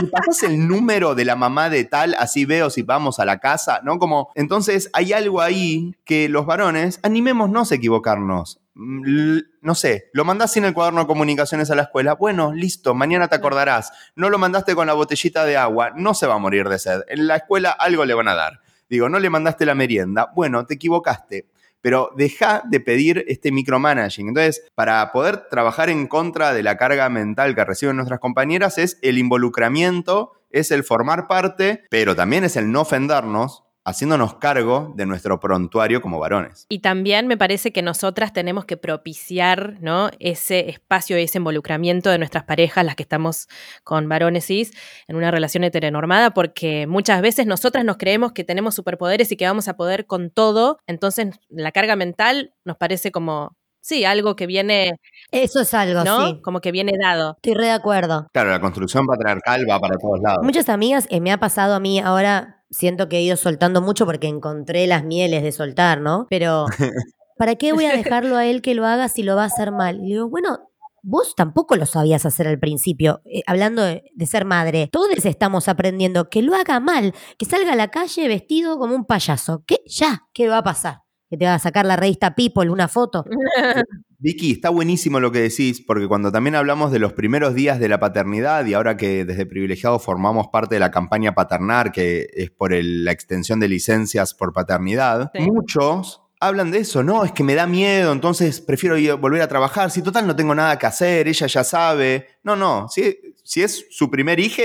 ¿Me 0.00 0.08
pasas 0.08 0.42
el 0.44 0.66
número 0.66 1.14
de 1.14 1.24
la 1.24 1.36
mamá 1.36 1.68
de 1.70 1.84
tal? 1.84 2.14
Así 2.18 2.44
veo 2.44 2.70
si 2.70 2.82
vamos 2.82 3.18
a 3.18 3.24
la 3.24 3.38
casa, 3.38 3.80
¿no? 3.82 3.98
Como, 3.98 4.30
entonces 4.34 4.90
hay 4.92 5.12
algo 5.12 5.40
ahí 5.40 5.94
que 6.04 6.28
los 6.28 6.46
varones, 6.46 7.00
animémonos 7.02 7.72
a 7.72 7.74
equivocarnos. 7.74 8.60
Mm, 8.74 9.38
no 9.62 9.74
sé, 9.74 10.10
lo 10.12 10.24
mandás 10.24 10.52
sin 10.52 10.64
el 10.64 10.74
cuaderno 10.74 11.00
de 11.00 11.06
comunicaciones 11.06 11.70
a 11.70 11.74
la 11.74 11.82
escuela. 11.82 12.14
Bueno, 12.14 12.52
listo, 12.52 12.94
mañana 12.94 13.28
te 13.28 13.36
acordarás. 13.36 13.92
No 14.14 14.30
lo 14.30 14.38
mandaste 14.38 14.74
con 14.74 14.86
la 14.86 14.94
botellita 14.94 15.44
de 15.44 15.56
agua, 15.56 15.92
no 15.96 16.14
se 16.14 16.26
va 16.26 16.34
a 16.34 16.38
morir 16.38 16.68
de 16.68 16.78
sed. 16.78 17.00
En 17.08 17.26
la 17.26 17.36
escuela 17.36 17.70
algo 17.70 18.04
le 18.04 18.14
van 18.14 18.28
a 18.28 18.34
dar. 18.34 18.60
Digo, 18.88 19.08
no 19.08 19.18
le 19.18 19.30
mandaste 19.30 19.66
la 19.66 19.74
merienda. 19.74 20.30
Bueno, 20.34 20.64
te 20.66 20.74
equivocaste 20.74 21.48
pero 21.80 22.10
deja 22.16 22.62
de 22.68 22.80
pedir 22.80 23.24
este 23.28 23.52
micromanaging. 23.52 24.28
Entonces, 24.28 24.66
para 24.74 25.12
poder 25.12 25.48
trabajar 25.50 25.90
en 25.90 26.06
contra 26.06 26.52
de 26.52 26.62
la 26.62 26.76
carga 26.76 27.08
mental 27.08 27.54
que 27.54 27.64
reciben 27.64 27.96
nuestras 27.96 28.20
compañeras 28.20 28.78
es 28.78 28.98
el 29.02 29.18
involucramiento, 29.18 30.32
es 30.50 30.70
el 30.70 30.84
formar 30.84 31.26
parte, 31.26 31.84
pero 31.90 32.16
también 32.16 32.44
es 32.44 32.56
el 32.56 32.72
no 32.72 32.82
ofendernos 32.82 33.65
haciéndonos 33.86 34.34
cargo 34.34 34.92
de 34.96 35.06
nuestro 35.06 35.38
prontuario 35.38 36.02
como 36.02 36.18
varones. 36.18 36.66
Y 36.68 36.80
también 36.80 37.28
me 37.28 37.36
parece 37.36 37.72
que 37.72 37.82
nosotras 37.82 38.32
tenemos 38.32 38.64
que 38.64 38.76
propiciar 38.76 39.76
¿no? 39.80 40.10
ese 40.18 40.68
espacio, 40.68 41.16
ese 41.16 41.38
involucramiento 41.38 42.10
de 42.10 42.18
nuestras 42.18 42.42
parejas, 42.42 42.84
las 42.84 42.96
que 42.96 43.04
estamos 43.04 43.48
con 43.84 44.08
varones 44.08 44.46
cis, 44.46 44.72
en 45.06 45.14
una 45.14 45.30
relación 45.30 45.62
heteronormada, 45.62 46.34
porque 46.34 46.88
muchas 46.88 47.22
veces 47.22 47.46
nosotras 47.46 47.84
nos 47.84 47.96
creemos 47.96 48.32
que 48.32 48.42
tenemos 48.42 48.74
superpoderes 48.74 49.30
y 49.30 49.36
que 49.36 49.46
vamos 49.46 49.68
a 49.68 49.76
poder 49.76 50.06
con 50.06 50.30
todo, 50.30 50.78
entonces 50.88 51.38
la 51.48 51.70
carga 51.70 51.94
mental 51.94 52.54
nos 52.64 52.76
parece 52.76 53.12
como 53.12 53.56
Sí, 53.86 54.04
algo 54.04 54.34
que 54.34 54.48
viene. 54.48 54.98
Eso 55.30 55.60
es 55.60 55.72
algo, 55.72 56.02
¿no? 56.02 56.26
sí. 56.26 56.40
Como 56.42 56.60
que 56.60 56.72
viene 56.72 56.90
dado. 57.00 57.34
Estoy 57.36 57.54
re 57.54 57.66
de 57.66 57.70
acuerdo. 57.70 58.26
Claro, 58.32 58.50
la 58.50 58.58
construcción 58.60 59.06
patriarcal 59.06 59.64
va 59.70 59.78
para 59.78 59.96
todos 59.96 60.18
lados. 60.20 60.40
Muchas 60.42 60.68
amigas, 60.68 61.06
eh, 61.08 61.20
me 61.20 61.30
ha 61.30 61.38
pasado 61.38 61.72
a 61.72 61.78
mí 61.78 62.00
ahora, 62.00 62.55
siento 62.70 63.08
que 63.08 63.18
he 63.18 63.22
ido 63.22 63.36
soltando 63.36 63.82
mucho 63.82 64.06
porque 64.06 64.28
encontré 64.28 64.86
las 64.86 65.04
mieles 65.04 65.42
de 65.42 65.52
soltar, 65.52 66.00
¿no? 66.00 66.26
Pero, 66.30 66.66
¿para 67.38 67.56
qué 67.56 67.72
voy 67.72 67.86
a 67.86 67.92
dejarlo 67.96 68.36
a 68.36 68.46
él 68.46 68.62
que 68.62 68.74
lo 68.74 68.86
haga 68.86 69.08
si 69.08 69.22
lo 69.22 69.36
va 69.36 69.44
a 69.44 69.46
hacer 69.46 69.72
mal? 69.72 70.00
Y 70.00 70.12
digo, 70.12 70.28
bueno, 70.28 70.70
vos 71.02 71.34
tampoco 71.36 71.76
lo 71.76 71.86
sabías 71.86 72.26
hacer 72.26 72.48
al 72.48 72.58
principio, 72.58 73.22
eh, 73.24 73.42
hablando 73.46 73.82
de, 73.82 74.04
de, 74.14 74.26
ser 74.26 74.44
madre. 74.44 74.88
Todos 74.90 75.24
estamos 75.24 75.68
aprendiendo 75.68 76.28
que 76.28 76.42
lo 76.42 76.54
haga 76.54 76.80
mal, 76.80 77.14
que 77.38 77.46
salga 77.46 77.72
a 77.72 77.76
la 77.76 77.88
calle 77.88 78.28
vestido 78.28 78.78
como 78.78 78.94
un 78.94 79.04
payaso. 79.04 79.62
¿Qué? 79.66 79.80
Ya, 79.86 80.22
¿qué 80.32 80.48
va 80.48 80.58
a 80.58 80.64
pasar? 80.64 81.05
Que 81.28 81.36
te 81.36 81.44
va 81.44 81.54
a 81.54 81.58
sacar 81.58 81.86
la 81.86 81.96
revista 81.96 82.34
People 82.34 82.70
una 82.70 82.88
foto. 82.88 83.24
Vicky, 84.18 84.52
está 84.52 84.70
buenísimo 84.70 85.20
lo 85.20 85.30
que 85.30 85.40
decís, 85.40 85.82
porque 85.86 86.08
cuando 86.08 86.32
también 86.32 86.54
hablamos 86.54 86.90
de 86.90 86.98
los 86.98 87.12
primeros 87.12 87.54
días 87.54 87.78
de 87.78 87.88
la 87.88 88.00
paternidad 88.00 88.64
y 88.64 88.74
ahora 88.74 88.96
que 88.96 89.24
desde 89.24 89.44
Privilegiado 89.44 89.98
formamos 89.98 90.48
parte 90.48 90.76
de 90.76 90.80
la 90.80 90.90
campaña 90.90 91.34
Paternar, 91.34 91.92
que 91.92 92.26
es 92.32 92.50
por 92.50 92.72
el, 92.72 93.04
la 93.04 93.12
extensión 93.12 93.60
de 93.60 93.68
licencias 93.68 94.34
por 94.34 94.52
paternidad, 94.52 95.30
sí. 95.34 95.50
muchos 95.50 96.22
hablan 96.40 96.70
de 96.70 96.78
eso, 96.78 97.02
no, 97.02 97.24
es 97.24 97.32
que 97.32 97.42
me 97.42 97.54
da 97.54 97.66
miedo, 97.66 98.12
entonces 98.12 98.60
prefiero 98.60 98.96
ir, 98.98 99.14
volver 99.14 99.42
a 99.42 99.48
trabajar, 99.48 99.90
si 99.90 100.02
total 100.02 100.26
no 100.26 100.36
tengo 100.36 100.54
nada 100.54 100.78
que 100.78 100.86
hacer, 100.86 101.28
ella 101.28 101.46
ya 101.46 101.64
sabe. 101.64 102.26
No, 102.42 102.56
no, 102.56 102.88
si, 102.88 103.18
si 103.42 103.62
es 103.62 103.86
su 103.90 104.10
primer 104.10 104.38
hijo, 104.40 104.62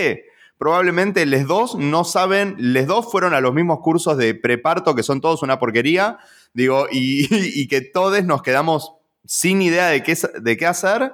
probablemente 0.61 1.25
les 1.25 1.47
dos 1.47 1.73
no 1.73 2.03
saben, 2.03 2.53
les 2.59 2.85
dos 2.85 3.11
fueron 3.11 3.33
a 3.33 3.41
los 3.41 3.51
mismos 3.51 3.79
cursos 3.79 4.15
de 4.15 4.35
preparto 4.35 4.93
que 4.93 5.01
son 5.01 5.19
todos 5.19 5.41
una 5.41 5.57
porquería, 5.57 6.19
digo, 6.53 6.85
y, 6.91 7.27
y 7.59 7.67
que 7.67 7.81
todos 7.81 8.23
nos 8.25 8.43
quedamos 8.43 8.93
sin 9.25 9.63
idea 9.63 9.87
de 9.87 10.03
qué, 10.03 10.15
de 10.39 10.57
qué 10.57 10.67
hacer, 10.67 11.13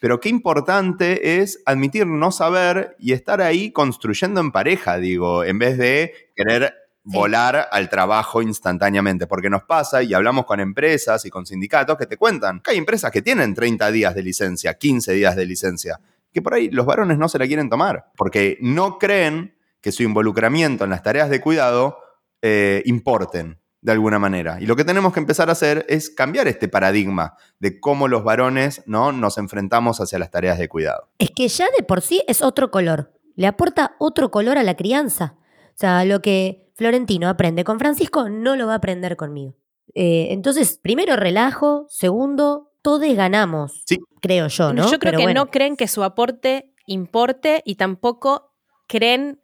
pero 0.00 0.20
qué 0.20 0.28
importante 0.28 1.40
es 1.42 1.60
admitir 1.66 2.06
no 2.06 2.30
saber 2.30 2.94
y 3.00 3.14
estar 3.14 3.42
ahí 3.42 3.72
construyendo 3.72 4.40
en 4.40 4.52
pareja, 4.52 4.98
digo, 4.98 5.42
en 5.42 5.58
vez 5.58 5.76
de 5.76 6.12
querer 6.36 6.72
volar 7.02 7.66
al 7.72 7.88
trabajo 7.88 8.42
instantáneamente, 8.42 9.26
porque 9.26 9.50
nos 9.50 9.64
pasa 9.64 10.04
y 10.04 10.14
hablamos 10.14 10.46
con 10.46 10.60
empresas 10.60 11.24
y 11.24 11.30
con 11.30 11.46
sindicatos 11.46 11.98
que 11.98 12.06
te 12.06 12.16
cuentan 12.16 12.60
que 12.60 12.70
hay 12.70 12.78
empresas 12.78 13.10
que 13.10 13.22
tienen 13.22 13.54
30 13.54 13.90
días 13.90 14.14
de 14.14 14.22
licencia, 14.22 14.74
15 14.74 15.14
días 15.14 15.34
de 15.34 15.46
licencia, 15.46 15.98
que 16.38 16.42
por 16.42 16.54
ahí 16.54 16.70
los 16.70 16.86
varones 16.86 17.18
no 17.18 17.28
se 17.28 17.38
la 17.38 17.48
quieren 17.48 17.68
tomar, 17.68 18.12
porque 18.16 18.58
no 18.60 18.98
creen 18.98 19.56
que 19.80 19.90
su 19.90 20.04
involucramiento 20.04 20.84
en 20.84 20.90
las 20.90 21.02
tareas 21.02 21.30
de 21.30 21.40
cuidado 21.40 21.98
eh, 22.42 22.82
importen 22.86 23.58
de 23.80 23.92
alguna 23.92 24.20
manera. 24.20 24.58
Y 24.60 24.66
lo 24.66 24.76
que 24.76 24.84
tenemos 24.84 25.12
que 25.12 25.18
empezar 25.18 25.48
a 25.48 25.52
hacer 25.52 25.84
es 25.88 26.10
cambiar 26.10 26.46
este 26.46 26.68
paradigma 26.68 27.34
de 27.58 27.80
cómo 27.80 28.06
los 28.06 28.22
varones 28.22 28.82
¿no? 28.86 29.10
nos 29.10 29.36
enfrentamos 29.38 30.00
hacia 30.00 30.18
las 30.20 30.30
tareas 30.30 30.58
de 30.58 30.68
cuidado. 30.68 31.08
Es 31.18 31.30
que 31.32 31.48
ya 31.48 31.66
de 31.76 31.82
por 31.82 32.02
sí 32.02 32.22
es 32.28 32.40
otro 32.40 32.70
color, 32.70 33.12
le 33.34 33.48
aporta 33.48 33.96
otro 33.98 34.30
color 34.30 34.58
a 34.58 34.62
la 34.62 34.76
crianza. 34.76 35.36
O 35.68 35.74
sea, 35.74 36.04
lo 36.04 36.22
que 36.22 36.70
Florentino 36.74 37.28
aprende 37.28 37.64
con 37.64 37.80
Francisco 37.80 38.28
no 38.28 38.54
lo 38.54 38.68
va 38.68 38.74
a 38.74 38.76
aprender 38.76 39.16
conmigo. 39.16 39.56
Eh, 39.94 40.28
entonces, 40.30 40.78
primero 40.80 41.16
relajo, 41.16 41.86
segundo, 41.88 42.67
todos 42.88 43.14
ganamos, 43.14 43.82
Sí. 43.86 43.98
creo 44.22 44.48
yo, 44.48 44.72
¿no? 44.72 44.84
Yo 44.90 44.98
creo 44.98 45.10
Pero 45.12 45.18
que 45.18 45.24
bueno. 45.24 45.44
no 45.44 45.50
creen 45.50 45.76
que 45.76 45.88
su 45.88 46.02
aporte 46.02 46.72
importe 46.86 47.62
y 47.66 47.74
tampoco 47.74 48.52
creen 48.86 49.40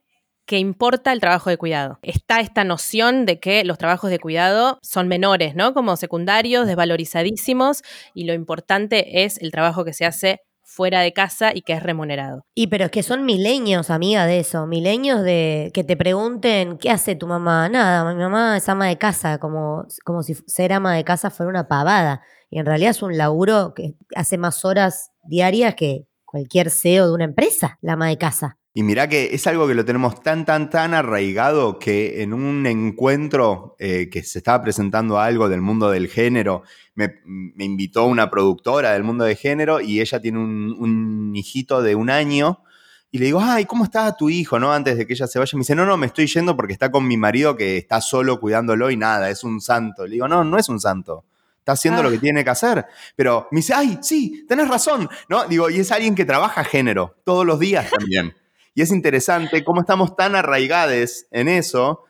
que 0.47 0.59
importa 0.59 1.13
el 1.13 1.21
trabajo 1.21 1.51
de 1.51 1.57
cuidado. 1.59 1.99
Está 2.03 2.41
esta 2.41 2.65
noción 2.65 3.27
de 3.27 3.41
que 3.41 3.65
los 3.65 3.79
trabajos 3.79 4.11
de 4.11 4.19
cuidado 4.19 4.79
son 4.83 5.09
menores, 5.09 5.55
¿no? 5.55 5.75
Como 5.75 5.97
secundarios, 5.97 6.67
desvalorizadísimos, 6.67 7.83
y 8.15 8.25
lo 8.25 8.35
importante 8.35 9.25
es 9.25 9.39
el 9.41 9.51
trabajo 9.51 9.85
que 9.85 9.93
se 9.93 10.05
hace 10.07 10.41
fuera 10.75 11.01
de 11.01 11.13
casa 11.13 11.53
y 11.55 11.63
que 11.63 11.73
es 11.73 11.83
remunerado. 11.83 12.45
Y 12.55 12.67
pero 12.67 12.87
es 12.87 12.91
que 12.91 13.03
son 13.03 13.25
milenios, 13.25 13.91
amiga, 13.91 14.27
de 14.27 14.41
eso. 14.41 14.67
Milenios 14.67 15.23
de 15.23 15.71
que 15.73 15.85
te 15.85 15.97
pregunten, 15.97 16.79
¿qué 16.79 16.91
hace 16.91 17.15
tu 17.15 17.27
mamá? 17.27 17.69
Nada, 17.69 18.13
mi 18.13 18.21
mamá 18.21 18.57
es 18.57 18.69
ama 18.69 18.87
de 18.87 18.99
casa, 18.99 19.39
como, 19.39 19.87
como 20.05 20.23
si 20.23 20.35
ser 20.47 20.73
ama 20.73 20.95
de 20.95 21.05
casa 21.05 21.31
fuera 21.31 21.51
una 21.51 21.69
pavada. 21.69 22.23
Y 22.51 22.59
en 22.59 22.67
realidad 22.67 22.91
es 22.91 23.03
un 23.03 23.17
laburo 23.17 23.75
que 23.75 23.95
hace 24.15 24.39
más 24.39 24.65
horas 24.65 25.11
diarias 25.23 25.75
que 25.75 26.07
cualquier 26.25 26.71
CEO 26.71 27.07
de 27.07 27.15
una 27.15 27.25
empresa, 27.25 27.79
la 27.81 27.93
ama 27.93 28.09
de 28.09 28.19
casa. 28.19 28.59
Y 28.77 28.83
mirá 28.83 29.09
que 29.09 29.33
es 29.33 29.47
algo 29.47 29.69
que 29.69 29.75
lo 29.77 29.85
tenemos 29.85 30.21
tan, 30.21 30.45
tan, 30.45 30.69
tan 30.69 30.95
arraigado 30.95 31.79
que 31.79 32.23
en 32.23 32.35
un 32.35 32.67
encuentro 32.67 33.77
eh, 33.79 34.11
que 34.11 34.25
se 34.25 34.39
estaba 34.39 34.65
presentando 34.65 35.21
algo 35.21 35.49
del 35.49 35.61
mundo 35.61 35.91
del 35.91 36.09
género, 36.09 36.65
me, 36.97 37.21
me 37.25 37.65
invitó 37.65 38.05
una 38.07 38.31
productora 38.31 38.91
del 38.91 39.05
mundo 39.05 39.25
del 39.25 39.37
género 39.37 39.81
y 39.81 40.01
ella 40.01 40.21
tiene 40.21 40.41
un, 40.41 40.75
un 40.77 41.37
hijito 41.37 41.83
de 41.83 41.95
un 41.95 42.11
año. 42.11 42.65
Y 43.13 43.19
le 43.19 43.27
digo, 43.27 43.41
ay, 43.41 43.65
¿cómo 43.65 43.85
está 43.85 44.17
tu 44.17 44.29
hijo? 44.29 44.59
¿No? 44.59 44.73
Antes 44.73 44.99
de 44.99 45.07
que 45.07 45.13
ella 45.13 45.29
se 45.29 45.39
vaya. 45.39 45.57
Me 45.57 45.61
dice, 45.61 45.77
no, 45.77 45.87
no, 45.87 45.97
me 45.97 46.07
estoy 46.07 46.27
yendo 46.27 46.57
porque 46.57 46.73
está 46.73 46.91
con 46.91 47.07
mi 47.07 47.17
marido 47.17 47.57
que 47.57 47.77
está 47.77 48.01
solo 48.01 48.41
cuidándolo 48.41 48.91
y 48.91 48.97
nada, 48.97 49.31
es 49.31 49.45
un 49.45 49.61
santo. 49.61 50.05
Le 50.05 50.15
digo, 50.15 50.27
no, 50.27 50.43
no 50.43 50.59
es 50.59 50.69
un 50.69 50.81
santo. 50.81 51.25
Está 51.61 51.73
haciendo 51.73 52.03
lo 52.03 52.11
que 52.11 52.19
tiene 52.19 52.43
que 52.43 52.51
hacer. 52.51 52.85
Pero 53.15 53.47
me 53.53 53.59
dice, 53.59 53.73
ay, 53.73 54.01
sí, 54.03 54.45
tenés 54.49 54.67
razón. 54.67 55.09
¿No? 55.29 55.47
Digo, 55.47 55.71
y 55.71 55.79
es 55.79 55.93
alguien 55.93 56.17
que 56.17 56.25
trabaja 56.25 56.65
género 56.65 57.15
todos 57.23 57.47
los 57.47 57.61
días 57.61 57.89
también. 57.89 58.35
Y 58.75 58.83
es 58.83 58.91
interesante 58.91 59.63
cómo 59.65 59.81
estamos 59.81 60.17
tan 60.17 60.35
arraigados 60.35 61.27
en 61.31 61.49
eso 61.49 62.01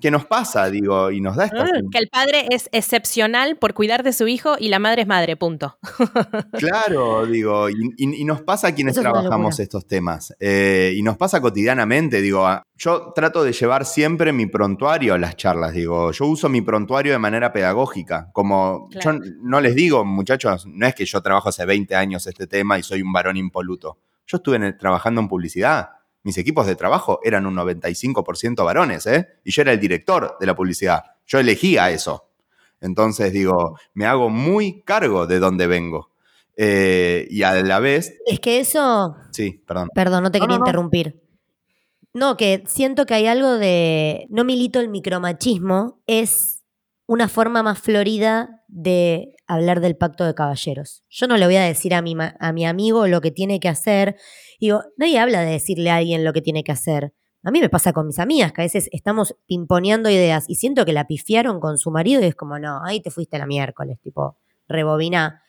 que 0.00 0.12
nos 0.12 0.26
pasa, 0.26 0.70
digo, 0.70 1.10
y 1.10 1.20
nos 1.20 1.34
da 1.34 1.46
esta... 1.46 1.64
Ah, 1.64 1.80
Que 1.90 1.98
el 1.98 2.08
padre 2.08 2.46
es 2.52 2.68
excepcional 2.70 3.56
por 3.56 3.74
cuidar 3.74 4.04
de 4.04 4.12
su 4.12 4.28
hijo 4.28 4.54
y 4.56 4.68
la 4.68 4.78
madre 4.78 5.02
es 5.02 5.08
madre, 5.08 5.36
punto. 5.36 5.76
Claro, 6.52 7.26
digo, 7.26 7.68
y, 7.68 7.74
y- 7.96 8.20
y 8.22 8.24
nos 8.24 8.42
pasa 8.42 8.68
a 8.68 8.74
quienes 8.74 8.96
es 8.96 9.02
trabajamos 9.02 9.58
estos 9.58 9.86
temas. 9.86 10.34
Eh, 10.40 10.94
y 10.96 11.02
nos 11.02 11.16
pasa 11.16 11.40
cotidianamente, 11.40 12.20
digo, 12.20 12.46
a- 12.46 12.62
yo 12.76 13.12
trato 13.12 13.42
de 13.42 13.52
llevar 13.52 13.84
siempre 13.84 14.32
mi 14.32 14.46
prontuario 14.46 15.14
a 15.14 15.18
las 15.18 15.36
charlas, 15.36 15.72
digo, 15.72 16.12
yo 16.12 16.26
uso 16.26 16.48
mi 16.48 16.60
prontuario 16.62 17.12
de 17.12 17.18
manera 17.18 17.52
pedagógica, 17.52 18.30
como 18.32 18.88
Claro. 18.90 19.18
yo 19.24 19.30
no 19.42 19.60
les 19.60 19.74
digo, 19.74 20.04
muchachos, 20.04 20.64
no 20.66 20.86
es 20.86 20.94
que 20.94 21.04
yo 21.06 21.20
trabajo 21.22 21.48
hace 21.48 21.64
20 21.64 21.96
años 21.96 22.26
este 22.28 22.46
tema 22.46 22.78
y 22.78 22.82
soy 22.84 23.02
un 23.02 23.12
varón 23.12 23.36
impoluto. 23.36 23.98
Yo 24.26 24.36
estuve 24.36 24.56
en 24.56 24.62
el- 24.62 24.78
trabajando 24.78 25.20
en 25.20 25.28
publicidad. 25.28 25.88
Mis 26.22 26.36
equipos 26.38 26.66
de 26.66 26.76
trabajo 26.76 27.20
eran 27.22 27.46
un 27.46 27.54
95% 27.56 28.64
varones, 28.64 29.06
¿eh? 29.06 29.28
Y 29.44 29.50
yo 29.52 29.62
era 29.62 29.72
el 29.72 29.80
director 29.80 30.36
de 30.38 30.46
la 30.46 30.54
publicidad. 30.54 31.02
Yo 31.26 31.38
elegía 31.38 31.90
eso. 31.90 32.30
Entonces, 32.80 33.32
digo, 33.32 33.78
me 33.94 34.06
hago 34.06 34.28
muy 34.28 34.82
cargo 34.82 35.26
de 35.26 35.38
dónde 35.38 35.66
vengo. 35.66 36.10
Eh, 36.56 37.26
y 37.30 37.42
a 37.44 37.54
la 37.62 37.78
vez, 37.78 38.14
Es 38.26 38.40
que 38.40 38.58
eso, 38.60 39.16
sí, 39.30 39.62
perdón. 39.66 39.88
perdón, 39.94 40.24
no 40.24 40.30
te 40.32 40.38
No, 40.38 40.44
quería 40.44 40.58
no, 40.58 40.64
no. 40.64 40.66
interrumpir. 40.66 41.22
No, 42.14 42.36
que 42.36 42.64
siento 42.66 43.06
que 43.06 43.14
hay 43.14 43.26
algo 43.26 43.52
de, 43.58 44.26
no 44.30 44.44
milito 44.44 44.80
el 44.80 44.88
micromachismo, 44.88 46.00
es 46.06 46.64
una 47.06 47.28
forma 47.28 47.62
más 47.62 47.78
florida 47.78 48.64
de 48.66 49.36
hablar 49.46 49.80
del 49.80 49.96
pacto 49.96 50.24
de 50.24 50.34
caballeros. 50.34 51.04
Yo 51.08 51.26
no 51.28 51.36
le 51.36 51.46
voy 51.46 51.56
a 51.56 51.62
decir 51.62 51.94
a 51.94 52.02
mi, 52.02 52.14
a 52.18 52.52
mi 52.52 52.66
amigo 52.66 53.06
lo 53.06 53.20
que 53.20 53.30
tiene 53.30 53.60
que 53.60 53.68
hacer. 53.68 54.16
Digo, 54.60 54.82
nadie 54.96 55.18
habla 55.18 55.40
de 55.42 55.52
decirle 55.52 55.90
a 55.90 55.96
alguien 55.96 56.24
lo 56.24 56.32
que 56.32 56.42
tiene 56.42 56.64
que 56.64 56.72
hacer. 56.72 57.12
A 57.44 57.50
mí 57.50 57.60
me 57.60 57.68
pasa 57.68 57.92
con 57.92 58.06
mis 58.06 58.18
amigas, 58.18 58.52
que 58.52 58.62
a 58.62 58.64
veces 58.64 58.88
estamos 58.92 59.36
pimponeando 59.46 60.10
ideas 60.10 60.44
y 60.48 60.56
siento 60.56 60.84
que 60.84 60.92
la 60.92 61.06
pifiaron 61.06 61.60
con 61.60 61.78
su 61.78 61.90
marido 61.90 62.20
y 62.20 62.24
es 62.24 62.34
como, 62.34 62.58
no, 62.58 62.84
ahí 62.84 63.00
te 63.00 63.10
fuiste 63.10 63.38
la 63.38 63.46
miércoles, 63.46 64.00
tipo, 64.00 64.36
rebobina. 64.66 65.42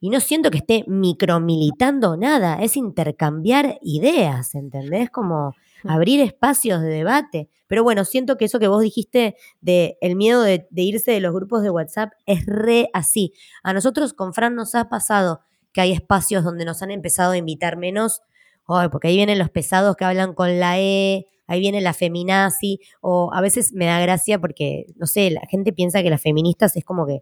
Y 0.00 0.10
no 0.10 0.20
siento 0.20 0.50
que 0.50 0.58
esté 0.58 0.84
micromilitando 0.86 2.16
nada, 2.16 2.56
es 2.62 2.76
intercambiar 2.76 3.78
ideas, 3.82 4.54
¿entendés? 4.54 5.10
Como 5.10 5.54
abrir 5.84 6.20
espacios 6.20 6.80
de 6.80 6.88
debate. 6.88 7.48
Pero 7.66 7.84
bueno, 7.84 8.04
siento 8.04 8.36
que 8.36 8.46
eso 8.46 8.58
que 8.58 8.68
vos 8.68 8.82
dijiste 8.82 9.36
de 9.60 9.98
el 10.00 10.16
miedo 10.16 10.42
de, 10.42 10.66
de 10.70 10.82
irse 10.82 11.12
de 11.12 11.20
los 11.20 11.32
grupos 11.32 11.62
de 11.62 11.70
WhatsApp 11.70 12.12
es 12.26 12.44
re 12.46 12.88
así. 12.92 13.32
A 13.62 13.72
nosotros 13.72 14.14
con 14.14 14.34
Fran 14.34 14.54
nos 14.54 14.74
ha 14.74 14.88
pasado 14.88 15.40
que 15.72 15.80
hay 15.80 15.92
espacios 15.92 16.44
donde 16.44 16.64
nos 16.64 16.82
han 16.82 16.90
empezado 16.90 17.32
a 17.32 17.36
invitar 17.36 17.76
menos, 17.76 18.22
ay, 18.68 18.88
porque 18.90 19.08
ahí 19.08 19.16
vienen 19.16 19.38
los 19.38 19.50
pesados 19.50 19.96
que 19.96 20.04
hablan 20.04 20.34
con 20.34 20.58
la 20.60 20.78
E, 20.80 21.26
ahí 21.46 21.60
viene 21.60 21.80
la 21.80 21.92
feminazi, 21.94 22.80
o 23.00 23.30
a 23.34 23.40
veces 23.40 23.72
me 23.72 23.86
da 23.86 24.00
gracia 24.00 24.38
porque, 24.40 24.86
no 24.96 25.06
sé, 25.06 25.30
la 25.30 25.42
gente 25.50 25.72
piensa 25.72 26.02
que 26.02 26.10
las 26.10 26.22
feministas 26.22 26.76
es 26.76 26.84
como 26.84 27.06
que 27.06 27.20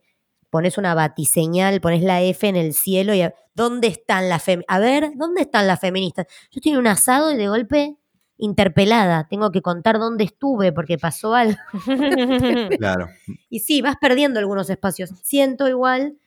pones 0.51 0.77
una 0.79 0.95
batiseñal, 0.95 1.81
pones 1.81 2.03
la 2.03 2.21
F 2.23 2.47
en 2.47 2.57
el 2.57 2.75
cielo 2.75 3.15
y 3.15 3.23
a- 3.23 3.35
¿dónde 3.55 3.89
están 3.89 4.29
las 4.29 4.43
feministas? 4.43 4.77
A 4.77 4.81
ver, 4.81 5.11
¿dónde 5.17 5.43
están 5.43 5.67
las 5.67 5.81
feministas? 5.81 6.27
Yo 6.51 6.59
estoy 6.59 6.73
en 6.73 6.79
un 6.79 6.87
asado 6.87 7.33
y 7.33 7.37
de 7.37 7.49
golpe 7.49 7.97
interpelada, 8.39 9.27
tengo 9.29 9.51
que 9.53 9.63
contar 9.63 9.99
dónde 9.99 10.25
estuve 10.25 10.73
porque 10.73 10.99
pasó 10.99 11.35
algo. 11.35 11.57
Claro. 12.79 13.09
Y 13.49 13.61
sí, 13.61 13.83
vas 13.83 13.97
perdiendo 14.01 14.39
algunos 14.41 14.69
espacios. 14.71 15.11
Siento 15.23 15.69
igual, 15.69 16.19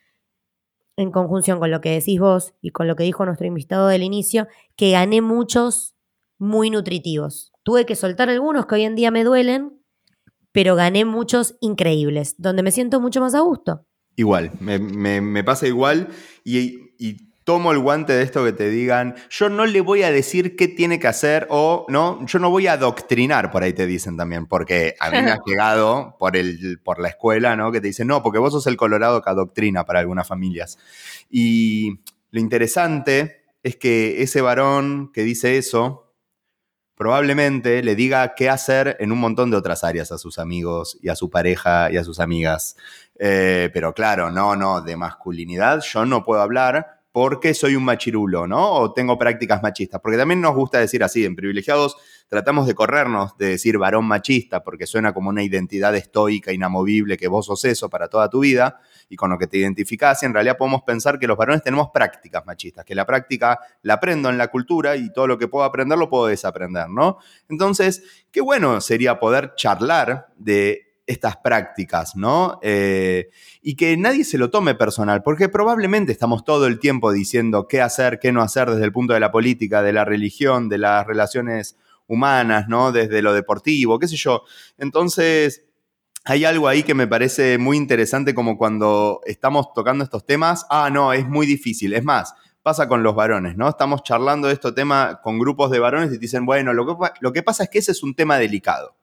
en 0.97 1.11
conjunción 1.11 1.59
con 1.59 1.71
lo 1.71 1.81
que 1.81 1.89
decís 1.91 2.19
vos 2.19 2.53
y 2.61 2.71
con 2.71 2.87
lo 2.87 2.95
que 2.95 3.03
dijo 3.03 3.25
nuestro 3.25 3.47
invitado 3.47 3.87
del 3.87 4.03
inicio, 4.03 4.47
que 4.75 4.91
gané 4.91 5.21
muchos 5.21 5.95
muy 6.37 6.69
nutritivos. 6.69 7.51
Tuve 7.63 7.85
que 7.85 7.95
soltar 7.95 8.29
algunos 8.29 8.65
que 8.65 8.75
hoy 8.75 8.83
en 8.83 8.95
día 8.95 9.11
me 9.11 9.23
duelen, 9.23 9.81
pero 10.51 10.75
gané 10.75 11.03
muchos 11.05 11.55
increíbles, 11.59 12.35
donde 12.37 12.63
me 12.63 12.71
siento 12.71 13.01
mucho 13.01 13.19
más 13.19 13.35
a 13.35 13.41
gusto. 13.41 13.85
Igual, 14.15 14.51
me, 14.61 14.79
me- 14.79 15.43
pasa 15.43 15.67
igual 15.67 16.07
y, 16.45 16.79
y 16.97 17.17
tomo 17.45 17.71
el 17.71 17.79
guante 17.79 18.11
de 18.11 18.23
esto 18.23 18.43
que 18.43 18.53
te 18.53 18.69
digan, 18.69 19.15
yo 19.29 19.49
no 19.49 19.67
le 19.67 19.79
voy 19.79 20.01
a 20.01 20.11
decir 20.11 20.55
qué 20.55 20.67
tiene 20.67 20.99
que 20.99 21.07
hacer 21.07 21.45
o 21.51 21.85
no, 21.89 22.25
yo 22.25 22.39
no 22.39 22.49
voy 22.49 22.65
a 22.65 22.73
adoctrinar, 22.73 23.51
por 23.51 23.61
ahí 23.61 23.71
te 23.71 23.85
dicen 23.85 24.17
también, 24.17 24.47
porque 24.47 24.95
a 24.99 25.11
mí 25.11 25.21
me 25.21 25.31
ha 25.31 25.39
llegado 25.45 26.17
por, 26.17 26.35
el, 26.35 26.81
por 26.83 26.99
la 26.99 27.09
escuela, 27.09 27.55
¿no? 27.55 27.71
Que 27.71 27.79
te 27.79 27.87
dicen, 27.87 28.07
no, 28.07 28.23
porque 28.23 28.39
vos 28.39 28.51
sos 28.51 28.65
el 28.65 28.75
colorado 28.75 29.21
que 29.21 29.29
adoctrina 29.29 29.85
para 29.85 29.99
algunas 29.99 30.27
familias. 30.27 30.79
Y 31.29 31.99
lo 32.31 32.39
interesante 32.39 33.43
es 33.61 33.75
que 33.75 34.23
ese 34.23 34.41
varón 34.41 35.11
que 35.13 35.21
dice 35.21 35.57
eso, 35.57 36.13
probablemente 36.95 37.83
le 37.83 37.95
diga 37.95 38.33
qué 38.33 38.49
hacer 38.49 38.97
en 38.99 39.11
un 39.11 39.19
montón 39.19 39.51
de 39.51 39.57
otras 39.57 39.83
áreas 39.83 40.11
a 40.11 40.17
sus 40.17 40.39
amigos 40.39 40.97
y 40.99 41.09
a 41.09 41.15
su 41.15 41.29
pareja 41.29 41.91
y 41.91 41.97
a 41.97 42.03
sus 42.03 42.19
amigas. 42.19 42.75
Eh, 43.19 43.69
pero 43.71 43.93
claro, 43.93 44.31
no, 44.31 44.55
no, 44.55 44.81
de 44.81 44.97
masculinidad 44.97 45.81
yo 45.81 46.07
no 46.07 46.23
puedo 46.23 46.41
hablar 46.41 46.95
porque 47.15 47.53
soy 47.53 47.77
un 47.77 47.85
machirulo, 47.85 48.45
¿no? 48.45 48.73
O 48.73 48.91
tengo 48.91 49.17
prácticas 49.17 49.63
machistas. 49.63 50.01
Porque 50.01 50.17
también 50.17 50.41
nos 50.41 50.53
gusta 50.53 50.79
decir 50.79 51.01
así, 51.01 51.23
en 51.23 51.33
privilegiados 51.33 51.95
tratamos 52.27 52.67
de 52.67 52.75
corrernos 52.75 53.37
de 53.37 53.51
decir 53.51 53.77
varón 53.77 54.03
machista, 54.03 54.65
porque 54.65 54.85
suena 54.85 55.13
como 55.13 55.29
una 55.29 55.41
identidad 55.41 55.95
estoica, 55.95 56.51
inamovible, 56.51 57.15
que 57.15 57.29
vos 57.29 57.45
sos 57.45 57.63
eso 57.63 57.89
para 57.89 58.09
toda 58.09 58.29
tu 58.29 58.41
vida 58.41 58.81
y 59.07 59.15
con 59.15 59.29
lo 59.29 59.37
que 59.37 59.47
te 59.47 59.57
identificás. 59.57 60.23
Y 60.23 60.25
en 60.25 60.33
realidad 60.33 60.57
podemos 60.57 60.83
pensar 60.83 61.17
que 61.17 61.25
los 61.25 61.37
varones 61.37 61.63
tenemos 61.63 61.87
prácticas 61.93 62.45
machistas, 62.45 62.83
que 62.83 62.95
la 62.95 63.05
práctica 63.05 63.59
la 63.83 63.93
aprendo 63.93 64.29
en 64.29 64.37
la 64.37 64.49
cultura 64.49 64.97
y 64.97 65.09
todo 65.13 65.25
lo 65.25 65.37
que 65.37 65.47
puedo 65.47 65.63
aprender 65.63 65.97
lo 65.97 66.09
puedo 66.09 66.27
desaprender, 66.27 66.89
¿no? 66.89 67.19
Entonces, 67.47 68.25
qué 68.29 68.41
bueno 68.41 68.81
sería 68.81 69.21
poder 69.21 69.53
charlar 69.55 70.33
de 70.35 70.85
estas 71.07 71.37
prácticas, 71.37 72.15
¿no? 72.15 72.59
Eh, 72.61 73.29
y 73.61 73.75
que 73.75 73.95
nadie 73.97 74.23
se 74.23 74.37
lo 74.37 74.49
tome 74.49 74.75
personal, 74.75 75.21
porque 75.23 75.49
probablemente 75.49 76.11
estamos 76.11 76.43
todo 76.43 76.67
el 76.67 76.79
tiempo 76.79 77.11
diciendo 77.11 77.67
qué 77.67 77.81
hacer, 77.81 78.19
qué 78.19 78.31
no 78.31 78.41
hacer 78.41 78.69
desde 78.69 78.85
el 78.85 78.91
punto 78.91 79.13
de 79.13 79.19
la 79.19 79.31
política, 79.31 79.81
de 79.81 79.93
la 79.93 80.05
religión, 80.05 80.67
de 80.69 80.79
las 80.79 81.05
relaciones 81.05 81.77
humanas, 82.07 82.67
¿no? 82.67 82.91
Desde 82.91 83.21
lo 83.21 83.33
deportivo, 83.33 83.99
qué 83.99 84.07
sé 84.07 84.15
yo. 84.15 84.43
Entonces, 84.77 85.63
hay 86.23 86.45
algo 86.45 86.67
ahí 86.67 86.83
que 86.83 86.95
me 86.95 87.07
parece 87.07 87.57
muy 87.59 87.77
interesante 87.77 88.33
como 88.33 88.57
cuando 88.57 89.21
estamos 89.25 89.73
tocando 89.73 90.03
estos 90.03 90.25
temas, 90.25 90.65
ah, 90.69 90.89
no, 90.91 91.13
es 91.13 91.27
muy 91.27 91.45
difícil. 91.45 91.93
Es 91.93 92.03
más, 92.03 92.33
pasa 92.63 92.87
con 92.87 93.03
los 93.03 93.13
varones, 93.13 93.57
¿no? 93.57 93.69
Estamos 93.69 94.01
charlando 94.01 94.47
de 94.47 94.55
este 94.55 94.71
tema 94.71 95.19
con 95.21 95.37
grupos 95.37 95.69
de 95.69 95.79
varones 95.79 96.11
y 96.11 96.17
dicen, 96.17 96.47
bueno, 96.47 96.73
lo 96.73 97.33
que 97.33 97.43
pasa 97.43 97.65
es 97.65 97.69
que 97.69 97.77
ese 97.77 97.91
es 97.91 98.01
un 98.01 98.15
tema 98.15 98.39
delicado. 98.39 98.95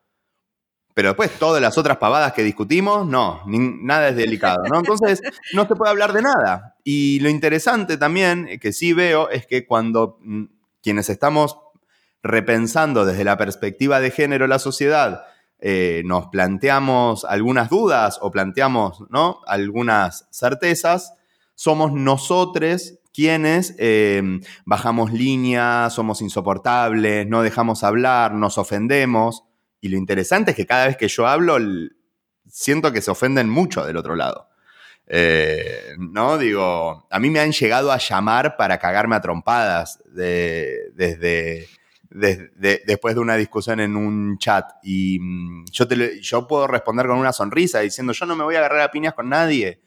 Pero 0.95 1.09
después 1.09 1.31
todas 1.39 1.63
las 1.63 1.79
otras 1.79 1.97
pavadas 1.97 2.33
que 2.33 2.43
discutimos, 2.43 3.07
no, 3.07 3.43
nada 3.47 4.09
es 4.09 4.17
delicado, 4.17 4.63
¿no? 4.71 4.79
Entonces 4.79 5.23
no 5.55 5.67
se 5.67 5.75
puede 5.75 5.91
hablar 5.91 6.13
de 6.13 6.23
nada. 6.23 6.77
Y 6.85 7.21
lo 7.21 7.29
interesante 7.29 7.97
también 7.97 8.49
eh, 8.49 8.59
que 8.59 8.73
sí 8.73 8.93
veo 8.93 9.31
es 9.31 9.47
que 9.47 9.67
cuando 9.67 10.19
mm, 10.21 10.45
quienes 10.83 11.09
estamos 11.09 11.59
repensando 12.23 13.05
desde 13.05 13.25
la 13.25 13.37
perspectiva 13.37 14.01
de 14.01 14.11
género 14.11 14.47
la 14.47 14.59
sociedad, 14.59 15.25
eh, 15.59 16.03
nos 16.05 16.27
planteamos 16.27 17.25
algunas 17.25 17.71
dudas 17.71 18.19
o 18.21 18.31
planteamos 18.31 19.05
¿no? 19.11 19.41
algunas 19.47 20.27
certezas, 20.31 21.15
somos 21.55 21.93
nosotros 21.93 22.95
quienes 23.13 23.75
em, 23.79 24.41
bajamos 24.65 25.13
líneas, 25.13 25.93
somos 25.95 26.23
insoportables, 26.23 27.27
no 27.29 27.43
dejamos 27.43 27.85
hablar, 27.85 28.35
nos 28.35 28.59
ofendemos. 28.59 29.45
Y 29.83 29.89
lo 29.89 29.99
interesante 29.99 30.53
es 30.53 30.57
que 30.57 30.65
cada 30.65 30.87
vez 30.87 30.97
que 30.97 31.09
yo 31.09 31.27
hablo, 31.27 31.59
siento 32.49 32.93
que 32.93 33.03
se 33.03 33.11
ofenden 33.11 33.51
mucho 33.51 33.85
del 33.85 33.97
otro 33.97 34.15
lado. 34.15 34.49
Eh, 35.09 35.97
no, 35.99 36.39
digo, 36.39 37.09
a 37.11 37.19
mí 37.19 37.31
me 37.31 37.41
han 37.41 37.51
llegado 37.51 37.91
a 37.91 37.99
llamar 37.99 38.57
para 38.57 38.79
cagarme 38.79 39.17
a 39.17 39.21
trompadas 39.21 40.01
desde, 40.07 41.67
después 42.87 43.17
de 43.17 43.21
una 43.21 43.35
discusión 43.35 43.81
en 43.81 43.97
un 43.97 44.39
chat. 44.39 44.71
Y 44.85 45.19
mm, 45.19 45.65
yo, 45.73 45.89
te, 45.89 46.21
yo 46.21 46.47
puedo 46.47 46.69
responder 46.69 47.09
con 47.09 47.19
una 47.19 47.33
sonrisa 47.33 47.81
diciendo, 47.81 48.13
yo 48.13 48.25
no 48.25 48.37
me 48.37 48.45
voy 48.45 48.55
a 48.55 48.59
agarrar 48.59 48.83
a 48.83 48.91
piñas 48.93 49.15
con 49.15 49.29
nadie. 49.29 49.81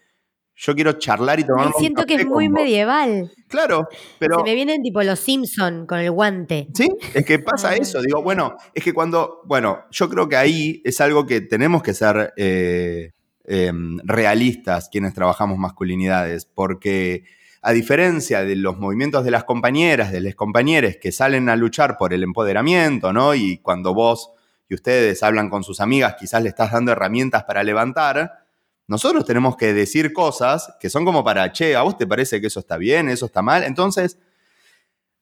Yo 0.58 0.76
quiero 0.76 0.92
charlar 0.94 1.40
y 1.40 1.46
tomar 1.46 1.72
siento 1.78 2.06
que 2.06 2.16
es 2.16 2.26
muy 2.26 2.50
medieval. 2.50 3.32
Claro, 3.56 3.88
pero. 4.20 4.40
Se 4.40 4.44
me 4.44 4.54
vienen 4.54 4.82
tipo 4.82 5.02
los 5.02 5.18
Simpson 5.18 5.86
con 5.88 6.00
el 6.00 6.12
guante. 6.12 6.68
Sí, 6.74 6.90
es 7.14 7.26
que 7.26 7.40
pasa 7.40 7.74
eso. 7.76 8.02
Digo, 8.02 8.22
bueno, 8.22 8.58
es 8.74 8.84
que 8.84 8.94
cuando. 8.94 9.42
Bueno, 9.46 9.86
yo 9.92 10.10
creo 10.10 10.28
que 10.28 10.36
ahí 10.36 10.82
es 10.84 11.00
algo 11.00 11.26
que 11.26 11.40
tenemos 11.40 11.82
que 11.82 11.94
ser 11.94 12.34
eh, 12.36 13.12
em, 13.46 13.98
realistas 14.04 14.90
quienes 14.90 15.14
trabajamos 15.14 15.58
masculinidades, 15.58 16.46
porque 16.46 17.24
a 17.62 17.72
diferencia 17.72 18.44
de 18.44 18.58
los 18.58 18.78
movimientos 18.78 19.24
de 19.24 19.32
las 19.32 19.46
compañeras, 19.46 20.12
de 20.12 20.20
los 20.20 20.36
compañeros 20.36 20.98
que 21.02 21.14
salen 21.14 21.48
a 21.48 21.56
luchar 21.56 21.96
por 21.98 22.14
el 22.14 22.24
empoderamiento, 22.24 23.14
¿no? 23.14 23.36
Y 23.36 23.60
cuando 23.60 23.94
vos 23.94 24.32
y 24.68 24.76
ustedes 24.76 25.24
hablan 25.24 25.50
con 25.50 25.64
sus 25.64 25.80
amigas, 25.80 26.16
quizás 26.20 26.44
le 26.44 26.50
estás 26.50 26.74
dando 26.74 26.92
herramientas 26.92 27.46
para 27.46 27.64
levantar 27.64 28.45
nosotros 28.88 29.26
tenemos 29.26 29.58
que 29.58 29.74
decir 29.74 30.14
cosas 30.14 30.74
que 30.80 30.90
son 30.90 31.06
como 31.06 31.24
para, 31.24 31.52
che, 31.52 31.76
¿a 31.76 31.82
vos 31.82 31.98
te 31.98 32.06
parece 32.06 32.40
que 32.40 32.48
eso 32.48 32.60
está 32.60 32.78
bien, 32.78 33.10
eso 33.10 33.26
está 33.26 33.42
mal? 33.42 33.64
Entonces, 33.64 34.20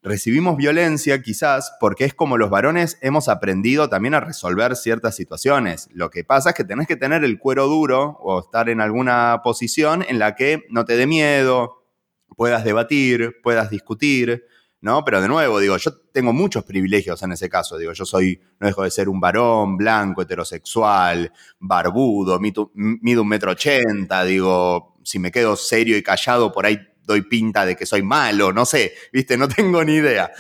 recibimos 0.02 0.58
violencia 0.58 1.22
quizás 1.22 1.74
porque 1.80 2.04
es 2.04 2.14
como 2.14 2.38
los 2.38 2.50
varones 2.50 2.98
hemos 3.02 3.30
aprendido 3.30 3.88
también 3.88 4.16
a 4.16 4.20
resolver 4.20 4.76
ciertas 4.76 5.16
situaciones. 5.16 5.88
Lo 5.94 6.10
que 6.10 6.26
pasa 6.26 6.50
es 6.50 6.56
que 6.56 6.66
tenés 6.66 6.88
que 6.88 6.98
tener 6.98 7.24
el 7.24 7.40
cuero 7.40 7.68
duro 7.68 8.18
o 8.22 8.42
estar 8.42 8.68
en 8.68 8.82
alguna 8.82 9.42
posición 9.44 10.06
en 10.08 10.20
la 10.20 10.36
que 10.36 10.64
no 10.70 10.84
te 10.84 10.98
dé 10.98 11.08
miedo, 11.08 11.86
puedas 12.36 12.66
debatir, 12.66 13.38
puedas 13.42 13.70
discutir, 13.70 14.46
¿no? 14.84 15.06
Pero 15.06 15.22
de 15.22 15.30
nuevo, 15.30 15.60
digo, 15.60 15.78
yo 15.78 15.94
tengo 16.12 16.34
muchos 16.34 16.66
privilegios 16.66 17.24
en 17.24 17.32
ese 17.32 17.50
caso, 17.50 17.78
digo, 17.78 17.94
yo 17.94 18.06
soy, 18.06 18.40
no 18.60 18.68
dejo 18.68 18.84
de 18.84 18.92
ser 18.92 19.08
un 19.08 19.18
varón 19.20 19.78
blanco, 19.78 20.22
heterosexual, 20.22 21.32
barbudo, 21.58 22.38
mido, 22.38 22.70
un 22.74 23.28
metro 23.28 23.52
ochenta, 23.52 24.26
digo, 24.26 24.98
si 25.02 25.20
me 25.20 25.32
quedo 25.32 25.56
serio 25.56 25.96
y 25.96 26.04
callado, 26.04 26.52
por 26.52 26.66
ahí 26.66 26.78
doy 27.06 27.22
pinta 27.22 27.66
de 27.66 27.78
que 27.78 27.86
soy 27.86 28.04
malo, 28.04 28.52
no 28.52 28.66
sé, 28.66 28.94
viste, 29.14 29.38
no 29.38 29.48
tengo 29.48 29.86
ni 29.86 29.94
idea. 29.94 30.32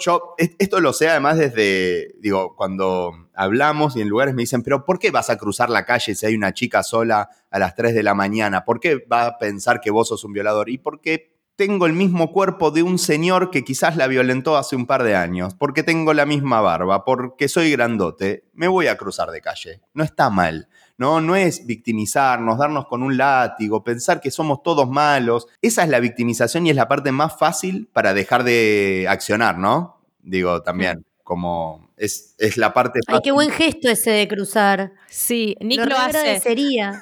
yo 0.00 0.34
esto 0.36 0.80
lo 0.80 0.92
sé 0.92 1.08
además 1.08 1.38
desde, 1.38 2.16
digo, 2.18 2.56
cuando 2.56 3.28
hablamos 3.34 3.94
y 3.94 4.00
en 4.00 4.08
lugares 4.08 4.34
me 4.34 4.42
dicen, 4.42 4.64
pero 4.64 4.84
¿por 4.84 4.98
qué 4.98 5.12
vas 5.12 5.30
a 5.30 5.38
cruzar 5.38 5.70
la 5.70 5.84
calle 5.84 6.16
si 6.16 6.26
hay 6.26 6.34
una 6.34 6.52
chica 6.52 6.82
sola 6.82 7.28
a 7.50 7.58
las 7.60 7.76
3 7.76 7.94
de 7.94 8.02
la 8.02 8.14
mañana? 8.14 8.64
¿Por 8.64 8.80
qué 8.80 8.96
va 8.96 9.26
a 9.26 9.38
pensar 9.38 9.80
que 9.80 9.92
vos 9.92 10.08
sos 10.08 10.24
un 10.24 10.32
violador? 10.32 10.68
¿Y 10.70 10.78
por 10.78 11.00
qué 11.00 11.31
tengo 11.56 11.86
el 11.86 11.92
mismo 11.92 12.32
cuerpo 12.32 12.70
de 12.70 12.82
un 12.82 12.98
señor 12.98 13.50
que 13.50 13.64
quizás 13.64 13.96
la 13.96 14.06
violentó 14.06 14.56
hace 14.56 14.76
un 14.76 14.86
par 14.86 15.02
de 15.02 15.16
años, 15.16 15.54
porque 15.54 15.82
tengo 15.82 16.14
la 16.14 16.26
misma 16.26 16.60
barba, 16.60 17.04
porque 17.04 17.48
soy 17.48 17.70
grandote, 17.70 18.44
me 18.54 18.68
voy 18.68 18.86
a 18.86 18.96
cruzar 18.96 19.30
de 19.30 19.40
calle. 19.40 19.80
No 19.94 20.04
está 20.04 20.30
mal. 20.30 20.68
No, 20.98 21.20
no 21.20 21.34
es 21.36 21.66
victimizarnos, 21.66 22.58
darnos 22.58 22.86
con 22.86 23.02
un 23.02 23.16
látigo, 23.16 23.82
pensar 23.82 24.20
que 24.20 24.30
somos 24.30 24.62
todos 24.62 24.88
malos. 24.88 25.48
Esa 25.60 25.82
es 25.82 25.88
la 25.88 26.00
victimización 26.00 26.66
y 26.66 26.70
es 26.70 26.76
la 26.76 26.88
parte 26.88 27.12
más 27.12 27.36
fácil 27.38 27.88
para 27.92 28.14
dejar 28.14 28.44
de 28.44 29.06
accionar, 29.08 29.58
¿no? 29.58 30.00
Digo, 30.22 30.62
también 30.62 31.04
como 31.24 31.91
es, 32.02 32.56
la 32.56 32.74
parte... 32.74 33.00
Ay, 33.06 33.20
qué 33.22 33.32
buen 33.32 33.50
gesto 33.50 33.88
ese 33.88 34.10
de 34.10 34.28
cruzar. 34.28 34.92
Sí, 35.08 35.56
Nick 35.60 35.84
lo, 35.86 35.96
hace. 35.96 36.42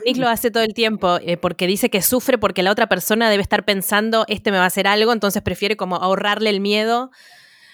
Nick 0.05 0.17
lo 0.19 0.29
hace 0.29 0.51
todo 0.51 0.63
el 0.63 0.75
tiempo 0.75 1.19
eh, 1.23 1.37
porque 1.37 1.67
dice 1.67 1.89
que 1.89 2.03
sufre 2.03 2.37
porque 2.39 2.63
la 2.63 2.71
otra 2.71 2.89
persona 2.89 3.31
debe 3.31 3.43
estar 3.43 3.65
pensando, 3.65 4.25
este 4.29 4.51
me 4.51 4.59
va 4.59 4.65
a 4.65 4.67
hacer 4.67 4.87
algo, 4.87 5.13
entonces 5.13 5.43
prefiere 5.43 5.77
como 5.77 5.97
ahorrarle 5.97 6.51
el 6.51 6.61
miedo. 6.61 7.11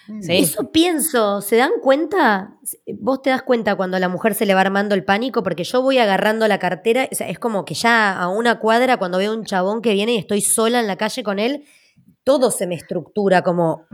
Mm. 0.07 0.21
Eso 0.31 0.71
pienso, 0.71 1.41
¿se 1.41 1.57
dan 1.57 1.73
cuenta? 1.83 2.59
Vos 3.01 3.23
te 3.23 3.31
das 3.31 3.43
cuenta 3.43 3.75
cuando 3.75 3.97
a 3.97 4.01
la 4.01 4.09
mujer 4.09 4.35
se 4.35 4.47
le 4.47 4.55
va 4.55 4.61
armando 4.61 4.95
el 4.95 5.05
pánico, 5.05 5.43
porque 5.43 5.65
yo 5.65 5.83
voy 5.83 5.99
agarrando 5.99 6.47
la 6.47 6.61
cartera, 6.61 7.09
es 7.11 7.39
como 7.41 7.65
que 7.65 7.75
ya 7.75 8.13
a 8.13 8.29
una 8.29 8.61
cuadra 8.61 8.99
cuando 8.99 9.19
veo 9.19 9.35
un 9.35 9.45
chabón 9.45 9.83
que 9.83 9.95
viene 9.95 10.15
y 10.15 10.19
estoy 10.19 10.43
sola 10.43 10.79
en 10.79 10.87
la 10.87 10.97
calle 10.97 11.25
con 11.25 11.41
él, 11.41 11.65
todo 12.23 12.53
se 12.53 12.69
me 12.69 12.77
estructura 12.77 13.43
como 13.43 13.87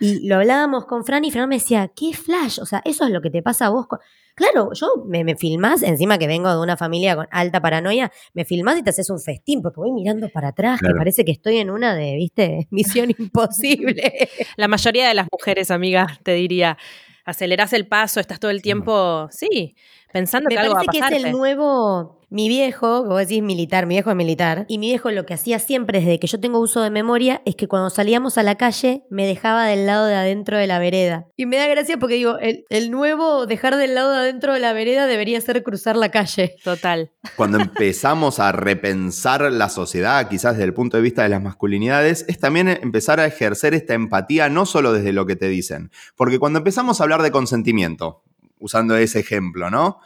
y 0.00 0.26
lo 0.26 0.36
hablábamos 0.36 0.86
con 0.86 1.04
Fran 1.04 1.24
y 1.24 1.30
Fran 1.30 1.48
me 1.48 1.56
decía, 1.56 1.90
¿qué 1.94 2.12
flash? 2.12 2.58
O 2.60 2.66
sea, 2.66 2.82
eso 2.84 3.04
es 3.04 3.10
lo 3.10 3.20
que 3.20 3.30
te 3.30 3.42
pasa 3.42 3.66
a 3.66 3.70
vos. 3.70 3.86
Claro, 4.34 4.70
yo 4.72 4.88
me, 5.06 5.22
me 5.22 5.36
filmás, 5.36 5.82
encima 5.82 6.18
que 6.18 6.26
vengo 6.26 6.50
de 6.50 6.60
una 6.60 6.76
familia 6.76 7.14
con 7.14 7.28
alta 7.30 7.60
paranoia, 7.60 8.10
me 8.32 8.44
filmás 8.44 8.78
y 8.78 8.82
te 8.82 8.90
haces 8.90 9.08
un 9.10 9.20
festín, 9.20 9.62
porque 9.62 9.78
voy 9.78 9.92
mirando 9.92 10.28
para 10.28 10.48
atrás, 10.48 10.80
que 10.80 10.92
parece 10.92 11.24
que 11.24 11.30
estoy 11.30 11.58
en 11.58 11.70
una 11.70 11.94
de, 11.94 12.16
viste, 12.16 12.66
misión 12.70 13.10
imposible. 13.18 14.28
La 14.56 14.66
mayoría 14.66 15.06
de 15.06 15.14
las 15.14 15.28
mujeres, 15.30 15.70
amigas, 15.70 16.18
te 16.24 16.34
diría, 16.34 16.76
acelerás 17.24 17.72
el 17.72 17.86
paso, 17.86 18.18
estás 18.18 18.40
todo 18.40 18.50
el 18.50 18.60
tiempo, 18.60 19.28
sí, 19.30 19.76
pensando 20.14 20.48
que 20.48 20.56
algo 20.56 20.74
va 20.74 20.82
a 20.82 20.84
pasarte. 20.84 21.16
que 21.16 21.16
es 21.16 21.24
el 21.24 21.32
nuevo 21.32 22.20
mi 22.30 22.48
viejo, 22.48 23.04
que 23.04 23.08
vos 23.10 23.18
decís 23.18 23.42
militar, 23.42 23.86
mi 23.86 23.94
viejo 23.94 24.10
es 24.10 24.16
militar, 24.16 24.64
y 24.68 24.78
mi 24.78 24.88
viejo 24.88 25.10
lo 25.10 25.24
que 25.24 25.34
hacía 25.34 25.60
siempre 25.60 26.00
desde 26.00 26.18
que 26.18 26.26
yo 26.26 26.40
tengo 26.40 26.58
uso 26.58 26.82
de 26.82 26.90
memoria 26.90 27.42
es 27.44 27.54
que 27.54 27.68
cuando 27.68 27.90
salíamos 27.90 28.38
a 28.38 28.42
la 28.42 28.56
calle 28.56 29.04
me 29.08 29.24
dejaba 29.24 29.66
del 29.66 29.86
lado 29.86 30.06
de 30.06 30.16
adentro 30.16 30.58
de 30.58 30.66
la 30.66 30.80
vereda. 30.80 31.26
Y 31.36 31.46
me 31.46 31.58
da 31.58 31.68
gracia 31.68 31.96
porque 31.98 32.14
digo, 32.14 32.38
el, 32.38 32.64
el 32.70 32.90
nuevo 32.90 33.46
dejar 33.46 33.76
del 33.76 33.94
lado 33.94 34.12
de 34.12 34.18
adentro 34.18 34.52
de 34.52 34.58
la 34.58 34.72
vereda 34.72 35.06
debería 35.06 35.40
ser 35.40 35.62
cruzar 35.62 35.96
la 35.96 36.10
calle. 36.10 36.56
Total. 36.64 37.12
Cuando 37.36 37.58
empezamos 37.60 38.40
a 38.40 38.50
repensar 38.50 39.52
la 39.52 39.68
sociedad, 39.68 40.28
quizás 40.28 40.54
desde 40.54 40.64
el 40.64 40.74
punto 40.74 40.96
de 40.96 41.04
vista 41.04 41.22
de 41.22 41.28
las 41.28 41.42
masculinidades, 41.42 42.24
es 42.28 42.40
también 42.40 42.68
empezar 42.68 43.20
a 43.20 43.26
ejercer 43.26 43.74
esta 43.74 43.94
empatía 43.94 44.48
no 44.48 44.66
solo 44.66 44.92
desde 44.92 45.12
lo 45.12 45.26
que 45.26 45.36
te 45.36 45.48
dicen, 45.48 45.90
porque 46.16 46.38
cuando 46.38 46.58
empezamos 46.58 47.00
a 47.00 47.04
hablar 47.04 47.22
de 47.22 47.30
consentimiento, 47.30 48.22
usando 48.64 48.96
ese 48.96 49.20
ejemplo, 49.20 49.70
¿no? 49.70 49.98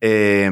Eh, 0.00 0.50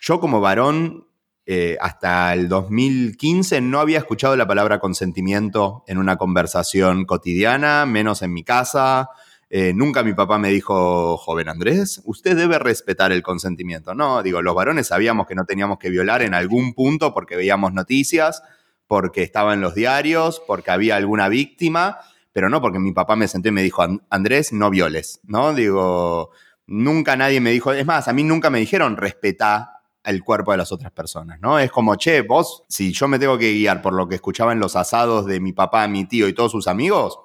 yo 0.00 0.20
como 0.20 0.40
varón, 0.40 1.06
eh, 1.46 1.76
hasta 1.78 2.32
el 2.32 2.48
2015 2.48 3.60
no 3.60 3.80
había 3.80 3.98
escuchado 3.98 4.34
la 4.34 4.46
palabra 4.46 4.80
consentimiento 4.80 5.84
en 5.86 5.98
una 5.98 6.16
conversación 6.16 7.04
cotidiana, 7.04 7.84
menos 7.84 8.22
en 8.22 8.32
mi 8.32 8.44
casa. 8.44 9.10
Eh, 9.50 9.72
nunca 9.74 10.02
mi 10.02 10.14
papá 10.14 10.38
me 10.38 10.48
dijo, 10.48 11.18
joven 11.18 11.50
Andrés, 11.50 12.00
usted 12.06 12.34
debe 12.36 12.58
respetar 12.58 13.12
el 13.12 13.22
consentimiento. 13.22 13.94
No, 13.94 14.22
digo, 14.22 14.40
los 14.40 14.54
varones 14.54 14.86
sabíamos 14.86 15.26
que 15.26 15.34
no 15.34 15.44
teníamos 15.44 15.78
que 15.78 15.90
violar 15.90 16.22
en 16.22 16.32
algún 16.32 16.72
punto 16.72 17.12
porque 17.12 17.36
veíamos 17.36 17.74
noticias, 17.74 18.42
porque 18.86 19.22
estaba 19.22 19.52
en 19.52 19.60
los 19.60 19.74
diarios, 19.74 20.42
porque 20.46 20.70
había 20.70 20.96
alguna 20.96 21.28
víctima, 21.28 21.98
pero 22.32 22.48
no 22.48 22.62
porque 22.62 22.78
mi 22.78 22.92
papá 22.92 23.16
me 23.16 23.28
sentó 23.28 23.48
y 23.48 23.52
me 23.52 23.62
dijo, 23.62 23.86
Andrés, 24.08 24.52
no 24.52 24.70
violes, 24.70 25.20
¿no? 25.24 25.52
Digo, 25.52 26.30
nunca 26.66 27.16
nadie 27.16 27.40
me 27.40 27.50
dijo, 27.50 27.72
es 27.72 27.86
más, 27.86 28.08
a 28.08 28.12
mí 28.12 28.24
nunca 28.24 28.50
me 28.50 28.58
dijeron 28.58 28.96
respetá 28.96 29.82
el 30.02 30.22
cuerpo 30.22 30.52
de 30.52 30.58
las 30.58 30.70
otras 30.70 30.92
personas, 30.92 31.40
¿no? 31.40 31.58
Es 31.58 31.70
como, 31.70 31.96
che, 31.96 32.20
vos, 32.20 32.64
si 32.68 32.92
yo 32.92 33.08
me 33.08 33.18
tengo 33.18 33.38
que 33.38 33.52
guiar 33.52 33.80
por 33.80 33.94
lo 33.94 34.06
que 34.06 34.16
escuchaba 34.16 34.52
en 34.52 34.60
los 34.60 34.76
asados 34.76 35.24
de 35.24 35.40
mi 35.40 35.52
papá, 35.52 35.88
mi 35.88 36.04
tío 36.04 36.28
y 36.28 36.34
todos 36.34 36.52
sus 36.52 36.68
amigos, 36.68 37.18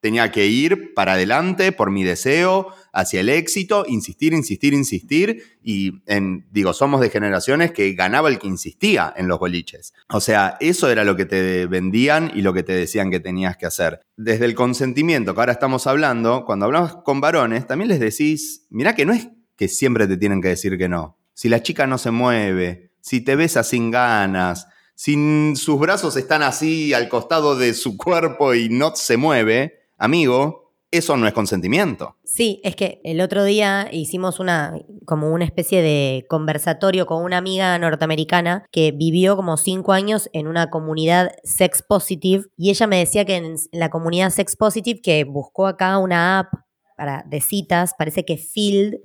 tenía 0.00 0.30
que 0.30 0.46
ir 0.46 0.94
para 0.94 1.14
adelante 1.14 1.72
por 1.72 1.90
mi 1.90 2.04
deseo, 2.04 2.68
hacia 2.92 3.20
el 3.20 3.28
éxito, 3.28 3.84
insistir, 3.88 4.32
insistir, 4.32 4.74
insistir. 4.74 5.58
Y 5.62 6.02
en, 6.06 6.46
digo, 6.50 6.72
somos 6.72 7.00
de 7.00 7.10
generaciones 7.10 7.72
que 7.72 7.92
ganaba 7.92 8.28
el 8.28 8.38
que 8.38 8.48
insistía 8.48 9.12
en 9.16 9.28
los 9.28 9.38
boliches. 9.38 9.94
O 10.08 10.20
sea, 10.20 10.56
eso 10.60 10.90
era 10.90 11.04
lo 11.04 11.16
que 11.16 11.26
te 11.26 11.66
vendían 11.66 12.30
y 12.34 12.42
lo 12.42 12.52
que 12.52 12.62
te 12.62 12.72
decían 12.72 13.10
que 13.10 13.20
tenías 13.20 13.56
que 13.56 13.66
hacer. 13.66 14.00
Desde 14.16 14.44
el 14.44 14.54
consentimiento 14.54 15.34
que 15.34 15.40
ahora 15.40 15.52
estamos 15.52 15.86
hablando, 15.86 16.44
cuando 16.44 16.66
hablamos 16.66 16.96
con 17.04 17.20
varones, 17.20 17.66
también 17.66 17.88
les 17.88 18.00
decís, 18.00 18.66
mira 18.70 18.94
que 18.94 19.06
no 19.06 19.12
es 19.12 19.28
que 19.56 19.68
siempre 19.68 20.06
te 20.06 20.16
tienen 20.16 20.40
que 20.40 20.48
decir 20.48 20.78
que 20.78 20.88
no. 20.88 21.18
Si 21.34 21.48
la 21.48 21.62
chica 21.62 21.86
no 21.86 21.98
se 21.98 22.10
mueve, 22.10 22.92
si 23.00 23.20
te 23.20 23.36
besa 23.36 23.62
sin 23.62 23.90
ganas, 23.90 24.66
si 24.94 25.54
sus 25.56 25.78
brazos 25.78 26.16
están 26.16 26.42
así 26.42 26.92
al 26.92 27.08
costado 27.08 27.56
de 27.56 27.72
su 27.72 27.96
cuerpo 27.96 28.54
y 28.54 28.68
no 28.68 28.94
se 28.94 29.16
mueve, 29.16 29.80
amigo, 29.96 30.69
eso 30.90 31.16
no 31.16 31.26
es 31.26 31.32
consentimiento. 31.32 32.16
Sí, 32.24 32.60
es 32.64 32.74
que 32.74 33.00
el 33.04 33.20
otro 33.20 33.44
día 33.44 33.88
hicimos 33.92 34.40
una 34.40 34.74
como 35.06 35.32
una 35.32 35.44
especie 35.44 35.82
de 35.82 36.26
conversatorio 36.28 37.06
con 37.06 37.22
una 37.22 37.38
amiga 37.38 37.78
norteamericana 37.78 38.64
que 38.72 38.92
vivió 38.92 39.36
como 39.36 39.56
cinco 39.56 39.92
años 39.92 40.28
en 40.32 40.46
una 40.46 40.70
comunidad 40.70 41.30
sex 41.44 41.82
positive 41.82 42.44
y 42.56 42.70
ella 42.70 42.86
me 42.86 42.98
decía 42.98 43.24
que 43.24 43.36
en 43.36 43.54
la 43.72 43.90
comunidad 43.90 44.30
sex 44.30 44.56
positive 44.56 45.00
que 45.00 45.24
buscó 45.24 45.66
acá 45.66 45.98
una 45.98 46.40
app 46.40 46.52
para 46.96 47.24
de 47.26 47.40
citas, 47.40 47.94
parece 47.96 48.24
que 48.24 48.36
Field 48.36 48.96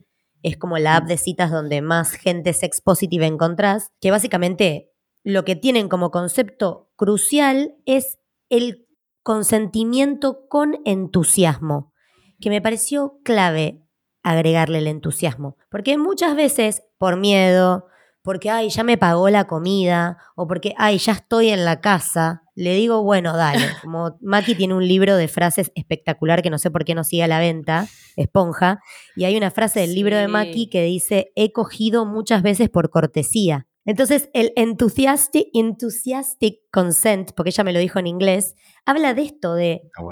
es 0.44 0.58
como 0.58 0.78
la 0.78 0.98
app 0.98 1.08
de 1.08 1.18
citas 1.18 1.50
donde 1.50 1.82
más 1.82 2.12
gente 2.12 2.54
sex 2.54 2.82
positive 2.82 3.26
encontrás, 3.26 3.90
que 4.02 4.12
básicamente 4.12 4.92
lo 5.24 5.44
que 5.44 5.56
tienen 5.56 5.88
como 5.88 6.12
concepto 6.12 6.92
crucial 6.96 7.76
es 7.86 8.20
el 8.50 8.85
consentimiento 9.26 10.48
con 10.48 10.78
entusiasmo, 10.86 11.92
que 12.40 12.52
me 12.52 12.62
pareció 12.62 13.18
clave 13.24 13.82
agregarle 14.22 14.78
el 14.78 14.86
entusiasmo, 14.86 15.58
porque 15.72 15.98
muchas 15.98 16.36
veces 16.36 16.84
por 17.00 17.18
miedo, 17.18 17.88
porque, 18.22 18.52
ay, 18.52 18.70
ya 18.70 18.84
me 18.84 19.00
pagó 19.00 19.28
la 19.32 19.48
comida, 19.48 20.20
o 20.36 20.46
porque, 20.48 20.76
ay, 20.78 21.00
ya 21.00 21.14
estoy 21.14 21.50
en 21.50 21.66
la 21.66 21.82
casa, 21.82 22.44
le 22.54 22.76
digo, 22.76 23.02
bueno, 23.02 23.36
dale. 23.36 23.66
Como 23.82 24.16
Maki 24.22 24.54
tiene 24.54 24.76
un 24.76 24.88
libro 24.88 25.18
de 25.18 25.28
frases 25.28 25.72
espectacular 25.74 26.44
que 26.44 26.52
no 26.52 26.60
sé 26.60 26.70
por 26.70 26.86
qué 26.86 26.94
no 26.94 27.04
sigue 27.04 27.24
a 27.24 27.28
la 27.28 27.40
venta, 27.40 27.88
Esponja, 28.16 28.80
y 29.16 29.24
hay 29.24 29.36
una 29.38 29.50
frase 29.50 29.80
del 29.80 29.96
libro 29.96 30.18
de 30.18 30.28
Maki 30.28 30.70
que 30.70 30.84
dice, 30.84 31.32
he 31.36 31.52
cogido 31.52 32.06
muchas 32.06 32.44
veces 32.44 32.70
por 32.70 32.92
cortesía. 32.92 33.66
Entonces, 33.86 34.30
el 34.34 34.52
enthusiastic, 34.56 35.48
enthusiastic 35.54 36.60
consent, 36.72 37.32
porque 37.36 37.50
ella 37.50 37.64
me 37.64 37.74
lo 37.74 37.80
dijo 37.80 38.00
en 38.00 38.08
inglés, 38.08 38.56
habla 38.86 39.14
de 39.14 39.22
esto, 39.22 39.54
de 39.54 39.90
ah, 39.98 40.04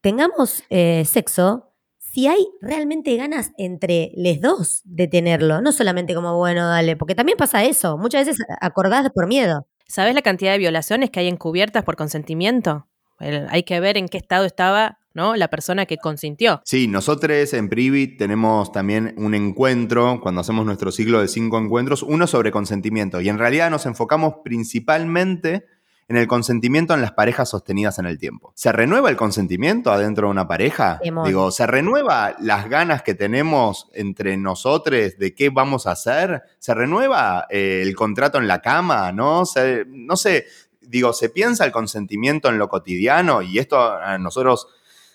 tengamos 0.00 0.62
eh, 0.70 1.04
sexo 1.06 1.72
si 2.12 2.26
hay 2.26 2.46
realmente 2.60 3.16
ganas 3.16 3.52
entre 3.56 4.12
los 4.16 4.38
dos 4.42 4.82
de 4.84 5.08
tenerlo, 5.08 5.62
no 5.62 5.72
solamente 5.72 6.14
como, 6.14 6.36
bueno, 6.36 6.68
dale, 6.68 6.94
porque 6.94 7.14
también 7.14 7.38
pasa 7.38 7.64
eso, 7.64 7.96
muchas 7.96 8.26
veces 8.26 8.44
acordás 8.60 9.08
por 9.14 9.26
miedo. 9.26 9.66
¿Sabes 9.88 10.14
la 10.14 10.20
cantidad 10.20 10.52
de 10.52 10.58
violaciones 10.58 11.10
que 11.10 11.20
hay 11.20 11.28
encubiertas 11.28 11.84
por 11.84 11.96
consentimiento? 11.96 12.86
hay 13.18 13.62
que 13.62 13.78
ver 13.78 13.96
en 13.96 14.08
qué 14.08 14.18
estado 14.18 14.44
estaba 14.44 14.98
¿no? 15.14 15.36
La 15.36 15.48
persona 15.48 15.86
que 15.86 15.98
consintió. 15.98 16.60
Sí, 16.64 16.88
nosotros 16.88 17.52
en 17.52 17.68
Privit 17.68 18.18
tenemos 18.18 18.72
también 18.72 19.14
un 19.16 19.34
encuentro, 19.34 20.20
cuando 20.20 20.40
hacemos 20.40 20.66
nuestro 20.66 20.92
ciclo 20.92 21.20
de 21.20 21.28
cinco 21.28 21.58
encuentros, 21.58 22.02
uno 22.02 22.26
sobre 22.26 22.50
consentimiento. 22.50 23.20
Y 23.20 23.28
en 23.28 23.38
realidad 23.38 23.70
nos 23.70 23.86
enfocamos 23.86 24.36
principalmente 24.44 25.66
en 26.08 26.16
el 26.16 26.26
consentimiento 26.26 26.92
en 26.94 27.00
las 27.00 27.12
parejas 27.12 27.48
sostenidas 27.48 27.98
en 27.98 28.06
el 28.06 28.18
tiempo. 28.18 28.52
¿Se 28.54 28.70
renueva 28.70 29.08
el 29.08 29.16
consentimiento 29.16 29.90
adentro 29.92 30.26
de 30.26 30.32
una 30.32 30.46
pareja? 30.46 31.00
Digo, 31.02 31.50
¿se 31.50 31.66
renueva 31.66 32.36
las 32.38 32.68
ganas 32.68 33.02
que 33.02 33.14
tenemos 33.14 33.88
entre 33.94 34.36
nosotros 34.36 35.16
de 35.18 35.34
qué 35.34 35.48
vamos 35.48 35.86
a 35.86 35.92
hacer? 35.92 36.42
¿Se 36.58 36.74
renueva 36.74 37.46
eh, 37.48 37.80
el 37.82 37.94
contrato 37.94 38.38
en 38.38 38.46
la 38.46 38.60
cama? 38.60 39.10
¿No? 39.12 39.44
no 39.86 40.16
sé, 40.16 40.46
digo, 40.82 41.12
¿se 41.14 41.30
piensa 41.30 41.64
el 41.64 41.72
consentimiento 41.72 42.48
en 42.50 42.58
lo 42.58 42.68
cotidiano? 42.68 43.40
Y 43.40 43.58
esto 43.58 43.80
a 43.80 44.18
nosotros 44.18 44.66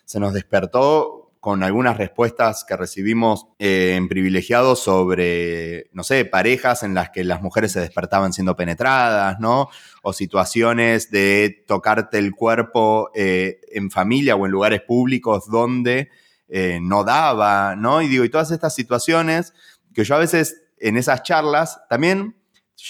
se 0.08 0.22
nos 0.22 0.34
despertó 0.34 1.34
con 1.42 1.64
algunas 1.64 1.98
respuestas 1.98 2.64
que 2.66 2.78
recibimos 2.78 3.48
eh, 3.60 3.96
en 3.96 4.08
privilegiados 4.08 4.82
sobre, 4.82 5.90
no 5.92 6.04
sé, 6.04 6.24
parejas 6.24 6.84
en 6.84 6.94
las 6.94 7.10
que 7.10 7.26
las 7.26 7.42
mujeres 7.42 7.74
se 7.74 7.82
despertaban 7.82 8.32
siendo 8.32 8.56
penetradas, 8.56 9.38
¿no? 9.42 9.68
O 10.02 10.14
situaciones 10.14 11.12
de 11.12 11.64
tocarte 11.68 12.20
el 12.20 12.34
cuerpo 12.34 13.12
eh, 13.16 13.60
en 13.74 13.92
familia 13.92 14.38
o 14.38 14.46
en 14.46 14.52
lugares 14.54 14.82
públicos 14.82 15.50
donde 15.52 16.10
eh, 16.48 16.80
no 16.82 17.04
daba, 17.04 17.76
¿no? 17.76 18.02
Y 18.02 18.08
digo, 18.08 18.24
y 18.24 18.30
todas 18.30 18.52
estas 18.52 18.74
situaciones 18.74 19.54
que 19.94 20.06
yo 20.06 20.16
a 20.16 20.20
veces 20.20 20.64
en 20.80 20.96
esas 20.96 21.22
charlas 21.24 21.82
también 21.90 22.38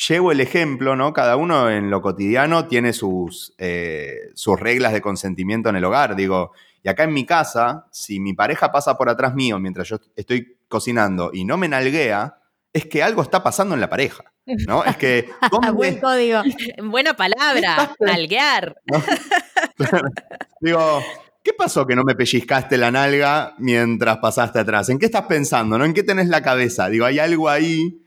llevo 0.07 0.31
el 0.31 0.39
ejemplo, 0.39 0.95
¿no? 0.95 1.13
Cada 1.13 1.35
uno 1.35 1.71
en 1.71 1.89
lo 1.89 2.03
cotidiano 2.03 2.67
tiene 2.67 2.93
sus, 2.93 3.55
sus 4.35 4.59
reglas 4.59 4.93
de 4.93 5.01
consentimiento 5.01 5.69
en 5.69 5.77
el 5.77 5.85
hogar. 5.85 6.15
Digo, 6.15 6.51
y 6.83 6.89
acá 6.89 7.03
en 7.03 7.13
mi 7.13 7.25
casa, 7.25 7.87
si 7.91 8.19
mi 8.19 8.33
pareja 8.33 8.71
pasa 8.71 8.97
por 8.97 9.09
atrás 9.09 9.33
mío 9.33 9.59
mientras 9.59 9.87
yo 9.87 9.97
estoy 10.15 10.59
cocinando 10.67 11.31
y 11.33 11.45
no 11.45 11.57
me 11.57 11.67
nalguea, 11.67 12.37
es 12.73 12.85
que 12.85 13.01
algo 13.01 13.21
está 13.21 13.43
pasando 13.43 13.75
en 13.75 13.81
la 13.81 13.89
pareja. 13.89 14.23
¿No? 14.67 14.83
Es 14.83 14.95
que. 14.97 15.29
Buen 15.73 15.99
código. 15.99 16.41
Buena 16.83 17.15
palabra, 17.15 17.95
nalguear. 17.99 18.75
Digo, 20.61 21.03
¿qué 21.43 21.53
pasó 21.53 21.85
que 21.85 21.95
no 21.95 22.03
me 22.03 22.15
pellizcaste 22.15 22.77
la 22.77 22.91
nalga 22.91 23.55
mientras 23.57 24.17
pasaste 24.17 24.59
atrás? 24.59 24.89
¿En 24.89 24.99
qué 24.99 25.07
estás 25.07 25.23
pensando? 25.23 25.77
¿No? 25.77 25.85
¿En 25.85 25.93
qué 25.93 26.03
tenés 26.03 26.29
la 26.29 26.41
cabeza? 26.41 26.87
Digo, 26.89 27.05
hay 27.05 27.19
algo 27.19 27.49
ahí 27.49 28.01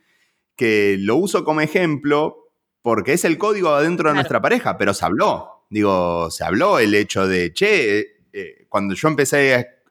que 0.56 0.96
lo 0.98 1.16
uso 1.16 1.44
como 1.44 1.60
ejemplo 1.60 2.36
porque 2.82 3.12
es 3.12 3.24
el 3.24 3.36
código 3.36 3.70
adentro 3.70 4.08
de 4.08 4.14
nuestra 4.14 4.40
pareja, 4.40 4.78
pero 4.78 4.94
se 4.94 5.04
habló. 5.04 5.66
Digo, 5.68 6.30
se 6.30 6.44
habló 6.44 6.78
el 6.78 6.94
hecho 6.94 7.28
de, 7.28 7.52
che, 7.52 8.19
cuando 8.70 8.94
yo 8.94 9.08
empecé 9.08 9.82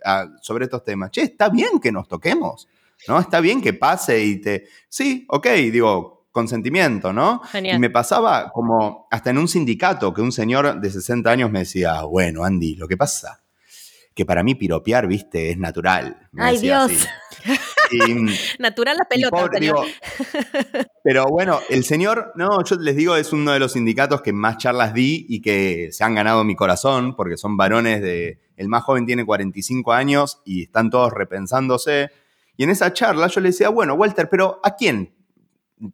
sobre 0.41 0.65
estos 0.65 0.83
temas, 0.83 1.11
che, 1.11 1.21
está 1.21 1.49
bien 1.49 1.79
que 1.79 1.91
nos 1.91 2.07
toquemos, 2.07 2.67
¿no? 3.07 3.19
Está 3.19 3.39
bien 3.39 3.61
que 3.61 3.73
pase 3.73 4.23
y 4.23 4.41
te... 4.41 4.67
Sí, 4.87 5.27
ok, 5.29 5.47
digo, 5.71 6.27
consentimiento, 6.31 7.13
¿no? 7.13 7.41
Y 7.53 7.77
me 7.77 7.91
pasaba 7.91 8.51
como 8.51 9.07
hasta 9.11 9.29
en 9.29 9.37
un 9.37 9.47
sindicato 9.47 10.11
que 10.11 10.21
un 10.21 10.31
señor 10.31 10.81
de 10.81 10.89
60 10.89 11.29
años 11.29 11.51
me 11.51 11.59
decía, 11.59 12.01
bueno, 12.01 12.43
Andy, 12.43 12.75
lo 12.75 12.87
que 12.87 12.97
pasa 12.97 13.43
que 14.19 14.25
para 14.25 14.43
mí 14.43 14.53
piropear, 14.53 15.07
viste, 15.07 15.49
es 15.49 15.57
natural. 15.57 16.27
Ay, 16.37 16.57
Dios. 16.57 16.91
natural 18.59 18.97
la 18.97 19.05
pelota. 19.05 19.49
pero 21.03 21.25
bueno, 21.27 21.59
el 21.69 21.83
señor, 21.83 22.31
no, 22.35 22.63
yo 22.63 22.75
les 22.75 22.95
digo, 22.95 23.15
es 23.15 23.33
uno 23.33 23.51
de 23.51 23.59
los 23.59 23.73
sindicatos 23.73 24.21
que 24.21 24.33
más 24.33 24.57
charlas 24.57 24.93
di 24.93 25.25
y 25.29 25.41
que 25.41 25.89
se 25.91 26.03
han 26.03 26.15
ganado 26.15 26.43
mi 26.43 26.55
corazón, 26.55 27.15
porque 27.15 27.37
son 27.37 27.57
varones 27.57 28.01
de. 28.01 28.39
El 28.55 28.67
más 28.67 28.83
joven 28.83 29.05
tiene 29.05 29.25
45 29.25 29.93
años 29.93 30.41
y 30.43 30.63
están 30.63 30.89
todos 30.89 31.13
repensándose. 31.13 32.09
Y 32.57 32.63
en 32.63 32.71
esa 32.71 32.91
charla 32.91 33.27
yo 33.27 33.39
le 33.39 33.49
decía, 33.49 33.69
bueno, 33.69 33.93
Walter, 33.93 34.27
pero 34.29 34.59
¿a 34.63 34.75
quién 34.75 35.13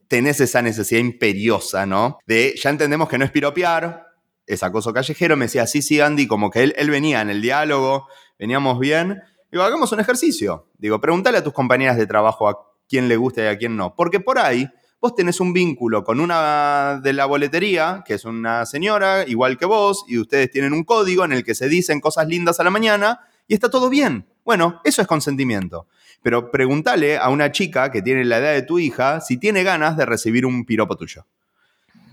tenés 0.08 0.40
esa 0.40 0.62
necesidad 0.62 1.00
imperiosa, 1.00 1.86
¿no? 1.86 2.18
De, 2.26 2.56
ya 2.58 2.72
entendemos 2.72 3.08
que 3.08 3.20
no 3.20 3.26
es 3.26 3.32
piropear, 3.32 4.08
es 4.48 4.64
acoso 4.64 4.94
callejero, 4.94 5.36
me 5.36 5.46
decía, 5.46 5.68
sí, 5.68 5.82
sí, 5.82 6.02
Andy, 6.02 6.28
como 6.28 6.50
que 6.50 6.64
él, 6.64 6.74
él 6.78 6.90
venía 6.90 7.22
en 7.22 7.30
el 7.30 7.42
diálogo, 7.42 8.08
veníamos 8.40 8.80
bien. 8.80 9.22
Digo, 9.52 9.64
hagamos 9.64 9.92
un 9.92 10.00
ejercicio. 10.00 10.68
Digo, 10.78 11.00
pregúntale 11.00 11.38
a 11.38 11.44
tus 11.44 11.54
compañeras 11.54 11.98
de 11.98 12.08
trabajo 12.08 12.50
a 12.50 12.58
quién 12.88 13.08
le 13.08 13.18
gusta 13.18 13.44
y 13.44 13.48
a 13.48 13.58
quién 13.58 13.76
no. 13.76 13.96
Porque 13.96 14.20
por 14.20 14.40
ahí 14.40 14.70
vos 15.00 15.16
tenés 15.16 15.40
un 15.40 15.54
vínculo 15.54 16.04
con 16.04 16.20
una 16.20 17.00
de 17.02 17.14
la 17.14 17.26
boletería, 17.26 18.04
que 18.06 18.16
es 18.16 18.26
una 18.26 18.66
señora 18.66 19.24
igual 19.28 19.58
que 19.58 19.66
vos, 19.66 20.06
y 20.08 20.18
ustedes 20.18 20.52
tienen 20.52 20.74
un 20.74 20.84
código 20.84 21.26
en 21.26 21.34
el 21.34 21.44
que 21.44 21.56
se 21.56 21.70
dicen 21.70 22.02
cosas 22.02 22.28
lindas 22.28 22.60
a 22.60 22.64
la 22.64 22.70
mañana 22.70 23.20
y 23.48 23.54
está 23.54 23.70
todo 23.70 23.90
bien. 23.90 24.26
Bueno, 24.44 24.82
eso 24.84 25.02
es 25.02 25.08
consentimiento. 25.08 25.88
Pero 26.22 26.50
pregúntale 26.50 27.18
a 27.18 27.30
una 27.30 27.52
chica 27.52 27.92
que 27.92 28.02
tiene 28.02 28.26
la 28.26 28.40
edad 28.40 28.54
de 28.54 28.64
tu 28.64 28.80
hija 28.80 29.22
si 29.22 29.38
tiene 29.38 29.64
ganas 29.64 29.96
de 29.96 30.06
recibir 30.06 30.46
un 30.46 30.66
piropo 30.66 30.96
tuyo. 30.96 31.26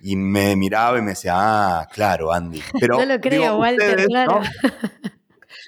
Y 0.03 0.17
me 0.17 0.57
miraba 0.57 0.99
y 0.99 1.03
me 1.03 1.11
decía, 1.11 1.35
ah, 1.37 1.89
claro, 1.93 2.33
Andy. 2.33 2.61
Pero, 2.81 2.99
Yo 2.99 3.07
lo 3.07 3.21
creo, 3.21 3.57
Walter, 3.57 4.05
claro. 4.07 4.41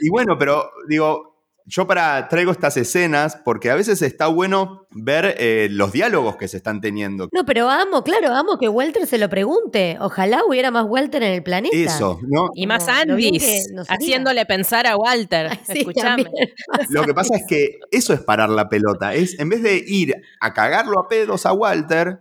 Y 0.01 0.11
bueno, 0.11 0.37
pero 0.37 0.71
digo, 0.89 1.34
yo 1.67 1.87
para 1.87 2.29
traigo 2.29 2.53
estas 2.53 2.77
escenas 2.77 3.37
porque 3.43 3.71
a 3.71 3.75
veces 3.75 4.03
está 4.03 4.27
bueno 4.27 4.87
ver 4.91 5.35
eh, 5.39 5.69
los 5.71 5.93
diálogos 5.93 6.37
que 6.37 6.47
se 6.47 6.59
están 6.59 6.81
teniendo. 6.81 7.29
No, 7.33 7.45
pero 7.47 7.71
amo, 7.71 8.05
claro, 8.05 8.35
amo 8.35 8.59
que 8.59 8.69
Walter 8.69 9.07
se 9.07 9.17
lo 9.19 9.31
pregunte. 9.31 9.97
Ojalá 10.01 10.43
hubiera 10.47 10.71
más 10.71 10.85
Walter 10.87 11.23
en 11.23 11.33
el 11.33 11.43
planeta. 11.43 11.75
Eso, 11.77 12.21
¿no? 12.29 12.51
Y 12.55 12.67
más 12.67 12.87
Andis, 12.89 13.43
haría. 13.43 13.83
haciéndole 13.89 14.45
pensar 14.45 14.87
a 14.87 14.97
Walter. 14.97 15.49
Ay, 15.51 15.61
sí, 15.67 15.79
Escuchame. 15.79 16.27
Lo 16.91 17.05
que 17.05 17.15
pasa 17.15 17.37
es 17.37 17.45
que 17.49 17.79
eso 17.91 18.13
es 18.13 18.21
parar 18.21 18.51
la 18.51 18.69
pelota. 18.69 19.15
Es, 19.15 19.39
en 19.39 19.49
vez 19.49 19.63
de 19.63 19.83
ir 19.87 20.15
a 20.41 20.53
cagarlo 20.53 21.01
a 21.01 21.09
pedos 21.09 21.47
a 21.47 21.53
Walter, 21.53 22.19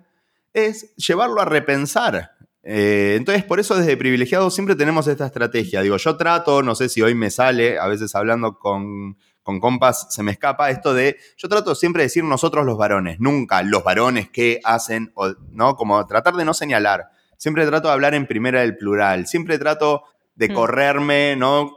es 0.54 0.96
llevarlo 0.96 1.42
a 1.42 1.46
repensar. 1.46 2.32
Eh, 2.66 3.16
entonces, 3.18 3.44
por 3.44 3.60
eso 3.60 3.76
desde 3.76 3.98
privilegiado 3.98 4.50
siempre 4.50 4.76
tenemos 4.76 5.06
esta 5.08 5.26
estrategia. 5.26 5.82
Digo, 5.82 5.98
yo 5.98 6.16
trato, 6.16 6.64
no 6.64 6.76
sé 6.76 6.88
si 6.88 7.02
hoy 7.02 7.14
me 7.14 7.30
sale, 7.30 7.78
a 7.78 7.88
veces 7.88 8.16
hablando 8.16 8.58
con, 8.58 9.18
con 9.44 9.60
compas 9.60 10.08
se 10.10 10.24
me 10.24 10.32
escapa 10.32 10.70
esto 10.70 10.94
de, 10.94 11.18
yo 11.38 11.50
trato 11.50 11.76
siempre 11.76 12.02
de 12.02 12.06
decir 12.06 12.24
nosotros 12.24 12.66
los 12.66 12.78
varones, 12.78 13.20
nunca 13.20 13.62
los 13.62 13.84
varones 13.84 14.30
que 14.30 14.60
hacen, 14.64 15.12
o, 15.16 15.34
¿no? 15.52 15.76
Como 15.76 16.06
tratar 16.08 16.34
de 16.36 16.46
no 16.46 16.54
señalar. 16.54 17.10
Siempre 17.38 17.66
trato 17.68 17.90
de 17.90 17.94
hablar 17.94 18.14
en 18.16 18.26
primera 18.26 18.62
del 18.62 18.78
plural. 18.78 19.28
Siempre 19.28 19.60
trato 19.60 20.04
de 20.36 20.50
Mm. 20.50 20.54
correrme, 20.54 21.36
¿no? 21.36 21.74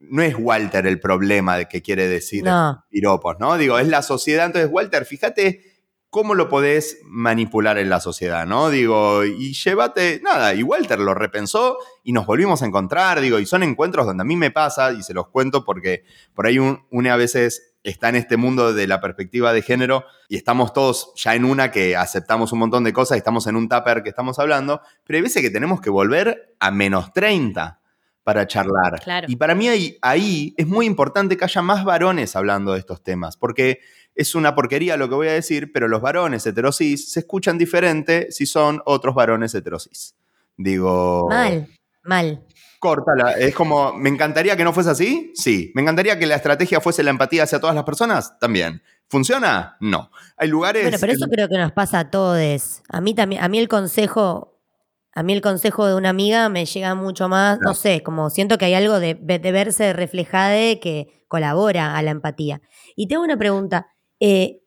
No 0.00 0.22
es 0.22 0.36
Walter 0.38 0.86
el 0.86 1.00
problema 1.00 1.56
de 1.56 1.66
que 1.66 1.82
quiere 1.82 2.06
decir 2.06 2.44
No. 2.44 2.84
piropos, 2.90 3.36
¿no? 3.40 3.56
Digo, 3.56 3.78
es 3.78 3.88
la 3.88 4.02
sociedad. 4.02 4.46
Entonces, 4.46 4.70
Walter, 4.70 5.04
fíjate 5.06 5.67
cómo 6.10 6.34
lo 6.34 6.48
podés 6.48 7.00
manipular 7.04 7.78
en 7.78 7.90
la 7.90 8.00
sociedad, 8.00 8.46
¿no? 8.46 8.70
Digo, 8.70 9.24
y 9.24 9.52
llévate, 9.52 10.20
nada, 10.22 10.54
y 10.54 10.62
Walter 10.62 10.98
lo 10.98 11.14
repensó 11.14 11.78
y 12.02 12.12
nos 12.12 12.26
volvimos 12.26 12.62
a 12.62 12.66
encontrar, 12.66 13.20
digo, 13.20 13.38
y 13.38 13.46
son 13.46 13.62
encuentros 13.62 14.06
donde 14.06 14.22
a 14.22 14.24
mí 14.24 14.36
me 14.36 14.50
pasa, 14.50 14.92
y 14.92 15.02
se 15.02 15.14
los 15.14 15.28
cuento 15.28 15.64
porque 15.64 16.04
por 16.34 16.46
ahí 16.46 16.58
un, 16.58 16.84
une 16.90 17.10
a 17.10 17.16
veces 17.16 17.74
está 17.82 18.08
en 18.08 18.16
este 18.16 18.36
mundo 18.36 18.72
de 18.72 18.86
la 18.86 19.00
perspectiva 19.00 19.52
de 19.52 19.62
género 19.62 20.04
y 20.28 20.36
estamos 20.36 20.72
todos 20.72 21.12
ya 21.16 21.34
en 21.34 21.44
una 21.44 21.70
que 21.70 21.96
aceptamos 21.96 22.52
un 22.52 22.58
montón 22.58 22.84
de 22.84 22.92
cosas 22.92 23.16
y 23.16 23.18
estamos 23.18 23.46
en 23.46 23.56
un 23.56 23.68
tupper 23.68 24.02
que 24.02 24.08
estamos 24.08 24.38
hablando, 24.38 24.80
pero 25.04 25.18
hay 25.18 25.22
veces 25.22 25.42
que 25.42 25.50
tenemos 25.50 25.80
que 25.80 25.90
volver 25.90 26.56
a 26.58 26.70
menos 26.70 27.12
30 27.12 27.77
para 28.28 28.46
charlar. 28.46 29.00
Claro. 29.02 29.26
Y 29.26 29.36
para 29.36 29.54
mí 29.54 29.68
ahí, 29.68 29.96
ahí 30.02 30.52
es 30.58 30.66
muy 30.66 30.84
importante 30.84 31.38
que 31.38 31.46
haya 31.46 31.62
más 31.62 31.82
varones 31.82 32.36
hablando 32.36 32.74
de 32.74 32.78
estos 32.78 33.02
temas, 33.02 33.38
porque 33.38 33.80
es 34.14 34.34
una 34.34 34.54
porquería 34.54 34.98
lo 34.98 35.08
que 35.08 35.14
voy 35.14 35.28
a 35.28 35.32
decir, 35.32 35.72
pero 35.72 35.88
los 35.88 36.02
varones 36.02 36.44
heterosis 36.44 37.10
se 37.10 37.20
escuchan 37.20 37.56
diferente 37.56 38.30
si 38.30 38.44
son 38.44 38.82
otros 38.84 39.14
varones 39.14 39.54
heterosis. 39.54 40.14
Digo, 40.58 41.26
Mal, 41.30 41.68
mal. 42.02 42.44
córtala. 42.78 43.32
Es 43.32 43.54
como, 43.54 43.94
¿me 43.94 44.10
encantaría 44.10 44.58
que 44.58 44.64
no 44.64 44.74
fuese 44.74 44.90
así? 44.90 45.32
Sí. 45.34 45.72
¿Me 45.74 45.80
encantaría 45.80 46.18
que 46.18 46.26
la 46.26 46.36
estrategia 46.36 46.82
fuese 46.82 47.02
la 47.02 47.08
empatía 47.08 47.44
hacia 47.44 47.60
todas 47.60 47.74
las 47.74 47.84
personas? 47.84 48.38
También. 48.38 48.82
¿Funciona? 49.08 49.78
No. 49.80 50.10
Hay 50.36 50.48
lugares... 50.48 50.82
Bueno, 50.82 50.98
pero 51.00 51.14
eso 51.14 51.28
creo 51.30 51.48
que 51.48 51.56
nos 51.56 51.72
pasa 51.72 52.00
a 52.00 52.10
todos. 52.10 52.82
A 52.90 53.00
mí 53.00 53.14
también, 53.14 53.42
a 53.42 53.48
mí 53.48 53.58
el 53.58 53.68
consejo, 53.68 54.57
a 55.14 55.22
mí 55.22 55.32
el 55.32 55.40
consejo 55.40 55.86
de 55.86 55.94
una 55.94 56.10
amiga 56.10 56.48
me 56.48 56.64
llega 56.64 56.94
mucho 56.94 57.28
más, 57.28 57.58
no 57.60 57.74
sé, 57.74 58.02
como 58.02 58.30
siento 58.30 58.58
que 58.58 58.66
hay 58.66 58.74
algo 58.74 59.00
de, 59.00 59.14
de 59.14 59.52
verse 59.52 59.92
reflejada 59.92 60.54
que 60.80 61.24
colabora 61.28 61.96
a 61.96 62.02
la 62.02 62.10
empatía. 62.10 62.60
Y 62.96 63.08
tengo 63.08 63.22
una 63.22 63.36
pregunta. 63.36 63.88
eh, 64.20 64.60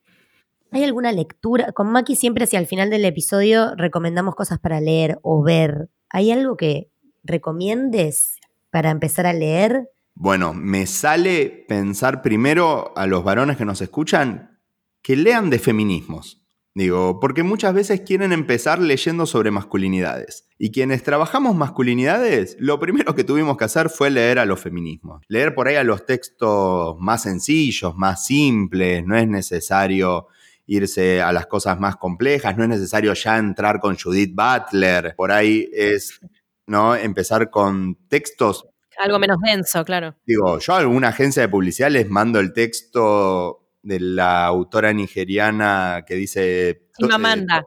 ¿Hay 0.73 0.83
alguna 0.85 1.11
lectura? 1.11 1.73
Con 1.73 1.91
Maki 1.91 2.15
siempre 2.15 2.45
hacia 2.45 2.57
el 2.57 2.65
final 2.65 2.89
del 2.89 3.03
episodio 3.03 3.75
recomendamos 3.75 4.35
cosas 4.35 4.57
para 4.59 4.79
leer 4.79 5.19
o 5.21 5.43
ver. 5.43 5.89
¿Hay 6.09 6.31
algo 6.31 6.55
que 6.55 6.89
recomiendes 7.23 8.37
para 8.69 8.89
empezar 8.89 9.25
a 9.25 9.33
leer? 9.33 9.89
Bueno, 10.13 10.53
me 10.53 10.85
sale 10.87 11.65
pensar 11.67 12.21
primero 12.21 12.93
a 12.95 13.05
los 13.05 13.23
varones 13.23 13.57
que 13.57 13.65
nos 13.65 13.81
escuchan 13.81 14.59
que 15.01 15.15
lean 15.17 15.49
de 15.49 15.59
feminismos. 15.59 16.40
Digo, 16.73 17.19
porque 17.19 17.43
muchas 17.43 17.73
veces 17.73 18.01
quieren 18.01 18.31
empezar 18.31 18.79
leyendo 18.79 19.25
sobre 19.25 19.51
masculinidades. 19.51 20.47
Y 20.57 20.71
quienes 20.71 21.03
trabajamos 21.03 21.53
masculinidades, 21.53 22.55
lo 22.59 22.79
primero 22.79 23.13
que 23.13 23.25
tuvimos 23.25 23.57
que 23.57 23.65
hacer 23.65 23.89
fue 23.89 24.09
leer 24.09 24.39
a 24.39 24.45
los 24.45 24.61
feminismos. 24.61 25.21
Leer 25.27 25.53
por 25.53 25.67
ahí 25.67 25.75
a 25.75 25.83
los 25.83 26.05
textos 26.05 26.95
más 26.97 27.23
sencillos, 27.23 27.93
más 27.97 28.25
simples. 28.25 29.05
No 29.05 29.17
es 29.17 29.27
necesario 29.27 30.27
irse 30.65 31.21
a 31.21 31.33
las 31.33 31.47
cosas 31.47 31.77
más 31.77 31.97
complejas. 31.97 32.55
No 32.55 32.63
es 32.63 32.69
necesario 32.69 33.13
ya 33.13 33.37
entrar 33.37 33.81
con 33.81 33.97
Judith 33.97 34.33
Butler. 34.33 35.13
Por 35.17 35.33
ahí 35.33 35.69
es, 35.73 36.21
¿no? 36.67 36.95
Empezar 36.95 37.49
con 37.49 37.97
textos 38.07 38.65
Algo 38.97 39.19
menos 39.19 39.39
denso, 39.43 39.83
claro. 39.83 40.15
Digo, 40.25 40.59
yo 40.59 40.73
a 40.73 40.77
alguna 40.77 41.09
agencia 41.09 41.41
de 41.41 41.49
publicidad 41.49 41.91
les 41.91 42.09
mando 42.09 42.39
el 42.39 42.53
texto 42.53 43.60
de 43.83 43.99
la 43.99 44.45
autora 44.45 44.93
nigeriana 44.93 46.03
que 46.05 46.15
dice... 46.15 46.73
to- 46.97 47.05
eh, 47.05 47.09
Chimamanda. 47.09 47.63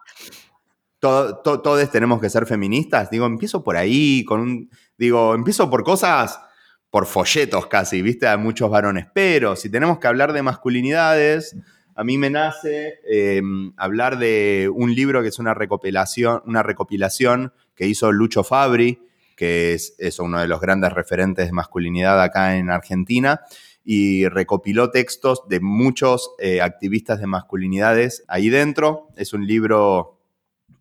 to- 0.99 1.37
to- 1.43 1.61
todos 1.61 1.91
tenemos 1.91 2.21
que 2.21 2.31
ser 2.31 2.47
feministas. 2.47 3.11
Digo, 3.11 3.27
empiezo 3.27 3.63
por 3.63 3.77
ahí, 3.77 4.25
con 4.25 4.41
un. 4.41 4.71
Digo, 4.97 5.35
empiezo 5.35 5.69
por 5.69 5.83
cosas, 5.85 6.39
por 6.91 7.07
folletos 7.07 7.67
casi, 7.67 8.01
viste, 8.03 8.27
a 8.29 8.37
muchos 8.37 8.71
varones. 8.71 9.07
Pero 9.13 9.57
si 9.57 9.69
tenemos 9.71 9.99
que 9.99 10.07
hablar 10.07 10.33
de 10.33 10.43
masculinidades, 10.43 11.57
a 11.97 12.05
mí 12.05 12.17
me 12.19 12.31
nace 12.31 13.01
eh, 13.11 13.43
hablar 13.77 14.19
de 14.19 14.71
un 14.73 14.95
libro 14.95 15.23
que 15.23 15.29
es 15.29 15.39
una 15.39 15.55
recopilación, 15.55 16.43
una 16.47 16.63
recopilación 16.63 17.53
que 17.75 17.87
hizo 17.87 18.13
Lucho 18.13 18.45
Fabri, 18.45 19.01
que 19.37 19.75
es, 19.75 19.95
es 19.99 20.21
uno 20.21 20.39
de 20.41 20.47
los 20.47 20.61
grandes 20.61 20.93
referentes 20.93 21.47
de 21.47 21.53
masculinidad 21.53 22.23
acá 22.23 22.57
en 22.57 22.71
Argentina, 22.71 23.41
y 23.85 24.27
recopiló 24.29 24.91
textos 24.91 25.47
de 25.49 25.61
muchos 25.61 26.33
eh, 26.39 26.63
activistas 26.63 27.21
de 27.21 27.27
masculinidades 27.27 28.25
ahí 28.29 28.49
dentro. 28.49 29.09
Es 29.17 29.35
un 29.35 29.47
libro 29.47 30.19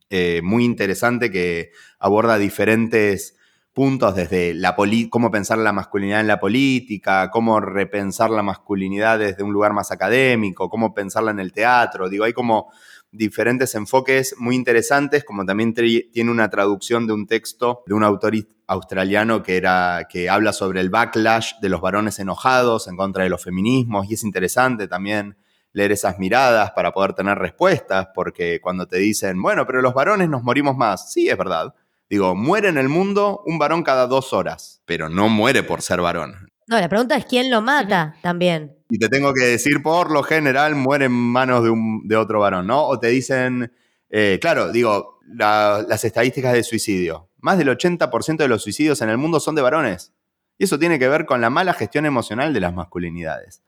eh, 0.10 0.42
muy 0.44 0.64
interesante 0.64 1.30
que 1.30 1.72
aborda 2.00 2.38
diferentes 2.38 3.36
puntos 3.74 4.16
desde 4.16 4.54
la 4.54 4.76
cómo 5.10 5.32
pensar 5.32 5.58
la 5.58 5.74
masculinidad 5.74 6.22
en 6.22 6.28
la 6.28 6.40
política, 6.40 7.30
cómo 7.32 7.60
repensar 7.60 8.30
la 8.30 8.44
masculinidad 8.44 9.20
desde 9.20 9.44
un 9.44 9.52
lugar 9.52 9.74
más 9.74 9.92
académico, 9.92 10.70
cómo 10.70 10.94
pensarla 10.94 11.32
en 11.32 11.40
el 11.40 11.52
teatro. 11.52 12.08
Digo, 12.08 12.24
hay 12.24 12.34
como 12.34 12.72
diferentes 13.14 13.76
enfoques 13.76 14.36
muy 14.38 14.56
interesantes, 14.56 15.24
como 15.24 15.46
también 15.46 15.74
tiene 15.74 16.32
una 16.32 16.50
traducción 16.50 17.08
de 17.08 17.14
un 17.14 17.28
texto 17.28 17.84
de 17.86 17.94
un 17.94 18.04
autor 18.04 18.34
australiano 18.68 19.44
que, 19.44 19.56
era, 19.56 20.08
que 20.10 20.30
habla 20.30 20.52
sobre 20.52 20.82
el 20.82 20.90
backlash 20.90 21.54
de 21.62 21.70
los 21.70 21.80
varones 21.80 22.20
enojados 22.20 22.88
en 22.88 22.98
contra 22.98 23.24
de 23.24 23.30
los 23.30 23.44
feminismos, 23.44 24.10
y 24.10 24.16
es 24.16 24.24
interesante 24.24 24.88
también 24.88 25.38
leer 25.72 25.92
esas 25.92 26.20
miradas 26.20 26.72
para 26.72 26.92
poder 26.92 27.14
tener 27.14 27.38
respuestas, 27.38 28.08
porque 28.14 28.60
cuando 28.62 28.88
te 28.88 28.98
dicen, 28.98 29.42
bueno, 29.42 29.66
pero 29.66 29.82
los 29.82 29.94
varones 29.94 30.30
nos 30.30 30.44
morimos 30.44 30.76
más, 30.76 31.12
sí, 31.12 31.30
es 31.30 31.38
verdad. 31.38 31.74
Digo, 32.10 32.36
muere 32.36 32.70
en 32.70 32.78
el 32.78 32.90
mundo 32.90 33.42
un 33.46 33.58
varón 33.58 33.84
cada 33.84 34.08
dos 34.08 34.34
horas, 34.34 34.82
pero 34.86 35.10
no 35.10 35.30
muere 35.30 35.64
por 35.64 35.82
ser 35.82 36.02
varón. 36.02 36.53
No, 36.68 36.80
la 36.80 36.88
pregunta 36.90 37.16
es 37.18 37.26
quién 37.26 37.50
lo 37.52 37.62
mata 37.62 38.16
también. 38.22 38.76
Y 38.90 38.98
te 39.00 39.10
tengo 39.10 39.34
que 39.34 39.44
decir, 39.46 39.82
por 39.84 40.12
lo 40.12 40.24
general, 40.24 40.76
muere 40.76 41.06
en 41.06 41.12
manos 41.12 41.64
de, 41.64 41.70
un, 41.70 42.08
de 42.08 42.16
otro 42.16 42.40
varón, 42.40 42.68
¿no? 42.68 42.84
O 42.88 43.00
te 43.00 43.08
dicen, 43.08 43.72
eh, 44.10 44.38
claro, 44.42 44.72
digo, 44.72 45.20
la- 45.28 45.84
las 45.88 46.04
estadísticas 46.06 46.54
de 46.54 46.64
suicidio. 46.64 47.30
Más 47.40 47.58
del 47.58 47.70
80% 47.70 48.38
de 48.44 48.48
los 48.48 48.64
suicidios 48.64 49.02
en 49.02 49.10
el 49.10 49.18
mundo 49.18 49.40
son 49.40 49.56
de 49.56 49.62
varones. 49.62 50.14
Y 50.58 50.66
eso 50.66 50.78
tiene 50.80 51.00
que 51.00 51.08
ver 51.10 51.26
con 51.26 51.42
la 51.42 51.50
mala 51.50 51.74
gestión 51.74 52.06
emocional 52.06 52.54
de 52.54 52.60
las 52.60 52.74
masculinidades. 52.74 53.62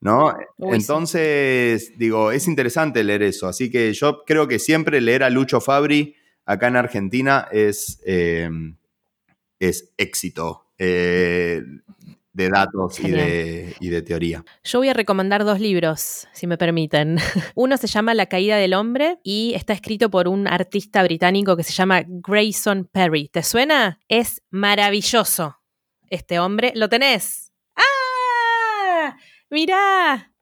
¿No? 0.00 0.34
Uy, 0.56 0.70
sí. 0.70 0.76
Entonces, 0.80 1.92
digo, 1.98 2.32
es 2.32 2.48
interesante 2.48 3.04
leer 3.04 3.22
eso. 3.22 3.46
Así 3.48 3.70
que 3.70 3.92
yo 3.92 4.24
creo 4.24 4.48
que 4.48 4.58
siempre 4.58 5.00
leer 5.02 5.22
a 5.22 5.28
Lucho 5.30 5.60
Fabri 5.60 6.16
acá 6.46 6.68
en 6.68 6.76
Argentina 6.76 7.46
es, 7.52 8.00
eh, 8.06 8.48
es 9.58 9.92
éxito 9.98 10.66
eh, 10.78 11.62
de 12.32 12.48
datos 12.48 13.00
y 13.00 13.10
de, 13.10 13.74
y 13.80 13.88
de 13.88 14.02
teoría. 14.02 14.44
Yo 14.62 14.78
voy 14.78 14.88
a 14.88 14.94
recomendar 14.94 15.44
dos 15.44 15.58
libros, 15.60 16.28
si 16.32 16.46
me 16.46 16.56
permiten. 16.56 17.18
Uno 17.56 17.76
se 17.76 17.86
llama 17.88 18.14
La 18.14 18.26
caída 18.26 18.56
del 18.56 18.74
hombre 18.74 19.18
y 19.24 19.52
está 19.54 19.72
escrito 19.72 20.10
por 20.10 20.28
un 20.28 20.46
artista 20.46 21.02
británico 21.02 21.56
que 21.56 21.64
se 21.64 21.72
llama 21.72 22.02
Grayson 22.06 22.88
Perry. 22.90 23.28
¿Te 23.28 23.42
suena? 23.42 23.98
Es 24.08 24.42
maravilloso 24.50 25.56
este 26.08 26.38
hombre. 26.38 26.72
¿Lo 26.76 26.88
tenés? 26.88 27.52
¡Ah! 27.76 29.16
Mirá. 29.50 30.32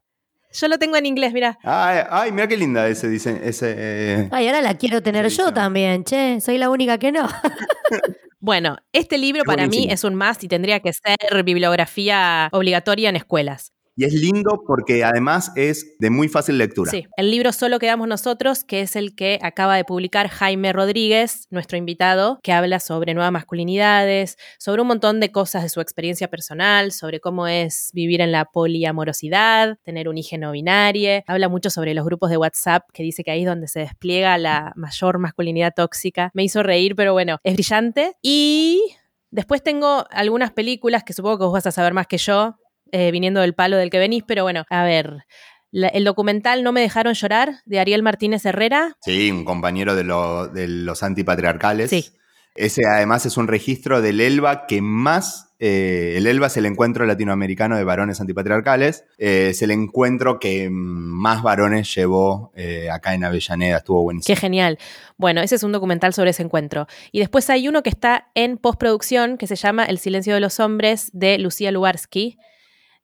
Yo 0.51 0.67
lo 0.67 0.79
tengo 0.79 0.95
en 0.97 1.05
inglés, 1.05 1.31
mirá. 1.31 1.59
Ay, 1.63 1.99
ay, 2.09 2.31
mira 2.31 2.47
qué 2.47 2.57
linda 2.57 2.87
ese 2.87 3.07
dice, 3.07 3.39
ese. 3.43 3.75
eh, 3.77 4.29
Ay, 4.31 4.47
ahora 4.47 4.61
la 4.61 4.75
quiero 4.77 5.01
tener 5.03 5.27
yo 5.29 5.53
también, 5.53 6.03
che. 6.03 6.41
Soy 6.41 6.57
la 6.57 6.69
única 6.71 6.97
que 6.97 7.11
no. 7.11 7.27
Bueno, 8.41 8.77
este 8.93 9.17
libro 9.17 9.43
para 9.43 9.67
mí 9.67 9.87
es 9.89 10.05
un 10.05 10.15
must 10.15 10.43
y 10.45 10.47
tendría 10.47 10.79
que 10.79 10.93
ser 10.93 11.43
bibliografía 11.43 12.47
obligatoria 12.53 13.09
en 13.09 13.17
escuelas. 13.17 13.73
Y 13.99 14.05
es 14.05 14.13
lindo 14.13 14.63
porque 14.65 15.03
además 15.03 15.51
es 15.57 15.97
de 15.99 16.09
muy 16.09 16.29
fácil 16.29 16.57
lectura. 16.57 16.89
Sí, 16.89 17.05
el 17.17 17.31
libro 17.31 17.51
Solo 17.51 17.79
quedamos 17.79 18.07
nosotros, 18.07 18.63
que 18.63 18.79
es 18.79 18.95
el 18.95 19.13
que 19.13 19.39
acaba 19.41 19.75
de 19.75 19.83
publicar 19.83 20.29
Jaime 20.29 20.71
Rodríguez, 20.71 21.47
nuestro 21.49 21.77
invitado, 21.77 22.39
que 22.41 22.53
habla 22.53 22.79
sobre 22.79 23.13
nuevas 23.13 23.33
masculinidades, 23.33 24.37
sobre 24.57 24.83
un 24.83 24.87
montón 24.87 25.19
de 25.19 25.33
cosas 25.33 25.63
de 25.63 25.69
su 25.69 25.81
experiencia 25.81 26.29
personal, 26.29 26.93
sobre 26.93 27.19
cómo 27.19 27.45
es 27.47 27.89
vivir 27.91 28.21
en 28.21 28.31
la 28.31 28.45
poliamorosidad, 28.45 29.77
tener 29.83 30.07
un 30.07 30.17
hijo 30.17 30.37
no 30.37 30.53
binario, 30.53 31.21
habla 31.27 31.49
mucho 31.49 31.69
sobre 31.69 31.93
los 31.93 32.05
grupos 32.05 32.29
de 32.29 32.37
WhatsApp, 32.37 32.83
que 32.93 33.03
dice 33.03 33.25
que 33.25 33.31
ahí 33.31 33.41
es 33.41 33.47
donde 33.47 33.67
se 33.67 33.81
despliega 33.81 34.37
la 34.37 34.71
mayor 34.77 35.19
masculinidad 35.19 35.73
tóxica. 35.75 36.31
Me 36.33 36.45
hizo 36.45 36.63
reír, 36.63 36.95
pero 36.95 37.11
bueno, 37.11 37.39
es 37.43 37.53
brillante. 37.53 38.13
Y 38.21 38.81
después 39.29 39.61
tengo 39.61 40.05
algunas 40.09 40.53
películas 40.53 41.03
que 41.03 41.11
supongo 41.11 41.39
que 41.39 41.43
vos 41.43 41.53
vas 41.53 41.67
a 41.67 41.71
saber 41.71 41.93
más 41.93 42.07
que 42.07 42.17
yo, 42.17 42.55
eh, 42.91 43.11
viniendo 43.11 43.41
del 43.41 43.53
palo 43.53 43.77
del 43.77 43.89
que 43.89 43.99
venís, 43.99 44.23
pero 44.25 44.43
bueno, 44.43 44.65
a 44.69 44.83
ver. 44.83 45.25
el 45.71 46.03
documental 46.03 46.63
No 46.63 46.71
me 46.71 46.81
dejaron 46.81 47.13
llorar 47.13 47.61
de 47.65 47.79
Ariel 47.79 48.03
Martínez 48.03 48.45
Herrera. 48.45 48.97
Sí, 49.01 49.31
un 49.31 49.45
compañero 49.45 49.95
de, 49.95 50.03
de 50.03 50.67
los 50.67 51.03
antipatriarcales. 51.03 51.89
Sí. 51.89 52.11
Ese 52.55 52.81
además 52.85 53.25
es 53.25 53.37
un 53.37 53.47
registro 53.47 54.01
del 54.01 54.19
ELBA 54.19 54.65
que 54.67 54.81
más 54.81 55.49
eh, 55.61 56.13
el 56.15 56.25
ELBA 56.25 56.47
es 56.47 56.55
el 56.55 56.65
encuentro 56.65 57.05
latinoamericano 57.05 57.75
de 57.75 57.83
varones 57.83 58.21
antipatriarcales. 58.21 59.03
Eh, 59.17 59.49
es 59.51 59.61
el 59.61 59.71
encuentro 59.71 60.39
que 60.39 60.69
más 60.71 61.43
varones 61.43 61.93
llevó 61.93 62.51
eh, 62.55 62.89
acá 62.89 63.13
en 63.13 63.25
Avellaneda. 63.25 63.77
Estuvo 63.77 64.03
buenísimo. 64.03 64.33
Qué 64.33 64.39
genial. 64.39 64.79
Bueno, 65.17 65.41
ese 65.41 65.55
es 65.55 65.63
un 65.63 65.73
documental 65.73 66.13
sobre 66.13 66.29
ese 66.29 66.43
encuentro. 66.43 66.87
Y 67.11 67.19
después 67.19 67.49
hay 67.49 67.67
uno 67.67 67.83
que 67.83 67.89
está 67.89 68.29
en 68.35 68.57
postproducción 68.57 69.37
que 69.37 69.47
se 69.47 69.57
llama 69.57 69.83
El 69.83 69.99
silencio 69.99 70.33
de 70.33 70.39
los 70.39 70.61
hombres 70.61 71.09
de 71.11 71.37
Lucía 71.37 71.71
Lubarsky. 71.71 72.37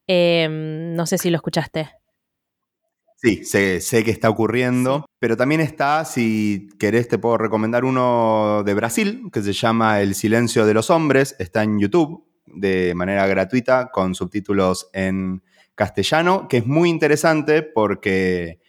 No 0.07 1.05
sé 1.05 1.17
si 1.17 1.29
lo 1.29 1.37
escuchaste. 1.37 1.89
Sí, 3.17 3.43
sé, 3.43 3.81
sé, 3.81 4.03
que 4.03 4.11
está 4.11 4.29
ocurriendo, 4.29 5.05
pero 5.19 5.37
también 5.37 5.61
está, 5.61 6.05
si 6.05 6.67
querés, 6.77 7.07
te 7.07 7.17
puedo 7.17 7.37
recomendar 7.37 7.85
uno 7.85 8.61
de 8.63 8.73
Brasil, 8.73 9.29
que 9.31 9.41
se 9.41 9.53
llama 9.53 10.01
El 10.01 10.15
silencio 10.15 10.65
de 10.65 10.73
los 10.73 10.89
hombres, 10.89 11.35
está 11.39 11.63
en 11.63 11.79
YouTube 11.79 12.25
de 12.45 12.93
manera 12.93 13.25
gratuita 13.25 13.89
con 13.91 14.15
subtítulos 14.15 14.89
en 14.93 15.41
castellano, 15.75 16.47
que 16.47 16.57
es 16.57 16.67
muy 16.67 16.89
interesante 16.89 17.63
porque 17.63 18.59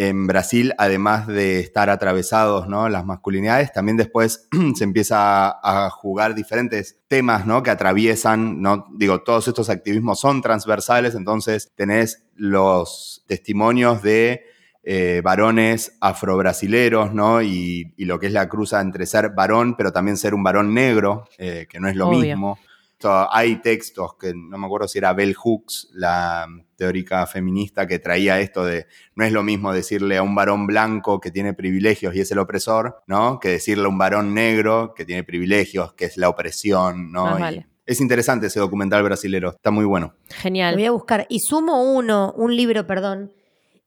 en 0.00 0.26
Brasil, 0.26 0.72
además 0.78 1.26
de 1.26 1.60
estar 1.60 1.90
atravesados 1.90 2.66
¿no? 2.66 2.88
las 2.88 3.04
masculinidades, 3.04 3.70
también 3.70 3.98
después 3.98 4.48
se 4.74 4.84
empieza 4.84 5.50
a 5.62 5.90
jugar 5.90 6.34
diferentes 6.34 6.98
temas 7.06 7.44
¿no? 7.44 7.62
que 7.62 7.68
atraviesan, 7.68 8.62
¿no? 8.62 8.86
digo, 8.94 9.20
todos 9.20 9.46
estos 9.46 9.68
activismos 9.68 10.18
son 10.18 10.40
transversales, 10.40 11.14
entonces 11.14 11.70
tenés 11.74 12.24
los 12.34 13.24
testimonios 13.26 14.00
de 14.02 14.44
eh, 14.84 15.20
varones 15.22 15.98
afrobrasileros, 16.00 17.12
¿no? 17.12 17.42
Y, 17.42 17.92
y, 17.98 18.06
lo 18.06 18.18
que 18.18 18.28
es 18.28 18.32
la 18.32 18.48
cruza 18.48 18.80
entre 18.80 19.04
ser 19.04 19.28
varón, 19.36 19.76
pero 19.76 19.92
también 19.92 20.16
ser 20.16 20.32
un 20.32 20.42
varón 20.42 20.72
negro, 20.72 21.28
eh, 21.36 21.66
que 21.68 21.78
no 21.78 21.88
es 21.88 21.96
lo 21.96 22.10
mismo 22.10 22.58
hay 23.02 23.56
textos 23.56 24.14
que 24.14 24.32
no 24.34 24.58
me 24.58 24.66
acuerdo 24.66 24.88
si 24.88 24.98
era 24.98 25.12
Bell 25.12 25.34
Hooks, 25.34 25.90
la 25.94 26.46
teórica 26.76 27.26
feminista, 27.26 27.86
que 27.86 27.98
traía 27.98 28.40
esto 28.40 28.64
de 28.64 28.86
no 29.14 29.24
es 29.24 29.32
lo 29.32 29.42
mismo 29.42 29.72
decirle 29.72 30.16
a 30.16 30.22
un 30.22 30.34
varón 30.34 30.66
blanco 30.66 31.20
que 31.20 31.30
tiene 31.30 31.54
privilegios 31.54 32.14
y 32.14 32.20
es 32.20 32.30
el 32.32 32.38
opresor, 32.38 33.02
¿no? 33.06 33.38
Que 33.40 33.50
decirle 33.50 33.84
a 33.84 33.88
un 33.88 33.98
varón 33.98 34.34
negro 34.34 34.94
que 34.94 35.04
tiene 35.04 35.24
privilegios, 35.24 35.94
que 35.94 36.06
es 36.06 36.16
la 36.16 36.28
opresión, 36.28 37.12
¿no? 37.12 37.38
Es 37.86 38.00
interesante 38.00 38.46
ese 38.46 38.60
documental 38.60 39.02
brasilero, 39.02 39.50
está 39.50 39.70
muy 39.70 39.84
bueno. 39.84 40.14
Genial. 40.28 40.74
Lo 40.74 40.78
voy 40.78 40.86
a 40.86 40.90
buscar. 40.92 41.26
Y 41.28 41.40
sumo 41.40 41.82
uno, 41.82 42.32
un 42.36 42.54
libro, 42.54 42.86
perdón, 42.86 43.32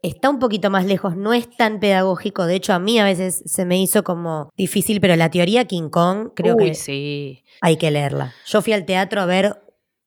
está 0.03 0.29
un 0.29 0.37
poquito 0.39 0.69
más 0.69 0.85
lejos, 0.85 1.15
no 1.15 1.33
es 1.33 1.49
tan 1.49 1.79
pedagógico. 1.79 2.45
De 2.45 2.55
hecho, 2.55 2.73
a 2.73 2.79
mí 2.79 2.99
a 2.99 3.05
veces 3.05 3.41
se 3.45 3.65
me 3.65 3.81
hizo 3.81 4.03
como 4.03 4.51
difícil, 4.55 5.01
pero 5.01 5.15
la 5.15 5.31
teoría 5.31 5.65
King 5.65 5.89
Kong 5.89 6.31
creo 6.35 6.57
que 6.57 6.75
sí. 6.75 7.43
hay 7.61 7.77
que 7.77 7.89
leerla. 7.89 8.33
Yo 8.45 8.61
fui 8.61 8.73
al 8.73 8.85
teatro 8.85 9.21
a 9.21 9.25
ver 9.25 9.61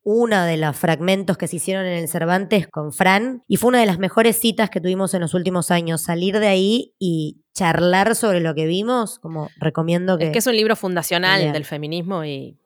uno 0.04 0.44
de 0.44 0.56
los 0.56 0.76
fragmentos 0.76 1.36
que 1.36 1.48
se 1.48 1.56
hicieron 1.56 1.84
en 1.84 1.94
el 1.94 2.08
Cervantes 2.08 2.68
con 2.68 2.92
Fran 2.92 3.42
y 3.48 3.56
fue 3.56 3.68
una 3.68 3.80
de 3.80 3.86
las 3.86 3.98
mejores 3.98 4.38
citas 4.38 4.70
que 4.70 4.80
tuvimos 4.80 5.14
en 5.14 5.20
los 5.20 5.34
últimos 5.34 5.72
años. 5.72 6.02
Salir 6.02 6.38
de 6.38 6.46
ahí 6.46 6.94
y 7.00 7.42
charlar 7.54 8.14
sobre 8.14 8.40
lo 8.40 8.54
que 8.54 8.66
vimos, 8.66 9.18
como 9.18 9.48
recomiendo 9.56 10.16
que... 10.16 10.26
Es 10.26 10.30
que 10.30 10.38
es 10.38 10.46
un 10.46 10.54
libro 10.54 10.76
fundacional 10.76 11.52
del 11.52 11.64
feminismo 11.64 12.24
y 12.24 12.56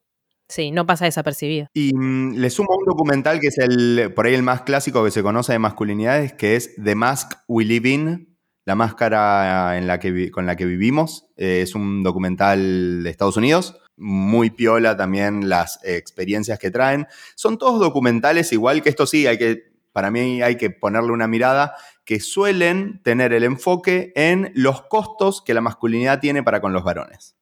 Sí, 0.50 0.72
no 0.72 0.84
pasa 0.84 1.04
desapercibido. 1.04 1.68
Y 1.72 1.94
mm, 1.94 2.34
le 2.34 2.50
sumo 2.50 2.70
un 2.76 2.84
documental 2.84 3.38
que 3.38 3.46
es 3.46 3.58
el, 3.58 4.12
por 4.14 4.26
ahí 4.26 4.34
el 4.34 4.42
más 4.42 4.62
clásico 4.62 5.04
que 5.04 5.12
se 5.12 5.22
conoce 5.22 5.52
de 5.52 5.60
masculinidades, 5.60 6.32
que 6.32 6.56
es 6.56 6.74
The 6.82 6.96
Mask 6.96 7.34
We 7.46 7.64
Live 7.64 7.88
In, 7.88 8.36
la 8.64 8.74
máscara 8.74 9.78
en 9.78 9.86
la 9.86 10.00
que, 10.00 10.32
con 10.32 10.46
la 10.46 10.56
que 10.56 10.66
vivimos. 10.66 11.28
Eh, 11.36 11.60
es 11.62 11.76
un 11.76 12.02
documental 12.02 13.04
de 13.04 13.10
Estados 13.10 13.36
Unidos, 13.36 13.80
muy 13.96 14.50
piola 14.50 14.96
también 14.96 15.48
las 15.48 15.78
experiencias 15.84 16.58
que 16.58 16.72
traen. 16.72 17.06
Son 17.36 17.56
todos 17.56 17.78
documentales, 17.78 18.52
igual 18.52 18.82
que 18.82 18.88
esto 18.88 19.06
sí, 19.06 19.28
hay 19.28 19.38
que, 19.38 19.70
para 19.92 20.10
mí 20.10 20.42
hay 20.42 20.56
que 20.56 20.70
ponerle 20.70 21.12
una 21.12 21.28
mirada, 21.28 21.76
que 22.04 22.18
suelen 22.18 23.00
tener 23.04 23.32
el 23.32 23.44
enfoque 23.44 24.12
en 24.16 24.50
los 24.56 24.82
costos 24.82 25.42
que 25.42 25.54
la 25.54 25.60
masculinidad 25.60 26.18
tiene 26.18 26.42
para 26.42 26.60
con 26.60 26.72
los 26.72 26.82
varones. 26.82 27.36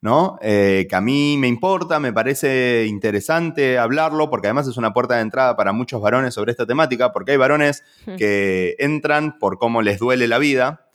¿No? 0.00 0.38
Eh, 0.40 0.86
que 0.88 0.96
a 0.96 1.00
mí 1.00 1.36
me 1.38 1.48
importa, 1.48 2.00
me 2.00 2.12
parece 2.12 2.86
interesante 2.86 3.78
hablarlo, 3.78 4.30
porque 4.30 4.46
además 4.46 4.66
es 4.66 4.76
una 4.76 4.92
puerta 4.92 5.16
de 5.16 5.22
entrada 5.22 5.56
para 5.56 5.72
muchos 5.72 6.00
varones 6.00 6.34
sobre 6.34 6.52
esta 6.52 6.66
temática, 6.66 7.12
porque 7.12 7.32
hay 7.32 7.36
varones 7.36 7.84
que 8.16 8.76
entran 8.78 9.38
por 9.38 9.58
cómo 9.58 9.82
les 9.82 9.98
duele 9.98 10.26
la 10.26 10.38
vida, 10.38 10.86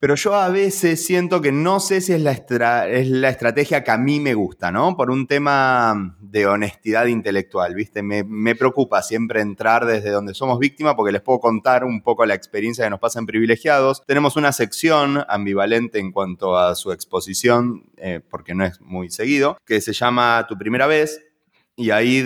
pero 0.00 0.14
yo 0.14 0.34
a 0.34 0.48
veces 0.48 1.04
siento 1.04 1.40
que 1.40 1.50
no 1.50 1.80
sé 1.80 2.00
si 2.00 2.12
es 2.12 2.20
la, 2.20 2.32
es 2.32 3.08
la 3.08 3.28
estrategia 3.30 3.82
que 3.82 3.90
a 3.90 3.98
mí 3.98 4.20
me 4.20 4.34
gusta, 4.34 4.70
¿no? 4.70 4.96
Por 4.96 5.10
un 5.10 5.26
tema 5.26 6.16
de 6.20 6.46
honestidad 6.46 7.06
intelectual, 7.06 7.74
¿viste? 7.74 8.02
Me, 8.02 8.22
me, 8.22 8.54
preocupa 8.54 9.02
siempre 9.02 9.40
entrar 9.40 9.86
desde 9.86 10.10
donde 10.10 10.34
somos 10.34 10.58
víctimas 10.60 10.94
porque 10.94 11.12
les 11.12 11.22
puedo 11.22 11.40
contar 11.40 11.84
un 11.84 12.02
poco 12.02 12.24
la 12.26 12.34
experiencia 12.34 12.84
que 12.84 12.90
nos 12.90 13.00
pasa 13.00 13.18
en 13.18 13.26
privilegiados. 13.26 14.04
Tenemos 14.06 14.36
una 14.36 14.52
sección 14.52 15.24
ambivalente 15.28 15.98
en 15.98 16.12
cuanto 16.12 16.56
a 16.56 16.76
su 16.76 16.92
exposición, 16.92 17.90
eh, 17.96 18.20
porque 18.28 18.54
no 18.54 18.64
es 18.64 18.80
muy 18.80 19.10
seguido, 19.10 19.58
que 19.66 19.80
se 19.80 19.92
llama 19.92 20.46
Tu 20.48 20.56
primera 20.56 20.86
vez, 20.86 21.20
y 21.78 21.90
ahí 21.90 22.24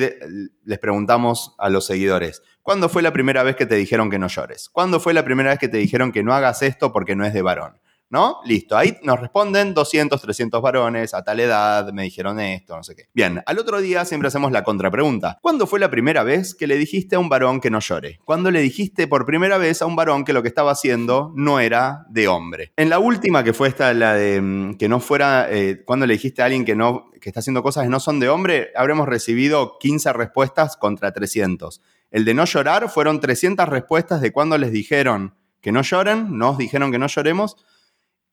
les 0.65 0.79
preguntamos 0.79 1.55
a 1.59 1.69
los 1.69 1.85
seguidores, 1.85 2.43
¿cuándo 2.63 2.89
fue 2.89 3.03
la 3.03 3.13
primera 3.13 3.43
vez 3.43 3.57
que 3.57 3.67
te 3.67 3.75
dijeron 3.75 4.11
que 4.11 4.19
no 4.19 4.29
llores? 4.29 4.69
¿Cuándo 4.71 5.01
fue 5.01 5.15
la 5.15 5.25
primera 5.25 5.51
vez 5.51 5.59
que 5.59 5.69
te 5.69 5.79
dijeron 5.79 6.13
que 6.13 6.23
no 6.23 6.33
hagas 6.33 6.63
esto 6.63 6.93
porque 6.93 7.17
no 7.17 7.25
es 7.25 7.35
de 7.35 7.43
varón? 7.43 7.81
¿No? 8.09 8.41
Listo, 8.45 8.77
ahí 8.77 8.99
nos 9.03 9.19
responden 9.19 9.73
200, 9.73 10.21
300 10.21 10.61
varones, 10.61 11.15
a 11.15 11.25
tal 11.25 11.41
edad, 11.41 11.91
me 11.95 12.03
dijeron 12.03 12.39
esto, 12.41 12.77
no 12.77 12.83
sé 12.83 12.95
qué. 12.95 13.05
Bien, 13.15 13.43
al 13.47 13.59
otro 13.59 13.81
día 13.81 14.05
siempre 14.05 14.29
hacemos 14.29 14.53
la 14.53 14.65
contrapregunta. 14.65 15.39
¿Cuándo 15.41 15.67
fue 15.67 15.81
la 15.81 15.91
primera 15.91 16.23
vez 16.23 16.55
que 16.55 16.67
le 16.67 16.77
dijiste 16.77 17.17
a 17.17 17.19
un 17.19 17.31
varón 17.31 17.59
que 17.59 17.71
no 17.71 17.81
llore? 17.81 18.21
¿Cuándo 18.27 18.51
le 18.51 18.61
dijiste 18.61 19.07
por 19.07 19.25
primera 19.25 19.57
vez 19.57 19.81
a 19.81 19.87
un 19.87 19.97
varón 19.97 20.27
que 20.27 20.35
lo 20.35 20.43
que 20.43 20.49
estaba 20.49 20.73
haciendo 20.73 21.33
no 21.37 21.59
era 21.59 22.05
de 22.11 22.29
hombre? 22.29 22.75
En 22.77 22.91
la 22.91 22.99
última, 22.99 23.45
que 23.45 23.55
fue 23.55 23.69
esta, 23.69 23.95
la 23.95 24.13
de 24.13 24.43
mm, 24.43 24.77
que 24.77 24.91
no 24.91 25.01
fuera, 25.01 25.51
eh, 25.51 25.83
cuando 25.87 26.07
le 26.07 26.13
dijiste 26.13 26.43
a 26.43 26.45
alguien 26.45 26.67
que 26.67 26.77
no 26.77 27.13
que 27.23 27.31
está 27.31 27.41
haciendo 27.41 27.63
cosas 27.63 27.85
que 27.85 27.89
no 27.89 28.01
son 28.01 28.21
de 28.21 28.29
hombre, 28.29 28.73
habremos 28.77 29.09
recibido 29.09 29.79
15 29.79 30.13
respuestas 30.13 30.77
contra 30.77 31.13
300. 31.13 31.81
El 32.13 32.27
de 32.27 32.35
no 32.35 32.45
llorar 32.45 32.91
fueron 32.91 33.21
300 33.21 33.69
respuestas 33.69 34.21
de 34.21 34.33
cuando 34.33 34.59
les 34.59 34.71
dijeron 34.71 35.35
que 35.63 35.73
no 35.73 35.81
lloren, 35.83 36.37
nos 36.37 36.59
dijeron 36.59 36.93
que 36.93 36.99
no 36.99 37.07
lloremos, 37.07 37.57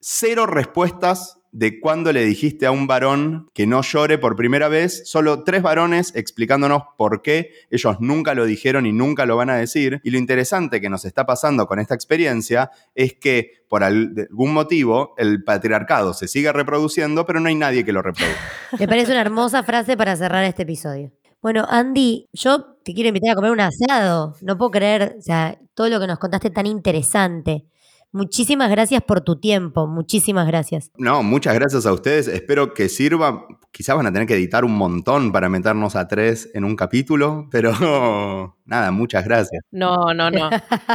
cero 0.02 0.46
respuestas 0.46 1.38
de 1.52 1.80
cuando 1.80 2.12
le 2.12 2.26
dijiste 2.26 2.66
a 2.66 2.72
un 2.72 2.88
varón 2.88 3.50
que 3.54 3.66
no 3.66 3.82
llore 3.82 4.18
por 4.18 4.36
primera 4.36 4.68
vez, 4.68 5.10
solo 5.10 5.44
tres 5.44 5.62
varones 5.62 6.12
explicándonos 6.16 6.84
por 6.98 7.22
qué 7.22 7.52
ellos 7.72 7.98
nunca 8.02 8.36
lo 8.36 8.46
dijeron 8.46 8.86
y 8.86 8.92
nunca 8.92 9.26
lo 9.26 9.38
van 9.38 9.50
a 9.50 9.56
decir. 9.56 10.02
Y 10.04 10.12
lo 10.12 10.18
interesante 10.18 10.82
que 10.82 10.90
nos 10.90 11.06
está 11.06 11.26
pasando 11.26 11.66
con 11.66 11.80
esta 11.80 11.96
experiencia 11.96 12.72
es 12.94 13.14
que 13.14 13.64
por 13.68 13.84
algún 13.84 14.54
motivo 14.54 15.16
el 15.18 15.44
patriarcado 15.44 16.14
se 16.14 16.28
sigue 16.28 16.52
reproduciendo, 16.52 17.26
pero 17.26 17.40
no 17.40 17.48
hay 17.48 17.56
nadie 17.56 17.84
que 17.84 17.94
lo 17.94 18.02
reproduzca. 18.02 18.40
Me 18.78 18.88
parece 18.88 19.12
una 19.12 19.22
hermosa 19.22 19.64
frase 19.64 19.98
para 19.98 20.16
cerrar 20.16 20.44
este 20.44 20.64
episodio. 20.64 21.12
Bueno, 21.42 21.66
Andy, 21.70 22.28
yo 22.34 22.76
te 22.84 22.94
quiero 22.94 23.08
invitar 23.10 23.32
a 23.32 23.36
comer 23.36 23.52
un 23.52 23.62
asado. 23.62 24.36
No 24.42 24.58
puedo 24.58 24.72
creer, 24.72 25.16
o 25.18 25.22
sea, 25.22 25.58
todo 25.74 25.90
lo 25.90 26.00
que 26.00 26.08
nos 26.08 26.20
contaste 26.20 26.50
tan 26.50 26.66
interesante. 26.66 27.66
Muchísimas 28.12 28.72
gracias 28.72 29.04
por 29.04 29.22
tu 29.22 29.40
tiempo, 29.40 29.86
muchísimas 29.86 30.48
gracias. 30.48 30.92
No, 30.98 31.22
muchas 31.22 31.54
gracias 31.54 31.86
a 31.86 31.94
ustedes. 31.94 32.28
Espero 32.28 32.74
que 32.74 32.90
sirva. 32.90 33.46
Quizás 33.72 33.96
van 33.96 34.08
a 34.08 34.12
tener 34.12 34.28
que 34.28 34.34
editar 34.34 34.66
un 34.66 34.76
montón 34.76 35.32
para 35.32 35.48
meternos 35.48 35.96
a 35.96 36.08
tres 36.08 36.50
en 36.56 36.66
un 36.66 36.76
capítulo, 36.76 37.48
pero 37.52 37.72
nada, 38.66 38.92
muchas 38.92 39.24
gracias. 39.24 39.62
No, 39.72 40.14
no, 40.16 40.32
no. 40.32 40.50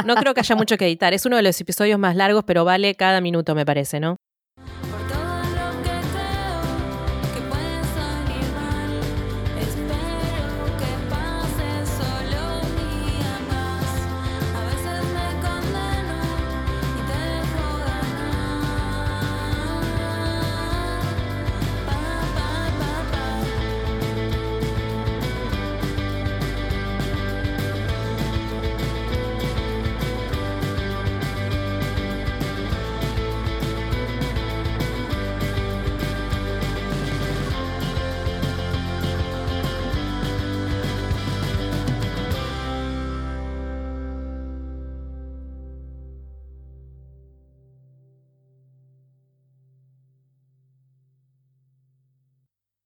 No 0.05 0.15
creo 0.15 0.33
que 0.33 0.41
haya 0.41 0.55
mucho 0.55 0.77
que 0.77 0.85
editar. 0.85 1.13
Es 1.13 1.25
uno 1.25 1.37
de 1.37 1.43
los 1.43 1.59
episodios 1.59 1.97
más 1.97 2.17
largos, 2.17 2.43
pero 2.45 2.65
vale 2.65 2.95
cada 2.95 3.21
minuto, 3.21 3.55
me 3.55 3.65
parece, 3.65 4.01
¿no? 4.01 4.17